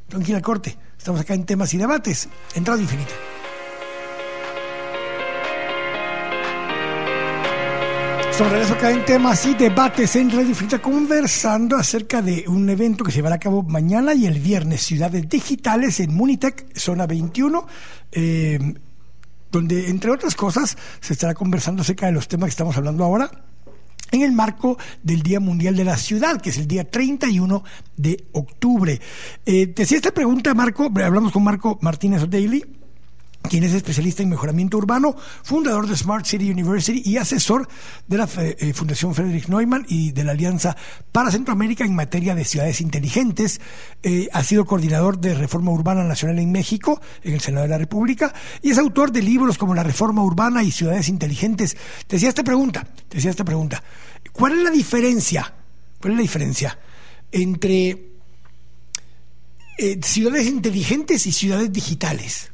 Tranquila 0.08 0.42
corte, 0.42 0.78
estamos 0.98 1.22
acá 1.22 1.34
en 1.34 1.46
temas 1.46 1.74
y 1.74 1.78
debates, 1.78 2.30
en 2.54 2.66
Radio 2.66 2.84
Infinita. 2.84 3.14
Estamos 8.30 8.52
regreso 8.52 8.74
acá 8.74 8.92
en 8.92 9.06
temas 9.06 9.46
y 9.46 9.54
debates 9.54 10.16
en 10.16 10.32
Radio 10.32 10.50
Infinita, 10.50 10.82
conversando 10.82 11.76
acerca 11.76 12.22
de 12.22 12.46
un 12.48 12.70
evento 12.70 13.04
que 13.04 13.12
se 13.12 13.18
llevará 13.18 13.36
a 13.36 13.40
cabo 13.40 13.64
mañana 13.64 14.14
y 14.14 14.26
el 14.26 14.40
viernes, 14.40 14.82
Ciudades 14.82 15.28
Digitales 15.30 16.00
en 16.00 16.14
Munitec, 16.14 16.76
zona 16.78 17.06
21. 17.06 17.68
Eh, 18.12 18.74
donde, 19.52 19.88
entre 19.88 20.10
otras 20.10 20.34
cosas, 20.34 20.76
se 21.00 21.14
estará 21.14 21.36
conversando 21.36 21.84
acerca 21.84 22.08
de 22.08 22.12
los 22.12 22.28
temas 22.28 22.48
que 22.48 22.52
estamos 22.52 22.76
hablando 22.76 23.04
ahora, 23.04 23.30
en 24.14 24.22
el 24.22 24.32
marco 24.32 24.78
del 25.02 25.24
Día 25.24 25.40
Mundial 25.40 25.76
de 25.76 25.84
la 25.84 25.98
Ciudad, 25.98 26.40
que 26.40 26.52
es 26.52 26.58
el 26.58 26.68
día 26.68 26.90
31 26.90 27.64
de 27.98 28.24
octubre. 28.34 29.00
Eh, 29.46 29.68
te 29.68 29.84
hacía 29.84 29.98
esta 29.98 30.12
pregunta, 30.12 30.54
Marco, 30.54 30.92
hablamos 31.04 31.32
con 31.32 31.44
Marco 31.44 31.78
Martínez 31.82 32.24
O'Daly, 32.24 32.64
quien 33.50 33.64
es 33.64 33.74
especialista 33.74 34.24
en 34.24 34.30
mejoramiento 34.30 34.78
urbano, 34.78 35.16
fundador 35.44 35.88
de 35.88 35.96
Smart 35.96 36.26
City 36.26 36.50
University 36.50 37.02
y 37.06 37.18
asesor 37.18 37.68
de 38.08 38.18
la 38.18 38.30
eh, 38.38 38.74
Fundación 38.74 39.14
Friedrich 39.14 39.48
Neumann 39.48 39.86
y 39.88 40.12
de 40.12 40.24
la 40.24 40.32
Alianza 40.32 40.76
para 41.12 41.30
Centroamérica 41.30 41.84
en 41.84 41.94
materia 41.94 42.36
de 42.36 42.46
ciudades 42.46 42.82
inteligentes. 42.82 43.60
Eh, 44.02 44.30
ha 44.32 44.44
sido 44.44 44.66
coordinador 44.66 45.20
de 45.20 45.34
Reforma 45.36 45.72
Urbana 45.72 46.04
Nacional 46.04 46.40
en 46.40 46.52
México, 46.52 47.02
en 47.22 47.34
el 47.34 47.42
Senado 47.42 47.64
de 47.64 47.70
la 47.70 47.78
República, 47.78 48.34
y 48.62 48.72
es 48.72 48.78
autor 48.78 49.12
de 49.12 49.22
libros 49.22 49.58
como 49.58 49.76
La 49.76 49.84
Reforma 49.84 50.24
Urbana 50.24 50.64
y 50.64 50.72
Ciudades 50.72 51.10
Inteligentes. 51.10 51.76
Te 52.08 52.16
decía 52.16 52.30
esta 52.30 52.44
pregunta, 52.44 52.88
te 53.10 53.18
decía 53.18 53.32
esta 53.32 53.46
pregunta. 53.46 53.84
¿Cuál 54.32 54.54
es 54.54 54.64
la 54.64 54.72
diferencia? 54.72 55.54
¿Cuál 56.00 56.14
es 56.14 56.18
la 56.18 56.24
diferencia 56.24 56.80
entre 57.32 58.14
eh, 59.78 60.00
ciudades 60.02 60.48
inteligentes 60.48 61.28
y 61.28 61.32
ciudades 61.32 61.72
digitales? 61.72 62.53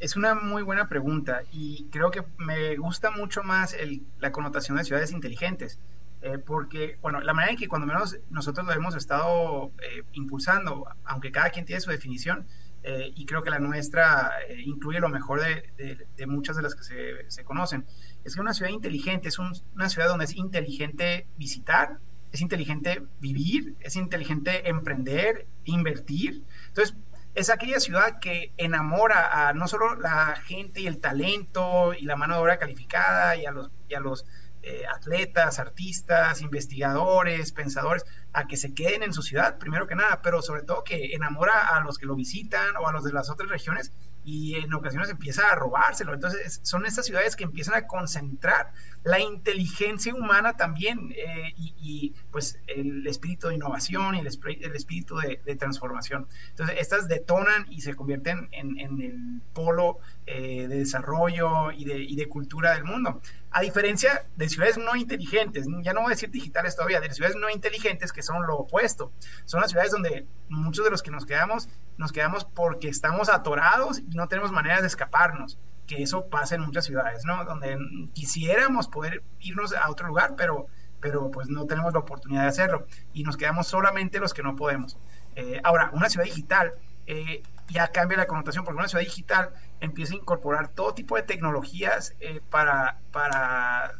Es 0.00 0.16
una 0.16 0.34
muy 0.34 0.62
buena 0.62 0.88
pregunta 0.88 1.42
y 1.52 1.86
creo 1.90 2.10
que 2.10 2.24
me 2.38 2.76
gusta 2.76 3.10
mucho 3.10 3.42
más 3.42 3.76
la 4.18 4.32
connotación 4.32 4.78
de 4.78 4.84
ciudades 4.84 5.12
inteligentes. 5.12 5.78
Eh, 6.22 6.38
porque, 6.38 6.98
bueno, 7.00 7.20
la 7.20 7.32
manera 7.32 7.52
en 7.52 7.58
que 7.58 7.68
cuando 7.68 7.86
menos 7.86 8.18
nosotros 8.30 8.66
lo 8.66 8.72
hemos 8.72 8.94
estado 8.94 9.72
eh, 9.82 10.02
impulsando, 10.12 10.86
aunque 11.04 11.32
cada 11.32 11.50
quien 11.50 11.64
tiene 11.64 11.80
su 11.80 11.90
definición, 11.90 12.46
eh, 12.82 13.12
y 13.14 13.26
creo 13.26 13.42
que 13.42 13.50
la 13.50 13.58
nuestra 13.58 14.32
incluye 14.64 15.00
lo 15.00 15.10
mejor 15.10 15.40
de, 15.42 16.26
muchas 16.26 16.56
de 16.56 16.62
las 16.62 16.74
que 16.74 17.26
se, 17.28 17.44
conocen, 17.44 17.86
es 18.24 18.34
que 18.34 18.40
una 18.40 18.54
ciudad 18.54 18.70
inteligente 18.70 19.28
es 19.28 19.38
una 19.38 19.88
ciudad 19.88 20.08
donde 20.08 20.24
es 20.24 20.34
inteligente 20.34 21.26
visitar, 21.36 21.98
es 22.32 22.40
inteligente 22.40 23.02
vivir, 23.18 23.76
es 23.80 23.96
inteligente 23.96 24.68
emprender, 24.68 25.46
invertir. 25.64 26.42
Entonces, 26.68 26.96
es 27.34 27.50
aquella 27.50 27.80
ciudad 27.80 28.18
que 28.20 28.52
enamora 28.56 29.48
a 29.48 29.52
no 29.52 29.68
solo 29.68 29.94
la 29.94 30.36
gente 30.44 30.80
y 30.80 30.86
el 30.86 31.00
talento 31.00 31.94
y 31.94 32.04
la 32.04 32.16
mano 32.16 32.34
de 32.34 32.40
obra 32.40 32.58
calificada 32.58 33.36
y 33.36 33.46
a 33.46 33.52
los, 33.52 33.70
y 33.88 33.94
a 33.94 34.00
los 34.00 34.26
eh, 34.62 34.84
atletas, 34.94 35.58
artistas, 35.58 36.42
investigadores, 36.42 37.52
pensadores, 37.52 38.04
a 38.32 38.46
que 38.46 38.58
se 38.58 38.74
queden 38.74 39.02
en 39.02 39.14
su 39.14 39.22
ciudad, 39.22 39.56
primero 39.58 39.86
que 39.86 39.94
nada, 39.94 40.20
pero 40.22 40.42
sobre 40.42 40.62
todo 40.62 40.84
que 40.84 41.14
enamora 41.14 41.68
a 41.68 41.80
los 41.80 41.96
que 41.96 42.04
lo 42.04 42.14
visitan 42.14 42.76
o 42.76 42.86
a 42.86 42.92
los 42.92 43.04
de 43.04 43.12
las 43.12 43.30
otras 43.30 43.48
regiones 43.48 43.92
y 44.22 44.56
en 44.56 44.74
ocasiones 44.74 45.08
empieza 45.08 45.50
a 45.50 45.54
robárselo. 45.54 46.12
Entonces 46.12 46.60
son 46.62 46.84
estas 46.84 47.06
ciudades 47.06 47.36
que 47.36 47.44
empiezan 47.44 47.74
a 47.74 47.86
concentrar 47.86 48.72
la 49.02 49.18
inteligencia 49.18 50.14
humana 50.14 50.56
también 50.56 51.12
eh, 51.16 51.52
y, 51.56 52.14
pues 52.30 52.58
el 52.66 53.06
espíritu 53.06 53.48
de 53.48 53.54
innovación 53.54 54.14
y 54.14 54.18
el, 54.20 54.26
espíritu 54.26 55.16
de, 55.16 55.56
transformación. 55.56 56.28
Entonces 56.50 56.76
estas 56.78 57.08
detonan 57.08 57.66
y 57.70 57.80
se 57.80 57.94
convierten 57.94 58.48
en, 58.52 58.78
el 58.78 59.42
polo 59.52 59.98
eh, 60.26 60.66
de 60.68 60.78
desarrollo 60.78 61.72
y 61.72 61.84
de, 61.84 62.02
y 62.02 62.16
de 62.16 62.28
cultura 62.28 62.74
del 62.74 62.84
mundo. 62.84 63.20
A 63.50 63.62
diferencia 63.62 64.26
de 64.36 64.48
ciudades 64.48 64.78
no 64.78 64.94
inteligentes, 64.96 65.66
ya 65.82 65.92
no 65.92 66.02
voy 66.02 66.12
a 66.12 66.14
decir 66.14 66.30
digitales 66.30 66.76
todavía, 66.76 67.00
de 67.00 67.12
ciudades 67.12 67.36
no 67.36 67.50
inteligentes 67.50 68.12
que 68.12 68.22
son 68.22 68.46
lo 68.46 68.58
opuesto. 68.58 69.12
Son 69.44 69.60
las 69.60 69.70
ciudades 69.70 69.92
donde 69.92 70.26
muchos 70.48 70.84
de 70.84 70.90
los 70.90 71.02
que 71.02 71.10
nos 71.10 71.26
quedamos, 71.26 71.68
nos 71.96 72.12
quedamos 72.12 72.44
porque 72.44 72.88
estamos 72.88 73.28
atorados 73.28 73.98
y 73.98 74.14
no 74.14 74.28
tenemos 74.28 74.52
manera 74.52 74.80
de 74.80 74.86
escaparnos 74.86 75.58
que 75.90 76.04
eso 76.04 76.26
pasa 76.26 76.54
en 76.54 76.60
muchas 76.60 76.84
ciudades, 76.84 77.24
¿no? 77.24 77.44
Donde 77.44 77.76
quisiéramos 78.12 78.86
poder 78.86 79.24
irnos 79.40 79.74
a 79.74 79.90
otro 79.90 80.06
lugar, 80.06 80.34
pero, 80.36 80.68
pero 81.00 81.32
pues 81.32 81.48
no 81.48 81.66
tenemos 81.66 81.92
la 81.92 81.98
oportunidad 81.98 82.42
de 82.42 82.48
hacerlo 82.48 82.86
y 83.12 83.24
nos 83.24 83.36
quedamos 83.36 83.66
solamente 83.66 84.20
los 84.20 84.32
que 84.32 84.44
no 84.44 84.54
podemos. 84.54 84.96
Eh, 85.34 85.60
ahora, 85.64 85.90
una 85.92 86.08
ciudad 86.08 86.26
digital 86.26 86.74
eh, 87.08 87.42
ya 87.66 87.88
cambia 87.88 88.18
la 88.18 88.26
connotación 88.26 88.64
porque 88.64 88.78
una 88.78 88.86
ciudad 88.86 89.02
digital 89.02 89.50
empieza 89.80 90.14
a 90.14 90.18
incorporar 90.18 90.68
todo 90.68 90.94
tipo 90.94 91.16
de 91.16 91.24
tecnologías 91.24 92.14
eh, 92.20 92.40
para, 92.50 93.00
para 93.10 93.94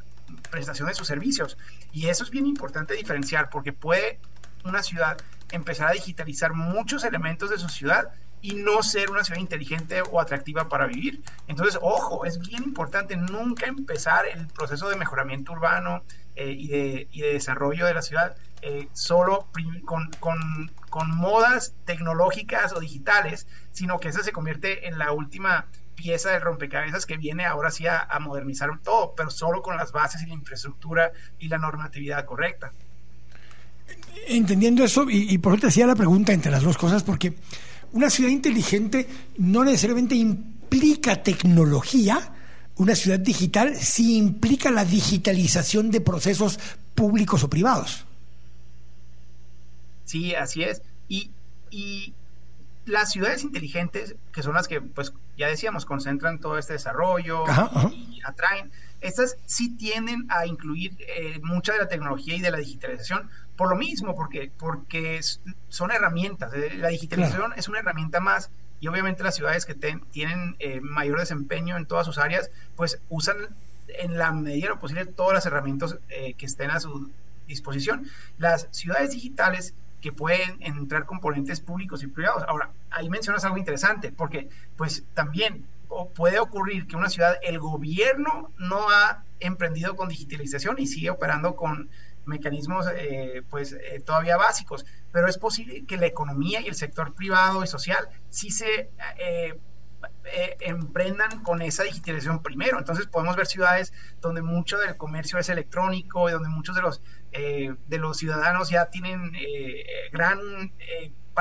prestación 0.52 0.86
de 0.86 0.94
sus 0.94 1.08
servicios. 1.08 1.58
Y 1.92 2.06
eso 2.06 2.22
es 2.22 2.30
bien 2.30 2.46
importante 2.46 2.94
diferenciar 2.94 3.50
porque 3.50 3.72
puede 3.72 4.20
una 4.64 4.84
ciudad 4.84 5.18
empezar 5.50 5.88
a 5.88 5.92
digitalizar 5.92 6.54
muchos 6.54 7.02
elementos 7.02 7.50
de 7.50 7.58
su 7.58 7.68
ciudad 7.68 8.12
y 8.42 8.54
no 8.54 8.82
ser 8.82 9.10
una 9.10 9.24
ciudad 9.24 9.40
inteligente 9.40 10.02
o 10.10 10.20
atractiva 10.20 10.68
para 10.68 10.86
vivir. 10.86 11.22
Entonces, 11.46 11.78
ojo, 11.82 12.24
es 12.24 12.38
bien 12.38 12.62
importante 12.62 13.16
nunca 13.16 13.66
empezar 13.66 14.26
el 14.26 14.46
proceso 14.48 14.88
de 14.88 14.96
mejoramiento 14.96 15.52
urbano 15.52 16.02
eh, 16.36 16.52
y, 16.56 16.68
de, 16.68 17.08
y, 17.12 17.20
de, 17.20 17.32
desarrollo 17.34 17.86
de 17.86 17.94
la 17.94 18.02
ciudad 18.02 18.36
eh, 18.62 18.88
solo 18.92 19.48
con, 19.84 20.10
con, 20.20 20.70
con, 20.88 21.16
modas 21.16 21.74
tecnológicas 21.84 22.72
o 22.72 22.80
digitales, 22.80 23.46
sino 23.72 23.98
que 23.98 24.08
esa 24.08 24.22
se 24.22 24.32
convierte 24.32 24.86
en 24.86 24.98
la 24.98 25.12
última 25.12 25.66
pieza 25.94 26.30
del 26.30 26.40
rompecabezas 26.40 27.04
que 27.04 27.16
viene 27.16 27.44
ahora 27.44 27.70
sí 27.70 27.86
a, 27.86 28.06
modernizar 28.20 28.70
todo, 28.82 29.14
pero 29.16 29.30
solo 29.30 29.60
con 29.60 29.76
las 29.76 29.92
bases 29.92 30.22
y 30.22 30.26
la 30.26 30.34
infraestructura 30.34 31.12
y 31.38 31.48
la 31.48 31.58
normatividad 31.58 32.24
correcta. 32.24 32.72
Entendiendo 34.28 34.84
eso, 34.84 35.08
y, 35.10 35.32
y 35.32 35.38
por 35.38 35.54
eso 35.54 35.62
te 35.62 35.66
hacía 35.68 35.86
la 35.86 35.96
pregunta 35.96 36.32
entre 36.32 36.50
las 36.50 36.62
dos 36.62 36.78
cosas, 36.78 37.02
porque 37.02 37.34
una 37.92 38.10
ciudad 38.10 38.30
inteligente 38.30 39.08
no 39.38 39.64
necesariamente 39.64 40.14
implica 40.14 41.22
tecnología, 41.22 42.32
una 42.76 42.94
ciudad 42.94 43.18
digital 43.18 43.76
sí 43.76 44.16
implica 44.16 44.70
la 44.70 44.84
digitalización 44.84 45.90
de 45.90 46.00
procesos 46.00 46.58
públicos 46.94 47.42
o 47.44 47.50
privados. 47.50 48.04
Sí, 50.04 50.34
así 50.34 50.62
es. 50.62 50.82
Y, 51.08 51.30
y 51.70 52.14
las 52.86 53.10
ciudades 53.12 53.42
inteligentes, 53.44 54.16
que 54.32 54.42
son 54.42 54.54
las 54.54 54.68
que, 54.68 54.80
pues, 54.80 55.12
ya 55.36 55.46
decíamos, 55.48 55.84
concentran 55.86 56.40
todo 56.40 56.58
este 56.58 56.74
desarrollo 56.74 57.44
y 57.92 58.20
atraen, 58.24 58.70
estas 59.00 59.36
sí 59.46 59.76
tienden 59.76 60.26
a 60.28 60.46
incluir 60.46 60.96
eh, 61.00 61.40
mucha 61.42 61.72
de 61.72 61.78
la 61.78 61.88
tecnología 61.88 62.34
y 62.34 62.40
de 62.40 62.50
la 62.50 62.58
digitalización, 62.58 63.30
por 63.56 63.70
lo 63.70 63.76
mismo, 63.76 64.14
porque, 64.14 64.50
porque 64.58 65.20
son 65.68 65.90
herramientas. 65.90 66.52
Eh, 66.54 66.74
la 66.76 66.88
digitalización 66.88 67.52
es 67.56 67.68
una 67.68 67.80
herramienta 67.80 68.20
más 68.20 68.50
y 68.80 68.88
obviamente 68.88 69.22
las 69.22 69.34
ciudades 69.34 69.66
que 69.66 69.74
tienen 69.74 70.56
eh, 70.58 70.80
mayor 70.80 71.18
desempeño 71.18 71.76
en 71.76 71.86
todas 71.86 72.06
sus 72.06 72.18
áreas, 72.18 72.50
pues 72.76 73.00
usan 73.08 73.36
en 73.88 74.18
la 74.18 74.32
medida 74.32 74.66
de 74.66 74.74
lo 74.74 74.80
posible 74.80 75.04
todas 75.06 75.34
las 75.34 75.46
herramientas 75.46 75.98
que 76.08 76.46
estén 76.46 76.70
a 76.70 76.78
su 76.78 77.10
disposición. 77.48 78.06
Las 78.38 78.68
ciudades 78.70 79.10
digitales 79.10 79.74
que 80.00 80.12
pueden 80.12 80.56
entrar 80.60 81.04
componentes 81.06 81.60
públicos 81.60 82.02
y 82.02 82.06
privados. 82.06 82.44
Ahora, 82.48 82.70
ahí 82.90 83.10
mencionas 83.10 83.44
algo 83.44 83.58
interesante, 83.58 84.12
porque 84.12 84.48
pues 84.76 85.04
también 85.14 85.66
puede 86.14 86.38
ocurrir 86.38 86.86
que 86.86 86.96
una 86.96 87.08
ciudad, 87.08 87.36
el 87.42 87.58
gobierno 87.58 88.52
no 88.58 88.88
ha 88.90 89.24
emprendido 89.40 89.96
con 89.96 90.08
digitalización 90.08 90.76
y 90.78 90.86
sigue 90.86 91.10
operando 91.10 91.56
con 91.56 91.90
mecanismos 92.26 92.86
eh, 92.94 93.42
pues 93.48 93.72
eh, 93.72 94.00
todavía 94.04 94.36
básicos, 94.36 94.84
pero 95.12 95.26
es 95.26 95.38
posible 95.38 95.84
que 95.86 95.96
la 95.96 96.06
economía 96.06 96.60
y 96.60 96.68
el 96.68 96.74
sector 96.74 97.14
privado 97.14 97.64
y 97.64 97.66
social 97.66 98.08
sí 98.28 98.50
se 98.50 98.90
eh, 99.18 99.58
emprendan 100.60 101.42
con 101.42 101.60
esa 101.62 101.82
digitalización 101.82 102.42
primero. 102.42 102.78
Entonces 102.78 103.06
podemos 103.06 103.36
ver 103.36 103.46
ciudades 103.46 103.92
donde 104.20 104.42
mucho 104.42 104.78
del 104.78 104.96
comercio 104.96 105.38
es 105.38 105.48
electrónico 105.48 106.28
y 106.28 106.32
donde 106.32 106.48
muchos 106.48 106.76
de 106.76 106.82
los, 106.82 107.02
de 107.32 107.98
los 107.98 108.16
ciudadanos 108.16 108.70
ya 108.70 108.86
tienen 108.86 109.32
gran 110.12 110.38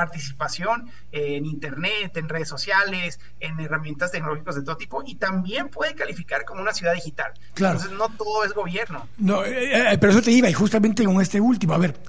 participación 0.00 0.90
en 1.12 1.44
Internet, 1.44 2.16
en 2.16 2.26
redes 2.26 2.48
sociales, 2.48 3.20
en 3.38 3.60
herramientas 3.60 4.10
tecnológicas 4.10 4.54
de 4.54 4.62
todo 4.62 4.78
tipo 4.78 5.02
y 5.04 5.16
también 5.16 5.68
puede 5.68 5.94
calificar 5.94 6.46
como 6.46 6.62
una 6.62 6.72
ciudad 6.72 6.94
digital. 6.94 7.32
Claro. 7.52 7.76
Entonces 7.76 7.98
no 7.98 8.08
todo 8.16 8.44
es 8.44 8.54
gobierno. 8.54 9.06
No, 9.18 9.44
eh, 9.44 9.92
eh, 9.92 9.98
pero 9.98 10.12
eso 10.12 10.22
te 10.22 10.30
iba 10.30 10.48
y 10.48 10.54
justamente 10.54 11.04
con 11.04 11.20
este 11.20 11.38
último, 11.38 11.74
a 11.74 11.78
ver, 11.78 12.00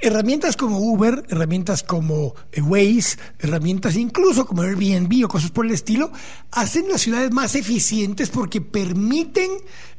herramientas 0.00 0.56
como 0.56 0.78
Uber, 0.78 1.24
herramientas 1.28 1.82
como 1.82 2.34
eh, 2.52 2.62
Waze, 2.62 3.18
herramientas 3.38 3.96
incluso 3.96 4.46
como 4.46 4.62
Airbnb 4.62 5.26
o 5.26 5.28
cosas 5.28 5.50
por 5.50 5.66
el 5.66 5.72
estilo, 5.72 6.10
hacen 6.52 6.88
las 6.88 7.02
ciudades 7.02 7.32
más 7.32 7.54
eficientes 7.54 8.30
porque 8.30 8.62
permiten, 8.62 9.50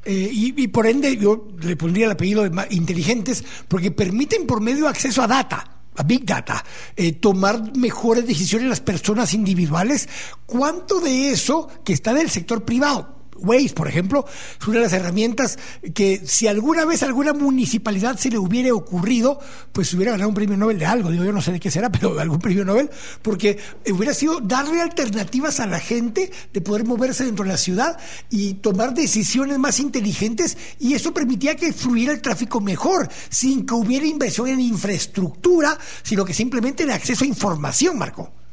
y, 0.07 0.59
y, 0.59 0.67
por 0.69 0.87
ende 0.87 1.17
yo 1.17 1.47
le 1.59 1.75
pondría 1.75 2.05
el 2.05 2.13
apellido 2.13 2.49
de 2.49 2.67
inteligentes, 2.71 3.43
porque 3.67 3.91
permiten 3.91 4.47
por 4.47 4.59
medio 4.59 4.87
acceso 4.87 5.21
a 5.21 5.27
data 5.27 5.74
Big 6.03 6.25
Data, 6.25 6.63
eh, 6.95 7.13
tomar 7.13 7.75
mejores 7.77 8.27
decisiones 8.27 8.69
las 8.69 8.81
personas 8.81 9.33
individuales, 9.33 10.09
¿cuánto 10.45 10.99
de 10.99 11.31
eso 11.31 11.69
que 11.83 11.93
está 11.93 12.13
del 12.13 12.29
sector 12.29 12.65
privado? 12.65 13.14
Waze, 13.35 13.73
por 13.73 13.87
ejemplo, 13.87 14.25
es 14.59 14.67
una 14.67 14.77
de 14.77 14.83
las 14.83 14.93
herramientas 14.93 15.57
que 15.93 16.21
si 16.25 16.47
alguna 16.47 16.85
vez 16.85 17.03
alguna 17.03 17.33
municipalidad 17.33 18.17
se 18.17 18.29
le 18.29 18.37
hubiera 18.37 18.73
ocurrido, 18.73 19.39
pues 19.71 19.93
hubiera 19.93 20.11
ganado 20.11 20.29
un 20.29 20.35
premio 20.35 20.57
Nobel 20.57 20.79
de 20.79 20.85
algo, 20.85 21.11
digo 21.11 21.23
yo 21.23 21.31
no 21.31 21.41
sé 21.41 21.51
de 21.51 21.59
qué 21.59 21.71
será, 21.71 21.91
pero 21.91 22.19
algún 22.19 22.39
premio 22.39 22.65
Nobel, 22.65 22.89
porque 23.21 23.57
hubiera 23.91 24.13
sido 24.13 24.39
darle 24.39 24.81
alternativas 24.81 25.59
a 25.59 25.67
la 25.67 25.79
gente 25.79 26.31
de 26.53 26.61
poder 26.61 26.85
moverse 26.85 27.25
dentro 27.25 27.45
de 27.45 27.51
la 27.51 27.57
ciudad 27.57 27.97
y 28.29 28.55
tomar 28.55 28.93
decisiones 28.93 29.59
más 29.59 29.79
inteligentes 29.79 30.57
y 30.79 30.93
eso 30.93 31.13
permitía 31.13 31.55
que 31.55 31.73
fluyera 31.73 32.13
el 32.13 32.21
tráfico 32.21 32.61
mejor, 32.61 33.09
sin 33.29 33.65
que 33.65 33.73
hubiera 33.73 34.05
inversión 34.05 34.47
en 34.47 34.59
infraestructura, 34.59 35.77
sino 36.03 36.25
que 36.25 36.33
simplemente 36.33 36.83
en 36.83 36.91
acceso 36.91 37.23
a 37.23 37.27
información, 37.27 37.97
Marco. 37.97 38.44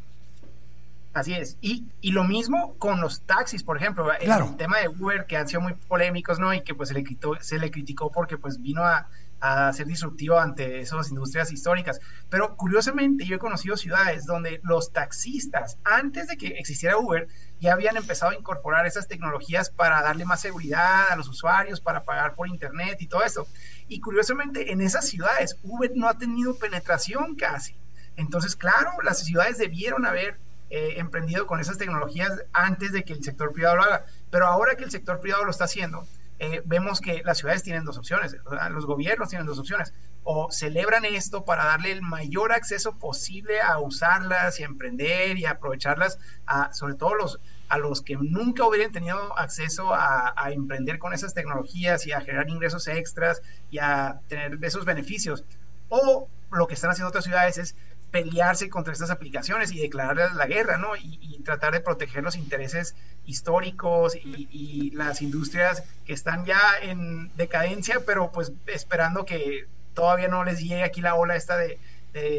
Así 1.14 1.34
es. 1.34 1.58
Y, 1.60 1.86
y 2.00 2.12
lo 2.12 2.24
mismo 2.24 2.74
con 2.78 3.00
los 3.00 3.22
taxis, 3.22 3.62
por 3.62 3.76
ejemplo. 3.76 4.10
El, 4.12 4.56
tema 4.56 4.78
de 4.78 4.88
Uber, 4.88 5.26
que 5.26 5.36
han 5.36 5.46
sido 5.46 5.60
muy 5.60 5.74
polémicos, 5.74 6.38
¿no? 6.38 6.54
Y 6.54 6.62
que 6.62 6.74
pues 6.74 6.88
se 6.88 6.94
le, 6.94 7.04
criticó, 7.04 7.36
se 7.40 7.58
le 7.58 7.70
criticó 7.70 8.10
porque 8.10 8.38
pues 8.38 8.62
vino 8.62 8.82
a, 8.82 9.08
a 9.42 9.72
ser 9.74 9.86
disruptivo 9.86 10.38
ante 10.38 10.80
esas 10.80 11.10
industrias 11.10 11.52
históricas. 11.52 12.00
Pero 12.30 12.56
curiosamente 12.56 13.26
yo 13.26 13.36
he 13.36 13.38
conocido 13.38 13.76
ciudades 13.76 14.24
donde 14.24 14.60
los 14.62 14.92
taxistas, 14.92 15.76
antes 15.84 16.28
de 16.28 16.38
que 16.38 16.46
existiera 16.46 16.96
Uber, 16.96 17.28
ya 17.60 17.74
habían 17.74 17.96
empezado 17.96 18.32
a 18.32 18.34
incorporar 18.36 18.86
esas 18.86 19.06
tecnologías 19.06 19.68
para 19.68 20.00
darle 20.00 20.24
más 20.24 20.40
seguridad 20.40 21.10
a 21.10 21.16
los 21.16 21.28
usuarios, 21.28 21.80
para 21.80 22.04
pagar 22.04 22.34
por 22.34 22.48
internet 22.48 22.96
y 23.00 23.06
todo 23.06 23.22
eso. 23.22 23.46
Y 23.86 24.00
curiosamente 24.00 24.72
en 24.72 24.80
esas 24.80 25.08
ciudades 25.08 25.58
Uber 25.62 25.90
no 25.94 26.08
ha 26.08 26.16
tenido 26.16 26.56
penetración 26.56 27.34
casi. 27.34 27.76
Entonces, 28.16 28.56
claro, 28.56 28.92
las 29.02 29.24
ciudades 29.24 29.58
debieron 29.58 30.06
haber 30.06 30.38
eh, 30.74 30.94
emprendido 30.96 31.46
con 31.46 31.60
esas 31.60 31.76
tecnologías 31.76 32.46
antes 32.54 32.92
de 32.92 33.04
que 33.04 33.12
el 33.12 33.22
sector 33.22 33.52
privado 33.52 33.76
lo 33.76 33.82
haga. 33.82 34.06
Pero 34.30 34.46
ahora 34.46 34.74
que 34.74 34.84
el 34.84 34.90
sector 34.90 35.20
privado 35.20 35.44
lo 35.44 35.50
está 35.50 35.64
haciendo, 35.64 36.06
eh, 36.38 36.62
vemos 36.64 37.02
que 37.02 37.20
las 37.26 37.36
ciudades 37.36 37.62
tienen 37.62 37.84
dos 37.84 37.98
opciones, 37.98 38.38
los 38.70 38.86
gobiernos 38.86 39.28
tienen 39.28 39.46
dos 39.46 39.58
opciones. 39.58 39.92
O 40.24 40.50
celebran 40.50 41.04
esto 41.04 41.44
para 41.44 41.66
darle 41.66 41.92
el 41.92 42.00
mayor 42.00 42.52
acceso 42.52 42.96
posible 42.96 43.60
a 43.60 43.80
usarlas 43.80 44.60
y 44.60 44.62
a 44.62 44.66
emprender 44.66 45.36
y 45.36 45.44
a 45.44 45.50
aprovecharlas, 45.50 46.18
a, 46.46 46.72
sobre 46.72 46.94
todo 46.94 47.16
los, 47.16 47.38
a 47.68 47.76
los 47.76 48.00
que 48.00 48.16
nunca 48.16 48.66
hubieran 48.66 48.92
tenido 48.92 49.38
acceso 49.38 49.92
a, 49.92 50.32
a, 50.34 50.52
emprender 50.52 50.98
con 50.98 51.12
esas 51.12 51.34
tecnologías 51.34 52.06
y 52.06 52.12
a 52.12 52.22
generar 52.22 52.48
ingresos 52.48 52.88
extras 52.88 53.42
y 53.70 53.78
a 53.78 54.22
tener 54.26 54.58
esos 54.62 54.86
beneficios. 54.86 55.44
O 55.90 56.30
lo 56.50 56.66
que 56.66 56.74
están 56.74 56.90
haciendo 56.90 57.08
otras 57.08 57.24
ciudades 57.24 57.58
es 57.58 57.76
pelearse 58.12 58.68
contra 58.68 58.92
estas 58.92 59.10
aplicaciones 59.10 59.72
y 59.72 59.80
declararles 59.80 60.34
la 60.34 60.46
guerra, 60.46 60.76
¿no? 60.76 60.94
Y, 60.96 61.20
tratar 61.42 61.72
de 61.72 61.80
proteger 61.80 62.22
los 62.22 62.36
intereses 62.36 62.94
históricos 63.26 64.14
y, 64.14 64.92
las 64.92 65.22
industrias 65.22 65.82
que 66.04 66.12
están 66.12 66.44
ya 66.44 66.60
en 66.80 67.34
decadencia, 67.36 68.04
pero 68.06 68.30
pues 68.30 68.52
esperando 68.66 69.24
que 69.24 69.66
todavía 69.92 70.28
no 70.28 70.44
les 70.44 70.60
llegue 70.60 70.84
aquí 70.84 71.00
la 71.00 71.16
ola 71.16 71.34
esta 71.34 71.56
de, 71.56 71.80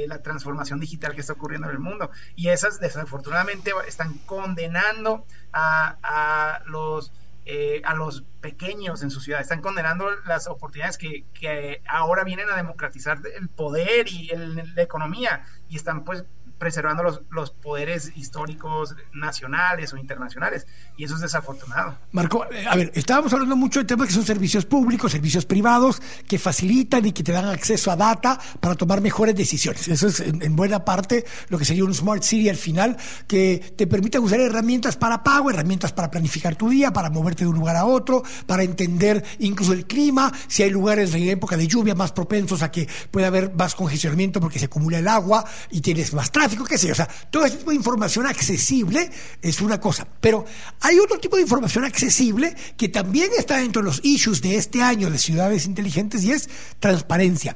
la 0.07 0.21
transformación 0.21 0.79
digital 0.79 1.15
que 1.15 1.21
está 1.21 1.33
ocurriendo 1.33 1.67
en 1.67 1.73
el 1.73 1.79
mundo. 1.79 2.11
Y 2.35 2.49
esas 2.49 2.79
desafortunadamente 2.79 3.71
están 3.87 4.19
condenando 4.19 5.25
a 5.51 6.61
los 6.67 7.11
eh, 7.45 7.81
a 7.83 7.93
los 7.93 8.23
pequeños 8.41 9.03
en 9.03 9.11
su 9.11 9.19
ciudad. 9.19 9.41
Están 9.41 9.61
condenando 9.61 10.09
las 10.25 10.47
oportunidades 10.47 10.97
que, 10.97 11.25
que 11.33 11.81
ahora 11.87 12.23
vienen 12.23 12.49
a 12.49 12.55
democratizar 12.55 13.19
el 13.35 13.49
poder 13.49 14.07
y 14.07 14.31
la 14.75 14.81
economía 14.81 15.43
y 15.67 15.75
están 15.75 16.03
pues 16.03 16.25
preservando 16.63 17.03
los, 17.03 17.21
los, 17.29 17.51
poderes 17.51 18.13
históricos 18.15 18.95
nacionales 19.13 19.91
o 19.91 19.97
internacionales. 19.97 20.65
Y 20.95 21.03
eso 21.03 21.15
es 21.15 21.19
desafortunado. 21.19 21.97
Marco, 22.13 22.45
eh, 22.49 22.65
a 22.65 22.77
ver, 22.77 22.89
estábamos 22.95 23.33
hablando 23.33 23.57
mucho 23.57 23.81
de 23.81 23.85
temas 23.85 24.07
que 24.07 24.13
son 24.13 24.25
servicios 24.25 24.65
públicos, 24.65 25.11
servicios 25.11 25.45
privados, 25.45 26.01
que 26.25 26.39
facilitan 26.39 27.05
y 27.05 27.11
que 27.11 27.21
te 27.21 27.33
dan 27.33 27.47
acceso 27.47 27.91
a 27.91 27.97
data 27.97 28.39
para 28.61 28.75
tomar 28.75 29.01
mejores 29.01 29.35
decisiones. 29.35 29.89
Eso 29.89 30.07
es 30.07 30.21
en, 30.21 30.55
buena 30.55 30.85
parte 30.85 31.25
lo 31.49 31.57
que 31.57 31.65
sería 31.65 31.83
un 31.83 31.93
Smart 31.93 32.23
City 32.23 32.47
al 32.47 32.55
final, 32.55 32.95
que 33.27 33.73
te 33.75 33.85
permite 33.85 34.17
usar 34.19 34.39
herramientas 34.39 34.95
para 34.95 35.21
pago, 35.21 35.49
herramientas 35.49 35.91
para 35.91 36.09
planificar 36.09 36.55
tu 36.55 36.69
día, 36.69 36.93
para 36.93 37.09
moverte 37.09 37.43
de 37.43 37.49
un 37.49 37.55
lugar 37.55 37.75
a 37.75 37.83
otro, 37.83 38.23
para 38.45 38.63
entender 38.63 39.21
incluso 39.39 39.73
el 39.73 39.85
clima, 39.85 40.31
si 40.47 40.63
hay 40.63 40.69
lugares 40.69 41.13
en 41.13 41.27
época 41.27 41.57
de 41.57 41.67
lluvia 41.67 41.93
más 41.93 42.13
propensos 42.13 42.63
a 42.63 42.71
que 42.71 42.87
pueda 43.11 43.27
haber 43.27 43.53
más 43.53 43.75
congestionamiento 43.75 44.39
porque 44.39 44.59
se 44.59 44.65
acumula 44.65 44.99
el 44.99 45.09
agua 45.09 45.43
y 45.71 45.81
tienes 45.81 46.13
más 46.13 46.31
tráfico 46.31 46.52
que 46.63 46.77
sé. 46.77 46.91
O 46.91 46.95
sea, 46.95 47.07
todo 47.31 47.45
este 47.45 47.57
tipo 47.57 47.71
de 47.71 47.77
información 47.77 48.25
accesible 48.25 49.09
es 49.41 49.61
una 49.61 49.79
cosa. 49.79 50.07
Pero 50.21 50.45
hay 50.81 50.99
otro 50.99 51.19
tipo 51.19 51.35
de 51.35 51.41
información 51.41 51.85
accesible 51.85 52.55
que 52.77 52.89
también 52.89 53.29
está 53.37 53.57
dentro 53.57 53.81
de 53.81 53.87
los 53.87 53.99
issues 54.03 54.41
de 54.41 54.57
este 54.57 54.81
año 54.81 55.09
de 55.09 55.17
ciudades 55.17 55.65
inteligentes 55.65 56.23
y 56.23 56.31
es 56.31 56.49
transparencia. 56.79 57.55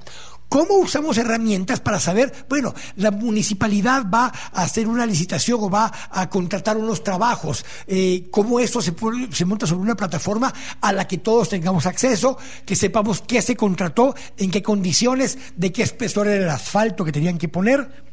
¿Cómo 0.50 0.76
usamos 0.76 1.18
herramientas 1.18 1.82
para 1.82 2.00
saber, 2.00 2.32
bueno, 2.48 2.74
la 2.96 3.12
municipalidad 3.12 4.06
va 4.10 4.32
a 4.54 4.64
hacer 4.64 4.88
una 4.88 5.06
licitación 5.06 5.60
o 5.62 5.70
va 5.70 5.92
a 6.10 6.30
contratar 6.30 6.78
unos 6.78 7.04
trabajos? 7.04 7.66
Eh, 7.86 8.30
¿Cómo 8.32 8.62
eso 8.62 8.82
se, 8.82 8.94
se 9.32 9.46
monta 9.46 9.68
sobre 9.68 9.82
una 9.82 9.98
plataforma 9.98 10.54
a 10.80 10.94
la 10.94 11.06
que 11.06 11.18
todos 11.18 11.50
tengamos 11.50 11.86
acceso, 11.86 12.38
que 12.66 12.78
sepamos 12.78 13.22
qué 13.28 13.42
se 13.42 13.58
contrató, 13.58 14.16
en 14.38 14.50
qué 14.50 14.64
condiciones, 14.64 15.38
de 15.58 15.74
qué 15.74 15.84
espesor 15.84 16.28
era 16.28 16.46
el 16.46 16.50
asfalto 16.50 17.04
que 17.04 17.12
tenían 17.12 17.38
que 17.38 17.50
poner? 17.50 18.07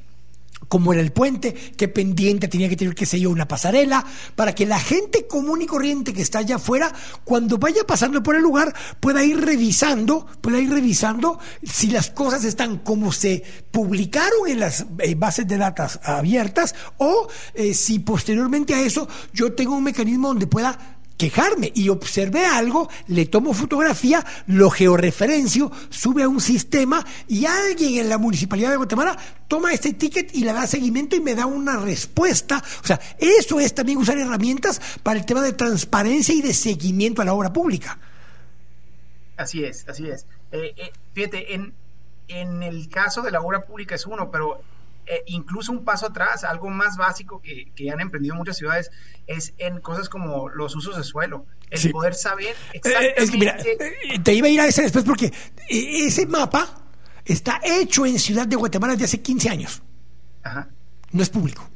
Cómo 0.68 0.92
era 0.92 1.02
el 1.02 1.12
puente, 1.12 1.52
qué 1.52 1.88
pendiente 1.88 2.48
tenía 2.48 2.68
que 2.68 2.76
tener, 2.76 2.94
qué 2.94 3.06
sé 3.06 3.20
yo, 3.20 3.30
una 3.30 3.48
pasarela, 3.48 4.04
para 4.34 4.54
que 4.54 4.66
la 4.66 4.80
gente 4.80 5.26
común 5.26 5.62
y 5.62 5.66
corriente 5.66 6.12
que 6.12 6.22
está 6.22 6.40
allá 6.40 6.56
afuera, 6.56 6.92
cuando 7.24 7.58
vaya 7.58 7.84
pasando 7.86 8.22
por 8.22 8.36
el 8.36 8.42
lugar, 8.42 8.74
pueda 9.00 9.24
ir 9.24 9.40
revisando, 9.40 10.26
pueda 10.40 10.60
ir 10.60 10.70
revisando 10.70 11.38
si 11.62 11.88
las 11.88 12.10
cosas 12.10 12.44
están 12.44 12.78
como 12.78 13.12
se 13.12 13.42
publicaron 13.70 14.48
en 14.48 14.60
las 14.60 14.86
eh, 14.98 15.14
bases 15.14 15.46
de 15.46 15.58
datos 15.58 16.00
abiertas 16.02 16.74
o 16.98 17.28
eh, 17.54 17.74
si 17.74 17.98
posteriormente 17.98 18.74
a 18.74 18.80
eso 18.80 19.08
yo 19.32 19.52
tengo 19.52 19.76
un 19.76 19.84
mecanismo 19.84 20.28
donde 20.28 20.46
pueda 20.46 20.93
quejarme 21.16 21.72
y 21.74 21.88
observé 21.88 22.44
algo, 22.44 22.88
le 23.08 23.26
tomo 23.26 23.54
fotografía, 23.54 24.24
lo 24.46 24.70
georreferencio, 24.70 25.70
sube 25.90 26.22
a 26.22 26.28
un 26.28 26.40
sistema 26.40 27.04
y 27.28 27.46
alguien 27.46 28.00
en 28.00 28.08
la 28.08 28.18
municipalidad 28.18 28.70
de 28.70 28.76
Guatemala 28.76 29.16
toma 29.48 29.72
este 29.72 29.92
ticket 29.92 30.34
y 30.34 30.44
le 30.44 30.52
da 30.52 30.66
seguimiento 30.66 31.16
y 31.16 31.20
me 31.20 31.34
da 31.34 31.46
una 31.46 31.76
respuesta. 31.76 32.62
O 32.82 32.86
sea, 32.86 33.00
eso 33.18 33.60
es 33.60 33.74
también 33.74 33.98
usar 33.98 34.18
herramientas 34.18 34.80
para 35.02 35.18
el 35.18 35.26
tema 35.26 35.42
de 35.42 35.52
transparencia 35.52 36.34
y 36.34 36.42
de 36.42 36.54
seguimiento 36.54 37.22
a 37.22 37.24
la 37.24 37.34
obra 37.34 37.52
pública. 37.52 37.98
Así 39.36 39.64
es, 39.64 39.88
así 39.88 40.08
es. 40.08 40.26
Eh, 40.52 40.74
eh, 40.76 40.92
fíjate, 41.12 41.54
en, 41.54 41.74
en 42.28 42.62
el 42.62 42.88
caso 42.88 43.22
de 43.22 43.30
la 43.30 43.40
obra 43.40 43.64
pública 43.64 43.94
es 43.94 44.06
uno, 44.06 44.30
pero 44.30 44.62
eh, 45.06 45.22
incluso 45.26 45.72
un 45.72 45.84
paso 45.84 46.06
atrás, 46.06 46.44
algo 46.44 46.70
más 46.70 46.96
básico 46.96 47.40
que, 47.40 47.72
que, 47.74 47.90
han 47.90 48.00
emprendido 48.00 48.34
muchas 48.34 48.56
ciudades, 48.56 48.90
es 49.26 49.54
en 49.58 49.80
cosas 49.80 50.08
como 50.08 50.48
los 50.48 50.74
usos 50.76 50.96
de 50.96 51.04
suelo. 51.04 51.46
El 51.70 51.90
poder 51.90 52.14
saber 52.14 52.54
exactamente... 52.72 53.22
Eh, 53.22 53.38
mira, 53.38 53.58
eh, 53.58 54.18
te 54.22 54.32
iba 54.32 54.46
a 54.46 54.50
ir 54.50 54.60
a 54.60 54.66
ese 54.66 54.82
después 54.82 55.04
porque 55.04 55.32
ese 55.68 56.26
mapa 56.26 56.82
está 57.24 57.60
hecho 57.64 58.06
en 58.06 58.18
Ciudad 58.18 58.46
de 58.46 58.56
Guatemala 58.56 58.92
desde 58.92 59.06
hace 59.06 59.22
15 59.22 59.48
años. 59.50 59.82
Ajá. 60.42 60.68
No 61.12 61.22
es 61.22 61.30
público. 61.30 61.68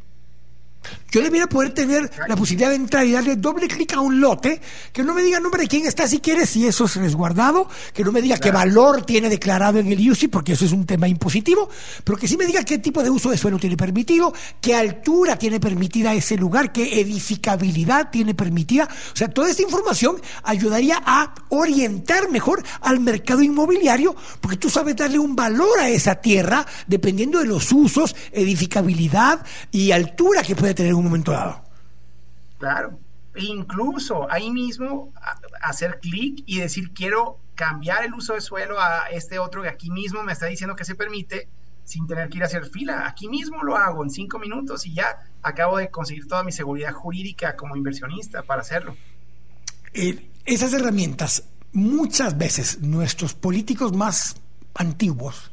Yo 1.10 1.22
debiera 1.22 1.48
poder 1.48 1.72
tener 1.72 2.10
la 2.28 2.36
posibilidad 2.36 2.68
de 2.68 2.76
entrar 2.76 3.06
y 3.06 3.12
darle 3.12 3.36
doble 3.36 3.66
clic 3.66 3.94
a 3.94 4.00
un 4.00 4.20
lote, 4.20 4.60
que 4.92 5.02
no 5.02 5.14
me 5.14 5.22
diga 5.22 5.40
nombre 5.40 5.62
de 5.62 5.68
quién 5.68 5.86
está 5.86 6.06
si 6.06 6.18
quieres, 6.18 6.50
si 6.50 6.66
eso 6.66 6.84
es 6.84 6.96
resguardado, 6.96 7.68
que 7.94 8.04
no 8.04 8.12
me 8.12 8.20
diga 8.20 8.36
qué 8.36 8.50
valor 8.50 9.06
tiene 9.06 9.30
declarado 9.30 9.78
en 9.78 9.90
el 9.90 10.10
UCI, 10.10 10.28
porque 10.28 10.52
eso 10.52 10.66
es 10.66 10.72
un 10.72 10.84
tema 10.84 11.08
impositivo, 11.08 11.70
pero 12.04 12.18
que 12.18 12.28
sí 12.28 12.36
me 12.36 12.44
diga 12.44 12.62
qué 12.62 12.78
tipo 12.78 13.02
de 13.02 13.08
uso 13.08 13.30
de 13.30 13.38
suelo 13.38 13.58
tiene 13.58 13.76
permitido, 13.76 14.34
qué 14.60 14.74
altura 14.74 15.38
tiene 15.38 15.60
permitida 15.60 16.12
ese 16.12 16.36
lugar, 16.36 16.72
qué 16.72 17.00
edificabilidad 17.00 18.10
tiene 18.10 18.34
permitida. 18.34 18.86
O 19.12 19.16
sea, 19.16 19.28
toda 19.28 19.48
esta 19.48 19.62
información 19.62 20.20
ayudaría 20.42 21.02
a 21.04 21.34
orientar 21.48 22.30
mejor 22.30 22.62
al 22.82 23.00
mercado 23.00 23.42
inmobiliario, 23.42 24.14
porque 24.42 24.58
tú 24.58 24.68
sabes 24.68 24.94
darle 24.96 25.18
un 25.18 25.34
valor 25.34 25.80
a 25.80 25.88
esa 25.88 26.16
tierra 26.16 26.66
dependiendo 26.86 27.38
de 27.38 27.46
los 27.46 27.72
usos, 27.72 28.14
edificabilidad 28.32 29.44
y 29.70 29.92
altura 29.92 30.42
que 30.42 30.54
puede 30.54 30.74
tener 30.74 30.97
un 30.98 31.06
momento 31.06 31.32
dado. 31.32 31.62
Claro, 32.58 32.98
e 33.34 33.44
incluso 33.44 34.30
ahí 34.30 34.50
mismo 34.50 35.12
hacer 35.62 36.00
clic 36.00 36.42
y 36.46 36.58
decir 36.58 36.92
quiero 36.92 37.38
cambiar 37.54 38.04
el 38.04 38.14
uso 38.14 38.34
de 38.34 38.40
suelo 38.40 38.80
a 38.80 39.08
este 39.10 39.38
otro 39.38 39.62
que 39.62 39.68
aquí 39.68 39.90
mismo 39.90 40.22
me 40.22 40.32
está 40.32 40.46
diciendo 40.46 40.76
que 40.76 40.84
se 40.84 40.94
permite 40.94 41.48
sin 41.84 42.06
tener 42.06 42.28
que 42.28 42.36
ir 42.36 42.42
a 42.42 42.46
hacer 42.46 42.66
fila. 42.66 43.06
Aquí 43.06 43.28
mismo 43.28 43.62
lo 43.62 43.76
hago 43.76 44.04
en 44.04 44.10
cinco 44.10 44.38
minutos 44.38 44.86
y 44.86 44.94
ya 44.94 45.26
acabo 45.42 45.78
de 45.78 45.90
conseguir 45.90 46.28
toda 46.28 46.44
mi 46.44 46.52
seguridad 46.52 46.92
jurídica 46.92 47.56
como 47.56 47.76
inversionista 47.76 48.42
para 48.42 48.60
hacerlo. 48.60 48.94
Eh, 49.94 50.30
esas 50.44 50.72
herramientas, 50.74 51.44
muchas 51.72 52.36
veces 52.36 52.80
nuestros 52.82 53.34
políticos 53.34 53.94
más 53.94 54.36
antiguos 54.74 55.50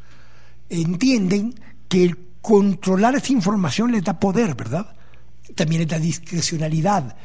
entienden 0.70 1.56
que 1.88 2.04
el 2.04 2.18
controlar 2.42 3.16
esa 3.16 3.32
información 3.32 3.92
les 3.92 4.04
da 4.04 4.20
poder, 4.20 4.56
¿verdad? 4.56 4.96
También 5.56 5.82
es 5.84 5.92
la 5.92 6.00
discrecionalidad. 6.00 7.18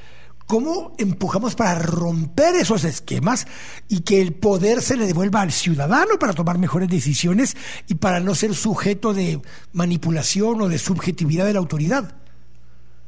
¿Cómo 0.51 0.97
empujamos 0.99 1.55
para 1.55 1.79
romper 1.79 2.57
esos 2.57 2.83
esquemas 2.83 3.47
y 3.87 4.01
que 4.01 4.21
el 4.21 4.35
poder 4.35 4.83
se 4.83 4.97
le 4.97 5.07
devuelva 5.07 5.43
al 5.43 5.53
ciudadano 5.53 6.19
para 6.19 6.33
tomar 6.33 6.59
mejores 6.59 6.89
decisiones 6.89 7.57
y 7.87 7.95
para 7.95 8.19
no 8.19 8.35
ser 8.35 8.57
sujeto 8.57 9.15
de 9.15 9.41
manipulación 9.73 10.61
o 10.61 10.69
de 10.69 10.79
subjetividad 10.79 11.47
de 11.47 11.53
la 11.53 11.61
autoridad? 11.61 12.17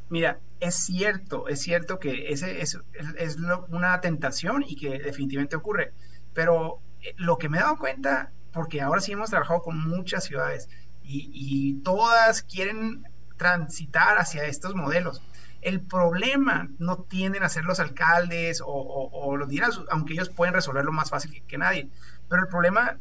Mira, 0.08 0.38
es 0.60 0.76
cierto, 0.76 1.48
es 1.48 1.60
cierto 1.60 1.98
que 1.98 2.28
ese 2.28 2.60
es, 2.60 2.78
es, 3.18 3.36
una 3.70 4.00
tentación 4.00 4.64
y 4.64 4.76
que 4.76 5.00
definitivamente 5.00 5.56
ocurre, 5.56 5.94
pero 6.34 6.78
eh, 7.00 7.12
lo 7.16 7.38
que 7.38 7.48
me 7.48 7.58
he 7.58 7.60
dado 7.60 7.76
cuenta, 7.76 8.30
porque 8.52 8.80
ahora 8.80 9.00
sí 9.00 9.10
hemos 9.10 9.30
trabajado 9.30 9.62
con 9.62 9.82
muchas 9.88 10.22
ciudades 10.22 10.68
y, 11.02 11.28
y 11.34 11.82
todas 11.82 12.44
quieren 12.44 13.02
transitar 13.43 14.19
hacia 14.19 14.44
estos 14.44 14.77
modelos. 14.77 15.20
El 15.62 15.81
problema 15.81 16.69
no 16.78 16.98
tienden 16.98 17.43
a 17.43 17.48
ser 17.48 17.64
los 17.64 17.81
alcaldes 17.81 18.62
o, 18.64 19.36
los 19.36 19.48
dirás, 19.48 19.81
aunque 19.90 20.12
ellos 20.12 20.28
pueden 20.28 20.55
resolverlo 20.55 20.93
más 20.93 21.10
fácil 21.10 21.43
que, 21.48 21.59
nadie. 21.59 21.89
Pero 22.28 22.43
el 22.43 22.48
problema 22.48 22.98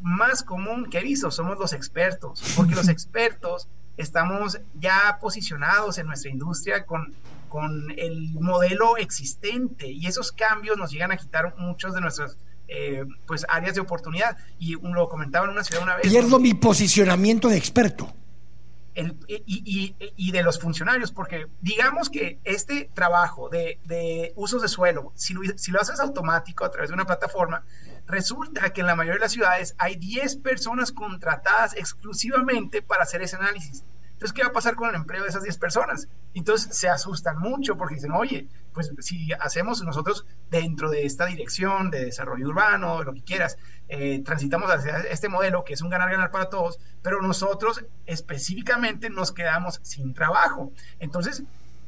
más 0.00 0.42
común 0.42 0.90
que 0.90 0.98
he 0.98 1.02
visto 1.02 1.30
somos 1.30 1.56
los 1.58 1.72
expertos, 1.72 2.42
porque 2.56 2.74
los 2.74 2.88
expertos 2.96 3.68
estamos 3.96 4.60
ya 4.74 5.18
posicionados 5.20 5.98
en 5.98 6.06
nuestra 6.08 6.30
industria 6.30 6.84
con, 6.84 7.14
con 7.48 7.92
el 7.96 8.34
modelo 8.40 8.96
existente 8.96 9.86
y 9.86 10.06
esos 10.06 10.32
cambios 10.32 10.76
nos 10.76 10.90
llegan 10.90 11.12
a 11.12 11.16
quitar 11.16 11.54
muchos 11.58 11.94
de 11.94 12.00
nuestras 12.00 12.36
eh, 12.68 13.04
pues 13.26 13.46
áreas 13.48 13.76
de 13.76 13.80
oportunidad. 13.80 14.36
Y 14.58 14.74
lo 14.74 15.08
comentaba 15.08 15.46
en 15.46 15.52
una 15.52 15.62
ciudad 15.62 15.84
una 15.84 15.96
vez. 15.96 16.08
Pierdo 16.08 16.40
mi 16.40 16.54
posicionamiento 16.54 17.48
de 17.48 17.56
experto 17.56 18.12
y, 18.96 20.32
de 20.32 20.42
los 20.42 20.58
funcionarios, 20.58 21.12
porque 21.12 21.46
digamos 21.60 22.08
que 22.08 22.40
este 22.44 22.90
trabajo 22.94 23.48
de, 23.48 24.32
usos 24.36 24.62
de 24.62 24.68
suelo, 24.68 25.12
si 25.14 25.34
lo, 25.34 25.40
si 25.56 25.70
lo, 25.70 25.80
haces 25.80 26.00
automático 26.00 26.64
a 26.64 26.70
través 26.70 26.90
de 26.90 26.94
una 26.94 27.04
plataforma, 27.04 27.64
resulta 28.06 28.72
que 28.72 28.80
en 28.80 28.86
la 28.86 28.96
mayoría 28.96 29.16
de 29.16 29.24
las 29.24 29.32
ciudades 29.32 29.74
hay 29.78 29.96
10 29.96 30.36
personas 30.38 30.92
contratadas 30.92 31.74
exclusivamente 31.76 32.82
para 32.82 33.02
hacer 33.02 33.22
ese 33.22 33.36
análisis. 33.36 33.84
Entonces, 34.16 34.32
¿qué 34.32 34.42
va 34.42 34.48
a 34.48 34.52
pasar 34.52 34.76
con 34.76 34.88
el 34.88 34.94
empleo 34.94 35.24
de 35.24 35.28
esas 35.28 35.42
10 35.42 35.58
personas? 35.58 36.08
Entonces 36.32 36.74
se 36.74 36.88
asustan 36.88 37.38
mucho 37.38 37.76
porque 37.76 37.96
dicen, 37.96 38.12
oye, 38.12 38.48
pues 38.72 38.90
si 39.00 39.30
hacemos 39.34 39.82
nosotros 39.82 40.24
dentro 40.50 40.88
de 40.88 41.04
esta 41.04 41.26
dirección 41.26 41.90
de 41.90 42.06
desarrollo 42.06 42.48
urbano, 42.48 43.02
lo 43.02 43.12
que 43.12 43.22
quieras, 43.22 43.58
eh, 43.88 44.22
transitamos 44.24 44.70
hacia 44.70 45.00
este 45.00 45.28
modelo 45.28 45.64
que 45.64 45.74
es 45.74 45.82
un 45.82 45.90
ganar-ganar 45.90 46.30
para 46.30 46.48
todos, 46.48 46.78
pero 47.02 47.20
nosotros 47.20 47.84
específicamente 48.06 49.10
nos 49.10 49.32
quedamos 49.32 49.80
sin 49.82 50.14
trabajo. 50.14 50.72
Entonces, 50.98 51.42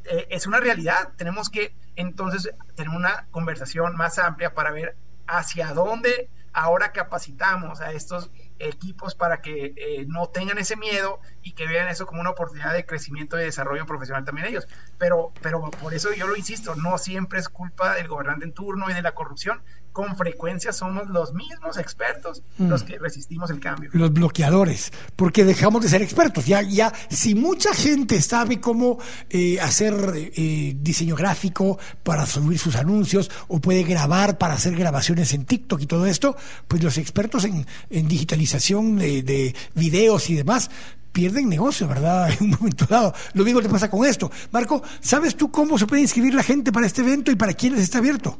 eh, 0.05 0.27
es 0.29 0.47
una 0.47 0.61
realidad. 0.61 1.13
Tenemos 1.17 1.49
que 1.49 1.75
entonces 1.97 2.51
tener 2.75 2.95
una 2.95 3.27
conversación 3.31 3.97
más 3.97 4.19
amplia 4.19 4.53
para 4.53 4.71
ver 4.71 4.97
hacia 5.27 5.73
dónde 5.73 6.29
ahora 6.53 6.93
capacitamos 6.93 7.81
a 7.81 7.93
estos 7.93 8.31
equipos 8.59 9.15
para 9.15 9.41
que 9.41 9.75
eh, 9.77 10.05
no 10.07 10.29
tengan 10.29 10.59
ese 10.59 10.77
miedo 10.77 11.21
y 11.43 11.53
que 11.53 11.67
vean 11.67 11.89
eso 11.89 12.07
como 12.07 12.21
una 12.21 12.31
oportunidad 12.31 12.73
de 12.73 12.87
crecimiento 12.87 13.39
y 13.39 13.45
desarrollo 13.45 13.87
profesional 13.87 14.25
también 14.25 14.49
ellos. 14.49 14.67
Pero, 14.99 15.33
pero 15.43 15.71
por 15.71 15.95
eso 15.95 16.13
yo 16.13 16.27
lo 16.27 16.37
insisto, 16.37 16.75
no 16.75 16.99
siempre 16.99 17.39
es 17.39 17.49
culpa 17.49 17.95
del 17.95 18.09
gobernante 18.09 18.45
en 18.45 18.53
turno 18.53 18.91
y 18.91 18.95
de 18.95 19.03
la 19.03 19.15
corrupción, 19.15 19.63
con 19.99 20.17
frecuencia 20.17 20.73
somos 20.73 21.09
los 21.09 21.35
mismos 21.35 21.77
expertos 21.77 22.45
mm. 22.57 22.69
los 22.69 22.85
que 22.85 23.01
resistimos 23.01 23.51
el 23.51 23.59
cambio. 23.59 23.91
Los 23.95 24.13
bloqueadores, 24.13 24.93
porque 25.17 25.45
dejamos 25.45 25.83
de 25.83 25.89
ser 25.89 26.03
expertos. 26.03 26.47
Ya, 26.47 26.63
ya, 26.63 26.93
si 27.11 27.35
mucha 27.35 27.75
gente 27.75 28.23
sabe 28.23 28.61
cómo 28.61 29.01
eh, 29.29 29.59
hacer 29.61 29.97
eh, 30.15 30.77
diseño 30.81 31.17
gráfico 31.17 31.81
para 32.05 32.27
subir 32.27 32.61
sus 32.61 32.77
anuncios 32.77 33.29
o 33.49 33.59
puede 33.59 33.83
grabar 33.83 34.39
para 34.39 34.55
hacer 34.55 34.77
grabaciones 34.77 35.35
en 35.35 35.45
TikTok 35.45 35.81
y 35.81 35.87
todo 35.87 36.07
esto, 36.07 36.37
pues 36.69 36.81
los 36.81 36.97
expertos 36.97 37.45
en, 37.45 37.67
digitalización 37.91 38.99
de, 38.99 39.25
de 39.25 39.57
videos 39.75 40.31
y 40.31 40.37
demás 40.37 40.71
pierden 41.11 41.49
negocio, 41.49 41.89
¿verdad? 41.89 42.31
En 42.39 42.45
un 42.45 42.51
momento 42.61 42.87
dado. 42.89 43.13
Lo 43.35 43.43
mismo 43.43 43.61
te 43.61 43.69
pasa 43.69 43.91
con 43.91 44.07
esto. 44.07 44.31
Marco, 44.53 44.81
¿sabes 45.01 45.35
tú 45.35 45.51
cómo 45.51 45.77
se 45.77 45.89
puede 45.89 46.03
inscribir 46.03 46.35
la 46.35 46.45
gente 46.45 46.71
para 46.71 46.87
este 46.87 47.01
evento 47.01 47.33
y 47.33 47.35
para 47.35 47.55
quiénes 47.55 47.81
está 47.81 47.99
abierto? 47.99 48.39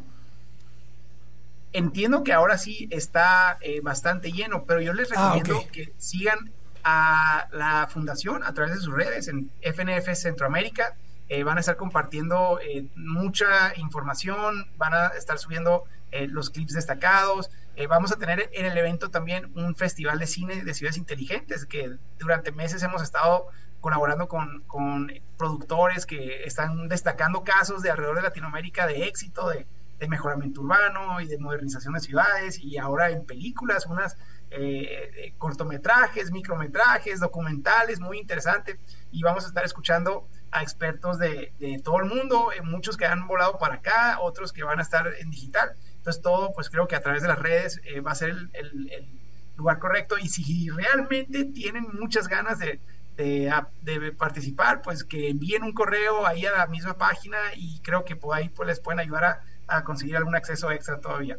Entiendo 1.79 2.25
que 2.25 2.33
ahora 2.33 2.59
sí 2.59 2.89
está 2.91 3.59
eh, 3.61 3.81
bastante 3.81 4.33
lleno, 4.33 4.65
pero 4.65 4.81
yo 4.81 4.93
les 4.93 5.11
ah, 5.17 5.35
recomiendo 5.35 5.71
que 5.73 5.93
sigan 5.97 6.53
a 6.85 7.49
la 7.53 7.89
fundación 7.89 8.43
a 8.43 8.53
través 8.53 8.75
de 8.75 8.81
sus 8.81 8.95
redes 8.95 9.29
en 9.29 9.51
FNF 9.61 10.15
Centroamérica. 10.15 10.97
Eh, 11.29 11.45
van 11.45 11.59
a 11.59 11.61
estar 11.61 11.77
compartiendo 11.77 12.59
eh, 12.61 12.87
mucha 12.97 13.77
información, 13.77 14.67
van 14.77 14.95
a 14.95 15.07
estar 15.09 15.39
subiendo 15.39 15.85
los 16.11 16.49
clips 16.49 16.73
destacados. 16.73 17.51
vamos 17.87 18.11
a 18.13 18.17
tener 18.17 18.49
en 18.55 18.65
el 18.65 18.79
evento 18.79 19.11
también 19.11 19.53
un 19.55 19.77
festival 19.77 20.19
de 20.19 20.27
cine 20.27 20.65
de 20.65 20.73
ciudades 20.73 20.97
inteligentes 20.97 21.67
que 21.67 21.97
durante 22.19 22.51
meses 22.51 22.83
hemos 22.83 23.03
estado 23.03 23.49
colaborando 23.83 24.27
con, 24.27 24.63
con 24.63 25.13
productores 25.37 26.07
que 26.07 26.45
están 26.45 26.89
destacando 26.89 27.45
casos 27.45 27.83
de 27.83 27.91
alrededor 27.91 28.17
de 28.17 28.23
Latinoamérica 28.23 28.87
de 28.87 29.07
éxito, 29.07 29.51
de, 29.51 29.67
de 29.99 30.09
mejoramiento 30.09 30.61
urbano 30.61 31.21
y 31.21 31.27
de 31.27 31.39
modernización 31.39 31.95
de 31.95 32.01
ciudades 32.01 32.59
y 32.59 32.79
ahora 32.79 33.11
en 33.11 33.25
películas, 33.27 33.87
unas 33.87 34.17
eh, 34.51 35.35
cortometrajes, 35.39 36.31
micrometrajes, 36.31 37.21
documentales, 37.21 38.01
muy 38.01 38.19
interesante 38.19 38.79
y 39.11 39.23
vamos 39.23 39.45
a 39.45 39.49
estar 39.49 39.65
escuchando 39.65 40.27
a 40.51 40.63
expertos 40.63 41.19
de, 41.19 41.53
todo 41.85 41.99
el 41.99 42.07
mundo, 42.07 42.51
eh, 42.53 42.63
muchos 42.63 42.97
que 42.97 43.05
han 43.05 43.27
volado 43.27 43.59
para 43.59 43.77
acá, 43.77 44.19
otros 44.21 44.53
que 44.53 44.63
van 44.63 44.79
a 44.79 44.83
estar 44.83 45.07
en 45.19 45.31
digital. 45.31 45.73
Entonces 45.97 46.23
todo, 46.23 46.53
pues 46.55 46.71
creo 46.71 46.89
que 46.89 46.97
a 46.97 47.03
través 47.03 47.23
de 47.23 47.29
las 47.29 47.39
redes 47.39 47.81
eh, 47.85 48.01
va 48.01 48.13
a 48.13 48.15
ser 48.15 48.31
el, 48.31 48.51
el, 48.55 49.19
lugar 49.57 49.81
correcto 49.81 50.17
y 50.17 50.29
si 50.29 50.71
realmente 50.71 51.45
tienen 51.47 51.85
muchas 51.93 52.29
ganas 52.29 52.61
de, 52.61 52.81
de, 53.17 54.13
participar, 54.17 54.83
pues 54.83 55.03
que 55.03 55.31
envíen 55.31 55.65
un 55.65 55.73
correo 55.73 56.25
ahí 56.25 56.47
a 56.47 56.53
la 56.53 56.67
misma 56.69 56.97
página 56.97 57.37
y 57.57 57.81
creo 57.81 58.05
que 58.05 58.15
por 58.15 58.37
ahí 58.37 58.49
pues, 58.51 58.69
les 58.69 58.79
pueden 58.79 59.01
ayudar 59.01 59.25
a, 59.25 59.43
a 59.69 59.85
conseguir 59.85 60.17
algún 60.17 60.35
acceso 60.35 60.71
extra 60.71 61.01
todavía. 61.01 61.39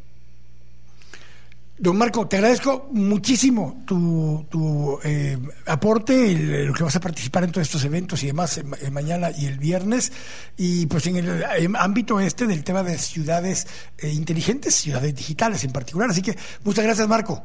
Don 1.80 1.96
Marco, 1.96 2.28
te 2.28 2.36
agradezco 2.36 2.90
muchísimo 2.92 3.84
tu, 3.86 4.46
tu 4.50 4.98
eh, 5.02 5.38
aporte, 5.64 6.34
lo 6.66 6.74
que 6.74 6.84
vas 6.84 6.94
a 6.96 7.00
participar 7.00 7.44
en 7.44 7.52
todos 7.52 7.66
estos 7.66 7.82
eventos 7.84 8.22
y 8.22 8.26
demás 8.26 8.58
eh, 8.58 8.90
mañana 8.90 9.30
y 9.30 9.46
el 9.46 9.56
viernes. 9.56 10.12
Y 10.58 10.84
pues 10.84 11.06
en 11.06 11.16
el 11.16 11.42
ámbito 11.76 12.20
este 12.20 12.46
del 12.46 12.64
tema 12.64 12.82
de 12.82 12.98
ciudades 12.98 13.66
eh, 13.96 14.10
inteligentes, 14.10 14.74
ciudades 14.74 15.14
digitales 15.14 15.64
en 15.64 15.72
particular. 15.72 16.10
Así 16.10 16.20
que 16.20 16.36
muchas 16.64 16.84
gracias, 16.84 17.08
Marco. 17.08 17.42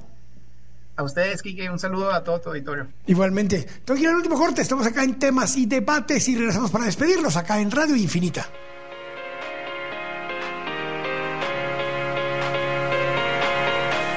A 0.97 1.03
ustedes, 1.03 1.41
Kike, 1.41 1.69
un 1.69 1.79
saludo 1.79 2.11
a 2.11 2.21
todo 2.21 2.41
tu 2.41 2.49
auditorio. 2.49 2.87
Igualmente. 3.07 3.65
Tengo 3.85 3.97
que 3.97 4.03
ir 4.03 4.09
al 4.09 4.15
último 4.15 4.37
corte. 4.37 4.61
Estamos 4.61 4.85
acá 4.85 5.05
en 5.05 5.17
temas 5.17 5.55
y 5.55 5.65
debates 5.65 6.27
y 6.27 6.35
regresamos 6.35 6.71
para 6.71 6.83
despedirlos 6.83 7.37
acá 7.37 7.61
en 7.61 7.71
Radio 7.71 7.95
Infinita. 7.95 8.49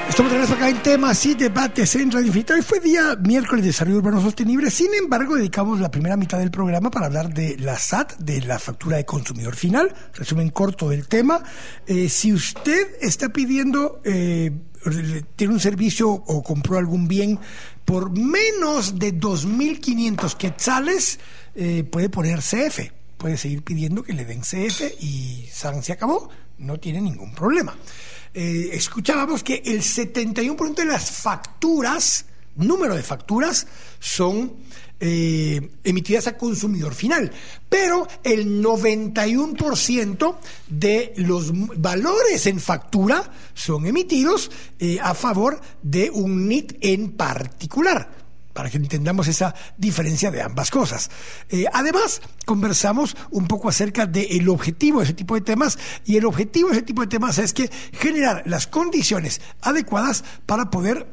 Estamos 0.09 0.31
de 0.31 0.55
acá 0.55 0.69
en 0.69 0.81
temas 0.81 1.23
y 1.27 1.35
debates 1.35 1.95
en 1.95 2.11
Radio 2.11 2.27
Infinita. 2.27 2.55
Hoy 2.55 2.63
fue 2.63 2.79
día 2.79 3.15
miércoles 3.15 3.63
de 3.63 3.69
desarrollo 3.69 3.99
urbano 3.99 4.19
sostenible. 4.19 4.71
Sin 4.71 4.93
embargo, 4.95 5.35
dedicamos 5.35 5.79
la 5.79 5.91
primera 5.91 6.17
mitad 6.17 6.39
del 6.39 6.49
programa 6.49 6.89
para 6.89 7.05
hablar 7.05 7.31
de 7.31 7.57
la 7.57 7.77
SAT, 7.77 8.17
de 8.17 8.41
la 8.41 8.57
factura 8.57 8.97
de 8.97 9.05
consumidor 9.05 9.55
final. 9.55 9.93
Resumen 10.15 10.49
corto 10.49 10.89
del 10.89 11.07
tema. 11.07 11.43
Eh, 11.85 12.09
si 12.09 12.33
usted 12.33 12.97
está 12.99 13.29
pidiendo, 13.29 14.01
eh, 14.03 14.51
tiene 15.35 15.53
un 15.53 15.59
servicio 15.59 16.09
o 16.09 16.43
compró 16.43 16.79
algún 16.79 17.07
bien 17.07 17.39
por 17.85 18.11
menos 18.11 18.97
de 18.97 19.13
2.500 19.13 20.35
quetzales, 20.35 21.19
eh, 21.53 21.83
puede 21.83 22.09
poner 22.09 22.39
CF. 22.39 22.91
Puede 23.17 23.37
seguir 23.37 23.63
pidiendo 23.63 24.01
que 24.01 24.13
le 24.13 24.25
den 24.25 24.41
CF 24.41 24.81
y 24.99 25.47
SAN 25.53 25.83
se 25.83 25.93
acabó. 25.93 26.29
No 26.57 26.77
tiene 26.79 26.99
ningún 26.99 27.33
problema. 27.33 27.75
Eh, 28.33 28.69
escuchábamos 28.73 29.43
que 29.43 29.61
el 29.65 29.81
71% 29.81 30.75
de 30.75 30.85
las 30.85 31.11
facturas, 31.11 32.25
número 32.55 32.95
de 32.95 33.03
facturas, 33.03 33.67
son 33.99 34.53
eh, 34.99 35.71
emitidas 35.83 36.27
a 36.27 36.37
consumidor 36.37 36.93
final, 36.93 37.31
pero 37.69 38.07
el 38.23 38.61
91% 38.61 40.35
de 40.67 41.13
los 41.17 41.51
valores 41.79 42.45
en 42.47 42.59
factura 42.59 43.31
son 43.53 43.87
emitidos 43.87 44.51
eh, 44.77 44.99
a 45.01 45.13
favor 45.13 45.61
de 45.81 46.09
un 46.09 46.47
NIT 46.47 46.77
en 46.81 47.11
particular 47.11 48.18
para 48.59 48.69
que 48.69 48.75
entendamos 48.75 49.29
esa 49.29 49.55
diferencia 49.77 50.31
de 50.31 50.41
ambas 50.41 50.69
cosas. 50.69 51.09
Eh, 51.47 51.63
además, 51.71 52.21
conversamos 52.43 53.15
un 53.31 53.47
poco 53.47 53.69
acerca 53.69 54.05
del 54.05 54.49
objetivo 54.49 54.99
de 54.99 55.05
ese 55.05 55.13
tipo 55.13 55.35
de 55.35 55.39
temas 55.39 55.79
y 56.03 56.17
el 56.17 56.25
objetivo 56.25 56.67
de 56.67 56.73
ese 56.73 56.81
tipo 56.81 57.01
de 57.01 57.07
temas 57.07 57.37
es 57.37 57.53
que 57.53 57.71
generar 57.93 58.43
las 58.47 58.67
condiciones 58.67 59.39
adecuadas 59.61 60.25
para 60.45 60.69
poder 60.69 61.07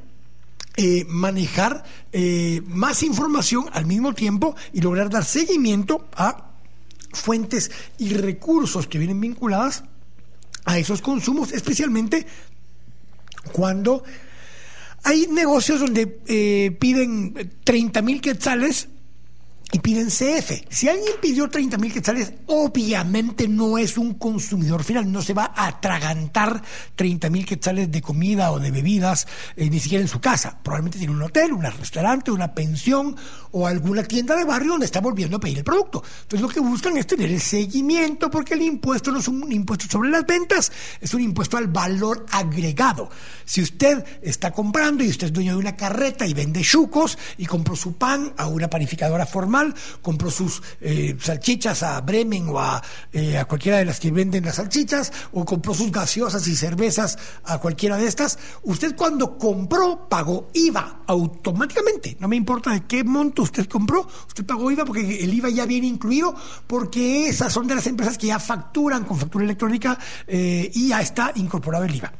eh, 0.76 1.04
manejar 1.06 1.84
eh, 2.10 2.62
más 2.66 3.04
información 3.04 3.66
al 3.72 3.86
mismo 3.86 4.12
tiempo 4.12 4.56
y 4.72 4.80
lograr 4.80 5.08
dar 5.08 5.24
seguimiento 5.24 6.08
a 6.16 6.50
fuentes 7.12 7.70
y 7.96 8.14
recursos 8.14 8.88
que 8.88 8.98
vienen 8.98 9.20
vinculadas 9.20 9.84
a 10.64 10.78
esos 10.78 11.00
consumos, 11.00 11.52
especialmente 11.52 12.26
cuando 13.52 14.02
hay 15.04 15.26
negocios 15.28 15.80
donde 15.80 16.20
eh, 16.26 16.76
piden 16.78 17.52
30 17.64 18.02
mil 18.02 18.20
quetzales 18.20 18.88
y 19.72 19.80
piden 19.80 20.08
CF. 20.08 20.64
Si 20.68 20.88
alguien 20.88 21.14
pidió 21.20 21.48
30 21.48 21.76
mil 21.78 21.92
quetzales, 21.92 22.32
obviamente 22.46 23.48
no 23.48 23.78
es 23.78 23.98
un 23.98 24.14
consumidor 24.14 24.84
final, 24.84 25.10
no 25.10 25.22
se 25.22 25.34
va 25.34 25.52
a 25.56 25.66
atragantar 25.66 26.62
30 26.94 27.30
mil 27.30 27.44
quetzales 27.44 27.90
de 27.90 28.00
comida 28.00 28.52
o 28.52 28.60
de 28.60 28.70
bebidas, 28.70 29.26
eh, 29.56 29.68
ni 29.68 29.80
siquiera 29.80 30.02
en 30.02 30.08
su 30.08 30.20
casa. 30.20 30.58
Probablemente 30.62 30.98
tiene 30.98 31.12
un 31.12 31.22
hotel, 31.22 31.52
un 31.52 31.62
restaurante, 31.62 32.30
una 32.30 32.54
pensión 32.54 33.16
o 33.50 33.66
alguna 33.66 34.04
tienda 34.04 34.36
de 34.36 34.44
barrio 34.44 34.72
donde 34.72 34.86
está 34.86 35.00
volviendo 35.00 35.38
a 35.38 35.40
pedir 35.40 35.58
el 35.58 35.64
producto. 35.64 36.02
Entonces 36.22 36.40
lo 36.40 36.48
que 36.48 36.60
buscan 36.60 36.96
es 36.96 37.06
tener 37.06 37.30
el 37.30 37.40
seguimiento 37.40 38.30
porque 38.30 38.54
el 38.54 38.62
impuesto 38.62 39.10
no 39.10 39.18
es 39.18 39.26
un 39.26 39.50
impuesto 39.52 39.86
sobre 39.90 40.10
las 40.10 40.24
ventas, 40.26 40.70
es 41.00 41.12
un 41.12 41.22
impuesto 41.22 41.56
al 41.56 41.66
valor 41.66 42.24
agregado. 42.30 43.10
Si 43.44 43.62
usted 43.62 44.04
está 44.22 44.52
comprando 44.52 45.02
y 45.02 45.08
usted 45.08 45.28
es 45.28 45.32
dueño 45.32 45.52
de 45.52 45.58
una 45.58 45.76
carreta 45.76 46.26
y 46.26 46.34
vende 46.34 46.62
chucos 46.62 47.18
y 47.36 47.46
compró 47.46 47.74
su 47.74 47.96
pan 47.96 48.32
a 48.36 48.46
una 48.46 48.70
panificadora 48.70 49.26
formal, 49.26 49.55
compró 50.02 50.30
sus 50.30 50.62
eh, 50.80 51.16
salchichas 51.20 51.82
a 51.82 52.00
Bremen 52.00 52.48
o 52.48 52.60
eh, 53.12 53.38
a, 53.38 53.44
cualquiera 53.44 53.78
de 53.78 53.84
las 53.84 54.00
que 54.00 54.10
venden 54.10 54.44
las 54.44 54.56
salchichas, 54.56 55.12
o 55.32 55.44
compró 55.44 55.74
sus 55.74 55.90
gaseosas 55.90 56.46
y 56.48 56.56
cervezas 56.56 57.18
a 57.44 57.58
cualquiera 57.58 57.96
de 57.96 58.06
estas, 58.06 58.38
usted 58.62 58.94
cuando 58.96 59.38
compró 59.38 60.08
pagó 60.08 60.50
IVA 60.52 61.02
automáticamente, 61.06 62.16
no 62.20 62.28
me 62.28 62.36
importa 62.36 62.72
de 62.72 62.84
qué 62.84 63.04
monto 63.04 63.42
usted 63.42 63.66
compró, 63.66 64.06
usted 64.26 64.44
pagó 64.44 64.70
IVA 64.70 64.84
porque 64.84 65.24
el 65.24 65.32
IVA 65.34 65.50
ya 65.50 65.66
viene 65.66 65.86
incluido, 65.86 66.34
porque 66.66 67.28
esas 67.28 67.52
son 67.52 67.66
de 67.66 67.74
las 67.74 67.86
empresas 67.86 68.18
que 68.18 68.28
ya 68.28 68.38
facturan 68.38 69.04
con 69.04 69.18
factura 69.18 69.44
electrónica 69.44 69.98
eh, 70.26 70.70
y 70.74 70.88
ya 70.88 71.00
está 71.00 71.32
incorporado 71.36 71.84
el 71.84 71.94
IVA. 71.94 72.12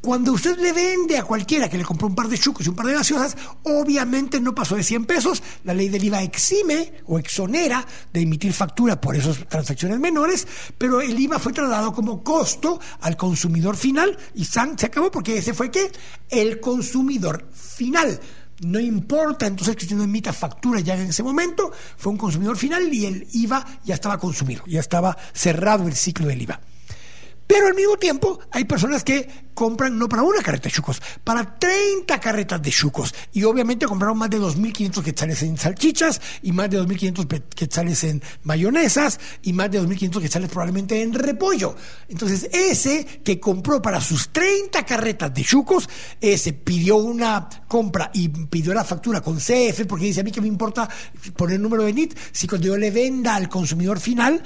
Cuando 0.00 0.32
usted 0.32 0.56
le 0.58 0.72
vende 0.72 1.18
a 1.18 1.24
cualquiera 1.24 1.68
que 1.68 1.76
le 1.76 1.84
compró 1.84 2.06
un 2.06 2.14
par 2.14 2.26
de 2.26 2.38
chucos 2.38 2.64
y 2.64 2.70
un 2.70 2.74
par 2.74 2.86
de 2.86 2.94
gaseosas, 2.94 3.36
obviamente 3.64 4.40
no 4.40 4.54
pasó 4.54 4.74
de 4.74 4.82
100 4.82 5.04
pesos. 5.04 5.42
La 5.64 5.74
ley 5.74 5.90
del 5.90 6.02
IVA 6.04 6.22
exime 6.22 6.94
o 7.06 7.18
exonera 7.18 7.86
de 8.10 8.22
emitir 8.22 8.54
factura 8.54 8.98
por 8.98 9.14
esas 9.14 9.46
transacciones 9.46 10.00
menores, 10.00 10.48
pero 10.78 11.02
el 11.02 11.20
IVA 11.20 11.38
fue 11.38 11.52
trasladado 11.52 11.92
como 11.92 12.24
costo 12.24 12.80
al 13.02 13.18
consumidor 13.18 13.76
final 13.76 14.16
y 14.34 14.46
se 14.46 14.60
acabó 14.60 15.10
porque 15.10 15.36
ese 15.36 15.52
fue 15.52 15.70
¿qué? 15.70 15.92
El 16.30 16.60
consumidor 16.60 17.50
final. 17.52 18.18
No 18.60 18.80
importa 18.80 19.46
entonces 19.46 19.76
que 19.76 19.84
usted 19.84 19.96
no 19.96 20.04
emita 20.04 20.32
factura 20.32 20.80
ya 20.80 20.94
en 20.94 21.10
ese 21.10 21.22
momento, 21.22 21.72
fue 21.98 22.12
un 22.12 22.18
consumidor 22.18 22.56
final 22.56 22.92
y 22.92 23.04
el 23.04 23.26
IVA 23.32 23.66
ya 23.84 23.94
estaba 23.94 24.18
consumido, 24.18 24.62
ya 24.66 24.80
estaba 24.80 25.16
cerrado 25.34 25.86
el 25.86 25.94
ciclo 25.94 26.26
del 26.26 26.40
IVA. 26.40 26.60
Pero 27.50 27.66
al 27.66 27.74
mismo 27.74 27.96
tiempo 27.96 28.38
hay 28.52 28.62
personas 28.62 29.02
que 29.02 29.28
compran 29.54 29.98
no 29.98 30.08
para 30.08 30.22
una 30.22 30.40
carreta 30.40 30.68
de 30.68 30.70
chucos, 30.70 31.02
para 31.24 31.58
30 31.58 32.20
carretas 32.20 32.62
de 32.62 32.70
chucos. 32.70 33.12
Y 33.32 33.42
obviamente 33.42 33.86
compraron 33.86 34.16
más 34.18 34.30
de 34.30 34.38
2.500 34.38 35.02
quetzales 35.02 35.42
en 35.42 35.58
salchichas 35.58 36.20
y 36.42 36.52
más 36.52 36.70
de 36.70 36.80
2.500 36.80 37.42
quetzales 37.48 38.04
en 38.04 38.22
mayonesas 38.44 39.18
y 39.42 39.52
más 39.52 39.68
de 39.68 39.82
2.500 39.82 40.20
quetzales 40.22 40.48
probablemente 40.48 41.02
en 41.02 41.12
repollo. 41.12 41.74
Entonces 42.08 42.48
ese 42.52 43.04
que 43.24 43.40
compró 43.40 43.82
para 43.82 44.00
sus 44.00 44.28
30 44.28 44.86
carretas 44.86 45.34
de 45.34 45.42
chucos, 45.42 45.88
ese 46.20 46.52
pidió 46.52 46.98
una 46.98 47.48
compra 47.66 48.12
y 48.14 48.28
pidió 48.28 48.72
la 48.74 48.84
factura 48.84 49.20
con 49.22 49.38
CF 49.38 49.86
porque 49.88 50.04
dice 50.04 50.20
a 50.20 50.24
mí 50.24 50.30
que 50.30 50.40
me 50.40 50.46
importa 50.46 50.88
poner 51.34 51.56
el 51.56 51.62
número 51.62 51.82
de 51.82 51.92
NIT 51.92 52.16
si 52.30 52.46
cuando 52.46 52.68
yo 52.68 52.76
le 52.76 52.92
venda 52.92 53.34
al 53.34 53.48
consumidor 53.48 53.98
final 53.98 54.40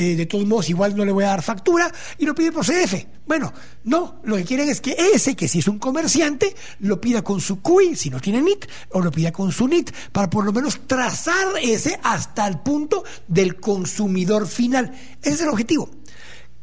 eh, 0.00 0.16
de 0.16 0.24
todos 0.24 0.46
modos 0.46 0.70
igual 0.70 0.96
no 0.96 1.04
le 1.04 1.12
voy 1.12 1.24
a 1.24 1.26
dar 1.26 1.42
factura 1.42 1.92
y 2.16 2.24
lo 2.24 2.34
pide 2.34 2.52
por 2.52 2.64
CF. 2.64 3.04
Bueno, 3.26 3.52
no, 3.84 4.18
lo 4.24 4.36
que 4.36 4.46
quieren 4.46 4.70
es 4.70 4.80
que 4.80 4.96
ese, 5.14 5.36
que 5.36 5.46
si 5.46 5.58
es 5.58 5.68
un 5.68 5.78
comerciante, 5.78 6.56
lo 6.78 6.98
pida 6.98 7.20
con 7.20 7.38
su 7.38 7.60
CUI, 7.60 7.94
si 7.96 8.08
no 8.08 8.18
tiene 8.18 8.40
NIT, 8.40 8.64
o 8.92 9.02
lo 9.02 9.10
pida 9.10 9.30
con 9.30 9.52
su 9.52 9.68
NIT, 9.68 9.90
para 10.10 10.30
por 10.30 10.46
lo 10.46 10.54
menos 10.54 10.86
trazar 10.86 11.48
ese 11.60 12.00
hasta 12.02 12.48
el 12.48 12.60
punto 12.60 13.04
del 13.28 13.60
consumidor 13.60 14.48
final. 14.48 14.90
Ese 15.20 15.34
es 15.34 15.40
el 15.42 15.50
objetivo. 15.50 15.90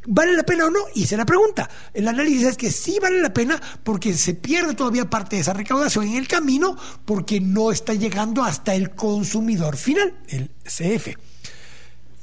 ¿Vale 0.08 0.32
la 0.32 0.42
pena 0.42 0.66
o 0.66 0.70
no? 0.70 0.80
Se 0.96 1.16
la 1.16 1.24
pregunta. 1.24 1.70
El 1.94 2.08
análisis 2.08 2.42
es 2.42 2.56
que 2.56 2.72
sí 2.72 2.98
vale 3.00 3.22
la 3.22 3.32
pena 3.32 3.62
porque 3.84 4.14
se 4.14 4.34
pierde 4.34 4.74
todavía 4.74 5.08
parte 5.08 5.36
de 5.36 5.42
esa 5.42 5.52
recaudación 5.52 6.08
en 6.08 6.16
el 6.16 6.26
camino 6.26 6.76
porque 7.04 7.40
no 7.40 7.70
está 7.70 7.94
llegando 7.94 8.42
hasta 8.42 8.74
el 8.74 8.96
consumidor 8.96 9.76
final, 9.76 10.18
el 10.26 10.50
CF. 10.64 11.14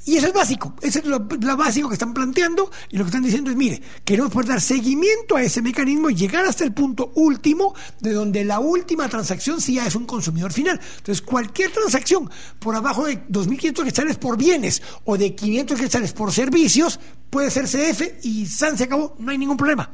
Y 0.06 0.16
eso 0.16 0.28
es 0.28 0.32
básico, 0.32 0.72
eso 0.82 1.00
es 1.00 1.04
lo, 1.04 1.18
básico 1.56 1.88
que 1.88 1.94
están 1.94 2.14
planteando 2.14 2.70
y 2.90 2.96
lo 2.96 3.02
que 3.02 3.08
están 3.08 3.24
diciendo 3.24 3.50
es, 3.50 3.56
mire, 3.56 3.82
queremos 4.04 4.30
poder 4.30 4.46
dar 4.46 4.60
seguimiento 4.60 5.34
a 5.34 5.42
ese 5.42 5.62
mecanismo 5.62 6.08
y 6.08 6.14
llegar 6.14 6.44
hasta 6.44 6.62
el 6.62 6.72
punto 6.72 7.10
último 7.16 7.74
de 7.98 8.12
donde 8.12 8.44
la 8.44 8.60
última 8.60 9.08
transacción 9.08 9.60
sí 9.60 9.74
ya 9.74 9.86
es 9.86 9.96
un 9.96 10.06
consumidor 10.06 10.52
final. 10.52 10.80
Entonces, 10.98 11.20
cualquier 11.20 11.72
transacción 11.72 12.30
por 12.60 12.76
abajo 12.76 13.06
de 13.06 13.26
2.500 13.26 13.82
quetzales 13.82 14.16
por 14.16 14.38
bienes 14.38 14.80
o 15.04 15.18
de 15.18 15.34
500 15.34 15.80
quetzales 15.80 16.12
por 16.12 16.32
servicios 16.32 17.00
puede 17.28 17.50
ser 17.50 17.64
CF 17.64 18.24
y 18.24 18.46
San 18.46 18.78
se 18.78 18.84
acabó, 18.84 19.16
no 19.18 19.32
hay 19.32 19.38
ningún 19.38 19.56
problema. 19.56 19.90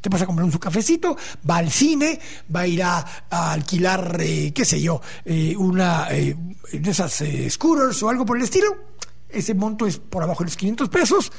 Te 0.00 0.08
vas 0.08 0.22
a 0.22 0.26
comprar 0.26 0.46
un 0.46 0.52
su 0.52 0.58
cafecito, 0.58 1.18
va 1.48 1.58
al 1.58 1.70
cine, 1.70 2.18
va 2.56 2.60
a 2.60 2.66
ir 2.66 2.82
a, 2.82 3.04
alquilar, 3.28 4.16
eh, 4.20 4.52
qué 4.54 4.64
sé 4.64 4.80
yo, 4.80 5.02
eh, 5.26 5.54
una 5.54 6.08
eh, 6.10 6.34
de 6.72 6.90
esas 6.90 7.22
scooters 7.50 8.02
o 8.02 8.08
algo 8.08 8.24
por 8.24 8.38
el 8.38 8.44
estilo 8.44 8.88
ese 9.32 9.54
monto 9.54 9.86
es 9.86 9.98
por 9.98 10.22
abajo 10.22 10.40
de 10.40 10.46
los 10.46 10.56
500 10.56 10.88
pesos, 10.88 11.32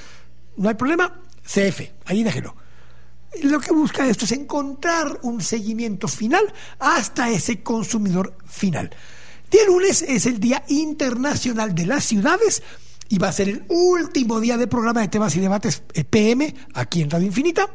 no 0.57 0.69
hay 0.69 0.75
problema, 0.75 1.21
CF, 1.43 1.81
ahí 2.05 2.23
déjelo. 2.23 2.55
Lo 3.43 3.59
que 3.61 3.71
busca 3.71 4.07
esto 4.07 4.25
es 4.25 4.33
encontrar 4.33 5.19
un 5.23 5.41
seguimiento 5.41 6.07
final 6.07 6.53
hasta 6.79 7.29
ese 7.29 7.63
consumidor 7.63 8.37
final. 8.45 8.89
Día 9.49 9.65
lunes 9.65 10.01
es 10.01 10.25
el 10.25 10.39
Día 10.39 10.63
Internacional 10.67 11.73
de 11.73 11.85
las 11.85 12.03
Ciudades 12.03 12.61
y 13.07 13.17
va 13.17 13.29
a 13.29 13.33
ser 13.33 13.49
el 13.49 13.65
último 13.69 14.39
día 14.39 14.57
de 14.57 14.67
programa 14.67 15.01
de 15.01 15.07
temas 15.07 15.35
y 15.35 15.39
debates 15.39 15.83
eh, 15.93 16.03
PM 16.03 16.53
aquí 16.73 17.01
en 17.01 17.09
Radio 17.09 17.27
Infinita. 17.27 17.69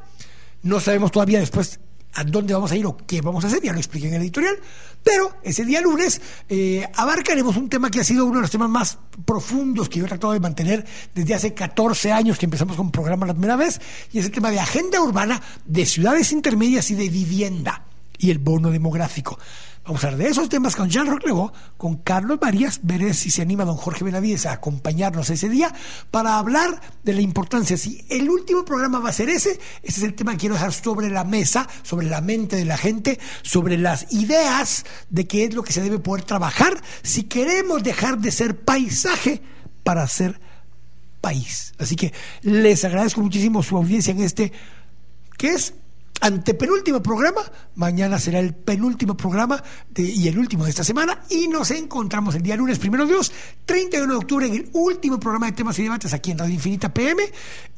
No 0.63 0.81
sabemos 0.81 1.11
todavía 1.11 1.39
después 1.39 1.81
a 2.17 2.25
dónde 2.25 2.55
vamos 2.55 2.73
a 2.73 2.77
ir 2.77 2.87
o 2.87 2.97
qué 2.97 3.21
vamos 3.21 3.45
a 3.45 3.49
hacer, 3.49 3.63
ya 3.63 3.73
lo 3.73 3.79
expliqué 3.79 4.09
en 4.09 4.15
el 4.15 4.23
editorial, 4.23 4.57
pero 5.05 5.37
ese 5.43 5.65
día 5.65 5.81
lunes 5.81 6.21
eh, 6.49 6.89
abarcaremos 6.95 7.57
un 7.57 7.69
tema 7.69 7.91
que 7.91 8.01
ha 8.01 8.05
sido 8.05 8.25
uno 8.25 8.37
de 8.37 8.43
los 8.43 8.51
temas 8.51 8.71
más 8.71 8.99
profundos 9.25 9.89
que 9.89 9.99
yo 9.99 10.07
he 10.07 10.09
tratado 10.09 10.33
de 10.33 10.41
mantener 10.41 10.85
desde 11.15 11.35
hace 11.35 11.55
14 11.55 12.13
años 12.13 12.39
que 12.39 12.47
empezamos 12.47 12.77
con 12.77 12.87
el 12.87 12.93
programa 12.93 13.27
la 13.27 13.35
primera 13.35 13.57
vez, 13.57 13.81
y 14.13 14.19
es 14.19 14.25
el 14.25 14.33
tema 14.33 14.51
de 14.51 14.59
agenda 14.59 15.01
urbana 15.01 15.41
de 15.65 15.85
ciudades 15.85 16.33
intermedias 16.33 16.91
y 16.91 16.95
de 16.95 17.09
vivienda 17.09 17.85
y 18.19 18.31
el 18.31 18.39
bono 18.39 18.71
demográfico. 18.71 19.39
Vamos 19.87 20.03
a 20.03 20.09
hablar 20.09 20.25
de 20.25 20.31
esos 20.31 20.49
temas 20.49 20.75
con 20.75 20.91
Jean 20.91 21.07
Rock 21.07 21.53
con 21.77 21.99
Carlos 21.99 22.41
Marías, 22.43 22.81
veré 22.83 23.15
si 23.15 23.31
se 23.31 23.43
anima 23.43 23.65
don 23.65 23.77
Jorge 23.77 24.03
Benavides 24.03 24.45
a 24.47 24.53
acompañarnos 24.53 25.31
ese 25.31 25.49
día 25.49 25.73
para 26.11 26.39
hablar 26.39 26.81
de 27.05 27.13
la 27.13 27.21
importancia. 27.21 27.77
Si 27.77 28.05
el 28.11 28.29
último 28.29 28.65
programa 28.65 28.99
va 28.99 29.11
a 29.11 29.13
ser 29.13 29.29
ese, 29.29 29.61
ese 29.85 30.01
es 30.01 30.03
el 30.03 30.15
tema 30.15 30.33
que 30.33 30.39
quiero 30.39 30.57
dejar 30.57 30.73
sobre 30.73 31.09
la 31.09 31.23
mesa, 31.23 31.69
sobre 31.85 32.09
la 32.09 32.21
mente 32.21 32.57
de 32.57 32.65
la 32.65 32.77
gente, 32.77 33.21
sobre 33.43 33.79
las 33.79 34.13
ideas 34.13 34.85
de 35.09 35.29
qué 35.29 35.45
es 35.45 35.55
lo 35.55 35.63
que 35.63 35.73
se 35.73 35.83
debe 35.83 36.01
poder 36.01 36.25
trabajar 36.25 36.83
si 37.05 37.23
queremos 37.23 37.85
dejar 37.85 38.19
de 38.19 38.33
ser 38.33 38.59
paisaje 38.59 39.41
para 39.85 40.09
ser 40.09 40.41
país. 41.21 41.75
Así 41.79 41.95
que 41.95 42.13
les 42.43 42.85
agradezco 42.85 43.21
muchísimo 43.21 43.63
su 43.63 43.77
audiencia 43.77 44.11
en 44.11 44.21
este, 44.21 44.53
que 45.39 45.51
es 45.51 45.75
antepenúltimo 46.21 47.03
programa. 47.03 47.41
Mañana 47.75 48.19
será 48.19 48.41
el 48.41 48.55
penúltimo 48.55 49.17
programa 49.17 49.63
y 49.95 50.29
el 50.29 50.39
último 50.39 50.65
de 50.65 50.71
esta 50.71 50.85
semana. 50.85 51.23
Y 51.31 51.49
nos 51.49 51.71
encontramos 51.71 52.35
el 52.35 52.43
día 52.43 52.57
lunes, 52.57 52.79
primero 52.79 53.07
Dios, 53.07 53.33
31 53.65 54.13
de 54.13 54.19
octubre, 54.19 54.47
en 54.47 54.55
el 54.55 54.71
último 54.73 55.21
programa 55.21 55.47
de 55.47 55.53
temas 55.53 55.79
y 55.79 55.83
debates 55.83 56.13
aquí 56.13 56.31
en 56.31 56.39
Radio 56.39 56.55
Infinita 56.55 56.93
PM. 56.93 57.23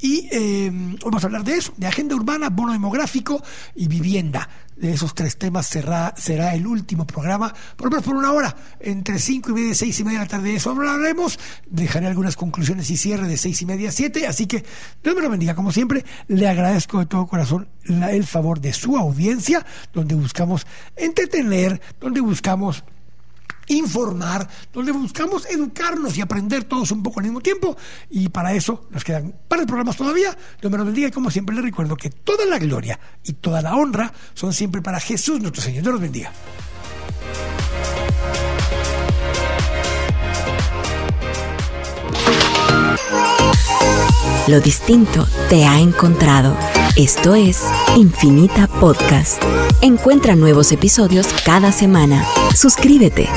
Y 0.00 0.28
eh, 0.30 0.70
vamos 1.04 1.22
a 1.22 1.26
hablar 1.26 1.44
de 1.44 1.54
eso, 1.54 1.72
de 1.76 1.86
agenda 1.86 2.14
urbana, 2.14 2.50
bono 2.50 2.72
demográfico 2.72 3.42
y 3.74 3.88
vivienda 3.88 4.48
de 4.80 4.92
esos 4.92 5.14
tres 5.14 5.36
temas 5.36 5.66
será, 5.66 6.14
será 6.16 6.54
el 6.54 6.66
último 6.66 7.06
programa, 7.06 7.52
por 7.76 7.86
lo 7.86 7.90
menos 7.90 8.04
por 8.04 8.16
una 8.16 8.32
hora, 8.32 8.54
entre 8.80 9.18
cinco 9.18 9.50
y 9.50 9.54
media 9.54 9.74
seis 9.74 9.98
y 10.00 10.04
media 10.04 10.20
de 10.20 10.24
la 10.24 10.30
tarde. 10.30 10.48
De 10.50 10.56
eso 10.56 10.70
hablaremos. 10.70 11.38
Dejaré 11.68 12.06
algunas 12.06 12.36
conclusiones 12.36 12.88
y 12.90 12.96
cierre 12.96 13.26
de 13.26 13.36
seis 13.36 13.60
y 13.62 13.66
media 13.66 13.88
a 13.88 13.92
siete. 13.92 14.26
Así 14.26 14.46
que 14.46 14.64
Dios 15.02 15.16
me 15.16 15.22
lo 15.22 15.30
bendiga. 15.30 15.54
Como 15.54 15.72
siempre, 15.72 16.04
le 16.28 16.48
agradezco 16.48 16.98
de 17.00 17.06
todo 17.06 17.26
corazón 17.26 17.68
el 17.84 18.24
favor 18.24 18.60
de 18.60 18.72
su 18.72 18.96
audiencia, 18.96 19.64
donde 19.92 20.14
buscamos 20.14 20.66
entretener, 20.96 21.80
donde 22.00 22.20
buscamos 22.20 22.84
informar, 23.68 24.48
donde 24.72 24.92
buscamos 24.92 25.46
educarnos 25.46 26.16
y 26.16 26.20
aprender 26.20 26.64
todos 26.64 26.90
un 26.90 27.02
poco 27.02 27.20
al 27.20 27.24
mismo 27.24 27.40
tiempo. 27.40 27.76
Y 28.10 28.28
para 28.28 28.52
eso 28.54 28.86
nos 28.90 29.04
quedan 29.04 29.34
par 29.46 29.60
de 29.60 29.66
programas 29.66 29.96
todavía. 29.96 30.36
Dios 30.60 30.70
me 30.70 30.78
lo 30.78 30.84
bendiga 30.84 31.08
y 31.08 31.12
como 31.12 31.30
siempre 31.30 31.54
les 31.54 31.64
recuerdo 31.64 31.96
que 31.96 32.10
toda 32.10 32.44
la 32.46 32.58
gloria 32.58 32.98
y 33.24 33.34
toda 33.34 33.62
la 33.62 33.76
honra 33.76 34.12
son 34.34 34.52
siempre 34.52 34.82
para 34.82 35.00
Jesús 35.00 35.40
nuestro 35.40 35.62
Señor. 35.62 35.82
Dios 35.82 35.92
los 35.92 36.02
bendiga. 36.02 36.32
Lo 44.48 44.60
distinto 44.60 45.26
te 45.50 45.66
ha 45.66 45.78
encontrado. 45.78 46.56
Esto 46.98 47.36
es 47.36 47.62
Infinita 47.96 48.66
Podcast. 48.66 49.40
Encuentra 49.82 50.34
nuevos 50.34 50.72
episodios 50.72 51.28
cada 51.44 51.70
semana. 51.70 52.24
Suscríbete. 52.56 53.28